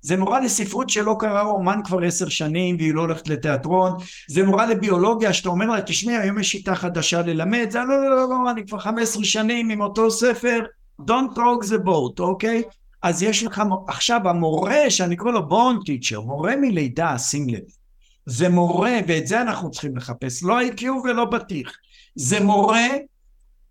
זה 0.00 0.16
מורה 0.16 0.40
לספרות 0.40 0.90
שלא 0.90 1.16
קרא 1.18 1.42
רומן 1.42 1.80
כבר 1.84 2.04
עשר 2.04 2.28
שנים 2.28 2.76
והיא 2.76 2.94
לא 2.94 3.00
הולכת 3.00 3.28
לתיאטרון, 3.28 3.92
זה 4.28 4.42
מורה 4.42 4.66
לביולוגיה 4.66 5.32
שאתה 5.32 5.48
אומר 5.48 5.66
לה, 5.66 5.82
תשמעי, 5.82 6.16
היום 6.16 6.38
יש 6.38 6.50
שיטה 6.50 6.74
חדשה 6.74 7.22
ללמד, 7.22 7.66
זה 7.70 7.78
לא, 7.78 7.84
לא, 7.84 8.10
לא, 8.10 8.28
לא, 8.28 8.50
אני 8.50 8.66
כבר 8.66 8.78
חמש 8.78 9.02
עשרה 9.02 9.24
שנים 9.24 9.70
עם 9.70 9.80
אותו 9.80 10.10
ספר, 10.10 10.60
Don't 11.00 11.34
talk 11.34 11.64
the 11.64 11.78
boat, 11.78 12.20
אוקיי? 12.20 12.62
אז 13.02 13.22
יש 13.22 13.42
לך, 13.42 13.62
עכשיו 13.88 14.28
המורה 14.28 14.90
שאני 14.90 15.16
קורא 15.16 15.32
לו 15.32 15.48
בון 15.48 15.80
טיצ'ר, 15.86 16.20
מורה 16.20 16.56
מלידה, 16.56 17.18
שים 17.18 17.48
לב, 17.48 17.62
זה 18.26 18.48
מורה, 18.48 18.98
ואת 19.08 19.26
זה 19.26 19.40
אנחנו 19.40 19.70
צריכים 19.70 19.96
לחפש, 19.96 20.42
לא 20.42 20.60
IQ 20.60 20.84
ולא 20.84 21.24
בטיח, 21.24 21.72
זה 22.14 22.40
מורה 22.40 22.88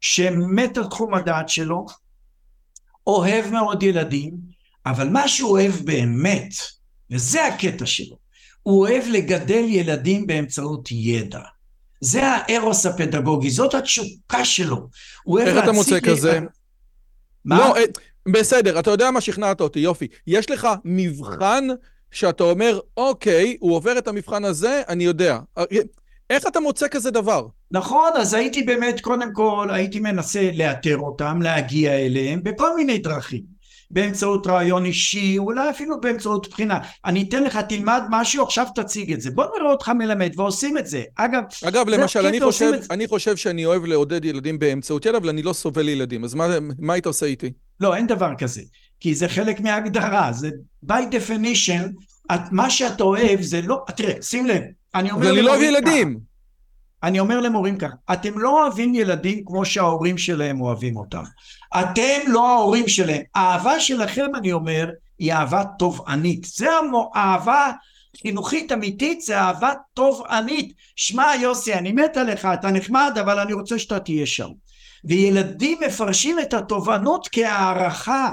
שמת 0.01 0.77
על 0.77 0.87
תחום 0.87 1.13
הדעת 1.13 1.49
שלו, 1.49 1.85
אוהב 3.07 3.51
מאוד 3.51 3.83
ילדים, 3.83 4.31
אבל 4.85 5.09
מה 5.09 5.27
שהוא 5.27 5.51
אוהב 5.51 5.73
באמת, 5.83 6.53
וזה 7.11 7.45
הקטע 7.45 7.85
שלו, 7.85 8.17
הוא 8.63 8.81
אוהב 8.81 9.03
לגדל 9.07 9.63
ילדים 9.67 10.27
באמצעות 10.27 10.89
ידע. 10.91 11.41
זה 12.01 12.27
הארוס 12.27 12.85
הפדגוגי, 12.85 13.49
זאת 13.49 13.73
התשוקה 13.73 14.45
שלו. 14.45 14.89
איך 15.39 15.63
אתה 15.63 15.71
מוצא 15.71 15.99
כזה? 15.99 16.39
מה? 17.45 17.57
לא, 17.57 17.77
אה, 17.77 17.83
בסדר, 18.27 18.80
אתה 18.80 18.91
יודע 18.91 19.11
מה 19.11 19.22
שכנעת 19.22 19.61
אותי, 19.61 19.80
יופי. 19.80 20.07
יש 20.27 20.49
לך 20.49 20.68
מבחן 20.85 21.68
שאתה 22.11 22.43
אומר, 22.43 22.80
אוקיי, 22.98 23.57
הוא 23.60 23.76
עובר 23.76 23.98
את 23.98 24.07
המבחן 24.07 24.45
הזה, 24.45 24.81
אני 24.89 25.03
יודע. 25.03 25.39
איך 26.30 26.48
אתה 26.48 26.60
מוצא 26.60 26.88
כזה 26.88 27.11
דבר? 27.11 27.48
נכון, 27.72 28.10
אז 28.15 28.34
הייתי 28.34 28.64
באמת, 28.64 29.02
קודם 29.02 29.34
כל, 29.34 29.68
הייתי 29.72 29.99
מנסה 29.99 30.49
לאתר 30.53 30.98
אותם, 30.98 31.41
להגיע 31.41 31.93
אליהם, 31.93 32.43
בכל 32.43 32.76
מיני 32.76 32.98
דרכים. 32.98 33.51
באמצעות 33.93 34.47
רעיון 34.47 34.85
אישי, 34.85 35.38
אולי 35.38 35.69
אפילו 35.69 36.01
באמצעות 36.01 36.49
בחינה. 36.49 36.80
אני 37.05 37.26
אתן 37.30 37.43
לך, 37.43 37.59
תלמד 37.69 38.01
משהו, 38.09 38.43
עכשיו 38.43 38.65
תציג 38.76 39.13
את 39.13 39.22
זה. 39.22 39.31
בוא 39.31 39.45
נראה 39.57 39.72
אותך 39.72 39.89
מלמד, 39.89 40.31
ועושים 40.35 40.77
את 40.77 40.88
זה. 40.88 41.03
אגב, 41.15 41.43
אגב, 41.63 41.89
למשל, 41.89 42.26
אני 42.26 42.41
חושב, 42.41 42.72
אני 42.91 43.07
חושב 43.07 43.35
שאני 43.35 43.65
אוהב 43.65 43.85
לעודד 43.85 44.26
ילדים 44.26 44.59
באמצעות 44.59 45.05
ידע, 45.05 45.18
אבל 45.18 45.30
אני 45.30 45.41
לא 45.43 45.53
סובל 45.53 45.89
ילדים. 45.89 46.23
אז 46.23 46.34
מה, 46.34 46.47
מה 46.80 46.93
היית 46.93 47.05
עושה 47.05 47.26
איתי? 47.26 47.51
לא, 47.80 47.95
אין 47.95 48.07
דבר 48.07 48.31
כזה. 48.38 48.61
כי 48.99 49.15
זה 49.15 49.27
חלק 49.27 49.59
מההגדרה. 49.59 50.31
זה 50.34 50.49
by 50.85 51.01
definition, 51.11 52.03
את, 52.34 52.41
מה 52.51 52.69
שאתה 52.69 53.03
אוהב 53.03 53.41
זה 53.41 53.61
לא... 53.61 53.84
תראה, 53.95 54.22
שים 54.22 54.45
לב. 54.45 54.61
אני 54.95 55.11
אומר... 55.11 55.26
אבל 55.26 55.31
אני 55.34 55.41
לא 55.41 55.51
אוהב 55.51 55.61
ילדים. 55.61 56.30
אני 57.03 57.19
אומר 57.19 57.40
למורים 57.40 57.78
ככה, 57.78 57.94
אתם 58.14 58.40
לא 58.40 58.64
אוהבים 58.64 58.95
ילדים 58.95 59.45
כמו 59.45 59.65
שההורים 59.65 60.18
שלהם 60.18 60.61
אוהבים 60.61 60.98
אותם. 60.98 61.23
אתם 61.80 62.19
לא 62.28 62.49
ההורים 62.49 62.88
שלהם. 62.88 63.22
האהבה 63.36 63.80
שלכם, 63.80 64.26
אני 64.36 64.52
אומר, 64.52 64.90
היא 65.19 65.34
אהבה 65.34 65.64
תובענית. 65.80 66.45
זה 66.45 66.68
אהבה 67.15 67.72
חינוכית 68.22 68.72
אמיתית, 68.72 69.22
זה 69.22 69.40
אהבה 69.40 69.72
תובענית. 69.94 70.73
שמע 70.95 71.32
יוסי, 71.41 71.73
אני 71.73 71.91
מת 71.91 72.18
עליך, 72.18 72.45
אתה 72.45 72.72
נחמד, 72.72 73.18
אבל 73.22 73.40
אני 73.40 73.53
רוצה 73.53 73.80
שאתה 73.80 73.99
תהיה 73.99 74.26
שם. 74.26 74.49
וילדים 75.03 75.78
מפרשים 75.88 76.40
את 76.40 76.53
התובענות 76.53 77.30
כהערכה. 77.32 78.32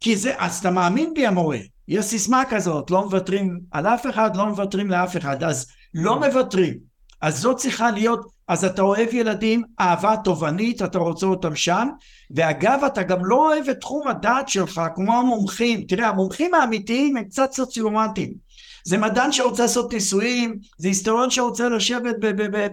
כי 0.00 0.16
זה, 0.16 0.34
אז 0.38 0.58
אתה 0.58 0.70
מאמין 0.70 1.14
בי 1.14 1.26
המורה. 1.26 1.58
יש 1.88 2.04
סיסמה 2.04 2.42
כזאת, 2.50 2.90
לא 2.90 3.04
מוותרים 3.04 3.60
על 3.70 3.86
אף 3.86 4.06
אחד, 4.10 4.36
לא 4.36 4.46
מוותרים 4.46 4.90
לאף 4.90 5.16
אחד, 5.16 5.44
אז 5.44 5.66
לא 5.94 6.18
מוותרים. 6.18 6.93
אז 7.20 7.38
זאת 7.38 7.56
צריכה 7.56 7.90
להיות, 7.90 8.30
אז 8.48 8.64
אתה 8.64 8.82
אוהב 8.82 9.14
ילדים, 9.14 9.62
אהבה 9.80 10.14
תובענית, 10.24 10.82
אתה 10.82 10.98
רוצה 10.98 11.26
אותם 11.26 11.56
שם, 11.56 11.88
ואגב, 12.36 12.84
אתה 12.86 13.02
גם 13.02 13.24
לא 13.24 13.36
אוהב 13.36 13.68
את 13.68 13.80
תחום 13.80 14.08
הדעת 14.08 14.48
שלך, 14.48 14.80
כמו 14.94 15.12
המומחים. 15.18 15.84
תראה, 15.88 16.08
המומחים 16.08 16.54
האמיתיים 16.54 17.16
הם 17.16 17.24
קצת 17.24 17.52
סוציומטיים. 17.52 18.44
זה 18.86 18.98
מדען 18.98 19.32
שרוצה 19.32 19.62
לעשות 19.62 19.92
ניסויים, 19.92 20.58
זה 20.78 20.88
היסטוריון 20.88 21.30
שרוצה 21.30 21.68
לשבת 21.68 22.14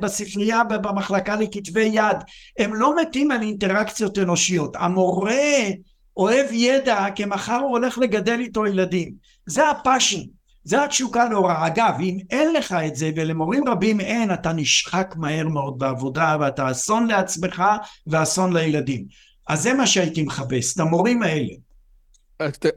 בספרייה 0.01 0.63
במחלקה 0.63 1.35
לכתבי 1.35 1.89
יד. 1.93 2.17
הם 2.59 2.75
לא 2.75 3.01
מתים 3.01 3.31
על 3.31 3.41
אינטראקציות 3.41 4.17
אנושיות. 4.17 4.75
המורה 4.79 5.69
אוהב 6.17 6.47
ידע, 6.51 7.05
כי 7.15 7.25
מחר 7.25 7.55
הוא 7.55 7.69
הולך 7.69 7.97
לגדל 7.97 8.39
איתו 8.39 8.65
ילדים. 8.65 9.13
זה 9.45 9.69
הפאשן. 9.69 10.21
זה 10.63 10.83
התשוקה 10.83 11.29
להוראה. 11.29 11.67
אגב, 11.67 11.93
אם 11.99 12.17
אין 12.29 12.53
לך 12.53 12.75
את 12.87 12.95
זה, 12.95 13.11
ולמורים 13.15 13.67
רבים 13.67 13.99
אין, 13.99 14.33
אתה 14.33 14.53
נשחק 14.53 15.13
מהר 15.17 15.47
מאוד 15.47 15.79
בעבודה, 15.79 16.37
ואתה 16.39 16.71
אסון 16.71 17.07
לעצמך 17.07 17.63
ואסון 18.07 18.57
לילדים. 18.57 19.05
אז 19.47 19.61
זה 19.61 19.73
מה 19.73 19.87
שהייתי 19.87 20.23
מחפש, 20.23 20.73
את 20.73 20.79
המורים 20.79 21.23
האלה. 21.23 21.53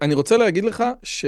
אני 0.02 0.14
רוצה 0.14 0.36
להגיד 0.36 0.64
לך 0.64 0.84
ש... 1.02 1.24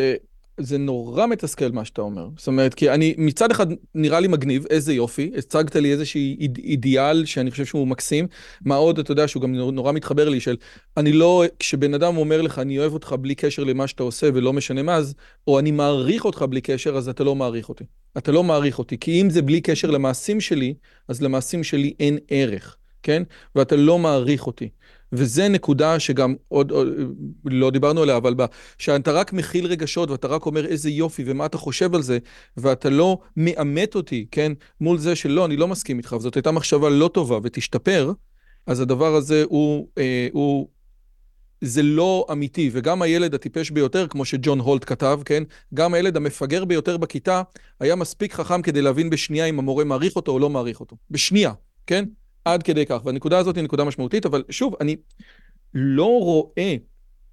זה 0.60 0.78
נורא 0.78 1.26
מתסכל 1.26 1.72
מה 1.72 1.84
שאתה 1.84 2.02
אומר. 2.02 2.28
זאת 2.36 2.46
אומרת, 2.46 2.74
כי 2.74 2.90
אני 2.90 3.14
מצד 3.18 3.50
אחד 3.50 3.66
נראה 3.94 4.20
לי 4.20 4.28
מגניב, 4.28 4.66
איזה 4.70 4.94
יופי, 4.94 5.30
הצגת 5.38 5.76
לי 5.76 5.92
איזשהי 5.92 6.36
איד, 6.40 6.58
אידיאל 6.64 7.24
שאני 7.24 7.50
חושב 7.50 7.64
שהוא 7.64 7.86
מקסים. 7.86 8.26
מה 8.64 8.74
עוד, 8.74 8.98
אתה 8.98 9.12
יודע, 9.12 9.28
שהוא 9.28 9.42
גם 9.42 9.54
נורא 9.54 9.92
מתחבר 9.92 10.28
לי, 10.28 10.40
של 10.40 10.56
אני 10.96 11.12
לא, 11.12 11.44
כשבן 11.58 11.94
אדם 11.94 12.16
אומר 12.16 12.42
לך, 12.42 12.58
אני 12.58 12.78
אוהב 12.78 12.92
אותך 12.92 13.14
בלי 13.20 13.34
קשר 13.34 13.64
למה 13.64 13.86
שאתה 13.86 14.02
עושה 14.02 14.28
ולא 14.34 14.52
משנה 14.52 14.82
מה, 14.82 14.94
אז, 14.94 15.14
או 15.46 15.58
אני 15.58 15.70
מעריך 15.70 16.24
אותך 16.24 16.42
בלי 16.42 16.60
קשר, 16.60 16.96
אז 16.96 17.08
אתה 17.08 17.24
לא 17.24 17.34
מעריך 17.34 17.68
אותי. 17.68 17.84
אתה 18.18 18.32
לא 18.32 18.44
מעריך 18.44 18.78
אותי, 18.78 18.98
כי 18.98 19.20
אם 19.22 19.30
זה 19.30 19.42
בלי 19.42 19.60
קשר 19.60 19.90
למעשים 19.90 20.40
שלי, 20.40 20.74
אז 21.08 21.22
למעשים 21.22 21.64
שלי 21.64 21.94
אין 22.00 22.18
ערך, 22.28 22.76
כן? 23.02 23.22
ואתה 23.54 23.76
לא 23.76 23.98
מעריך 23.98 24.46
אותי. 24.46 24.68
וזה 25.16 25.48
נקודה 25.48 26.00
שגם 26.00 26.34
עוד, 26.48 26.70
עוד 26.70 26.88
לא 27.44 27.70
דיברנו 27.70 28.02
עליה, 28.02 28.16
אבל 28.16 28.34
שאתה 28.78 29.12
רק 29.12 29.32
מכיל 29.32 29.66
רגשות 29.66 30.10
ואתה 30.10 30.28
רק 30.28 30.46
אומר 30.46 30.66
איזה 30.66 30.90
יופי 30.90 31.22
ומה 31.26 31.46
אתה 31.46 31.58
חושב 31.58 31.94
על 31.94 32.02
זה, 32.02 32.18
ואתה 32.56 32.90
לא 32.90 33.18
מאמת 33.36 33.94
אותי, 33.94 34.26
כן, 34.30 34.52
מול 34.80 34.98
זה 34.98 35.16
שלא, 35.16 35.44
אני 35.44 35.56
לא 35.56 35.68
מסכים 35.68 35.98
איתך, 35.98 36.12
וזאת 36.12 36.34
הייתה 36.34 36.50
מחשבה 36.50 36.88
לא 36.88 37.10
טובה 37.14 37.38
ותשתפר, 37.42 38.12
אז 38.66 38.80
הדבר 38.80 39.14
הזה 39.14 39.44
הוא, 39.48 39.88
אה, 39.98 40.28
הוא, 40.32 40.68
זה 41.60 41.82
לא 41.82 42.26
אמיתי, 42.32 42.70
וגם 42.72 43.02
הילד 43.02 43.34
הטיפש 43.34 43.70
ביותר, 43.70 44.06
כמו 44.06 44.24
שג'ון 44.24 44.60
הולט 44.60 44.84
כתב, 44.86 45.20
כן, 45.24 45.42
גם 45.74 45.94
הילד 45.94 46.16
המפגר 46.16 46.64
ביותר 46.64 46.96
בכיתה 46.96 47.42
היה 47.80 47.96
מספיק 47.96 48.32
חכם 48.32 48.62
כדי 48.62 48.82
להבין 48.82 49.10
בשנייה 49.10 49.46
אם 49.46 49.58
המורה 49.58 49.84
מעריך 49.84 50.16
אותו 50.16 50.32
או 50.32 50.38
לא 50.38 50.50
מעריך 50.50 50.80
אותו. 50.80 50.96
בשנייה, 51.10 51.52
כן? 51.86 52.04
עד 52.46 52.62
כדי 52.62 52.86
כך, 52.86 53.00
והנקודה 53.04 53.38
הזאת 53.38 53.56
היא 53.56 53.64
נקודה 53.64 53.84
משמעותית, 53.84 54.26
אבל 54.26 54.44
שוב, 54.50 54.74
אני 54.80 54.96
לא 55.74 56.18
רואה, 56.20 56.76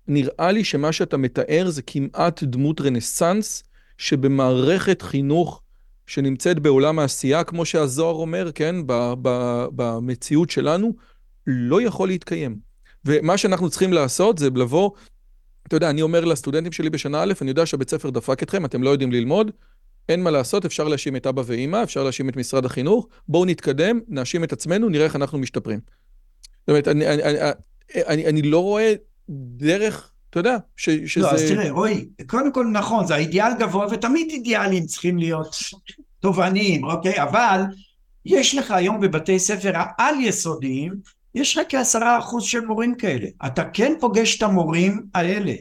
נראה 0.08 0.52
לי 0.52 0.64
שמה 0.64 0.92
שאתה 0.92 1.18
מתאר 1.18 1.70
זה 1.70 1.82
כמעט 1.82 2.44
דמות 2.44 2.82
רנסאנס 2.82 3.64
שבמערכת 3.98 5.02
חינוך 5.02 5.62
שנמצאת 6.08 6.60
בעולם 6.60 7.00
העשייה, 7.00 7.44
כמו 7.44 7.66
שהזוהר 7.66 8.16
אומר, 8.16 8.52
כן, 8.56 8.76
במציאות 9.76 10.50
שלנו, 10.50 10.94
לא 11.48 11.82
יכול 11.82 12.08
להתקיים. 12.08 12.58
ומה 13.06 13.38
שאנחנו 13.38 13.70
צריכים 13.70 13.94
לעשות 13.94 14.38
זה 14.38 14.50
לבוא, 14.56 14.92
אתה 15.68 15.76
יודע, 15.76 15.90
אני 15.90 16.02
אומר 16.02 16.26
לסטודנטים 16.26 16.72
שלי 16.72 16.90
בשנה 16.90 17.24
א', 17.24 17.34
אני 17.42 17.50
יודע 17.50 17.66
שהבית 17.66 17.90
ספר 17.90 18.10
דפק 18.10 18.44
אתכם, 18.44 18.66
אתם 18.66 18.84
לא 18.84 18.90
יודעים 18.90 19.12
ללמוד, 19.12 19.52
אין 20.10 20.24
מה 20.24 20.32
לעשות, 20.32 20.66
אפשר 20.66 20.88
להאשים 20.88 21.16
את 21.16 21.28
אבא 21.28 21.42
ואימא, 21.46 21.84
אפשר 21.84 22.04
להאשים 22.04 22.30
את 22.30 22.36
משרד 22.36 22.66
החינוך, 22.66 23.08
בואו 23.28 23.46
נתקדם, 23.46 24.00
נאשים 24.08 24.44
את 24.44 24.54
עצמנו, 24.54 24.90
נראה 24.90 25.06
איך 25.06 25.16
אנחנו 25.16 25.38
משתפרים. 25.38 25.80
זאת 26.60 26.70
אומרת, 26.70 26.88
אני, 26.88 27.08
אני, 27.08 27.24
אני, 27.24 27.52
אני, 27.96 28.26
אני 28.26 28.42
לא 28.42 28.60
רואה 28.60 28.94
דרך, 29.30 30.12
אתה 30.30 30.40
יודע, 30.40 30.58
ש, 30.78 30.90
שזה... 30.90 31.26
לא, 31.26 31.32
אז 31.32 31.42
תראה, 31.42 31.72
רועי, 31.72 32.06
קודם 32.28 32.54
כל 32.54 32.68
נכון, 32.72 33.08
זה 33.08 33.16
האידיאל 33.16 33.52
גבוה, 33.60 33.88
ותמיד 33.92 34.28
אידיאלים 34.30 34.86
צריכים 34.86 35.18
להיות 35.18 35.56
תובעניים, 36.20 36.84
אוקיי? 36.84 37.24
אבל 37.24 37.62
יש 38.26 38.56
לך 38.56 38.72
היום 38.72 39.00
בבתי 39.00 39.40
ספר 39.40 39.72
העל-יסודיים, 39.76 40.94
יש 41.36 41.58
לך 41.58 41.64
כעשרה 41.70 42.20
אחוז 42.20 42.44
של 42.44 42.66
מורים 42.66 42.96
כאלה. 42.96 43.28
אתה 43.46 43.64
כן 43.64 43.94
פוגש 44.00 44.38
את 44.38 44.44
המורים 44.44 45.02
האלה. 45.16 45.54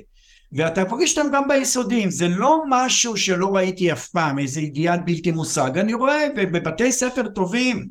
ואתה 0.53 0.85
פוגש 0.85 1.19
אותם 1.19 1.31
גם 1.33 1.49
ביסודיים, 1.49 2.11
זה 2.11 2.29
לא 2.29 2.63
משהו 2.69 3.17
שלא 3.17 3.57
ראיתי 3.57 3.93
אף 3.93 4.09
פעם, 4.09 4.39
איזה 4.39 4.61
אידיאל 4.61 5.01
בלתי 5.05 5.31
מושג, 5.31 5.79
אני 5.79 5.95
רואה 5.95 6.27
בבתי 6.37 6.93
ספר 6.93 7.29
טובים, 7.29 7.89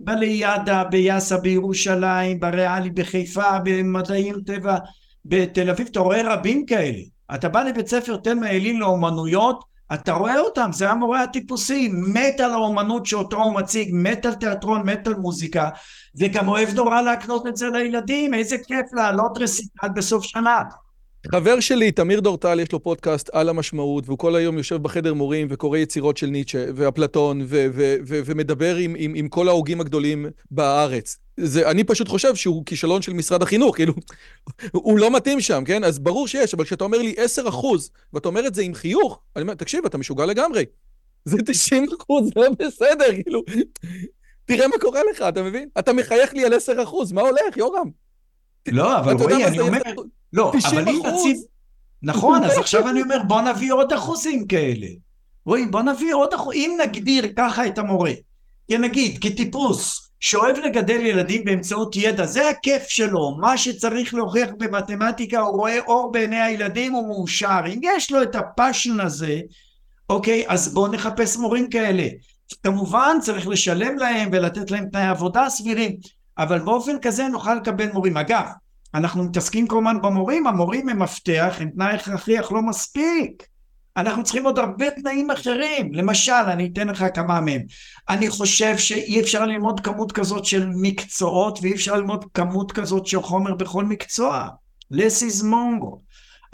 בליאדה, 0.00 0.84
ביאסה 0.84 1.38
בירושלים, 1.38 2.40
בריאלי 2.40 2.90
בחיפה, 2.90 3.58
במדעים 3.64 4.34
טבע 4.46 4.76
בתל 5.24 5.70
אביב, 5.70 5.86
אתה 5.90 6.00
רואה 6.00 6.34
רבים 6.34 6.66
כאלה. 6.66 6.98
אתה 7.34 7.48
בא 7.48 7.62
לבית 7.62 7.88
ספר 7.88 8.16
תלמה 8.16 8.50
אליל 8.50 8.78
לאומנויות, 8.78 9.64
אתה 9.94 10.12
רואה 10.12 10.40
אותם, 10.40 10.70
זה 10.72 10.90
המורה 10.90 11.22
הטיפוסי, 11.22 11.88
מת 11.92 12.40
על 12.40 12.50
האומנות 12.52 13.06
שאותו 13.06 13.42
הוא 13.42 13.54
מציג, 13.54 13.90
מת 13.92 14.26
על 14.26 14.34
תיאטרון, 14.34 14.82
מת 14.86 15.06
על 15.06 15.14
מוזיקה, 15.14 15.68
וגם 16.18 16.48
אוהב 16.48 16.74
נורא 16.74 17.00
להקנות 17.00 17.46
את 17.46 17.56
זה 17.56 17.68
לילדים, 17.68 18.34
איזה 18.34 18.56
כיף 18.58 18.86
לעלות 18.92 19.38
רסיטל 19.38 19.88
בסוף 19.94 20.24
שנה. 20.24 20.62
חבר 21.30 21.60
שלי, 21.60 21.92
תמיר 21.92 22.20
דורטל, 22.20 22.60
יש 22.60 22.72
לו 22.72 22.82
פודקאסט 22.82 23.30
על 23.32 23.48
המשמעות, 23.48 24.04
והוא 24.06 24.18
כל 24.18 24.36
היום 24.36 24.58
יושב 24.58 24.82
בחדר 24.82 25.14
מורים 25.14 25.46
וקורא 25.50 25.78
יצירות 25.78 26.16
של 26.16 26.26
ניטשה 26.26 26.64
ואפלטון, 26.74 27.46
ומדבר 28.06 28.76
עם, 28.76 28.94
עם, 28.98 29.12
עם 29.14 29.28
כל 29.28 29.48
ההוגים 29.48 29.80
הגדולים 29.80 30.26
בארץ. 30.50 31.18
זה, 31.36 31.70
אני 31.70 31.84
פשוט 31.84 32.08
חושב 32.08 32.34
שהוא 32.34 32.66
כישלון 32.66 33.02
של 33.02 33.12
משרד 33.12 33.42
החינוך, 33.42 33.76
כאילו, 33.76 33.94
הוא 34.72 34.98
לא 34.98 35.16
מתאים 35.16 35.40
שם, 35.40 35.62
כן? 35.66 35.84
אז 35.84 35.98
ברור 35.98 36.28
שיש, 36.28 36.54
אבל 36.54 36.64
כשאתה 36.64 36.84
אומר 36.84 36.98
לי 36.98 37.14
10 37.16 37.48
אחוז, 37.48 37.90
ואתה 38.12 38.28
אומר 38.28 38.46
את 38.46 38.54
זה 38.54 38.62
עם 38.62 38.74
חיוך, 38.74 39.20
אני 39.36 39.42
אומר, 39.42 39.54
תקשיב, 39.54 39.84
אתה 39.84 39.98
משוגע 39.98 40.26
לגמרי. 40.26 40.64
זה 41.24 41.36
90 41.46 41.86
אחוז, 42.00 42.24
זה 42.24 42.40
לא 42.40 42.48
בסדר, 42.58 43.22
כאילו. 43.22 43.42
תראה 44.46 44.68
מה 44.68 44.78
קורה 44.80 45.00
לך, 45.10 45.22
אתה 45.28 45.42
מבין? 45.42 45.68
אתה 45.78 45.92
מחייך 45.92 46.34
לי 46.34 46.44
על 46.44 46.54
10 46.54 46.82
אחוז, 46.82 47.12
מה 47.12 47.20
הולך, 47.20 47.56
יורם? 47.56 47.90
לא, 48.68 48.98
אבל 48.98 49.14
רועי, 49.14 49.44
אני 49.44 49.60
אומר... 49.60 49.80
לא, 50.32 50.52
אבל 50.70 50.88
אם 50.88 51.02
נציב... 51.06 51.36
נכון, 52.02 52.44
אז 52.44 52.58
עכשיו 52.58 52.88
אני 52.88 53.02
אומר, 53.02 53.22
בוא 53.26 53.40
נביא 53.40 53.72
עוד 53.72 53.92
אחוזים 53.92 54.46
כאלה. 54.46 54.86
רועי, 55.46 55.66
בוא 55.66 55.82
נביא 55.82 56.14
עוד 56.14 56.34
אחוזים, 56.34 56.70
אם 56.70 56.80
נגדיר 56.84 57.32
ככה 57.36 57.66
את 57.66 57.78
המורה, 57.78 58.12
נגיד, 58.70 59.18
כטיפוס, 59.20 60.10
שאוהב 60.20 60.56
לגדל 60.56 61.00
ילדים 61.00 61.44
באמצעות 61.44 61.96
ידע, 61.96 62.26
זה 62.26 62.48
הכיף 62.48 62.82
שלו, 62.88 63.36
מה 63.40 63.58
שצריך 63.58 64.14
להוכיח 64.14 64.50
במתמטיקה, 64.58 65.40
הוא 65.40 65.56
רואה 65.56 65.78
אור 65.80 66.12
בעיני 66.12 66.40
הילדים, 66.40 66.92
הוא 66.92 67.08
מאושר. 67.08 67.60
אם 67.66 67.80
יש 67.82 68.10
לו 68.10 68.22
את 68.22 68.34
הפאשן 68.34 69.00
הזה, 69.00 69.40
אוקיי, 70.10 70.44
אז 70.48 70.74
בואו 70.74 70.92
נחפש 70.92 71.36
מורים 71.36 71.70
כאלה. 71.70 72.06
כמובן 72.62 73.16
צריך 73.20 73.48
לשלם 73.48 73.96
להם 73.96 74.28
ולתת 74.32 74.70
להם 74.70 74.88
תנאי 74.92 75.06
עבודה 75.06 75.48
סבירים, 75.48 75.96
אבל 76.38 76.58
באופן 76.58 76.98
כזה 76.98 77.28
נוכל 77.28 77.54
לקבל 77.54 77.92
מורים. 77.92 78.16
אגב, 78.16 78.44
אנחנו 78.94 79.24
מתעסקים 79.24 79.66
כל 79.66 79.76
הזמן 79.78 80.02
במורים, 80.02 80.46
המורים 80.46 80.88
הם 80.88 81.02
מפתח, 81.02 81.56
הם 81.60 81.70
תנאי 81.70 81.94
הכרחי 81.94 82.40
אך 82.40 82.52
לא 82.52 82.62
מספיק. 82.62 83.46
אנחנו 83.96 84.22
צריכים 84.22 84.44
עוד 84.44 84.58
הרבה 84.58 84.90
תנאים 84.90 85.30
אחרים. 85.30 85.94
למשל, 85.94 86.32
אני 86.32 86.70
אתן 86.72 86.88
לך 86.88 87.04
כמה 87.14 87.40
מהם. 87.40 87.60
אני 88.08 88.30
חושב 88.30 88.78
שאי 88.78 89.20
אפשר 89.20 89.46
ללמוד 89.46 89.80
כמות 89.80 90.12
כזאת 90.12 90.44
של 90.44 90.68
מקצועות 90.80 91.58
ואי 91.62 91.72
אפשר 91.72 91.96
ללמוד 91.96 92.24
כמות 92.34 92.72
כזאת 92.72 93.06
של 93.06 93.22
חומר 93.22 93.54
בכל 93.54 93.84
מקצוע. 93.84 94.48
less 94.92 95.22
is 95.30 95.42
more. 95.42 95.96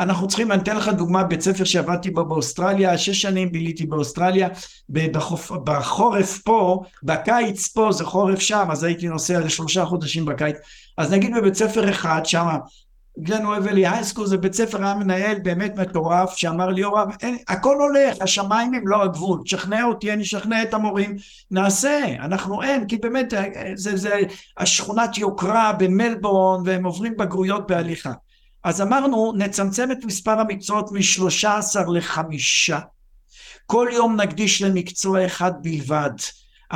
אנחנו 0.00 0.28
צריכים, 0.28 0.52
אני 0.52 0.62
אתן 0.62 0.76
לך 0.76 0.88
דוגמה, 0.88 1.24
בית 1.24 1.40
ספר 1.40 1.64
שעבדתי 1.64 2.10
בו 2.10 2.24
באוסטרליה, 2.24 2.98
שש 2.98 3.22
שנים 3.22 3.52
ביליתי 3.52 3.86
באוסטרליה, 3.86 4.48
בחוף, 4.90 5.52
בחורף 5.64 6.38
פה, 6.38 6.82
בקיץ 7.02 7.68
פה, 7.68 7.92
זה 7.92 8.04
חורף 8.04 8.38
שם, 8.38 8.68
אז 8.70 8.84
הייתי 8.84 9.08
נוסע 9.08 9.40
לשלושה 9.40 9.84
חודשים 9.84 10.24
בקיץ. 10.24 10.56
אז 10.98 11.12
נגיד 11.12 11.34
בבית 11.36 11.54
ספר 11.54 11.90
אחד, 11.90 12.20
שם, 12.24 12.46
גלן 13.20 13.46
אוהבלי 13.46 13.86
הייסקול 13.86 14.26
זה 14.26 14.36
בית 14.36 14.54
ספר 14.54 14.84
היה 14.84 14.94
מנהל 14.94 15.38
באמת 15.38 15.76
מטורף 15.76 16.36
שאמר 16.36 16.68
לי 16.68 16.80
יורם 16.80 17.08
הכל 17.48 17.76
הולך 17.76 18.16
השמיים 18.20 18.74
הם 18.74 18.88
לא 18.88 19.02
הגבול 19.02 19.40
תשכנע 19.44 19.84
אותי 19.84 20.12
אני 20.12 20.22
אשכנע 20.22 20.62
את 20.62 20.74
המורים 20.74 21.16
נעשה 21.50 22.04
אנחנו 22.20 22.62
אין 22.62 22.86
כי 22.86 22.96
באמת 22.96 23.34
זה, 23.74 23.96
זה 23.96 24.20
השכונת 24.58 25.18
יוקרה 25.18 25.72
במלבורן 25.72 26.62
והם 26.64 26.84
עוברים 26.84 27.16
בגרויות 27.16 27.66
בהליכה. 27.66 28.12
אז 28.64 28.82
אמרנו 28.82 29.32
נצמצם 29.36 29.92
את 29.92 30.04
מספר 30.04 30.40
המקצועות 30.40 30.92
משלושה 30.92 31.56
עשר 31.56 31.86
לחמישה. 31.86 32.78
כל 33.66 33.88
יום 33.92 34.20
נקדיש 34.20 34.62
למקצוע 34.62 35.26
אחד 35.26 35.52
בלבד 35.62 36.10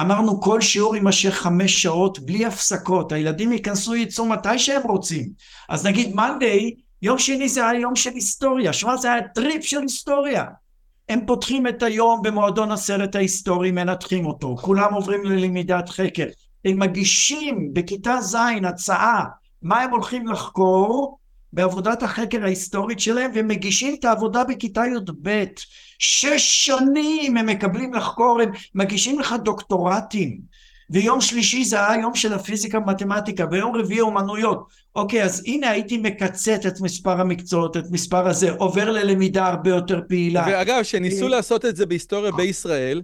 אמרנו 0.01 0.41
כל 0.41 0.61
שיעור 0.61 0.97
יימשך 0.97 1.35
חמש 1.35 1.83
שעות 1.83 2.19
בלי 2.19 2.47
הפסקות, 2.47 3.13
הילדים 3.13 3.53
ייכנסו 3.53 3.95
ייצאו 3.95 4.27
מתי 4.27 4.59
שהם 4.59 4.83
רוצים. 4.83 5.29
אז 5.69 5.87
נגיד 5.87 6.15
Monday, 6.15 6.75
יום 7.03 7.19
שני 7.19 7.49
זה 7.49 7.69
היה 7.69 7.81
יום 7.81 7.97
של 7.97 8.11
היסטוריה, 8.11 8.73
שמע 8.73 8.97
זה 8.97 9.13
היה 9.13 9.29
טריפ 9.29 9.65
של 9.65 9.81
היסטוריה. 9.81 10.45
הם 11.09 11.27
פותחים 11.27 11.67
את 11.67 11.83
היום 11.83 12.23
במועדון 12.23 12.73
הסרט 12.73 13.17
ההיסטורי, 13.17 13.71
מנתחים 13.71 14.27
אותו, 14.27 14.57
כולם 14.61 14.95
עוברים 14.95 15.25
ללמידת 15.25 15.89
חקר. 15.89 16.27
הם 16.65 16.79
מגישים 16.79 17.71
בכיתה 17.73 18.21
ז' 18.21 18.37
הצעה 18.65 19.25
מה 19.63 19.81
הם 19.81 19.91
הולכים 19.91 20.29
לחקור 20.29 21.19
בעבודת 21.53 22.03
החקר 22.03 22.45
ההיסטורית 22.45 23.01
שלהם 23.01 23.31
ומגישים 23.35 23.97
את 24.01 24.05
העבודה 24.05 24.45
בכיתה 24.45 24.83
י"ב 24.87 25.45
שש 25.99 26.67
שנים 26.67 27.37
הם 27.37 27.47
מקבלים 27.47 27.95
לחקור, 27.95 28.41
הם 28.41 28.51
מגישים 28.75 29.21
לך 29.21 29.35
דוקטורטים. 29.45 30.53
ויום 30.91 31.21
שלישי 31.21 31.65
זה 31.65 31.87
היה 31.87 32.01
יום 32.01 32.15
של 32.15 32.33
הפיזיקה 32.33 32.79
ומתמטיקה, 32.79 33.45
ויום 33.51 33.77
רביעי 33.77 34.01
אומנויות. 34.01 34.69
אוקיי, 34.97 35.25
אז 35.25 35.43
הנה 35.47 35.71
הייתי 35.71 35.99
מקצת 35.99 36.67
את 36.67 36.81
מספר 36.81 37.21
המקצועות, 37.21 37.77
את 37.77 37.85
מספר 37.91 38.29
הזה, 38.29 38.51
עובר 38.51 38.91
ללמידה 38.91 39.47
הרבה 39.47 39.71
יותר 39.71 40.01
פעילה. 40.09 40.45
ואגב, 40.49 40.83
שניסו 40.83 41.29
לעשות 41.29 41.65
את 41.65 41.77
זה 41.77 41.87
בהיסטוריה 41.87 42.33
בישראל, 42.33 43.03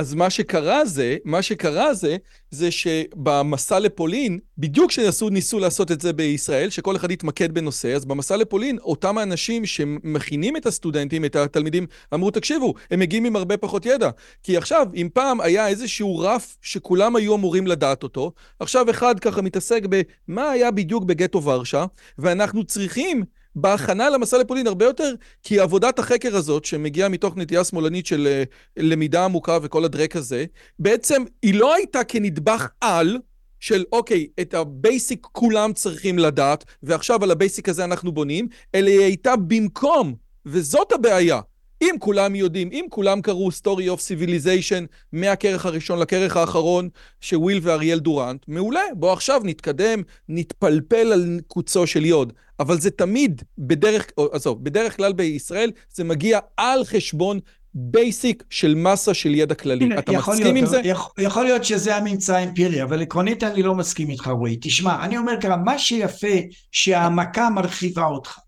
אז 0.00 0.14
מה 0.14 0.30
שקרה 0.30 0.84
זה, 0.84 1.16
מה 1.24 1.42
שקרה 1.42 1.94
זה, 1.94 2.16
זה 2.50 2.70
שבמסע 2.70 3.78
לפולין, 3.78 4.38
בדיוק 4.58 4.90
כשניסו 4.90 5.28
ניסו 5.28 5.58
לעשות 5.58 5.92
את 5.92 6.00
זה 6.00 6.12
בישראל, 6.12 6.70
שכל 6.70 6.96
אחד 6.96 7.10
יתמקד 7.10 7.54
בנושא, 7.54 7.94
אז 7.94 8.04
במסע 8.04 8.36
לפולין, 8.36 8.78
אותם 8.78 9.18
האנשים 9.18 9.66
שמכינים 9.66 10.56
את 10.56 10.66
הסטודנטים, 10.66 11.24
את 11.24 11.36
התלמידים, 11.36 11.86
אמרו, 12.14 12.30
תקשיבו, 12.30 12.74
הם 12.90 13.00
מגיעים 13.00 13.24
עם 13.24 13.36
הרבה 13.36 13.56
פחות 13.56 13.86
ידע. 13.86 14.10
כי 14.42 14.56
עכשיו, 14.56 14.86
אם 14.94 15.08
פעם 15.12 15.40
היה 15.40 15.68
איזשהו 15.68 16.18
רף 16.18 16.56
שכולם 16.62 17.16
היו 17.16 17.34
אמורים 17.34 17.66
לדעת 17.66 18.02
אותו, 18.02 18.32
עכשיו 18.60 18.90
אחד 18.90 19.20
ככה 19.20 19.42
מתעסק 19.42 19.82
במה 19.88 20.50
היה 20.50 20.70
בדיוק 20.70 21.04
בגטו 21.04 21.44
ורשה, 21.44 21.84
ואנחנו 22.18 22.64
צריכים... 22.64 23.24
בהכנה 23.56 24.10
למסע 24.10 24.38
לפולין 24.38 24.66
הרבה 24.66 24.84
יותר, 24.84 25.14
כי 25.42 25.60
עבודת 25.60 25.98
החקר 25.98 26.36
הזאת, 26.36 26.64
שמגיעה 26.64 27.08
מתוך 27.08 27.36
נטייה 27.36 27.64
שמאלנית 27.64 28.06
של 28.06 28.26
אה, 28.26 28.42
למידה 28.76 29.24
עמוקה 29.24 29.58
וכל 29.62 29.84
הדרק 29.84 30.16
הזה, 30.16 30.44
בעצם 30.78 31.24
היא 31.42 31.54
לא 31.54 31.74
הייתה 31.74 32.04
כנדבך 32.04 32.68
על, 32.80 33.18
של 33.60 33.84
אוקיי, 33.92 34.26
את 34.40 34.54
ה 34.54 34.66
basic 34.66 35.26
כולם 35.32 35.72
צריכים 35.72 36.18
לדעת, 36.18 36.64
ועכשיו 36.82 37.24
על 37.24 37.30
ה 37.30 37.36
basic 37.36 37.68
הזה 37.68 37.84
אנחנו 37.84 38.12
בונים, 38.12 38.48
אלא 38.74 38.88
היא 38.90 39.00
הייתה 39.00 39.36
במקום, 39.36 40.14
וזאת 40.46 40.92
הבעיה. 40.92 41.40
אם 41.82 41.94
כולם 41.98 42.34
יודעים, 42.34 42.68
אם 42.72 42.84
כולם 42.90 43.20
קראו 43.20 43.48
Story 43.48 43.96
of 43.96 43.98
Civilization 43.98 44.86
מהכרך 45.12 45.66
הראשון 45.66 45.98
לכרך 45.98 46.36
האחרון 46.36 46.88
של 47.20 47.37
וויל 47.37 47.60
ואריאל 47.62 47.98
דורנט, 47.98 48.44
מעולה, 48.48 48.82
בוא 48.94 49.12
עכשיו 49.12 49.40
נתקדם, 49.44 50.02
נתפלפל 50.28 51.12
על 51.12 51.40
קוצו 51.46 51.86
של 51.86 52.04
יוד. 52.04 52.32
אבל 52.60 52.80
זה 52.80 52.90
תמיד, 52.90 53.42
בדרך, 53.58 54.06
עזוב, 54.32 54.64
בדרך 54.64 54.96
כלל 54.96 55.12
בישראל 55.12 55.70
זה 55.94 56.04
מגיע 56.04 56.38
על 56.56 56.84
חשבון 56.84 57.40
basic 57.74 58.42
של 58.50 58.74
מסה 58.74 59.14
של 59.14 59.34
ידע 59.34 59.54
כללי. 59.54 59.84
הנה, 59.84 59.98
אתה 59.98 60.12
מסכים 60.12 60.44
להיות, 60.44 60.56
עם 60.56 60.66
זה? 60.66 60.80
יכול, 60.84 61.12
יכול 61.18 61.44
להיות 61.44 61.64
שזה 61.64 61.96
הממצא 61.96 62.36
האמפירי, 62.36 62.82
אבל 62.82 63.02
עקרונית 63.02 63.44
אני 63.44 63.62
לא 63.62 63.74
מסכים 63.74 64.10
איתך, 64.10 64.26
רועי. 64.26 64.58
תשמע, 64.60 65.04
אני 65.04 65.18
אומר 65.18 65.32
ככה, 65.40 65.56
מה 65.56 65.78
שיפה 65.78 66.36
שהעמקה 66.72 67.50
מרחיבה 67.50 68.04
אותך. 68.04 68.38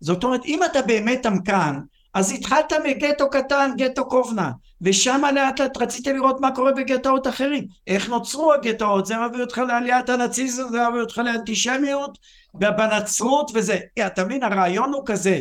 זאת 0.00 0.24
אומרת, 0.24 0.44
אם 0.44 0.60
אתה 0.70 0.82
באמת 0.82 1.26
עמקן, 1.26 1.74
אז 2.14 2.32
התחלת 2.32 2.72
מגטו 2.84 3.30
קטן, 3.30 3.70
גטו 3.76 4.08
קובנה, 4.08 4.50
ושם 4.80 5.22
לאט 5.34 5.60
לאט 5.60 5.76
רצית 5.76 6.06
לראות 6.06 6.40
מה 6.40 6.54
קורה 6.54 6.72
בגטאות 6.72 7.26
אחרים. 7.26 7.66
איך 7.86 8.08
נוצרו 8.08 8.52
הגטאות, 8.52 9.06
זה 9.06 9.14
מביא 9.18 9.40
אותך 9.40 9.58
לעליית 9.58 10.08
הנאציזם, 10.08 10.68
זה 10.70 10.88
מביא 10.88 11.00
אותך 11.00 11.18
לאנטישמיות, 11.18 12.18
בנצרות 12.54 13.50
וזה. 13.54 13.78
אתה 14.06 14.24
מבין, 14.24 14.42
הרעיון 14.42 14.92
הוא 14.92 15.02
כזה, 15.06 15.40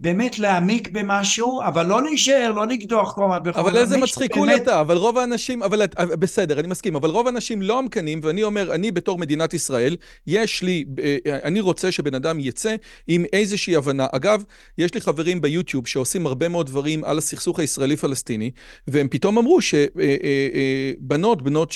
באמת 0.00 0.38
להעמיק 0.38 0.88
במשהו, 0.92 1.60
אבל 1.62 1.86
לא 1.86 2.02
להישאר, 2.02 2.52
לא 2.56 2.66
לקדוח 2.66 3.14
כל 3.14 3.24
הזמן 3.24 3.50
אבל 3.54 3.76
איזה 3.76 3.98
מצחיקול 3.98 4.50
אתה, 4.56 4.80
אבל 4.80 4.96
רוב 4.96 5.18
האנשים, 5.18 5.62
אבל 5.62 5.82
בסדר, 5.96 6.60
אני 6.60 6.68
מסכים, 6.68 6.96
אבל 6.96 7.10
רוב 7.10 7.26
האנשים 7.26 7.62
לא 7.62 7.78
עמקנים, 7.78 8.20
ואני 8.22 8.42
אומר, 8.42 8.74
אני 8.74 8.92
בתור 8.92 9.18
מדינת 9.18 9.54
ישראל, 9.54 9.96
יש 10.26 10.62
לי, 10.62 10.84
אני 11.26 11.60
רוצה 11.60 11.92
שבן 11.92 12.14
אדם 12.14 12.40
יצא 12.40 12.76
עם 13.06 13.24
איזושהי 13.32 13.76
הבנה. 13.76 14.06
אגב, 14.12 14.44
יש 14.78 14.94
לי 14.94 15.00
חברים 15.00 15.40
ביוטיוב 15.40 15.86
שעושים 15.86 16.26
הרבה 16.26 16.48
מאוד 16.48 16.66
דברים 16.66 17.04
על 17.04 17.18
הסכסוך 17.18 17.58
הישראלי-פלסטיני, 17.58 18.50
והם 18.88 19.08
פתאום 19.08 19.38
אמרו 19.38 19.58
שבנות, 19.60 21.42
בנות 21.42 21.72
16-17, 21.72 21.74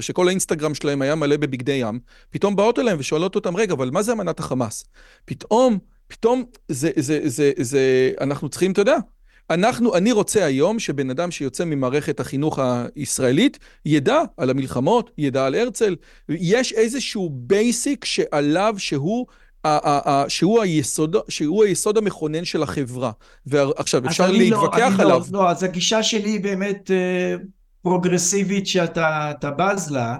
שכל 0.00 0.28
האינסטגרם 0.28 0.74
שלהם 0.74 1.02
היה 1.02 1.14
מלא 1.14 1.36
בבגדי 1.36 1.72
ים, 1.72 2.00
פתאום 2.30 2.56
באות 2.56 2.78
אליהם 2.78 2.96
ושואלות 3.00 3.34
אותם, 3.34 3.56
רגע, 3.56 3.74
אבל 3.74 3.90
מה 3.90 4.02
זה 4.02 4.12
אמנת 4.12 4.40
החמאס? 4.40 4.84
פתאום... 5.24 5.91
פתאום 6.12 6.44
זה, 6.68 6.90
זה, 6.96 7.20
זה, 7.24 7.52
זה, 7.58 8.12
אנחנו 8.20 8.48
צריכים, 8.48 8.72
אתה 8.72 8.80
יודע, 8.80 8.96
אנחנו, 9.50 9.96
אני 9.96 10.12
רוצה 10.12 10.44
היום 10.44 10.78
שבן 10.78 11.10
אדם 11.10 11.30
שיוצא 11.30 11.64
ממערכת 11.64 12.20
החינוך 12.20 12.58
הישראלית 12.96 13.58
ידע 13.86 14.20
על 14.36 14.50
המלחמות, 14.50 15.10
ידע 15.18 15.46
על 15.46 15.54
הרצל. 15.54 15.96
יש 16.28 16.72
איזשהו 16.72 17.30
basic 17.32 18.04
שעליו 18.04 18.74
שהוא... 18.78 19.26
שהוא 20.28 20.62
היסוד, 20.62 21.16
שהוא 21.28 21.64
היסוד 21.64 21.98
המכונן 21.98 22.44
של 22.44 22.62
החברה. 22.62 23.10
ועכשיו, 23.46 24.06
אפשר 24.06 24.30
לא- 24.30 24.38
להתווכח 24.38 24.92
לא, 24.98 25.02
עליו. 25.02 25.22
לא, 25.30 25.42
לא, 25.42 25.50
אז 25.50 25.62
הגישה 25.62 26.02
שלי 26.02 26.30
היא 26.30 26.40
באמת 26.40 26.90
אה, 26.90 27.34
פרוגרסיבית 27.82 28.66
שאתה 28.66 29.50
בז 29.56 29.90
לה, 29.90 30.16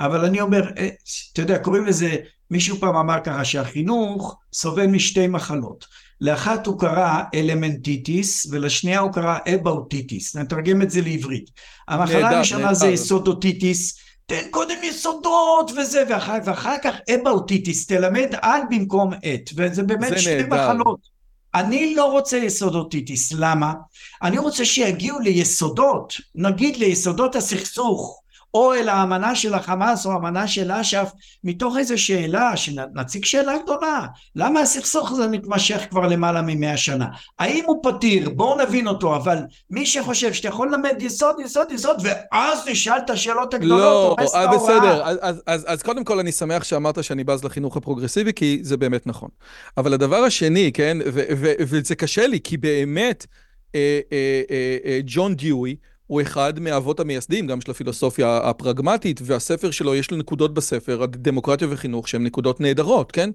אבל 0.00 0.24
אני 0.24 0.40
אומר, 0.40 0.70
אה, 0.78 0.88
אתה 1.32 1.40
יודע, 1.42 1.58
קוראים 1.58 1.86
לזה 1.86 2.16
מישהו 2.54 2.76
פעם 2.76 2.96
אמר 2.96 3.20
ככה 3.24 3.44
שהחינוך 3.44 4.38
סובל 4.52 4.86
משתי 4.86 5.26
מחלות. 5.26 5.84
לאחת 6.20 6.66
הוא 6.66 6.80
קרא 6.80 7.22
elementitis 7.34 8.46
ולשנייה 8.50 9.00
הוא 9.00 9.12
קרא 9.12 9.38
aboutitis. 9.54 10.36
נתרגם 10.36 10.82
את 10.82 10.90
זה 10.90 11.00
לעברית. 11.00 11.50
המחלה 11.88 12.30
הראשונה 12.30 12.74
זה 12.74 12.86
יסודוטיטיס, 12.86 13.98
תן 14.26 14.42
קודם 14.50 14.76
יסודות 14.82 15.70
וזה, 15.76 16.04
ואחר, 16.08 16.38
ואחר 16.44 16.76
כך 16.82 16.94
aboutitis, 17.14 17.86
תלמד 17.86 18.34
על 18.42 18.60
במקום 18.70 19.12
את, 19.14 19.50
וזה 19.56 19.82
באמת 19.82 20.18
שתי 20.18 20.36
נהדר. 20.36 20.70
מחלות. 20.70 21.00
אני 21.54 21.94
לא 21.94 22.04
רוצה 22.12 22.36
יסודוטיטיס, 22.36 23.32
למה? 23.32 23.72
אני 24.22 24.38
רוצה 24.38 24.64
שיגיעו 24.64 25.18
ליסודות, 25.18 26.14
נגיד 26.34 26.76
ליסודות 26.76 27.36
הסכסוך, 27.36 28.20
או 28.54 28.74
אל 28.74 28.88
האמנה 28.88 29.34
של 29.34 29.54
החמאס 29.54 30.06
או 30.06 30.12
האמנה 30.12 30.48
של 30.48 30.72
אש"ף 30.72 31.12
מתוך 31.44 31.76
איזו 31.76 32.02
שאלה, 32.02 32.56
שנציג 32.56 33.24
שאלה 33.24 33.58
גדולה, 33.62 34.06
למה 34.36 34.60
הסכסוך 34.60 35.12
הזה 35.12 35.28
מתמשך 35.28 35.86
כבר 35.90 36.06
למעלה 36.06 36.42
ממאה 36.42 36.76
שנה? 36.76 37.06
האם 37.38 37.64
הוא 37.66 37.82
פתיר? 37.82 38.30
בואו 38.30 38.62
נבין 38.62 38.88
אותו, 38.88 39.16
אבל 39.16 39.38
מי 39.70 39.86
שחושב 39.86 40.32
שאתה 40.32 40.48
יכול 40.48 40.68
ללמד 40.68 40.96
יסוד, 41.00 41.36
יסוד, 41.44 41.72
יסוד, 41.72 41.96
ואז 42.02 42.68
נשאל 42.68 42.98
את 43.04 43.10
השאלות 43.10 43.54
הגדולות, 43.54 44.18
לא, 44.20 44.24
אה, 44.34 44.56
בסדר, 44.56 45.02
אז, 45.04 45.18
אז, 45.22 45.42
אז, 45.46 45.64
אז 45.68 45.82
קודם 45.82 46.04
כל 46.04 46.18
אני 46.18 46.32
שמח 46.32 46.64
שאמרת 46.64 47.04
שאני 47.04 47.24
בז 47.24 47.44
לחינוך 47.44 47.76
הפרוגרסיבי, 47.76 48.32
כי 48.32 48.58
זה 48.62 48.76
באמת 48.76 49.06
נכון. 49.06 49.28
אבל 49.76 49.92
הדבר 49.92 50.16
השני, 50.16 50.70
כן, 50.74 50.98
וזה 51.60 51.94
קשה 51.94 52.26
לי, 52.26 52.40
כי 52.40 52.56
באמת, 52.56 53.26
אה, 53.74 54.00
אה, 54.12 54.42
אה, 54.50 54.76
אה, 54.84 55.00
ג'ון 55.04 55.34
דיואי, 55.34 55.76
הוא 56.06 56.22
אחד 56.22 56.60
מאבות 56.60 57.00
המייסדים, 57.00 57.46
גם 57.46 57.60
של 57.60 57.70
הפילוסופיה 57.70 58.36
הפרגמטית, 58.36 59.20
והספר 59.24 59.70
שלו, 59.70 59.94
יש 59.94 60.10
לו 60.10 60.16
נקודות 60.16 60.54
בספר, 60.54 61.06
דמוקרטיה 61.06 61.68
וחינוך, 61.70 62.08
שהן 62.08 62.24
נקודות 62.24 62.60
נהדרות, 62.60 63.12
כן? 63.12 63.30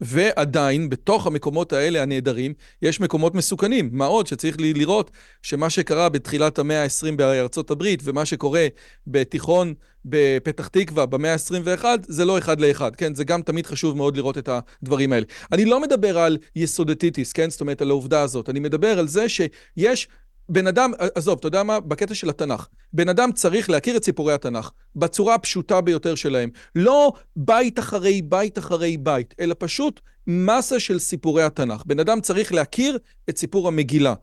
ועדיין, 0.00 0.88
בתוך 0.88 1.26
המקומות 1.26 1.72
האלה 1.72 2.02
הנהדרים, 2.02 2.54
יש 2.82 3.00
מקומות 3.00 3.34
מסוכנים. 3.34 3.90
מה 3.92 4.06
עוד 4.06 4.26
שצריך 4.26 4.56
לראות 4.58 5.10
שמה 5.42 5.70
שקרה 5.70 6.08
בתחילת 6.08 6.58
המאה 6.58 6.82
ה-20 6.82 7.16
בארצות 7.16 7.70
הברית, 7.70 8.00
ומה 8.04 8.24
שקורה 8.24 8.66
בתיכון 9.06 9.74
בפתח 10.04 10.68
תקווה 10.68 11.06
במאה 11.06 11.32
ה-21, 11.32 11.84
זה 12.08 12.24
לא 12.24 12.38
אחד 12.38 12.60
לאחד, 12.60 12.96
כן? 12.96 13.14
זה 13.14 13.24
גם 13.24 13.42
תמיד 13.42 13.66
חשוב 13.66 13.96
מאוד 13.96 14.16
לראות 14.16 14.38
את 14.38 14.48
הדברים 14.48 15.12
האלה. 15.12 15.26
אני 15.52 15.64
לא 15.64 15.80
מדבר 15.82 16.18
על 16.18 16.38
יסודטיטיס, 16.56 17.32
כן? 17.32 17.50
זאת 17.50 17.60
אומרת, 17.60 17.82
על 17.82 17.90
העובדה 17.90 18.22
הזאת. 18.22 18.48
אני 18.48 18.60
מדבר 18.60 18.98
על 18.98 19.08
זה 19.08 19.28
שיש 19.28 20.08
בן 20.50 20.66
אדם, 20.66 20.92
עזוב, 21.14 21.38
אתה 21.38 21.46
יודע 21.46 21.62
מה? 21.62 21.80
בקטע 21.80 22.14
של 22.14 22.30
התנ"ך. 22.30 22.68
בן 22.92 23.08
אדם 23.08 23.32
צריך 23.32 23.70
להכיר 23.70 23.96
את 23.96 24.04
סיפורי 24.04 24.32
התנ"ך 24.32 24.70
בצורה 24.96 25.34
הפשוטה 25.34 25.80
ביותר 25.80 26.14
שלהם. 26.14 26.50
לא 26.74 27.12
בית 27.36 27.78
אחרי 27.78 28.22
בית 28.22 28.58
אחרי 28.58 28.96
בית, 28.96 29.34
אלא 29.40 29.54
פשוט 29.58 30.00
מסה 30.26 30.80
של 30.80 30.98
סיפורי 30.98 31.42
התנ"ך. 31.42 31.82
בן 31.86 32.00
אדם 32.00 32.20
צריך 32.20 32.52
להכיר 32.52 32.98
את 33.30 33.38
סיפור 33.38 33.68
המגילה. 33.68 34.14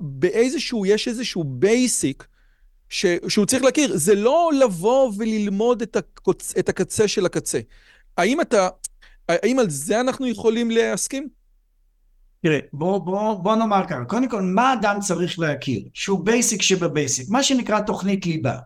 באיזשהו, 0.00 0.86
יש 0.86 1.08
איזשהו 1.08 1.44
basic 1.44 2.26
ש, 2.88 3.06
שהוא 3.28 3.46
צריך 3.46 3.62
להכיר. 3.62 3.96
זה 3.96 4.14
לא 4.14 4.50
לבוא 4.60 5.12
וללמוד 5.16 5.82
את, 5.82 5.96
הקוצ, 5.96 6.54
את 6.58 6.68
הקצה 6.68 7.08
של 7.08 7.26
הקצה. 7.26 7.60
האם 8.16 8.40
אתה, 8.40 8.68
האם 9.28 9.58
על 9.58 9.70
זה 9.70 10.00
אנחנו 10.00 10.26
יכולים 10.26 10.70
להסכים? 10.70 11.37
תראה, 12.42 12.58
בוא, 12.72 12.98
בוא, 12.98 13.34
בוא 13.34 13.56
נאמר 13.56 13.82
ככה, 13.88 14.04
קודם 14.04 14.28
כל, 14.28 14.42
מה 14.42 14.72
אדם 14.72 15.00
צריך 15.00 15.38
להכיר? 15.38 15.80
שהוא 15.94 16.24
basic 16.24 16.62
שב 16.62 16.83
basic, 16.83 17.26
מה 17.28 17.42
שנקרא 17.42 17.80
תוכנית 17.80 18.26
ליבה. 18.26 18.56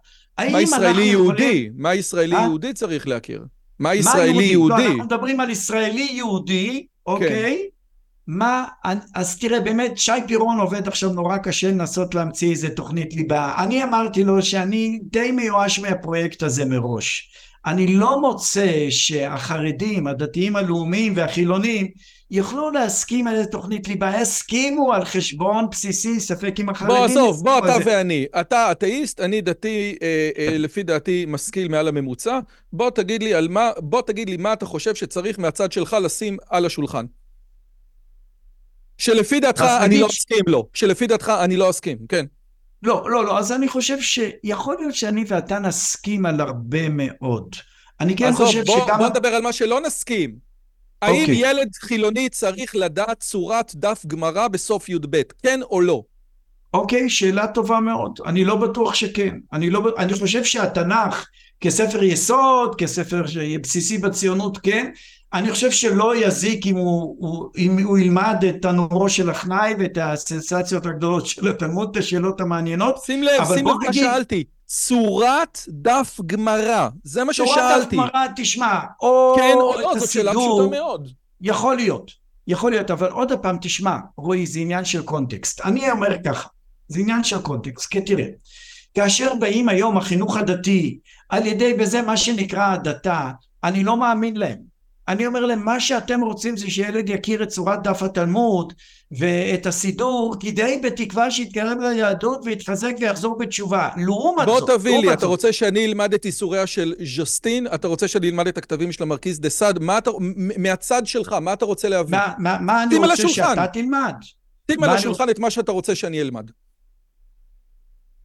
מה 0.51 0.61
ישראלי 0.61 1.03
יהודי? 1.03 1.43
יכולים... 1.43 1.73
מה 1.77 1.95
ישראלי 1.95 2.37
אה? 2.37 2.43
יהודי 2.43 2.73
צריך 2.73 3.09
להכיר? 3.09 3.45
מה 3.79 3.95
ישראלי 3.95 4.33
מה 4.33 4.43
יהודי? 4.43 4.83
לא, 4.83 4.89
אנחנו 4.89 5.05
מדברים 5.05 5.41
על 5.41 5.51
ישראלי 5.51 6.09
יהודי, 6.13 6.87
אוקיי? 7.07 7.59
כן. 7.63 7.73
מה, 8.27 8.65
אז 9.15 9.39
תראה, 9.39 9.61
באמת, 9.61 9.99
שי 9.99 10.13
פירון 10.27 10.61
עובד 10.61 10.89
עכשיו 10.89 11.13
נורא 11.13 11.39
קשה 11.39 11.69
לנסות 11.69 12.15
להמציא 12.15 12.51
איזה 12.51 12.71
תוכנית 12.71 13.15
ליבה. 13.15 13.55
אני 13.59 13.85
אמרתי 13.85 14.25
לו 14.25 14.43
שאני 14.43 15.01
די 15.03 15.31
מיואש 15.31 15.79
מהפרויקט 15.79 16.43
הזה 16.43 16.65
מראש. 16.65 17.31
אני 17.67 17.95
לא 17.95 18.21
מוצא 18.21 18.87
שהחרדים, 18.91 20.07
הדתיים 20.07 20.57
הלאומיים 20.57 21.13
והחילונים 21.17 21.89
יוכלו 22.33 22.71
להסכים 22.71 23.27
על 23.27 23.35
איזה 23.35 23.47
תוכנית 23.47 23.89
ליבה, 23.89 24.13
יסכימו 24.21 24.93
על 24.93 25.05
חשבון 25.05 25.71
בסיסי, 25.71 26.21
ספק 26.21 26.55
אם 26.61 26.69
החרדים... 26.69 26.97
בוא, 26.97 27.05
עזוב, 27.05 27.45
בוא, 27.45 27.59
אתה 27.59 27.79
זה. 27.79 27.83
ואני. 27.87 28.27
אתה 28.41 28.73
אתאיסט, 28.73 29.21
אני 29.21 29.41
דתי, 29.41 29.97
אה, 30.03 30.31
אה, 30.39 30.59
לפי 30.59 30.83
דעתי, 30.83 31.25
משכיל 31.29 31.69
מעל 31.69 31.89
הממוצע. 31.89 32.39
בוא 32.73 32.91
תגיד 32.91 33.23
לי 33.23 33.49
מה, 33.49 33.71
בוא 33.79 34.03
תגיד 34.03 34.31
לי 34.31 34.37
מה 34.37 34.53
אתה 34.53 34.67
חושב 34.67 34.95
שצריך 34.95 35.39
מהצד 35.39 35.73
שלך 35.73 35.97
לשים 36.03 36.37
על 36.51 36.67
השולחן. 36.67 37.05
שלפי 38.99 39.41
דעתך 39.41 39.65
אני 39.81 40.01
לא 40.01 40.07
אסכים 40.07 40.45
לו. 40.47 40.69
שלפי 40.75 41.07
דעתך 41.07 41.33
אני 41.45 41.57
לא 41.57 41.71
אסכים, 41.71 41.99
כן. 42.09 42.27
לא, 42.83 43.11
לא, 43.11 43.25
לא, 43.25 43.39
אז 43.39 43.53
אני 43.53 43.69
חושב 43.69 44.01
שיכול 44.01 44.77
להיות 44.79 44.95
שאני 44.95 45.25
ואתה 45.29 45.59
נסכים 45.59 46.27
על 46.27 46.41
הרבה 46.41 46.89
מאוד. 46.89 47.57
אני 48.01 48.17
כן 48.17 48.33
חושב 48.33 48.65
שגם... 48.65 48.99
בוא 48.99 49.09
נדבר 49.09 49.29
על 49.29 49.43
מה 49.43 49.53
שלא 49.53 49.81
נסכים. 49.81 50.52
האם 51.03 51.15
okay. 51.15 51.21
אוקיי. 51.21 51.51
ילד 51.51 51.69
חילוני 51.81 52.29
צריך 52.29 52.77
לדעת 52.77 53.21
צורת 53.21 53.73
דף 53.75 54.03
גמרא 54.07 54.49
בסוף 54.49 54.89
י"ב, 54.89 55.23
כן 55.43 55.61
או 55.63 55.81
לא? 55.81 56.03
אוקיי, 56.75 57.07
okay, 57.07 57.09
שאלה 57.09 57.47
טובה 57.47 57.81
מאוד. 57.81 58.19
אני 58.27 58.45
לא 58.45 58.57
בטוח 58.57 58.95
שכן. 58.95 59.37
אני, 59.53 59.71
לא, 59.71 59.83
אני 59.99 60.15
חושב 60.15 60.45
שהתנ"ך 60.45 61.27
כספר 61.61 62.03
יסוד, 62.03 62.75
כספר 62.75 63.23
בסיסי 63.63 63.99
בציונות, 63.99 64.59
כן. 64.59 64.91
אני 65.35 65.51
חושב 65.51 65.71
שלא 65.71 66.17
יזיק 66.17 66.67
אם 66.67 66.77
הוא, 66.77 67.17
הוא, 67.19 67.51
אם 67.59 67.79
הוא 67.79 67.99
ילמד 67.99 68.45
את 68.49 68.63
תנורו 68.63 69.09
של 69.09 69.31
החנאי 69.31 69.75
ואת 69.79 69.99
הסנסציות 70.01 70.87
הגדולות 70.87 71.27
של 71.27 71.49
התלמוד, 71.49 71.89
את 71.91 71.97
השאלות 71.97 72.41
המעניינות. 72.41 72.99
שים 73.05 73.23
לב, 73.23 73.45
שים 73.55 73.67
לב 73.67 73.75
מה 73.87 73.93
שאלתי. 73.93 74.45
צורת 74.75 75.59
דף 75.69 76.21
גמרא, 76.27 76.89
זה 77.05 77.25
מה 77.25 77.33
ששאלתי. 77.33 77.55
צורת 77.55 77.87
דף 77.87 77.93
גמרא, 77.93 78.27
תשמע, 78.37 78.81
או 79.01 79.35
כן 79.39 79.55
או 79.55 79.81
לא, 79.81 79.99
זאת 79.99 80.11
שאלה 80.11 80.31
פשוטה 80.31 80.71
מאוד. 80.71 81.09
יכול 81.41 81.77
להיות, 81.77 82.11
יכול 82.47 82.71
להיות, 82.71 82.91
אבל 82.91 83.11
עוד 83.11 83.33
פעם, 83.43 83.59
תשמע, 83.61 83.97
רועי, 84.17 84.47
זה 84.47 84.61
עניין 84.61 84.85
של 84.85 85.03
קונטקסט. 85.03 85.61
אני 85.61 85.91
אומר 85.91 86.23
ככה, 86.25 86.49
זה 86.89 87.01
עניין 87.01 87.25
של 87.25 87.43
קונטקסט, 87.43 87.91
כי 87.91 88.01
תראה, 88.01 88.27
כאשר 88.95 89.35
באים 89.35 89.69
היום 89.69 89.97
החינוך 89.97 90.37
הדתי, 90.37 90.99
על 91.29 91.47
ידי 91.47 91.75
בזה 91.75 92.03
מה 92.03 92.17
שנקרא 92.17 92.73
הדתה, 92.73 93.31
אני 93.65 93.85
לא 93.85 93.97
מאמין 93.97 94.37
להם. 94.37 94.72
אני 95.09 95.27
אומר 95.27 95.41
להם, 95.41 95.65
מה 95.65 95.81
שאתם 95.81 96.21
רוצים 96.21 96.57
זה 96.57 96.71
שילד 96.71 97.09
יכיר 97.09 97.43
את 97.43 97.49
צורת 97.49 97.83
דף 97.83 98.03
התלמוד 98.03 98.73
ואת 99.13 99.67
הסידור, 99.67 100.37
כדי 100.41 100.81
בתקווה 100.85 101.31
שיתקרב 101.31 101.79
ליהדות 101.81 102.41
ויתחזק 102.45 102.93
ויחזור 103.01 103.39
בתשובה. 103.39 103.89
לעומת 103.97 104.47
זאת, 104.47 104.69
בוא 104.69 104.77
תביא 104.77 104.99
לי, 104.99 105.13
אתה 105.13 105.27
רוצה 105.27 105.53
שאני 105.53 105.85
אלמד 105.87 106.15
את 106.15 106.25
איסוריה 106.25 106.67
של 106.67 106.95
ז'סטין? 107.17 107.67
אתה 107.75 107.89
רוצה 107.89 108.09
שאני 108.09 108.29
אלמד 108.29 108.47
את 108.47 108.59
הכתבים 108.59 108.93
של 108.93 109.03
המרכיז 109.03 109.41
דה 109.41 109.49
סאד? 109.49 109.79
מהצד 110.57 111.07
שלך, 111.07 111.33
מה 111.33 111.53
אתה 111.53 111.65
רוצה 111.65 111.89
להביא? 111.89 112.19
מה, 112.19 112.33
מה, 112.39 112.59
מה 112.61 112.83
אני 112.83 112.97
רוצה 112.97 113.29
שאתה 113.29 113.67
תלמד? 113.73 114.15
שים 114.71 114.85
על 114.85 114.91
השולחן 114.91 115.31
את 115.31 115.39
מה 115.39 115.51
שאתה 115.51 115.73
רוצה 115.73 115.95
שאני 115.95 116.21
אלמד. 116.21 116.51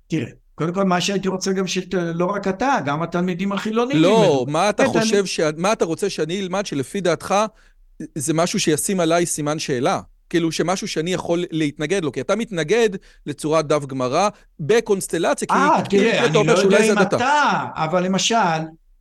תראה. 0.07 0.31
קודם 0.57 0.73
כל, 0.73 0.83
מה 0.83 1.01
שהייתי 1.01 1.27
רוצה 1.27 1.51
גם 1.51 1.67
שלא 1.67 2.25
רק 2.25 2.47
אתה, 2.47 2.77
גם 2.85 3.01
התלמידים 3.01 3.51
החילונים. 3.51 3.97
לא, 3.97 4.45
מה 4.49 4.69
אתה 4.69 4.85
חושב, 4.85 5.25
ש... 5.25 5.39
מה 5.57 5.73
אתה 5.73 5.85
רוצה 5.85 6.09
שאני 6.09 6.39
אלמד 6.39 6.65
שלפי 6.65 7.01
דעתך 7.01 7.35
זה 8.15 8.33
משהו 8.33 8.59
שישים 8.59 8.99
עליי 8.99 9.25
סימן 9.25 9.59
שאלה? 9.59 10.01
כאילו 10.29 10.51
שמשהו 10.51 10.87
שאני 10.87 11.13
יכול 11.13 11.45
להתנגד 11.51 12.03
לו, 12.03 12.11
כי 12.11 12.21
אתה 12.21 12.35
מתנגד 12.35 12.89
לצורת 13.25 13.67
דף 13.67 13.85
גמרא 13.85 14.29
בקונסטלציה, 14.59 15.47
כי... 15.47 15.53
אה, 15.53 15.81
תראה, 15.89 16.25
אני 16.25 16.47
לא 16.47 16.51
יודע 16.51 16.93
אם 16.93 17.01
אתה, 17.01 17.65
אבל 17.73 18.03
למשל, 18.03 18.35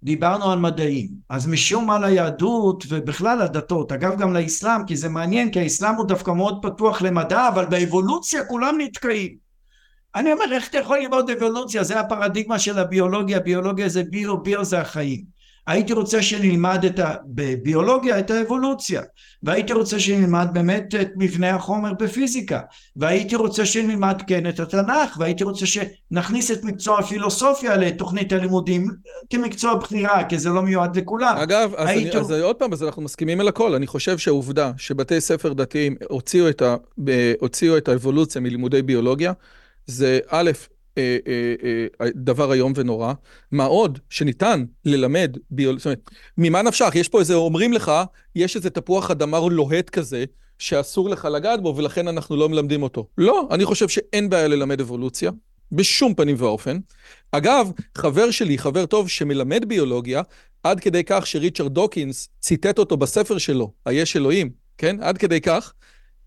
דיברנו 0.03 0.53
על 0.53 0.59
מדעים, 0.59 1.09
אז 1.29 1.47
משום 1.47 1.87
מה 1.87 1.99
ליהדות 1.99 2.85
ובכלל 2.89 3.43
לדתות, 3.43 3.93
אגב 3.93 4.19
גם 4.19 4.33
לאסלאם, 4.33 4.87
כי 4.87 4.97
זה 4.97 5.09
מעניין, 5.09 5.51
כי 5.51 5.61
האסלאם 5.61 5.95
הוא 5.95 6.07
דווקא 6.07 6.31
מאוד 6.31 6.59
פתוח 6.63 7.03
למדע, 7.03 7.49
אבל 7.49 7.67
באבולוציה 7.67 8.45
כולם 8.45 8.75
נתקעים. 8.79 9.46
אני 10.17 10.33
אומר, 10.33 10.45
איך 10.53 10.69
אתה 10.69 10.79
יכול 10.79 10.99
ללמוד 10.99 11.31
אבולוציה? 11.31 11.85
זה 11.85 12.01
הפרדיגמה 12.01 12.59
של 12.59 12.79
הביולוגיה, 12.79 13.41
ביולוגיה 13.41 13.89
זה 13.89 14.03
ביו, 14.03 14.39
ביו 14.39 14.65
זה 14.65 14.81
החיים. 14.81 15.37
הייתי 15.67 15.93
רוצה 15.93 16.23
שנלמד 16.23 16.85
את 16.85 16.99
ה... 16.99 17.15
בביולוגיה 17.27 18.19
את 18.19 18.31
האבולוציה 18.31 19.03
והייתי 19.43 19.73
רוצה 19.73 20.01
שנלמד 20.01 20.49
באמת 20.53 20.95
את 21.01 21.09
מבנה 21.17 21.51
החומר 21.55 21.93
בפיזיקה 21.93 22.61
והייתי 22.97 23.37
רוצה 23.37 23.67
שנלמד 23.67 24.23
כן 24.27 24.49
את 24.49 24.61
התנ"ך 24.61 25.17
והייתי 25.19 25.45
רוצה 25.45 25.67
שנכניס 25.67 26.51
את 26.51 26.65
מקצוע 26.65 26.99
הפילוסופיה 26.99 27.77
לתוכנית 27.77 28.33
הלימודים 28.33 28.91
כמקצוע 29.31 29.75
בחירה 29.75 30.25
כי 30.25 30.39
זה 30.39 30.51
לא 30.51 30.63
מיועד 30.63 30.97
לכולם. 30.97 31.37
אגב, 31.37 31.75
אז. 31.77 31.89
אני, 31.89 32.11
אז 32.11 32.31
עוד 32.31 32.57
פעם, 32.57 32.73
אז 32.73 32.83
אנחנו 32.83 33.03
מסכימים 33.03 33.41
על 33.41 33.49
הכל. 33.49 33.75
אני 33.75 33.87
חושב 33.87 34.19
שהעובדה 34.19 34.73
שבתי 34.77 35.21
ספר 35.21 35.53
דתיים 35.53 35.97
הוציאו 36.09 36.49
את, 36.49 36.63
ה, 36.63 36.77
הוציאו 37.41 37.77
את 37.77 37.89
האבולוציה 37.89 38.41
מלימודי 38.41 38.83
ביולוגיה 38.83 39.33
זה 39.87 40.19
א', 40.29 40.51
אה, 40.99 41.17
אה, 41.27 41.87
אה, 42.01 42.11
דבר 42.15 42.53
איום 42.53 42.73
ונורא. 42.77 43.13
מה 43.53 43.65
עוד 43.65 43.99
שניתן 44.11 44.65
ללמד 44.85 45.37
זאת 45.77 45.87
אומרת, 45.87 46.11
ממה 46.39 46.63
נפשך? 46.63 46.91
יש 46.95 47.09
פה 47.09 47.21
איזה, 47.21 47.35
אומרים 47.35 47.73
לך, 47.73 47.93
יש 48.35 48.57
איזה 48.57 48.71
תפוח 48.71 49.11
אדמה 49.11 49.39
לוהט 49.51 49.91
כזה, 49.91 50.25
שאסור 50.59 51.09
לך 51.09 51.25
לגעת 51.25 51.63
בו, 51.63 51.75
ולכן 51.77 52.09
אנחנו 52.09 52.37
לא 52.37 52.49
מלמדים 52.49 52.83
אותו. 52.83 53.07
לא, 53.19 53.49
אני 53.51 53.65
חושב 53.65 53.89
שאין 53.89 54.31
בעיה 54.31 54.49
ללמד 54.49 54.81
אבולוציה, 54.81 55.31
בשום 55.73 56.15
פנים 56.15 56.37
ואופן. 56.39 56.79
אגב, 57.33 57.71
חבר 57.99 58.31
שלי, 58.31 58.59
חבר 58.59 58.87
טוב 58.87 59.09
שמלמד 59.09 59.65
ביולוגיה, 59.69 60.23
עד 60.63 60.81
כדי 60.81 61.03
כך 61.07 61.27
שריצ'רד 61.27 61.75
דוקינס 61.75 62.29
ציטט 62.41 62.79
אותו 62.79 62.97
בספר 62.97 63.39
שלו, 63.39 63.73
היש 63.87 64.17
אלוהים, 64.17 64.51
כן? 64.79 64.97
עד 65.01 65.19
כדי 65.19 65.41
כך, 65.41 65.73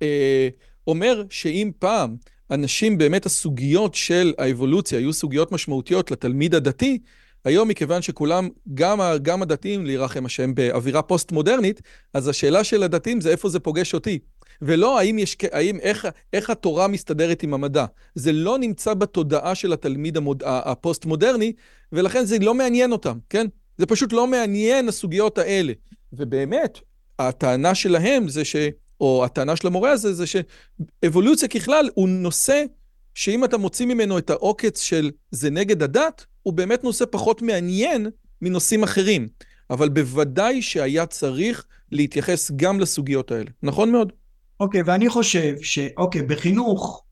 אה, 0.02 0.50
אומר 0.88 1.24
שאם 1.30 1.72
פעם 1.80 2.16
אנשים, 2.52 2.98
באמת 2.98 3.26
הסוגיות 3.26 3.96
של 3.96 4.34
האבולוציה 4.38 5.00
היו 5.00 5.14
סוגיות 5.14 5.52
משמעותיות 5.52 6.12
לתלמיד 6.12 6.56
הדתי, 6.56 7.00
היום 7.46 7.68
מכיוון 7.68 8.02
שכולם, 8.02 8.50
גם, 8.74 9.00
גם 9.22 9.42
הדתיים, 9.42 9.86
לירחם 9.86 10.26
השם, 10.26 10.56
באווירה 10.56 11.02
פוסט-מודרנית, 11.02 11.82
אז 12.14 12.28
השאלה 12.28 12.64
של 12.64 12.84
הדתיים 12.84 13.22
זה 13.22 13.32
איפה 13.32 13.50
זה 13.50 13.60
פוגש 13.60 13.94
אותי. 13.94 14.20
ולא 14.62 15.00
האם 15.00 15.20
יש, 15.20 15.38
האם, 15.52 15.80
איך, 15.80 16.08
איך 16.34 16.50
התורה 16.50 16.88
מסתדרת 16.88 17.44
עם 17.44 17.54
המדע. 17.54 17.86
זה 18.16 18.32
לא 18.32 18.58
נמצא 18.58 18.94
בתודעה 18.94 19.56
של 19.56 19.74
התלמיד 19.74 20.18
המוד, 20.18 20.44
הפוסט-מודרני, 20.46 21.54
ולכן 21.92 22.26
זה 22.26 22.40
לא 22.40 22.54
מעניין 22.54 22.92
אותם, 22.92 23.18
כן? 23.30 23.48
זה 23.78 23.86
פשוט 23.86 24.14
לא 24.14 24.28
מעניין 24.28 24.88
הסוגיות 24.88 25.38
האלה. 25.38 25.74
ובאמת, 26.14 26.80
הטענה 27.20 27.76
שלהם 27.76 28.28
זה 28.28 28.46
ש... 28.46 28.56
או 29.00 29.26
הטענה 29.26 29.56
של 29.56 29.68
המורה 29.68 29.92
הזה, 29.92 30.14
זה 30.14 30.26
שאבולוציה 30.28 31.48
ככלל 31.48 31.90
הוא 31.94 32.10
נושא 32.10 32.64
שאם 33.14 33.46
אתה 33.46 33.58
מוציא 33.58 33.86
ממנו 33.86 34.18
את 34.18 34.30
העוקץ 34.30 34.82
של 34.82 35.12
זה 35.32 35.50
נגד 35.50 35.84
הדת, 35.84 36.26
הוא 36.44 36.54
באמת 36.54 36.84
נושא 36.84 37.06
פחות 37.12 37.42
מעניין 37.42 38.08
מנושאים 38.42 38.84
אחרים. 38.84 39.28
אבל 39.70 39.90
בוודאי 39.90 40.62
שהיה 40.62 41.06
צריך 41.06 41.66
להתייחס 41.92 42.52
גם 42.56 42.80
לסוגיות 42.80 43.32
האלה. 43.32 43.50
נכון 43.64 43.92
מאוד. 43.92 44.12
אוקיי, 44.60 44.82
okay, 44.82 44.84
ואני 44.88 45.10
חושב 45.10 45.56
שאוקיי, 45.62 46.22
okay, 46.22 46.24
בחינוך 46.24 47.04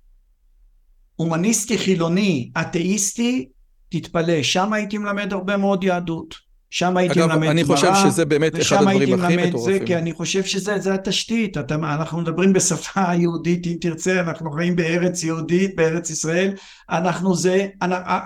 הומניסטי 1.16 1.78
חילוני, 1.78 2.52
אתאיסטי, 2.62 3.50
תתפלא, 3.90 4.44
שם 4.44 4.74
הייתי 4.74 4.98
מלמד 4.98 5.34
הרבה 5.34 5.58
מאוד 5.58 5.84
יהדות. 5.84 6.47
שם 6.70 6.98
הייתי 6.98 7.20
מלמד 7.20 7.36
גמרא, 7.36 7.52
אני 7.52 7.64
חושב 7.64 7.92
שזה 7.96 8.26
באמת 8.26 8.62
אחד 8.62 8.76
הדברים 8.76 9.24
הכי 9.24 9.38
מטורפים. 9.38 9.80
זה, 9.80 9.86
כי 9.86 9.96
אני 9.96 10.14
חושב 10.14 10.44
שזה 10.44 10.94
התשתית, 10.94 11.58
אתה, 11.58 11.76
אנחנו 11.76 12.22
מדברים 12.22 12.54
בשפה 12.54 13.14
יהודית, 13.14 13.68
אם 13.68 13.76
תרצה, 13.82 14.20
אנחנו 14.20 14.52
חיים 14.52 14.76
בארץ 14.76 15.24
יהודית, 15.24 15.76
בארץ 15.76 16.10
ישראל, 16.10 16.54
אנחנו 16.90 17.36
זה, 17.36 17.68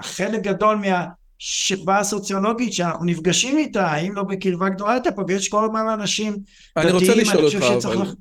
חלק 0.02 0.42
גדול 0.42 0.76
מהשכבה 0.76 2.00
הסוציולוגית 2.00 2.74
שאנחנו 2.74 3.06
נפגשים 3.06 3.58
איתה, 3.58 3.96
אם 3.96 4.14
לא 4.16 4.24
בקרבה 4.24 4.70
גדולה, 4.70 4.98
אתה 4.98 5.12
פוגש 5.12 5.48
כל 5.48 5.66
הזמן 5.66 5.86
אנשים 5.94 6.32
דתיים, 6.32 6.88
אני 6.88 6.92
רוצה 6.92 7.16
לשאול 7.16 7.46
אותך, 7.46 7.86
אבל... 7.86 8.14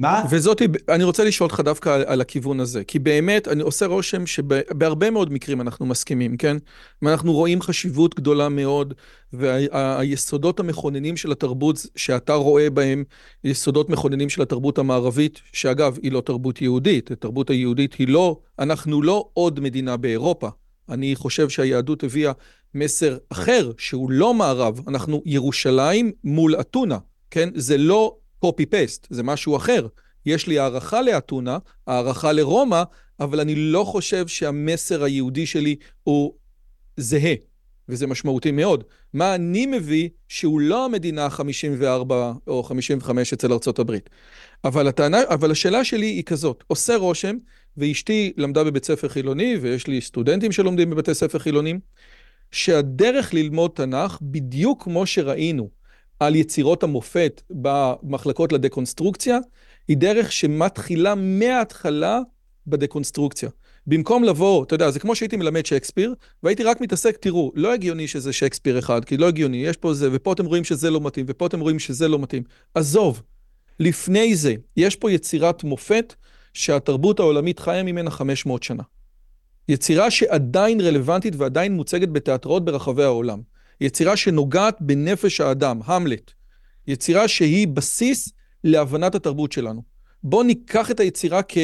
מה? 0.00 0.24
וזאתי, 0.30 0.66
אני 0.88 1.04
רוצה 1.04 1.24
לשאול 1.24 1.50
אותך 1.50 1.60
דווקא 1.60 1.88
על, 1.88 2.04
על 2.06 2.20
הכיוון 2.20 2.60
הזה, 2.60 2.84
כי 2.84 2.98
באמת, 2.98 3.48
אני 3.48 3.62
עושה 3.62 3.86
רושם 3.86 4.26
שבהרבה 4.26 5.10
מאוד 5.10 5.32
מקרים 5.32 5.60
אנחנו 5.60 5.86
מסכימים, 5.86 6.36
כן? 6.36 6.56
ואנחנו 7.02 7.32
רואים 7.32 7.62
חשיבות 7.62 8.14
גדולה 8.14 8.48
מאוד, 8.48 8.94
והיסודות 9.32 10.60
וה, 10.60 10.66
המכוננים 10.66 11.16
של 11.16 11.32
התרבות 11.32 11.86
שאתה 11.96 12.34
רואה 12.34 12.70
בהם, 12.70 13.04
יסודות 13.44 13.90
מכוננים 13.90 14.28
של 14.28 14.42
התרבות 14.42 14.78
המערבית, 14.78 15.40
שאגב, 15.52 15.98
היא 16.02 16.12
לא 16.12 16.20
תרבות 16.20 16.62
יהודית, 16.62 17.10
התרבות 17.10 17.50
היהודית 17.50 17.94
היא 17.94 18.08
לא, 18.08 18.38
אנחנו 18.58 19.02
לא 19.02 19.28
עוד 19.32 19.60
מדינה 19.60 19.96
באירופה. 19.96 20.48
אני 20.88 21.16
חושב 21.16 21.48
שהיהדות 21.48 22.04
הביאה 22.04 22.32
מסר 22.74 23.18
אחר, 23.28 23.70
שהוא 23.78 24.10
לא 24.10 24.34
מערב, 24.34 24.80
אנחנו 24.88 25.22
ירושלים 25.26 26.12
מול 26.24 26.60
אתונה, 26.60 26.98
כן? 27.30 27.48
זה 27.54 27.78
לא 27.78 28.16
פייסט, 28.70 29.06
זה 29.10 29.22
משהו 29.22 29.56
אחר. 29.56 29.86
יש 30.26 30.46
לי 30.46 30.58
הערכה 30.58 31.02
לאתונה, 31.02 31.58
הערכה 31.86 32.32
לרומא, 32.32 32.82
אבל 33.20 33.40
אני 33.40 33.54
לא 33.54 33.84
חושב 33.84 34.26
שהמסר 34.26 35.04
היהודי 35.04 35.46
שלי 35.46 35.76
הוא 36.02 36.34
זהה, 36.96 37.34
וזה 37.88 38.06
משמעותי 38.06 38.50
מאוד. 38.50 38.84
מה 39.14 39.34
אני 39.34 39.66
מביא 39.66 40.08
שהוא 40.28 40.60
לא 40.60 40.84
המדינה 40.84 41.26
ה-54 41.26 42.12
או 42.46 42.62
55 42.62 43.32
אצל 43.32 43.52
ארצות 43.52 43.78
הברית. 43.78 44.10
אבל, 44.64 44.88
הטענה, 44.88 45.18
אבל 45.28 45.50
השאלה 45.50 45.84
שלי 45.84 46.06
היא 46.06 46.24
כזאת, 46.24 46.64
עושה 46.66 46.96
רושם, 46.96 47.36
ואשתי 47.76 48.32
למדה 48.36 48.64
בבית 48.64 48.84
ספר 48.84 49.08
חילוני, 49.08 49.56
ויש 49.60 49.86
לי 49.86 50.00
סטודנטים 50.00 50.52
שלומדים 50.52 50.90
בבתי 50.90 51.14
ספר 51.14 51.38
חילונים, 51.38 51.80
שהדרך 52.52 53.34
ללמוד 53.34 53.70
תנ"ך, 53.74 54.18
בדיוק 54.22 54.82
כמו 54.82 55.06
שראינו, 55.06 55.79
על 56.20 56.36
יצירות 56.36 56.82
המופת 56.82 57.42
במחלקות 57.50 58.52
לדקונסטרוקציה, 58.52 59.38
היא 59.88 59.96
דרך 59.96 60.32
שמתחילה 60.32 61.14
מההתחלה 61.14 62.20
בדקונסטרוקציה. 62.66 63.48
במקום 63.86 64.24
לבוא, 64.24 64.64
אתה 64.64 64.74
יודע, 64.74 64.90
זה 64.90 64.98
כמו 65.00 65.14
שהייתי 65.14 65.36
מלמד 65.36 65.66
שייקספיר, 65.66 66.14
והייתי 66.42 66.62
רק 66.62 66.80
מתעסק, 66.80 67.16
תראו, 67.16 67.52
לא 67.54 67.72
הגיוני 67.72 68.08
שזה 68.08 68.32
שייקספיר 68.32 68.78
אחד, 68.78 69.04
כי 69.04 69.16
לא 69.16 69.28
הגיוני, 69.28 69.56
יש 69.56 69.76
פה 69.76 69.94
זה, 69.94 70.08
ופה 70.12 70.32
אתם 70.32 70.46
רואים 70.46 70.64
שזה 70.64 70.90
לא 70.90 71.00
מתאים, 71.00 71.26
ופה 71.28 71.46
אתם 71.46 71.60
רואים 71.60 71.78
שזה 71.78 72.08
לא 72.08 72.18
מתאים. 72.18 72.42
עזוב, 72.74 73.22
לפני 73.80 74.36
זה, 74.36 74.54
יש 74.76 74.96
פה 74.96 75.12
יצירת 75.12 75.64
מופת 75.64 76.14
שהתרבות 76.54 77.20
העולמית 77.20 77.58
חיה 77.58 77.82
ממנה 77.82 78.10
500 78.10 78.62
שנה. 78.62 78.82
יצירה 79.68 80.10
שעדיין 80.10 80.80
רלוונטית 80.80 81.34
ועדיין 81.36 81.72
מוצגת 81.72 82.08
בתיאטראות 82.08 82.64
ברחבי 82.64 83.04
העולם. 83.04 83.40
יצירה 83.80 84.16
שנוגעת 84.16 84.76
בנפש 84.80 85.40
האדם, 85.40 85.80
המלט. 85.84 86.30
יצירה 86.86 87.28
שהיא 87.28 87.68
בסיס 87.68 88.32
להבנת 88.64 89.14
התרבות 89.14 89.52
שלנו. 89.52 89.82
בואו 90.22 90.42
ניקח 90.42 90.90
את 90.90 91.00
היצירה 91.00 91.40
כ... 91.48 91.58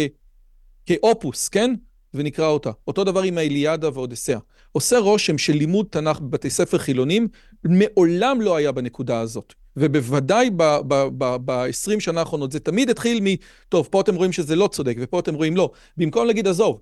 כאופוס, 0.86 1.48
כן? 1.48 1.74
ונקרא 2.14 2.47
אותה. 2.47 2.70
אותו 2.86 3.05
דבר 3.05 3.22
עם 3.22 3.38
האיליאדה 3.38 3.90
ואודסאה. 3.94 4.38
עושה 4.72 4.98
רושם 4.98 5.38
שלימוד 5.38 5.86
תנ"ך 5.90 6.20
בבתי 6.20 6.51
ספר 6.51 6.78
חילונים 6.78 7.28
מעולם 7.64 8.40
לא 8.40 8.56
היה 8.56 8.72
בנקודה 8.72 9.20
הזאת. 9.20 9.55
ובוודאי 9.76 10.51
ב-20 10.51 12.01
שנה 12.01 12.20
האחרונות 12.20 12.52
זה 12.52 12.60
תמיד 12.60 12.90
התחיל 12.90 13.20
מ... 13.22 13.26
טוב, 13.68 13.88
פה 13.90 14.01
אתם 14.01 14.14
רואים 14.14 14.32
שזה 14.32 14.56
לא 14.56 14.68
צודק, 14.68 14.97
ופה 15.01 15.20
אתם 15.20 15.34
רואים 15.34 15.56
לא. 15.56 15.70
במקום 15.97 16.26
להגיד, 16.26 16.48
עזוב, 16.48 16.80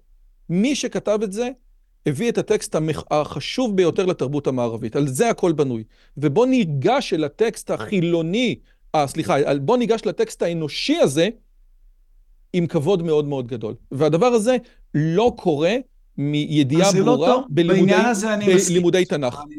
מי 0.48 0.76
שכתב 0.76 1.18
את 1.24 1.32
זה 1.32 1.48
הביא 2.06 2.28
את 2.28 2.38
הטקסט 2.38 2.76
החשוב 3.10 3.76
ביותר 3.76 4.06
לתרבות 4.06 4.46
המערבית, 4.46 4.96
על 4.96 5.08
זה 5.08 5.30
הכל 5.30 5.52
בנוי. 5.52 5.84
ובוא 6.16 6.46
ניגש 6.46 7.12
אל 7.12 7.24
הטקסט 7.24 7.70
החילוני, 7.70 8.56
אה, 8.94 9.06
סליחה, 9.06 9.36
בוא 9.58 9.76
ניגש 9.76 10.00
לטקסט 10.04 10.42
האנושי 10.42 10.96
הזה 10.96 11.28
עם 12.52 12.66
כבוד 12.66 13.02
מאוד 13.02 13.24
מאוד 13.24 13.46
גדול. 13.46 13.74
והדבר 13.92 14.26
הזה 14.26 14.56
לא 14.94 15.32
קורה 15.36 15.74
מידיעה 16.18 16.92
לא 16.94 17.04
ברורה 17.04 17.28
לא 17.28 17.44
בלימודי, 17.48 17.92
בלימודי 18.68 19.04
תנ"ך. 19.04 19.42
אני, 19.46 19.56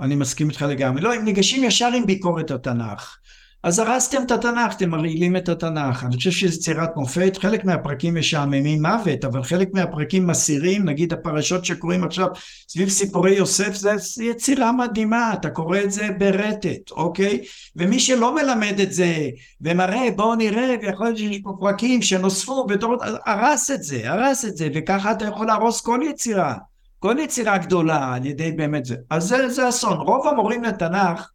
אני 0.00 0.14
מסכים 0.14 0.48
איתך 0.48 0.62
לגמרי. 0.68 1.00
לא, 1.00 1.14
הם 1.14 1.24
ניגשים 1.24 1.64
ישר 1.64 1.90
עם 1.96 2.06
ביקורת 2.06 2.50
התנ"ך. 2.50 3.16
אז 3.64 3.78
הרסתם 3.78 4.22
את 4.22 4.30
התנ"ך, 4.30 4.74
אתם 4.76 4.90
מרעילים 4.90 5.36
את 5.36 5.48
התנ"ך. 5.48 6.04
אני 6.04 6.16
חושב 6.16 6.30
שזו 6.30 6.56
יצירת 6.56 6.96
מופת, 6.96 7.36
חלק 7.36 7.64
מהפרקים 7.64 8.14
משעממים 8.14 8.82
מוות, 8.82 9.24
אבל 9.24 9.42
חלק 9.42 9.68
מהפרקים 9.72 10.26
מסירים, 10.26 10.84
נגיד 10.84 11.12
הפרשות 11.12 11.64
שקוראים 11.64 12.04
עכשיו 12.04 12.26
סביב 12.68 12.88
סיפורי 12.88 13.34
יוסף, 13.34 13.74
זו 13.74 13.90
יצירה 14.22 14.72
מדהימה, 14.72 15.32
אתה 15.32 15.50
קורא 15.50 15.78
את 15.78 15.92
זה 15.92 16.08
ברטט, 16.18 16.90
אוקיי? 16.90 17.40
ומי 17.76 18.00
שלא 18.00 18.34
מלמד 18.34 18.80
את 18.80 18.92
זה, 18.92 19.28
ומראה 19.60 20.10
בואו 20.16 20.34
נראה, 20.34 20.74
ויכול 20.82 21.06
להיות 21.06 21.18
שיש 21.18 21.38
פה 21.42 21.56
פרקים 21.60 22.02
שנוספו 22.02 22.66
בתור... 22.66 22.96
הרס 23.26 23.70
את 23.70 23.82
זה, 23.82 24.10
הרס 24.10 24.44
את 24.44 24.56
זה, 24.56 24.68
וככה 24.74 25.12
אתה 25.12 25.24
יכול 25.24 25.46
להרוס 25.46 25.80
כל 25.80 26.00
יצירה, 26.10 26.54
כל 26.98 27.16
יצירה 27.18 27.58
גדולה 27.58 28.14
על 28.14 28.26
ידי 28.26 28.52
באמת 28.52 28.84
זה. 28.84 28.96
אז 29.10 29.24
זה, 29.24 29.48
זה 29.48 29.68
אסון. 29.68 29.98
רוב 29.98 30.26
המורים 30.26 30.64
לתנ"ך 30.64 31.30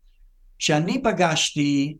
שאני 0.59 1.03
פגשתי, 1.03 1.97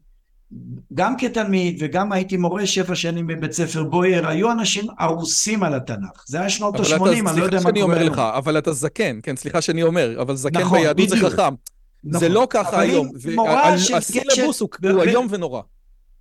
גם 0.94 1.18
כתלמיד 1.18 1.78
וגם 1.80 2.12
הייתי 2.12 2.38
מורה 2.38 2.66
שבע 2.66 2.96
שנים 2.96 3.28
בבית 3.28 3.52
ספר 3.52 3.84
בויאר, 3.84 4.28
היו 4.28 4.52
אנשים 4.52 4.86
הרוסים 5.00 5.64
על 5.64 5.74
התנ"ך. 5.74 6.24
זה 6.26 6.40
היה 6.40 6.50
שנות 6.50 6.76
ה-80, 6.76 7.30
אני 7.30 7.40
לא 7.40 7.46
יודע 7.46 7.60
מה 7.64 7.72
קורה 7.82 8.04
לך, 8.04 8.20
אבל 8.20 8.58
אתה 8.58 8.74
זקן, 8.74 9.20
כן, 9.24 9.36
סליחה 9.36 9.62
שאני 9.62 9.84
אומר, 9.84 10.22
אבל 10.22 10.36
זקן 10.36 10.60
נכון, 10.60 10.80
ביהדות 10.80 11.10
זה 11.10 11.16
חכם. 11.18 11.54
נכון. 12.04 12.20
זה 12.20 12.30
לא 12.30 12.48
ככה 12.50 12.80
היום. 12.80 13.12
הסילבוס 13.96 14.60
הוא 14.60 14.70
איום 15.04 15.28
ונורא. 15.30 15.62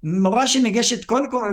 מורה 0.09 0.47
שניגשת 0.47 1.05
קודם 1.05 1.31
כל 1.31 1.53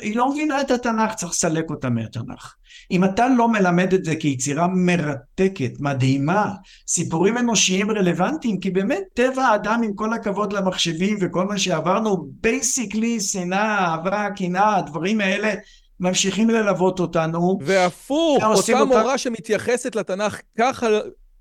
היא 0.00 0.16
לא 0.16 0.30
מבינה 0.30 0.60
את 0.60 0.70
התנ"ך, 0.70 1.14
צריך 1.14 1.32
לסלק 1.32 1.70
אותה 1.70 1.90
מהתנ"ך. 1.90 2.54
אם 2.90 3.04
אתה 3.04 3.28
לא 3.28 3.48
מלמד 3.48 3.94
את 3.94 4.04
זה 4.04 4.16
כיצירה 4.16 4.66
מרתקת, 4.66 5.72
מדהימה, 5.80 6.52
סיפורים 6.88 7.38
אנושיים 7.38 7.90
רלוונטיים, 7.90 8.60
כי 8.60 8.70
באמת 8.70 9.02
טבע 9.14 9.42
האדם 9.42 9.80
עם 9.84 9.94
כל 9.94 10.12
הכבוד 10.12 10.52
למחשבים 10.52 11.18
וכל 11.20 11.44
מה 11.44 11.58
שעברנו, 11.58 12.28
basically 12.40 13.20
שנאה, 13.20 13.78
אהבה, 13.78 14.26
קנאה, 14.36 14.76
הדברים 14.76 15.20
האלה 15.20 15.54
ממשיכים 16.00 16.50
ללוות 16.50 17.00
אותנו. 17.00 17.58
והפוך, 17.62 18.44
אותה 18.44 18.84
מורה 18.84 19.02
אותה... 19.02 19.18
שמתייחסת 19.18 19.96
לתנ"ך 19.96 20.40
ככה 20.58 20.86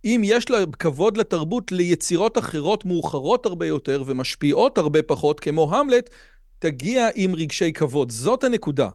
אם 0.05 0.21
יש 0.23 0.49
לה 0.49 0.57
כבוד 0.79 1.17
לתרבות 1.17 1.71
ליצירות 1.71 2.37
אחרות 2.37 2.85
מאוחרות 2.85 3.45
הרבה 3.45 3.65
יותר 3.65 4.03
ומשפיעות 4.05 4.77
הרבה 4.77 5.03
פחות, 5.03 5.39
כמו 5.39 5.75
המלט, 5.75 6.09
תגיע 6.59 7.07
עם 7.15 7.35
רגשי 7.35 7.73
כבוד. 7.73 8.11
זאת 8.11 8.43
הנקודה. 8.43 8.89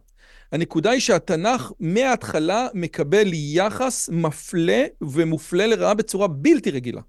הנקודה 0.53 0.91
היא 0.91 1.01
שהתנ"ך 1.01 1.73
מההתחלה 1.81 2.66
מקבל 2.74 3.27
יחס 3.32 4.09
מפלה 4.12 4.85
ומופלה 5.03 5.66
לרעה 5.66 5.95
בצורה 5.95 6.28
בלתי 6.28 6.70
רגילה. 6.70 7.01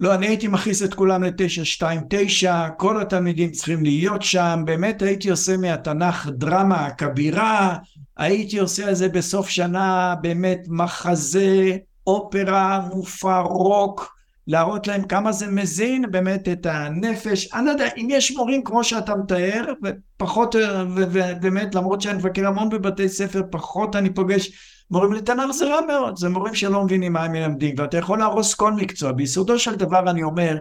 לא, 0.00 0.14
אני 0.14 0.26
הייתי 0.26 0.48
מכניס 0.48 0.82
את 0.82 0.94
כולם 0.94 1.24
ל-929, 1.24 2.48
כל 2.76 3.00
התלמידים 3.00 3.50
צריכים 3.50 3.82
להיות 3.82 4.22
שם, 4.22 4.62
באמת 4.66 5.02
הייתי 5.02 5.30
עושה 5.30 5.56
מהתנ"ך 5.56 6.28
דרמה 6.32 6.90
כבירה, 6.90 7.76
הייתי 8.16 8.58
עושה 8.58 8.88
על 8.88 8.94
זה 8.94 9.08
בסוף 9.08 9.48
שנה 9.48 10.14
באמת 10.22 10.60
מחזה 10.68 11.76
אופרה, 12.06 12.88
מופע 12.94 13.40
רוק, 13.40 14.16
להראות 14.46 14.86
להם 14.86 15.02
כמה 15.02 15.32
זה 15.32 15.46
מזין 15.46 16.10
באמת 16.10 16.48
את 16.48 16.66
הנפש. 16.66 17.52
אני 17.54 17.66
לא 17.66 17.70
יודע, 17.70 17.88
אם 17.96 18.08
יש 18.10 18.36
מורים 18.36 18.64
כמו 18.64 18.84
שאתה 18.84 19.16
מתאר, 19.16 19.64
ופחות, 19.84 20.54
ובאמת, 20.96 21.74
למרות 21.74 22.00
שאני 22.00 22.18
מבקר 22.18 22.46
המון 22.46 22.68
בבתי 22.68 23.08
ספר, 23.08 23.42
פחות 23.50 23.96
אני 23.96 24.14
פוגש 24.14 24.50
מורים 24.90 25.12
לתנ"ך 25.12 25.50
זה 25.50 25.66
רע 25.66 25.80
מאוד, 25.86 26.16
זה 26.16 26.28
מורים 26.28 26.54
שלא 26.54 26.84
מבינים 26.84 27.12
מה 27.12 27.24
הם 27.24 27.32
מלמדים, 27.32 27.74
ואתה 27.78 27.96
יכול 27.96 28.18
להרוס 28.18 28.54
כל 28.54 28.72
מקצוע. 28.72 29.12
ביסודו 29.12 29.58
של 29.58 29.74
דבר 29.74 30.10
אני 30.10 30.22
אומר, 30.22 30.56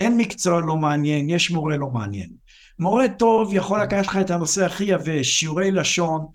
אין 0.00 0.16
מקצוע 0.16 0.60
לא 0.60 0.76
מעניין, 0.76 1.30
יש 1.30 1.50
מורה 1.50 1.76
לא 1.76 1.86
מעניין. 1.86 2.28
מורה 2.78 3.08
טוב 3.08 3.54
יכול 3.54 3.82
לקחת 3.82 4.06
לך 4.06 4.16
את 4.16 4.30
הנושא 4.30 4.64
הכי 4.64 4.84
יבש, 4.84 5.28
שיעורי 5.28 5.70
לשון, 5.70 6.26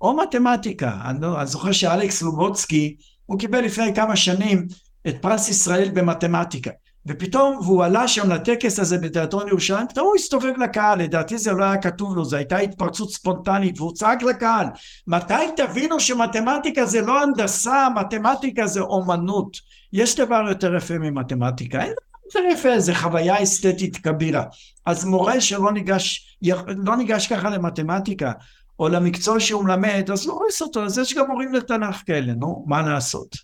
או 0.00 0.16
מתמטיקה. 0.16 0.98
אני, 1.04 1.20
לא, 1.20 1.38
אני 1.38 1.46
זוכר 1.46 1.72
שאלכס 1.72 2.22
לובוצקי, 2.22 2.96
הוא 3.30 3.38
קיבל 3.38 3.60
לפני 3.60 3.94
כמה 3.94 4.16
שנים 4.16 4.66
את 5.08 5.16
פרס 5.20 5.48
ישראל 5.48 5.90
במתמטיקה. 5.94 6.70
ופתאום, 7.06 7.56
והוא 7.56 7.84
עלה 7.84 8.08
שם 8.08 8.32
לטקס 8.32 8.78
הזה 8.78 8.98
בתיאטרון 8.98 9.48
ירושלים, 9.48 9.86
פתאום 9.88 10.06
הוא 10.06 10.14
הסתובב 10.16 10.52
לקהל, 10.62 11.02
לדעתי 11.02 11.38
זה 11.38 11.52
לא 11.52 11.64
היה 11.64 11.76
כתוב 11.76 12.16
לו, 12.16 12.24
זו 12.24 12.36
הייתה 12.36 12.58
התפרצות 12.58 13.10
ספונטנית, 13.10 13.80
והוא 13.80 13.94
צעק 13.94 14.22
לקהל, 14.22 14.66
מתי 15.06 15.34
תבינו 15.56 16.00
שמתמטיקה 16.00 16.86
זה 16.86 17.00
לא 17.00 17.22
הנדסה, 17.22 17.88
מתמטיקה 17.96 18.66
זה 18.66 18.80
אומנות. 18.80 19.56
יש 19.92 20.16
דבר 20.16 20.44
יותר 20.48 20.74
יפה 20.74 20.98
ממתמטיקה, 20.98 21.82
אין 21.82 21.92
יותר 22.24 22.48
יפה, 22.52 22.80
זה 22.80 22.94
חוויה 22.94 23.42
אסתטית 23.42 23.96
כבירה. 23.96 24.44
אז 24.86 25.04
מורה 25.04 25.40
שלא 25.40 25.72
ניגש, 25.72 26.36
לא 26.66 26.96
ניגש 26.96 27.26
ככה 27.26 27.50
למתמטיקה, 27.50 28.32
או 28.80 28.88
למקצוע 28.88 29.40
שהוא 29.40 29.64
מלמד, 29.64 30.10
אז 30.12 30.26
לא 30.26 30.32
רואה 30.32 30.46
אותו, 30.60 30.84
אז 30.84 30.98
יש 30.98 31.14
גם 31.14 31.26
מורים 31.30 31.52
לתנ"ך 31.52 32.02
כאלה, 32.06 32.32
נו, 32.34 32.64
מה 32.66 32.82
לעשות? 32.82 33.36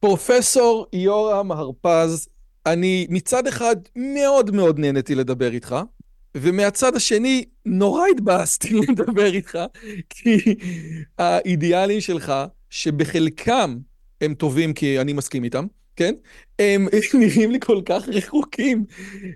פרופסור 0.00 0.86
יורם 0.92 1.52
הרפז, 1.52 2.28
אני 2.66 3.06
מצד 3.10 3.46
אחד 3.46 3.76
מאוד 3.96 4.50
מאוד 4.50 4.78
נהניתי 4.78 5.14
לדבר 5.14 5.52
איתך, 5.52 5.76
ומהצד 6.36 6.96
השני 6.96 7.44
נורא 7.66 8.02
התבאסתי 8.14 8.74
לדבר 8.88 9.34
איתך, 9.34 9.58
כי 10.08 10.54
האידיאלים 11.18 12.00
שלך, 12.00 12.32
שבחלקם 12.70 13.76
הם 14.20 14.34
טובים 14.34 14.72
כי 14.72 15.00
אני 15.00 15.12
מסכים 15.12 15.44
איתם, 15.44 15.66
כן? 16.00 16.14
הם 16.58 16.88
נראים 17.20 17.50
לי 17.50 17.60
כל 17.60 17.80
כך 17.86 18.08
רחוקים 18.08 18.84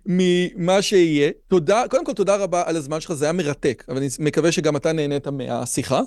ממה 0.07 0.83
שיהיה. 0.83 1.31
תודה, 1.49 1.83
קודם 1.91 2.05
כל 2.05 2.13
תודה 2.13 2.37
רבה 2.37 2.63
על 2.67 2.77
הזמן 2.77 3.01
שלך, 3.01 3.13
זה 3.13 3.25
היה 3.25 3.33
מרתק, 3.33 3.85
אבל 3.89 3.97
אני 3.97 4.09
מקווה 4.19 4.53
שגם 4.53 4.77
אתה 4.77 4.93
נהנית 4.93 5.27
מהשיחה. 5.27 6.01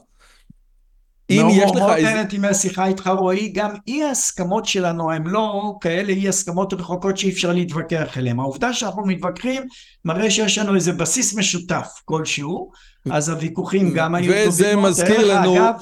אם 1.30 1.48
יש 1.52 1.72
לך 1.72 1.76
איזה... 1.76 1.80
מאוד 1.80 2.00
נהניתי 2.00 2.38
מהשיחה 2.38 2.86
איתך 2.88 3.08
רועי, 3.18 3.50
גם 3.50 3.70
אי 3.88 4.04
ההסכמות 4.04 4.66
שלנו 4.66 5.12
הם 5.12 5.28
לא 5.28 5.76
כאלה 5.82 6.14
אי 6.14 6.30
הסכמות 6.30 6.74
רחוקות 6.74 7.18
שאי 7.18 7.30
אפשר 7.30 7.54
להתווכח 7.54 8.18
עליהן. 8.18 8.40
העובדה 8.40 8.74
שאנחנו 8.74 9.06
מתווכחים 9.06 9.64
מראה 10.06 10.32
שיש 10.32 10.58
לנו 10.58 10.76
איזה 10.76 10.92
בסיס 10.94 11.34
משותף 11.34 11.88
כלשהו, 12.06 12.72
אז 13.12 13.30
הוויכוחים 13.30 13.94
גם 13.94 14.16
היו 14.16 14.34
טובים. 14.34 14.50
וזה 14.50 14.76
מזכיר 14.76 15.36
לנו... 15.36 15.56
אגב, 15.56 15.74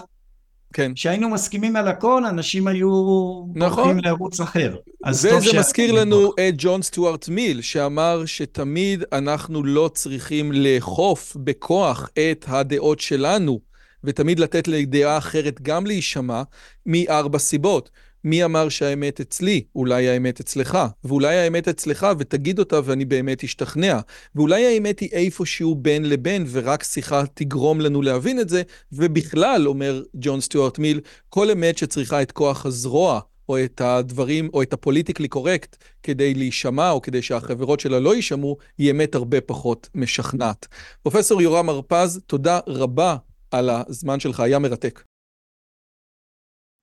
כן. 0.75 0.93
כשהיינו 0.93 1.29
מסכימים 1.29 1.75
על 1.75 1.87
הכל, 1.87 2.25
אנשים 2.25 2.67
היו 2.67 2.89
נכון. 3.55 3.83
הולכים 3.83 4.03
לערוץ 4.03 4.39
אחר. 4.39 4.75
וזה 5.09 5.59
מזכיר 5.59 5.91
לנו 5.91 6.31
את 6.31 6.53
ג'ון 6.57 6.81
סטיוארט 6.81 7.29
מיל, 7.29 7.61
שאמר 7.61 8.25
שתמיד 8.25 9.03
אנחנו 9.11 9.63
לא 9.63 9.89
צריכים 9.93 10.51
לאכוף 10.51 11.37
בכוח 11.39 12.09
את 12.13 12.45
הדעות 12.47 12.99
שלנו, 12.99 13.59
ותמיד 14.03 14.39
לתת 14.39 14.67
לדעה 14.67 15.17
אחרת 15.17 15.61
גם 15.61 15.85
להישמע, 15.85 16.43
מארבע 16.85 17.39
סיבות. 17.39 17.89
מי 18.25 18.45
אמר 18.45 18.69
שהאמת 18.69 19.19
אצלי? 19.19 19.63
אולי 19.75 20.09
האמת 20.09 20.39
אצלך. 20.39 20.77
ואולי 21.03 21.37
האמת 21.37 21.67
אצלך 21.67 22.07
ותגיד 22.19 22.59
אותה 22.59 22.79
ואני 22.83 23.05
באמת 23.05 23.43
אשתכנע. 23.43 23.99
ואולי 24.35 24.65
האמת 24.65 24.99
היא 24.99 25.09
איפשהו 25.11 25.75
בין 25.75 26.09
לבין 26.09 26.45
ורק 26.51 26.83
שיחה 26.83 27.23
תגרום 27.33 27.81
לנו 27.81 28.01
להבין 28.01 28.39
את 28.39 28.49
זה. 28.49 28.61
ובכלל, 28.91 29.67
אומר 29.67 30.03
ג'ון 30.15 30.41
סטיוארט 30.41 30.79
מיל, 30.79 30.99
כל 31.29 31.51
אמת 31.51 31.77
שצריכה 31.77 32.21
את 32.21 32.31
כוח 32.31 32.65
הזרוע 32.65 33.19
או 33.49 33.63
את 33.63 33.81
הדברים, 33.81 34.49
או 34.53 34.61
את 34.61 34.73
הפוליטיקלי 34.73 35.27
קורקט, 35.27 35.75
כדי 36.03 36.33
להישמע, 36.33 36.91
או 36.91 37.01
כדי 37.01 37.21
שהחברות 37.21 37.79
שלה 37.79 37.99
לא 37.99 38.15
יישמעו, 38.15 38.57
היא 38.77 38.91
אמת 38.91 39.15
הרבה 39.15 39.41
פחות 39.41 39.89
משכנעת. 39.95 40.67
פרופסור 41.03 41.41
יורם 41.41 41.69
הרפז, 41.69 42.19
תודה 42.27 42.59
רבה 42.67 43.15
על 43.51 43.69
הזמן 43.69 44.19
שלך, 44.19 44.39
היה 44.39 44.59
מרתק. 44.59 45.03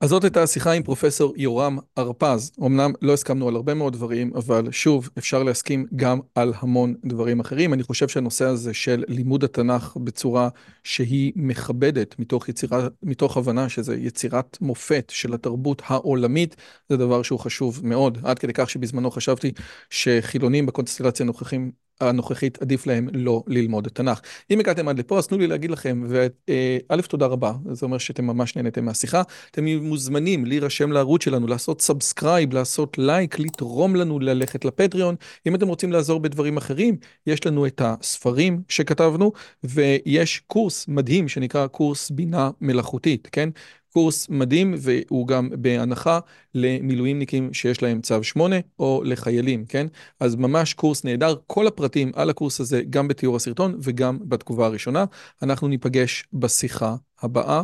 אז 0.02 0.10
זאת 0.10 0.24
הייתה 0.24 0.42
השיחה 0.42 0.72
עם 0.72 0.82
פרופסור 0.82 1.34
יורם 1.36 1.78
הרפז. 1.96 2.52
אמנם 2.60 2.92
לא 3.02 3.12
הסכמנו 3.12 3.48
על 3.48 3.56
הרבה 3.56 3.74
מאוד 3.74 3.92
דברים, 3.92 4.32
אבל 4.34 4.70
שוב, 4.70 5.08
אפשר 5.18 5.42
להסכים 5.42 5.86
גם 5.96 6.20
על 6.34 6.52
המון 6.56 6.94
דברים 7.04 7.40
אחרים. 7.40 7.72
אני 7.74 7.82
חושב 7.82 8.08
שהנושא 8.08 8.44
הזה 8.44 8.74
של 8.74 9.04
לימוד 9.08 9.44
התנ"ך 9.44 9.96
בצורה 9.96 10.48
שהיא 10.84 11.32
מכבדת, 11.36 12.18
מתוך, 12.18 12.48
יצירה, 12.48 12.88
מתוך 13.02 13.36
הבנה 13.36 13.68
שזה 13.68 13.96
יצירת 13.96 14.58
מופת 14.60 15.12
של 15.14 15.34
התרבות 15.34 15.82
העולמית, 15.86 16.56
זה 16.88 16.96
דבר 16.96 17.22
שהוא 17.22 17.38
חשוב 17.38 17.80
מאוד. 17.84 18.18
עד 18.22 18.38
כדי 18.38 18.52
כך 18.52 18.70
שבזמנו 18.70 19.10
חשבתי 19.10 19.52
שחילונים 19.90 20.66
בקונסטלציה 20.66 21.24
הנוכחים 21.24 21.72
הנוכחית 22.08 22.62
עדיף 22.62 22.86
להם 22.86 23.08
לא 23.12 23.42
ללמוד 23.46 23.88
תנ"ך. 23.88 24.20
אם 24.50 24.60
הגעתם 24.60 24.88
עד 24.88 24.98
לפה, 24.98 25.18
אז 25.18 25.26
תנו 25.26 25.38
לי 25.38 25.46
להגיד 25.46 25.70
לכם, 25.70 26.04
וא', 26.08 26.26
אה, 26.48 27.02
תודה 27.08 27.26
רבה, 27.26 27.52
זה 27.72 27.86
אומר 27.86 27.98
שאתם 27.98 28.24
ממש 28.24 28.56
נהנתם 28.56 28.84
מהשיחה. 28.84 29.22
אתם 29.50 29.64
מוזמנים 29.64 30.44
להירשם 30.44 30.92
לערוץ 30.92 31.24
שלנו, 31.24 31.46
לעשות 31.46 31.80
subscribe, 31.80 32.54
לעשות 32.54 32.98
like, 32.98 33.38
לתרום 33.38 33.96
לנו 33.96 34.20
ללכת 34.20 34.64
לפטריון. 34.64 35.14
אם 35.46 35.54
אתם 35.54 35.68
רוצים 35.68 35.92
לעזור 35.92 36.20
בדברים 36.20 36.56
אחרים, 36.56 36.96
יש 37.26 37.46
לנו 37.46 37.66
את 37.66 37.80
הספרים 37.84 38.62
שכתבנו, 38.68 39.32
ויש 39.64 40.42
קורס 40.46 40.88
מדהים 40.88 41.28
שנקרא 41.28 41.66
קורס 41.66 42.10
בינה 42.10 42.50
מלאכותית, 42.60 43.28
כן? 43.32 43.48
קורס 43.92 44.28
מדהים 44.28 44.74
והוא 44.78 45.28
גם 45.28 45.48
בהנחה 45.58 46.18
למילואימניקים 46.54 47.54
שיש 47.54 47.82
להם 47.82 48.00
צו 48.00 48.24
8 48.24 48.56
או 48.78 49.02
לחיילים, 49.04 49.64
כן? 49.66 49.86
אז 50.20 50.34
ממש 50.34 50.74
קורס 50.74 51.04
נהדר, 51.04 51.34
כל 51.46 51.66
הפרטים 51.66 52.12
על 52.14 52.30
הקורס 52.30 52.60
הזה 52.60 52.82
גם 52.90 53.08
בתיאור 53.08 53.36
הסרטון 53.36 53.78
וגם 53.82 54.18
בתגובה 54.22 54.66
הראשונה. 54.66 55.04
אנחנו 55.42 55.68
ניפגש 55.68 56.24
בשיחה 56.32 56.96
הבאה. 57.22 57.62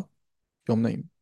יום 0.69 0.83
נעים. 0.83 1.18